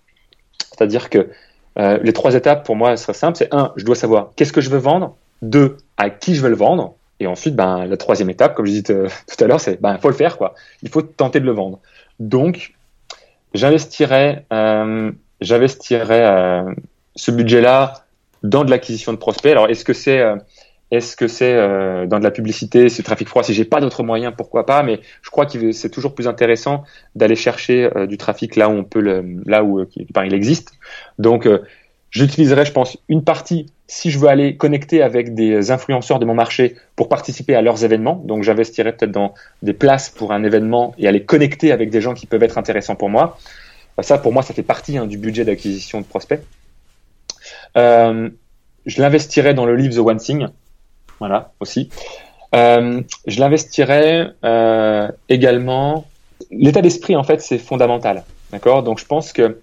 C'est-à-dire 0.58 1.10
que 1.10 1.30
euh, 1.78 1.98
les 2.02 2.12
trois 2.12 2.34
étapes, 2.34 2.64
pour 2.64 2.76
moi, 2.76 2.96
seraient 2.96 3.14
simples. 3.14 3.36
C'est 3.36 3.52
un, 3.52 3.72
je 3.76 3.84
dois 3.84 3.94
savoir 3.94 4.30
qu'est-ce 4.36 4.52
que 4.52 4.60
je 4.60 4.70
veux 4.70 4.78
vendre. 4.78 5.16
Deux, 5.42 5.78
à 5.96 6.10
qui 6.10 6.34
je 6.34 6.42
veux 6.42 6.50
le 6.50 6.56
vendre. 6.56 6.94
Et 7.18 7.26
ensuite, 7.26 7.54
ben, 7.54 7.86
la 7.86 7.96
troisième 7.96 8.30
étape, 8.30 8.54
comme 8.54 8.66
je 8.66 8.72
disais 8.72 8.82
tout 8.84 9.44
à 9.44 9.46
l'heure, 9.46 9.60
c'est 9.60 9.80
ben, 9.80 9.98
faut 9.98 10.08
le 10.08 10.14
faire, 10.14 10.38
quoi. 10.38 10.54
Il 10.82 10.88
faut 10.88 11.02
tenter 11.02 11.40
de 11.40 11.46
le 11.46 11.52
vendre. 11.52 11.80
Donc, 12.18 12.74
j'investirais 13.54 14.44
j'investirais 15.40 16.24
euh, 16.24 16.62
ce 17.16 17.30
budget-là 17.30 18.04
dans 18.42 18.64
de 18.64 18.70
l'acquisition 18.70 19.12
de 19.12 19.18
prospects. 19.18 19.50
Alors, 19.50 19.68
est-ce 19.68 19.84
que 19.84 19.92
c'est 19.92 20.20
euh, 20.20 20.36
est-ce 20.90 21.16
que 21.16 21.28
c'est 21.28 21.54
euh, 21.54 22.06
dans 22.06 22.18
de 22.18 22.24
la 22.24 22.32
publicité, 22.32 22.88
c'est 22.88 23.02
trafic 23.02 23.28
froid? 23.28 23.42
Si 23.42 23.54
j'ai 23.54 23.64
pas 23.64 23.80
d'autres 23.80 24.02
moyens, 24.02 24.34
pourquoi 24.36 24.66
pas? 24.66 24.82
Mais 24.82 25.00
je 25.22 25.30
crois 25.30 25.46
que 25.46 25.72
c'est 25.72 25.90
toujours 25.90 26.14
plus 26.14 26.26
intéressant 26.26 26.84
d'aller 27.14 27.36
chercher 27.36 27.88
du 28.08 28.18
trafic 28.18 28.56
là 28.56 28.68
où 28.68 28.72
on 28.72 28.84
peut 28.84 29.00
le, 29.00 29.24
là 29.46 29.62
où 29.62 29.86
il 30.24 30.34
existe. 30.34 30.72
Donc, 31.18 31.48
j'utiliserai, 32.10 32.64
je 32.64 32.72
pense, 32.72 32.98
une 33.08 33.22
partie 33.22 33.66
si 33.86 34.10
je 34.10 34.18
veux 34.18 34.26
aller 34.28 34.56
connecter 34.56 35.00
avec 35.00 35.34
des 35.34 35.70
influenceurs 35.70 36.18
de 36.18 36.24
mon 36.24 36.34
marché 36.34 36.74
pour 36.96 37.08
participer 37.08 37.54
à 37.54 37.62
leurs 37.62 37.84
événements. 37.84 38.20
Donc, 38.24 38.42
j'investirai 38.42 38.90
peut-être 38.90 39.12
dans 39.12 39.34
des 39.62 39.74
places 39.74 40.10
pour 40.10 40.32
un 40.32 40.42
événement 40.42 40.92
et 40.98 41.06
aller 41.06 41.24
connecter 41.24 41.70
avec 41.70 41.90
des 41.90 42.00
gens 42.00 42.14
qui 42.14 42.26
peuvent 42.26 42.42
être 42.42 42.58
intéressants 42.58 42.96
pour 42.96 43.10
moi. 43.10 43.38
Bah, 44.00 44.04
ça, 44.04 44.16
pour 44.16 44.32
moi, 44.32 44.42
ça 44.42 44.54
fait 44.54 44.62
partie 44.62 44.96
hein, 44.96 45.04
du 45.04 45.18
budget 45.18 45.44
d'acquisition 45.44 46.00
de 46.00 46.06
prospects. 46.06 46.40
Euh, 47.76 48.30
je 48.86 49.02
l'investirais 49.02 49.52
dans 49.52 49.66
le 49.66 49.76
livre 49.76 49.94
The 49.94 49.98
One 49.98 50.16
Thing, 50.16 50.46
voilà 51.18 51.52
aussi. 51.60 51.90
Euh, 52.54 53.02
je 53.26 53.40
l'investirais 53.40 54.30
euh, 54.42 55.10
également. 55.28 56.06
L'état 56.50 56.80
d'esprit, 56.80 57.14
en 57.14 57.24
fait, 57.24 57.42
c'est 57.42 57.58
fondamental, 57.58 58.24
d'accord? 58.52 58.82
Donc, 58.84 59.00
je 59.00 59.04
pense 59.04 59.34
que 59.34 59.60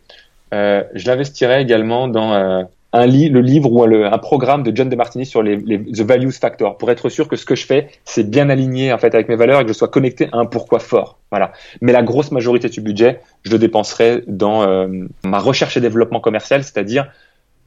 je 0.52 1.08
l'investirais 1.08 1.64
également 1.64 2.08
dans 2.08 2.68
un 2.94 3.06
le 3.06 3.42
livre 3.42 3.72
ou 3.72 3.84
un 3.84 4.18
programme 4.18 4.64
de 4.64 4.76
John 4.76 4.90
DeMartini 4.90 5.26
sur 5.26 5.44
les, 5.44 5.58
les, 5.58 5.80
The 5.80 6.02
Values 6.02 6.32
Factor 6.32 6.78
pour 6.78 6.90
être 6.90 7.10
sûr 7.10 7.28
que 7.28 7.36
ce 7.36 7.46
que 7.46 7.56
je 7.56 7.66
fais 7.66 7.90
c'est 8.06 8.30
bien 8.30 8.50
aligné 8.50 8.94
en 8.94 8.98
fait 8.98 9.14
avec 9.14 9.28
mes 9.28 9.36
valeurs 9.36 9.62
et 9.62 9.64
que 9.64 9.70
je 9.70 9.78
sois 9.78 9.90
connecté 9.90 10.30
à 10.32 10.38
un 10.38 10.46
pourquoi 10.46 10.80
fort. 10.80 11.20
Voilà. 11.32 11.52
Mais 11.82 11.92
la 11.92 12.04
grosse 12.04 12.32
majorité 12.32 12.70
du 12.70 12.82
budget, 12.82 13.20
je 13.44 13.52
le 13.52 13.60
dépenserai 13.60 14.24
dans 14.28 14.64
euh, 14.64 14.88
ma 15.24 15.40
recherche 15.40 15.76
et 15.76 15.82
développement 15.82 16.22
commercial, 16.22 16.64
c'est-à-dire 16.64 17.12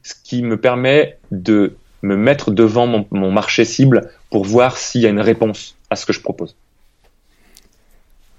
ce 0.03 0.13
qui 0.23 0.41
me 0.41 0.57
permet 0.57 1.19
de 1.29 1.75
me 2.01 2.17
mettre 2.17 2.49
devant 2.49 2.87
mon, 2.87 3.31
marché 3.31 3.63
cible 3.63 4.09
pour 4.31 4.43
voir 4.43 4.77
s'il 4.77 5.01
y 5.01 5.05
a 5.05 5.09
une 5.09 5.19
réponse 5.19 5.75
à 5.91 5.95
ce 5.95 6.07
que 6.07 6.13
je 6.13 6.21
propose. 6.21 6.55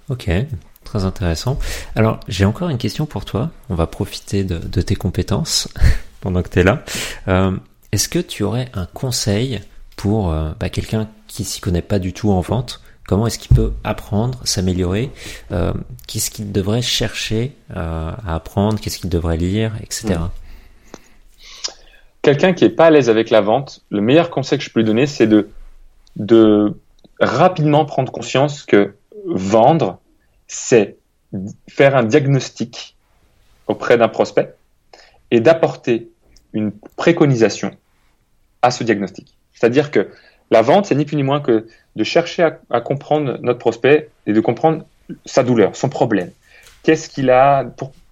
Ok, 0.09 0.29
très 0.83 1.05
intéressant. 1.05 1.57
Alors 1.95 2.19
j'ai 2.27 2.43
encore 2.43 2.67
une 2.67 2.77
question 2.77 3.05
pour 3.05 3.23
toi. 3.23 3.51
On 3.69 3.75
va 3.75 3.87
profiter 3.87 4.43
de 4.43 4.81
tes 4.81 4.95
compétences. 4.95 5.69
pendant 6.23 6.41
que 6.41 6.49
tu 6.49 6.59
es 6.59 6.63
là. 6.63 6.83
Euh, 7.27 7.51
est-ce 7.91 8.07
que 8.07 8.19
tu 8.19 8.43
aurais 8.43 8.69
un 8.73 8.85
conseil 8.85 9.59
pour 9.97 10.31
euh, 10.31 10.51
bah, 10.57 10.69
quelqu'un 10.69 11.09
qui 11.27 11.43
s'y 11.43 11.59
connaît 11.59 11.81
pas 11.81 11.99
du 11.99 12.13
tout 12.13 12.31
en 12.31 12.39
vente? 12.39 12.81
Comment 13.05 13.27
est-ce 13.27 13.37
qu'il 13.37 13.53
peut 13.53 13.73
apprendre, 13.83 14.39
s'améliorer? 14.45 15.11
Euh, 15.51 15.73
Qu'est-ce 16.07 16.31
qu'il 16.31 16.53
devrait 16.53 16.81
chercher 16.81 17.51
à 17.75 18.35
apprendre? 18.35 18.79
Qu'est-ce 18.79 18.97
qu'il 18.97 19.09
devrait 19.09 19.35
lire, 19.35 19.73
etc. 19.81 20.15
Hmm. 20.15 20.29
Quelqu'un 22.21 22.53
qui 22.53 22.63
est 22.63 22.69
pas 22.69 22.85
à 22.85 22.89
l'aise 22.89 23.09
avec 23.09 23.29
la 23.29 23.41
vente, 23.41 23.81
le 23.89 23.99
meilleur 23.99 24.29
conseil 24.29 24.57
que 24.57 24.63
je 24.63 24.69
peux 24.69 24.79
lui 24.79 24.85
donner, 24.85 25.05
c'est 25.05 25.27
de, 25.27 25.49
de 26.15 26.73
rapidement 27.19 27.83
prendre 27.83 28.13
conscience 28.13 28.63
que 28.63 28.95
vendre, 29.25 29.99
c'est 30.47 30.95
faire 31.67 31.97
un 31.97 32.03
diagnostic 32.03 32.95
auprès 33.67 33.97
d'un 33.97 34.07
prospect 34.07 34.55
et 35.33 35.41
d'apporter 35.41 36.12
une 36.53 36.71
préconisation 36.95 37.71
à 38.61 38.71
ce 38.71 38.83
diagnostic. 38.83 39.37
C'est-à-dire 39.53 39.91
que 39.91 40.09
la 40.51 40.61
vente, 40.61 40.85
c'est 40.85 40.95
ni 40.95 41.05
plus 41.05 41.15
ni 41.15 41.23
moins 41.23 41.41
que 41.41 41.67
de 41.95 42.03
chercher 42.03 42.49
à, 42.69 42.81
comprendre 42.81 43.39
notre 43.41 43.59
prospect 43.59 44.09
et 44.25 44.33
de 44.33 44.39
comprendre 44.39 44.85
sa 45.25 45.43
douleur, 45.43 45.75
son 45.75 45.89
problème. 45.89 46.31
Qu'est-ce 46.83 47.09
qu'il 47.09 47.29
a, 47.29 47.65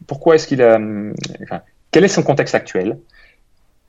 pourquoi 0.08 0.36
est-ce 0.36 0.48
qu'il 0.48 0.62
a, 0.62 0.80
enfin, 1.44 1.62
quel 1.92 2.04
est 2.04 2.10
son 2.10 2.24
contexte 2.24 2.56
actuel? 2.56 2.98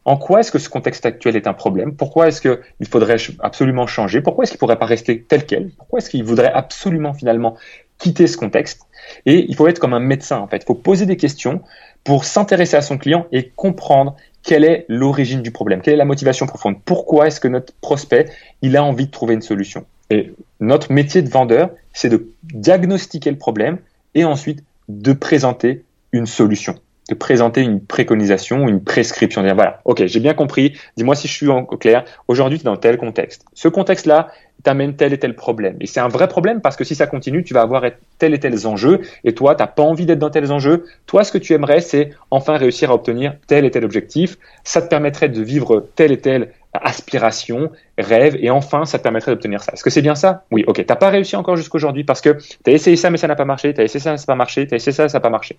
En 0.05 0.17
quoi 0.17 0.41
est-ce 0.41 0.51
que 0.51 0.59
ce 0.59 0.69
contexte 0.69 1.07
actuel 1.07 1.37
est 1.37 1.47
un 1.47 1.53
problème? 1.53 1.95
Pourquoi 1.95 2.27
est-ce 2.27 2.41
qu'il 2.41 2.89
faudrait 2.89 3.17
absolument 3.41 3.87
changer? 3.87 4.21
Pourquoi 4.21 4.43
est-ce 4.43 4.53
qu'il 4.53 4.57
ne 4.57 4.61
pourrait 4.61 4.79
pas 4.79 4.87
rester 4.87 5.23
tel 5.23 5.47
quel? 5.47 5.71
Pourquoi 5.71 6.01
est-ce 6.01 6.11
qu'il 6.11 6.25
voudrait 6.25 6.53
absolument 6.53 7.15
finalement 7.15 7.57
quitter 7.99 8.27
ce 8.27 8.37
contexte? 8.37 8.83
Et 9.27 9.47
il 9.49 9.55
faut 9.55 9.69
être 9.69 9.79
comme 9.79 9.95
un 9.95 10.01
médecin 10.01 10.39
en 10.41 10.49
fait. 10.49 10.59
Il 10.59 10.67
faut 10.67 10.75
poser 10.75 11.07
des 11.07 11.17
questions 11.17 11.63
pour 12.03 12.25
s'intéresser 12.25 12.77
à 12.77 12.83
son 12.83 12.99
client 12.99 13.27
et 13.31 13.51
comprendre 13.51 14.17
quelle 14.43 14.65
est 14.65 14.85
l'origine 14.89 15.43
du 15.43 15.51
problème, 15.51 15.81
quelle 15.81 15.95
est 15.95 15.99
la 15.99 16.05
motivation 16.05 16.47
profonde, 16.47 16.77
pourquoi 16.85 17.27
est-ce 17.27 17.41
que 17.41 17.49
notre 17.49 17.73
prospect, 17.81 18.29
il 18.61 18.77
a 18.77 18.85
envie 18.85 19.07
de 19.07 19.11
trouver 19.11 19.35
une 19.35 19.43
solution? 19.43 19.87
Et 20.11 20.33
notre 20.61 20.93
métier 20.93 21.23
de 21.23 21.29
vendeur, 21.29 21.71
c'est 21.93 22.09
de 22.09 22.29
diagnostiquer 22.43 23.31
le 23.31 23.39
problème 23.39 23.79
et 24.15 24.25
ensuite 24.25 24.63
de 24.89 25.13
présenter 25.13 25.85
une 26.13 26.27
solution, 26.27 26.75
présenter 27.15 27.63
une 27.63 27.81
préconisation 27.81 28.69
une 28.69 28.83
prescription. 28.83 29.43
Dire 29.43 29.55
voilà, 29.55 29.81
ok, 29.85 30.07
j'ai 30.07 30.21
bien 30.21 30.35
compris, 30.35 30.77
dis-moi 30.97 31.15
si 31.15 31.29
je 31.29 31.33
suis 31.33 31.49
au 31.49 31.65
clair, 31.65 32.05
aujourd'hui 32.29 32.59
tu 32.59 32.63
es 32.63 32.67
dans 32.67 32.77
tel 32.77 32.99
contexte. 32.99 33.45
Ce 33.55 33.69
contexte-là, 33.69 34.29
t'amène 34.63 34.95
tel 34.95 35.13
et 35.13 35.19
tel 35.19 35.35
problème. 35.35 35.77
Et 35.81 35.87
c'est 35.87 36.01
un 36.01 36.09
vrai 36.09 36.29
problème 36.29 36.61
parce 36.61 36.77
que 36.77 36.85
si 36.85 36.95
ça 36.95 37.07
continue, 37.07 37.43
tu 37.43 37.55
vas 37.55 37.63
avoir 37.63 37.85
tel 38.19 38.35
et 38.35 38.39
tel 38.39 38.67
enjeux 38.67 39.01
et 39.25 39.35
toi, 39.35 39.55
t'as 39.55 39.67
pas 39.67 39.83
envie 39.83 40.07
d'être 40.07 40.19
dans 40.19 40.31
tels 40.31 40.53
enjeux. 40.53 40.85
Toi, 41.07 41.25
ce 41.25 41.33
que 41.33 41.39
tu 41.39 41.53
aimerais, 41.53 41.81
c'est 41.81 42.11
enfin 42.31 42.57
réussir 42.57 42.91
à 42.91 42.95
obtenir 42.95 43.35
tel 43.47 43.65
et 43.65 43.71
tel 43.71 43.85
objectif. 43.85 44.39
Ça 44.65 44.81
te 44.83 44.89
permettrait 44.89 45.29
de 45.29 45.43
vivre 45.43 45.89
telle 45.97 46.13
et 46.13 46.19
telle 46.19 46.53
aspiration, 46.75 47.71
rêve, 47.99 48.37
et 48.41 48.51
enfin, 48.51 48.85
ça 48.85 48.99
te 48.99 49.03
permettrait 49.03 49.33
d'obtenir 49.33 49.63
ça. 49.63 49.73
Est-ce 49.73 49.85
que 49.85 49.91
c'est 49.91 50.03
bien 50.03 50.15
ça? 50.15 50.45
Oui, 50.51 50.65
ok. 50.67 50.85
T'as 50.87 50.97
pas 50.97 51.11
réussi 51.11 51.37
encore 51.37 51.57
jusqu'aujourd'hui 51.57 52.05
parce 52.05 52.21
que 52.21 52.39
tu 52.65 52.71
as 52.71 52.73
essayé 52.73 52.97
ça, 52.97 53.11
mais 53.11 53.19
ça 53.19 53.29
n'a 53.29 53.37
pas 53.37 53.45
marché. 53.45 53.75
Tu 53.75 53.81
as 53.81 53.85
essayé 53.85 54.01
ça, 54.01 54.17
ça 54.17 54.23
n'a 54.23 54.27
pas 54.27 54.35
marché. 54.37 54.67
Tu 54.67 54.75
as 54.75 54.77
essayé 54.77 54.93
ça, 54.93 55.09
ça 55.09 55.19
n'a 55.19 55.21
pas 55.21 55.31
marché. 55.31 55.59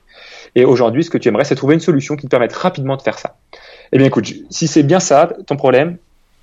Et 0.56 0.66
aujourd'hui, 0.66 1.04
ce 1.04 1.10
que 1.10 1.18
tu 1.18 1.30
aimerais, 1.30 1.46
c'est 1.46 1.56
trouver 1.56 1.76
une 1.76 1.82
solution 1.82 2.16
qui 2.16 2.26
te 2.26 2.32
permette 2.32 2.54
rapidement 2.54 2.98
de 2.98 3.02
faire 3.02 3.20
ça. 3.20 3.36
Eh 3.92 3.98
bien, 3.98 4.08
écoute, 4.08 4.34
si 4.50 4.68
c'est 4.68 4.84
bien 4.84 5.00
ça, 5.00 5.30
ton 5.46 5.56
problème, 5.56 5.98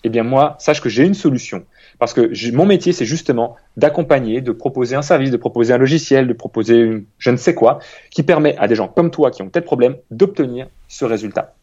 eh 0.04 0.08
bien, 0.08 0.22
moi, 0.22 0.56
sache 0.60 0.80
que 0.80 0.88
j'ai 0.88 1.04
une 1.04 1.14
solution 1.14 1.64
parce 1.98 2.14
que 2.14 2.52
mon 2.52 2.64
métier, 2.64 2.94
c'est 2.94 3.04
justement 3.04 3.56
d'accompagner, 3.76 4.40
de 4.40 4.52
proposer 4.52 4.96
un 4.96 5.02
service, 5.02 5.30
de 5.30 5.36
proposer 5.36 5.74
un 5.74 5.78
logiciel, 5.78 6.26
de 6.26 6.32
proposer 6.32 7.04
je 7.18 7.30
ne 7.30 7.36
sais 7.36 7.54
quoi, 7.54 7.78
qui 8.10 8.22
permet 8.22 8.56
à 8.56 8.66
des 8.68 8.74
gens 8.74 8.88
comme 8.88 9.10
toi 9.10 9.30
qui 9.30 9.42
ont 9.42 9.50
tel 9.50 9.64
problème 9.64 9.96
d'obtenir 10.10 10.66
ce 10.88 11.04
résultat. 11.04 11.54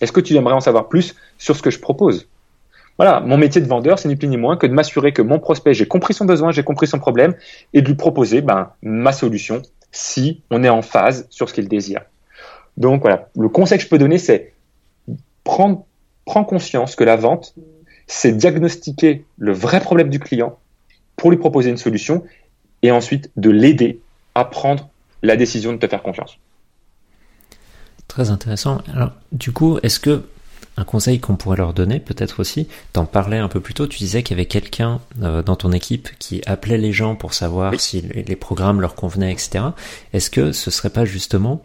Est-ce 0.00 0.12
que 0.12 0.20
tu 0.20 0.34
aimerais 0.36 0.54
en 0.54 0.60
savoir 0.60 0.88
plus 0.88 1.16
sur 1.38 1.56
ce 1.56 1.62
que 1.62 1.70
je 1.70 1.80
propose? 1.80 2.28
Voilà, 3.00 3.20
mon 3.20 3.38
métier 3.38 3.62
de 3.62 3.66
vendeur, 3.66 3.98
c'est 3.98 4.10
ni 4.10 4.16
plus 4.16 4.28
ni 4.28 4.36
moins 4.36 4.58
que 4.58 4.66
de 4.66 4.74
m'assurer 4.74 5.14
que 5.14 5.22
mon 5.22 5.38
prospect, 5.38 5.72
j'ai 5.72 5.88
compris 5.88 6.12
son 6.12 6.26
besoin, 6.26 6.52
j'ai 6.52 6.64
compris 6.64 6.86
son 6.86 6.98
problème, 6.98 7.34
et 7.72 7.80
de 7.80 7.86
lui 7.86 7.94
proposer 7.94 8.42
ben, 8.42 8.72
ma 8.82 9.12
solution 9.12 9.62
si 9.90 10.42
on 10.50 10.62
est 10.62 10.68
en 10.68 10.82
phase 10.82 11.26
sur 11.30 11.48
ce 11.48 11.54
qu'il 11.54 11.66
désire. 11.66 12.02
Donc 12.76 13.00
voilà, 13.00 13.30
le 13.34 13.48
conseil 13.48 13.78
que 13.78 13.84
je 13.84 13.88
peux 13.88 13.96
donner, 13.96 14.18
c'est 14.18 14.52
prendre, 15.44 15.86
prendre 16.26 16.46
conscience 16.46 16.94
que 16.94 17.02
la 17.02 17.16
vente, 17.16 17.54
c'est 18.06 18.32
diagnostiquer 18.32 19.24
le 19.38 19.54
vrai 19.54 19.80
problème 19.80 20.10
du 20.10 20.18
client 20.18 20.58
pour 21.16 21.30
lui 21.30 21.38
proposer 21.38 21.70
une 21.70 21.78
solution 21.78 22.22
et 22.82 22.90
ensuite 22.90 23.30
de 23.38 23.48
l'aider 23.48 24.02
à 24.34 24.44
prendre 24.44 24.90
la 25.22 25.36
décision 25.36 25.72
de 25.72 25.78
te 25.78 25.86
faire 25.86 26.02
confiance. 26.02 26.36
Très 28.08 28.28
intéressant. 28.28 28.82
Alors, 28.94 29.12
du 29.32 29.52
coup, 29.52 29.78
est-ce 29.82 30.00
que 30.00 30.22
un 30.76 30.84
conseil 30.84 31.20
qu'on 31.20 31.36
pourrait 31.36 31.58
leur 31.58 31.74
donner, 31.74 32.00
peut-être 32.00 32.40
aussi, 32.40 32.68
t'en 32.92 33.04
parlais 33.04 33.38
un 33.38 33.48
peu 33.48 33.60
plus 33.60 33.74
tôt, 33.74 33.86
tu 33.86 33.98
disais 33.98 34.22
qu'il 34.22 34.36
y 34.36 34.40
avait 34.40 34.46
quelqu'un 34.48 35.00
euh, 35.22 35.42
dans 35.42 35.56
ton 35.56 35.72
équipe 35.72 36.08
qui 36.18 36.40
appelait 36.46 36.78
les 36.78 36.92
gens 36.92 37.16
pour 37.16 37.34
savoir 37.34 37.78
si 37.78 38.02
les 38.02 38.36
programmes 38.36 38.80
leur 38.80 38.94
convenaient, 38.94 39.32
etc. 39.32 39.64
Est-ce 40.12 40.30
que 40.30 40.52
ce 40.52 40.70
serait 40.70 40.90
pas 40.90 41.04
justement, 41.04 41.62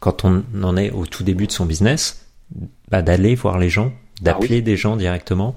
quand 0.00 0.24
on 0.24 0.42
en 0.62 0.76
est 0.76 0.90
au 0.90 1.06
tout 1.06 1.22
début 1.22 1.46
de 1.46 1.52
son 1.52 1.64
business, 1.64 2.26
bah, 2.90 3.02
d'aller 3.02 3.34
voir 3.34 3.58
les 3.58 3.68
gens, 3.68 3.92
d'appeler 4.20 4.58
ah 4.58 4.62
des 4.62 4.76
gens 4.76 4.96
directement? 4.96 5.54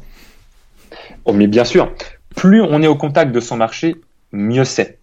Oh, 1.26 1.34
Mais 1.34 1.48
bien 1.48 1.66
sûr, 1.66 1.92
plus 2.36 2.62
on 2.62 2.82
est 2.84 2.88
au 2.88 2.96
contact 2.96 3.32
de 3.32 3.40
son 3.40 3.58
marché, 3.58 3.96
mieux 4.32 4.66
c'est. 4.66 4.99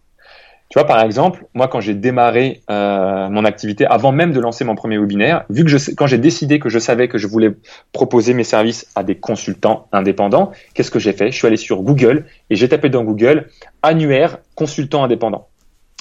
Tu 0.69 0.79
vois, 0.79 0.87
par 0.87 1.01
exemple, 1.01 1.47
moi, 1.55 1.69
quand 1.69 1.81
j'ai 1.81 1.95
démarré 1.95 2.63
euh, 2.71 3.29
mon 3.29 3.45
activité, 3.45 3.87
avant 3.87 4.11
même 4.11 4.33
de 4.33 4.41
lancer 4.41 4.65
mon 4.65 4.75
premier 4.75 4.99
webinaire, 4.99 5.45
vu 5.49 5.65
que 5.65 5.95
quand 5.95 6.09
j'ai 6.09 6.19
décidé 6.19 6.59
que 6.59 6.69
je 6.69 6.81
savais 6.81 7.07
que 7.07 7.19
je 7.19 7.29
voulais 7.29 7.53
proposer 7.93 8.35
mes 8.35 8.43
services 8.43 8.87
à 8.97 9.05
des 9.05 9.15
consultants 9.15 9.87
indépendants, 9.93 10.51
qu'est-ce 10.75 10.91
que 10.91 10.99
j'ai 10.99 11.13
fait? 11.13 11.31
Je 11.31 11.37
suis 11.37 11.47
allé 11.47 11.57
sur 11.57 11.83
Google 11.83 12.27
et 12.51 12.57
j'ai 12.57 12.69
tapé 12.69 12.89
dans 12.89 13.05
Google 13.05 13.49
annuaire 13.83 14.39
consultant 14.57 15.05
indépendant. 15.05 15.47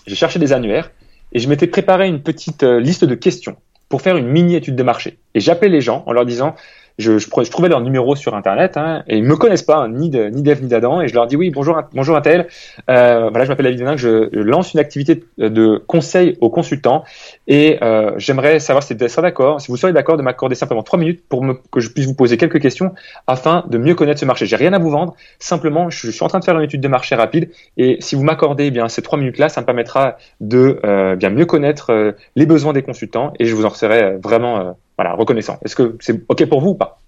J'ai 0.08 0.16
cherché 0.16 0.40
des 0.40 0.52
annuaires 0.52 0.92
et 1.32 1.40
je 1.40 1.48
m'étais 1.48 1.68
préparé 1.68 2.08
une 2.08 2.22
petite 2.22 2.64
euh, 2.64 2.80
liste 2.80 3.06
de 3.06 3.16
questions 3.16 3.58
pour 3.88 4.02
faire 4.02 4.18
une 4.18 4.28
mini 4.28 4.56
étude 4.56 4.76
de 4.76 4.84
marché. 4.84 5.20
Et 5.36 5.40
j'appelais 5.40 5.70
les 5.70 5.82
gens 5.82 6.04
en 6.08 6.12
leur 6.12 6.26
disant 6.26 6.56
je, 6.98 7.18
je, 7.18 7.28
je, 7.28 7.52
trouvais 7.52 7.70
leur 7.70 7.82
numéro 7.82 8.16
sur 8.16 8.36
internet 8.36 8.78
hein, 8.78 9.04
et 9.08 9.18
ils 9.18 9.24
me 9.24 9.36
connaissent 9.36 9.64
pas 9.64 9.78
hein, 9.78 9.90
ni 9.90 10.10
de, 10.10 10.26
ni 10.26 10.42
d'Eve 10.42 10.62
ni 10.62 10.70
d'Adam 10.70 11.02
et 11.02 11.08
je 11.08 11.14
leur 11.14 11.28
dis 11.28 11.36
oui 11.36 11.50
bonjour 11.50 11.80
bonjour 11.94 12.16
Intel. 12.16 12.48
Euh, 12.90 13.30
voilà 13.30 13.46
je 13.46 13.50
m'appelle 13.50 13.66
David 13.66 13.80
Denin 13.80 13.98
je 13.98 14.30
lance 14.36 14.74
une 14.74 14.80
activité 14.80 15.24
de 15.38 15.84
conseil 15.88 16.38
aux 16.42 16.50
consultants 16.50 17.04
et 17.48 17.80
euh, 17.82 18.14
j'aimerais 18.18 18.60
savoir 18.60 18.84
si 18.84 18.94
vous 18.94 19.22
d'accord 19.22 19.60
si 19.60 19.70
vous 19.70 19.78
seriez 19.78 19.94
d'accord 19.94 20.18
de 20.18 20.22
m'accorder 20.22 20.56
simplement 20.56 20.84
trois 20.84 21.00
minutes 21.00 21.24
pour 21.28 21.44
me, 21.44 21.56
que 21.72 21.80
je 21.80 21.90
puisse 21.90 22.06
vous 22.06 22.16
poser 22.16 22.38
quelques 22.38 22.62
questions 22.62 22.94
afin 23.28 23.66
de 23.70 23.78
mieux 23.78 23.96
connaître 23.96 24.20
ce 24.20 24.26
marché. 24.26 24.46
J'ai 24.46 24.56
rien 24.56 24.74
à 24.74 24.80
vous 24.80 24.90
vendre 24.90 25.16
simplement 25.40 25.90
je, 25.90 26.12
suis 26.12 26.24
en 26.24 26.28
train 26.28 26.40
de 26.40 26.46
faire 26.46 26.58
une 26.58 26.64
étude 26.64 26.82
de 26.82 26.88
marché 26.88 27.16
rapide 27.16 27.50
et 27.78 27.98
si 28.00 28.16
vous 28.16 28.24
m'accordez 28.24 28.66
eh 28.66 28.72
bien 28.72 28.88
ces 28.88 29.02
trois 29.02 29.18
minutes 29.18 29.38
là 29.38 29.50
ça 29.50 29.62
me 29.62 29.66
permettra 29.66 30.18
de 30.40 30.80
euh, 30.86 31.16
bien 31.16 31.30
mieux 31.30 31.46
connaître 31.46 31.92
euh, 31.92 32.12
les 32.36 32.46
besoins 32.46 32.74
des 32.74 32.82
consultants 32.82 33.34
et 33.40 33.46
je 33.46 33.56
vous 33.56 33.66
en 33.66 33.70
serai 33.70 34.04
euh, 34.04 34.18
vraiment 34.22 34.76
voilà, 34.98 35.14
reconnaissant. 35.14 35.58
Est-ce 35.64 35.76
que 35.76 35.98
c'est 36.00 36.24
OK 36.30 36.46
pour 36.46 36.62
vous 36.62 36.70
ou 36.70 36.76
pas? 36.76 37.00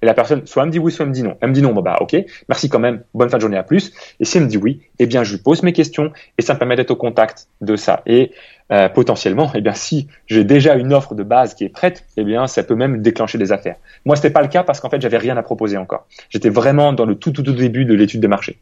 Et 0.00 0.06
la 0.06 0.14
personne, 0.14 0.46
soit 0.46 0.62
elle 0.62 0.68
me 0.68 0.72
dit 0.72 0.78
oui, 0.78 0.92
soit 0.92 1.04
elle 1.04 1.08
me 1.08 1.14
dit 1.14 1.24
non. 1.24 1.36
Elle 1.40 1.48
me 1.48 1.54
dit 1.54 1.62
non, 1.62 1.72
bon 1.72 1.82
bah 1.82 1.98
OK, 2.00 2.16
merci 2.48 2.68
quand 2.68 2.78
même, 2.78 3.02
bonne 3.14 3.28
fin 3.28 3.36
de 3.36 3.40
journée 3.40 3.56
à 3.56 3.64
plus. 3.64 3.92
Et 4.20 4.24
si 4.24 4.38
elle 4.38 4.44
me 4.44 4.48
dit 4.48 4.56
oui, 4.56 4.80
eh 5.00 5.06
bien 5.06 5.24
je 5.24 5.32
lui 5.32 5.42
pose 5.42 5.62
mes 5.64 5.72
questions 5.72 6.12
et 6.38 6.42
ça 6.42 6.54
me 6.54 6.58
permet 6.58 6.76
d'être 6.76 6.92
au 6.92 6.96
contact 6.96 7.48
de 7.60 7.74
ça. 7.74 8.02
Et 8.06 8.30
euh, 8.70 8.88
potentiellement, 8.88 9.50
eh 9.54 9.60
bien 9.60 9.72
si 9.72 10.06
j'ai 10.26 10.44
déjà 10.44 10.76
une 10.76 10.92
offre 10.92 11.14
de 11.14 11.24
base 11.24 11.54
qui 11.54 11.64
est 11.64 11.68
prête, 11.68 12.04
eh 12.16 12.22
bien 12.22 12.46
ça 12.46 12.62
peut 12.62 12.76
même 12.76 13.02
déclencher 13.02 13.38
des 13.38 13.50
affaires. 13.50 13.76
Moi, 14.04 14.14
c'était 14.14 14.30
pas 14.30 14.42
le 14.42 14.48
cas 14.48 14.62
parce 14.62 14.78
qu'en 14.78 14.90
fait, 14.90 15.00
j'avais 15.00 15.18
rien 15.18 15.36
à 15.36 15.42
proposer 15.42 15.76
encore. 15.76 16.06
J'étais 16.30 16.50
vraiment 16.50 16.92
dans 16.92 17.04
le 17.04 17.16
tout 17.16 17.32
tout 17.32 17.42
tout 17.42 17.52
début 17.52 17.84
de 17.84 17.94
l'étude 17.94 18.20
de 18.20 18.28
marché. 18.28 18.58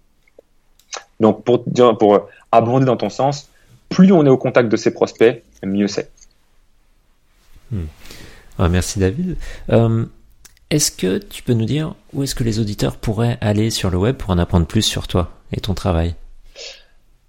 Donc 1.20 1.44
pour 1.44 1.64
pour 1.98 2.28
abonder 2.50 2.86
dans 2.86 2.96
ton 2.96 3.10
sens, 3.10 3.50
plus 3.90 4.10
on 4.10 4.24
est 4.24 4.30
au 4.30 4.38
contact 4.38 4.70
de 4.70 4.76
ses 4.76 4.92
prospects, 4.92 5.42
mieux 5.62 5.88
c'est. 5.88 6.10
Hmm. 7.70 7.84
Ah, 8.58 8.68
merci 8.68 8.98
David. 8.98 9.36
Euh, 9.70 10.04
est-ce 10.70 10.90
que 10.90 11.18
tu 11.18 11.42
peux 11.42 11.52
nous 11.52 11.66
dire 11.66 11.94
où 12.12 12.22
est-ce 12.22 12.34
que 12.34 12.44
les 12.44 12.58
auditeurs 12.58 12.96
pourraient 12.96 13.38
aller 13.40 13.70
sur 13.70 13.90
le 13.90 13.98
web 13.98 14.16
pour 14.16 14.30
en 14.30 14.38
apprendre 14.38 14.66
plus 14.66 14.82
sur 14.82 15.06
toi 15.06 15.30
et 15.52 15.60
ton 15.60 15.74
travail? 15.74 16.14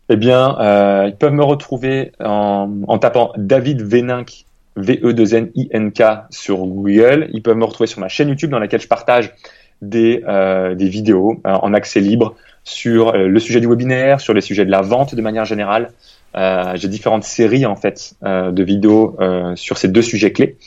Eh 0.09 0.15
bien, 0.15 0.57
euh, 0.59 1.07
ils 1.07 1.15
peuvent 1.15 1.33
me 1.33 1.43
retrouver 1.43 2.13
en, 2.23 2.97
tapant 2.99 3.33
David 3.35 3.81
Véninck, 3.81 4.45
V-E-2-N-I-N-K 4.77 6.03
sur 6.29 6.65
Google. 6.65 7.29
Ils 7.33 7.41
peuvent 7.41 7.57
me 7.57 7.65
retrouver 7.65 7.87
sur 7.87 7.99
ma 7.99 8.07
chaîne 8.07 8.29
YouTube 8.29 8.49
dans 8.49 8.59
laquelle 8.59 8.79
je 8.79 8.87
partage 8.87 9.33
des, 9.81 10.23
euh, 10.27 10.75
des 10.75 10.87
vidéos 10.87 11.41
en 11.43 11.73
accès 11.73 11.99
libre 11.99 12.35
sur 12.63 13.11
le 13.11 13.39
sujet 13.39 13.59
du 13.59 13.67
webinaire, 13.67 14.21
sur 14.21 14.33
les 14.33 14.41
sujets 14.41 14.65
de 14.65 14.71
la 14.71 14.81
vente 14.81 15.13
de 15.13 15.21
manière 15.21 15.45
générale, 15.45 15.91
euh, 16.37 16.75
j'ai 16.75 16.87
différentes 16.87 17.23
séries 17.23 17.65
en 17.65 17.75
fait 17.75 18.13
euh, 18.23 18.51
de 18.51 18.63
vidéos 18.63 19.17
euh, 19.19 19.55
sur 19.55 19.77
ces 19.77 19.87
deux 19.87 20.03
sujets 20.03 20.31
clés. 20.31 20.57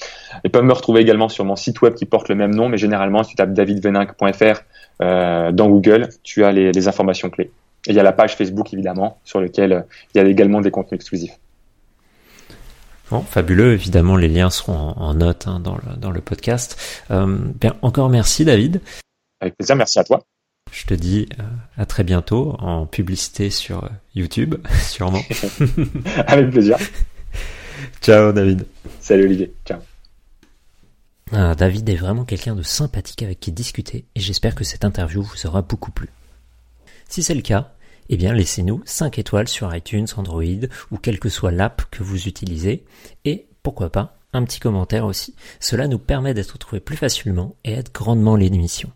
Ils 0.44 0.50
peuvent 0.50 0.64
me 0.64 0.72
retrouver 0.72 1.00
également 1.00 1.28
sur 1.28 1.44
mon 1.44 1.54
site 1.54 1.80
web 1.80 1.94
qui 1.94 2.06
porte 2.06 2.28
le 2.28 2.34
même 2.34 2.54
nom, 2.54 2.68
mais 2.68 2.76
généralement 2.76 3.22
si 3.22 3.30
tu 3.30 3.36
tapes 3.36 3.52
davidveninck.fr 3.52 4.62
dans 5.00 5.68
Google, 5.68 6.10
tu 6.22 6.44
as 6.44 6.52
les, 6.52 6.88
informations 6.88 7.30
clés. 7.30 7.50
Et 7.86 7.90
il 7.90 7.94
y 7.94 8.00
a 8.00 8.02
la 8.02 8.12
page 8.12 8.36
Facebook 8.36 8.72
évidemment 8.74 9.18
sur 9.24 9.40
laquelle 9.40 9.86
il 10.14 10.20
y 10.20 10.24
a 10.24 10.28
également 10.28 10.60
des 10.60 10.70
contenus 10.70 10.96
exclusifs. 10.96 11.38
Bon, 13.10 13.22
fabuleux, 13.22 13.72
évidemment 13.72 14.16
les 14.16 14.28
liens 14.28 14.50
seront 14.50 14.74
en, 14.74 15.14
note 15.14 15.46
hein, 15.46 15.60
dans, 15.60 15.76
le, 15.76 15.96
dans 15.96 16.10
le 16.10 16.20
podcast. 16.20 16.76
bien, 17.08 17.76
encore 17.82 18.10
merci 18.10 18.44
David. 18.44 18.80
Avec 19.40 19.56
plaisir, 19.56 19.76
merci 19.76 19.98
à 19.98 20.04
toi. 20.04 20.20
Je 20.72 20.86
te 20.86 20.94
dis 20.94 21.28
euh, 21.38 21.42
à 21.76 21.86
très 21.86 22.04
bientôt 22.04 22.56
en 22.58 22.86
publicité 22.86 23.50
sur 23.50 23.84
euh, 23.84 23.88
YouTube, 24.14 24.54
sûrement. 24.88 25.22
Avec 26.26 26.50
plaisir. 26.50 26.76
Ciao 28.02 28.32
David. 28.32 28.66
Salut 29.00 29.24
Olivier. 29.24 29.52
Ciao. 29.66 29.78
Ah, 31.32 31.54
David 31.54 31.88
est 31.88 31.96
vraiment 31.96 32.24
quelqu'un 32.24 32.56
de 32.56 32.62
sympathique 32.62 33.22
avec 33.22 33.38
qui 33.38 33.52
discuter 33.52 34.04
et 34.14 34.20
j'espère 34.20 34.54
que 34.54 34.64
cette 34.64 34.84
interview 34.84 35.22
vous 35.22 35.46
aura 35.46 35.62
beaucoup 35.62 35.92
plu. 35.92 36.08
Si 37.08 37.22
c'est 37.22 37.34
le 37.34 37.42
cas, 37.42 37.72
eh 38.08 38.16
bien 38.16 38.34
laissez-nous 38.34 38.82
5 38.84 39.18
étoiles 39.18 39.46
sur 39.46 39.74
iTunes, 39.74 40.08
Android 40.16 40.42
ou 40.90 40.98
quelle 40.98 41.20
que 41.20 41.28
soit 41.28 41.52
l'app 41.52 41.82
que 41.90 42.02
vous 42.02 42.26
utilisez 42.26 42.84
et 43.24 43.46
pourquoi 43.62 43.90
pas 43.90 44.16
un 44.32 44.44
petit 44.44 44.60
commentaire 44.60 45.06
aussi. 45.06 45.34
Cela 45.58 45.88
nous 45.88 45.98
permet 45.98 46.34
d'être 46.34 46.58
trouvés 46.58 46.80
plus 46.80 46.96
facilement 46.96 47.56
et 47.64 47.72
aide 47.72 47.90
grandement 47.92 48.36
l'émission. 48.36 48.90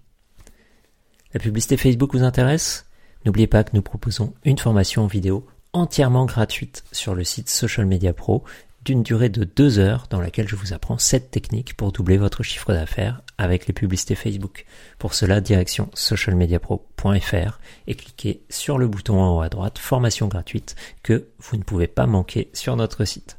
La 1.35 1.41
publicité 1.41 1.77
Facebook 1.77 2.15
vous 2.15 2.23
intéresse? 2.23 2.87
N'oubliez 3.27 3.49
pas 3.49 3.65
que 3.65 3.75
nous 3.75 3.83
proposons 3.83 4.35
une 4.45 4.59
formation 4.59 5.09
vidéo 5.09 5.45
entièrement 5.73 6.27
gratuite 6.27 6.85
sur 6.93 7.17
le 7.17 7.25
site 7.25 7.49
Social 7.49 7.87
Media 7.87 8.13
Pro 8.13 8.45
d'une 8.85 9.03
durée 9.03 9.31
de 9.31 9.43
deux 9.43 9.81
heures 9.81 10.07
dans 10.11 10.21
laquelle 10.21 10.47
je 10.47 10.55
vous 10.55 10.73
apprends 10.73 10.97
7 10.97 11.33
techniques 11.33 11.77
pour 11.77 11.91
doubler 11.91 12.19
votre 12.19 12.45
chiffre 12.45 12.73
d'affaires 12.73 13.23
avec 13.37 13.67
les 13.67 13.73
publicités 13.73 14.15
Facebook. 14.15 14.65
Pour 15.01 15.15
cela, 15.15 15.41
direction 15.41 15.91
socialmediapro.fr 15.95 17.59
et 17.89 17.95
cliquez 17.97 18.45
sur 18.49 18.79
le 18.79 18.87
bouton 18.87 19.21
en 19.21 19.37
haut 19.37 19.43
à 19.43 19.49
droite 19.49 19.79
formation 19.79 20.29
gratuite 20.29 20.77
que 21.03 21.31
vous 21.41 21.57
ne 21.57 21.65
pouvez 21.65 21.89
pas 21.89 22.07
manquer 22.07 22.49
sur 22.53 22.77
notre 22.77 23.05
site. 23.05 23.39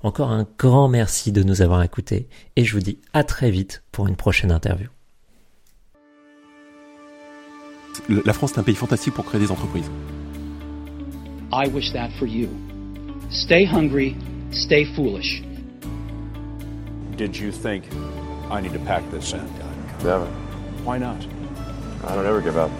Encore 0.00 0.30
un 0.30 0.46
grand 0.58 0.88
merci 0.88 1.32
de 1.32 1.42
nous 1.42 1.60
avoir 1.60 1.82
écoutés 1.82 2.30
et 2.56 2.64
je 2.64 2.72
vous 2.72 2.82
dis 2.82 2.98
à 3.12 3.24
très 3.24 3.50
vite 3.50 3.82
pour 3.92 4.08
une 4.08 4.16
prochaine 4.16 4.52
interview. 4.52 4.88
La 8.08 8.32
France 8.32 8.52
est 8.52 8.58
un 8.58 8.62
pays 8.62 8.74
fantastique 8.74 9.14
pour 9.14 9.24
créer 9.24 9.40
des 9.40 9.50
entreprises. 9.50 9.90
I 11.52 11.68
wish 11.68 11.92
that 11.92 12.10
for 12.18 12.26
you. 12.26 12.48
Stay 13.30 13.64
hungry, 13.64 14.16
stay 14.50 14.84
foolish. 14.84 15.42
Did 17.16 17.36
you 17.36 17.52
think 17.52 17.84
I 18.50 18.60
need 18.60 18.72
to 18.72 18.80
pack 18.80 19.02
this 19.10 19.32
in? 19.32 19.40
Never. 20.02 20.26
Why 20.84 20.98
not? 20.98 21.16
I 22.06 22.14
don't 22.14 22.26
ever 22.26 22.42
give 22.42 22.56
up. 22.56 22.70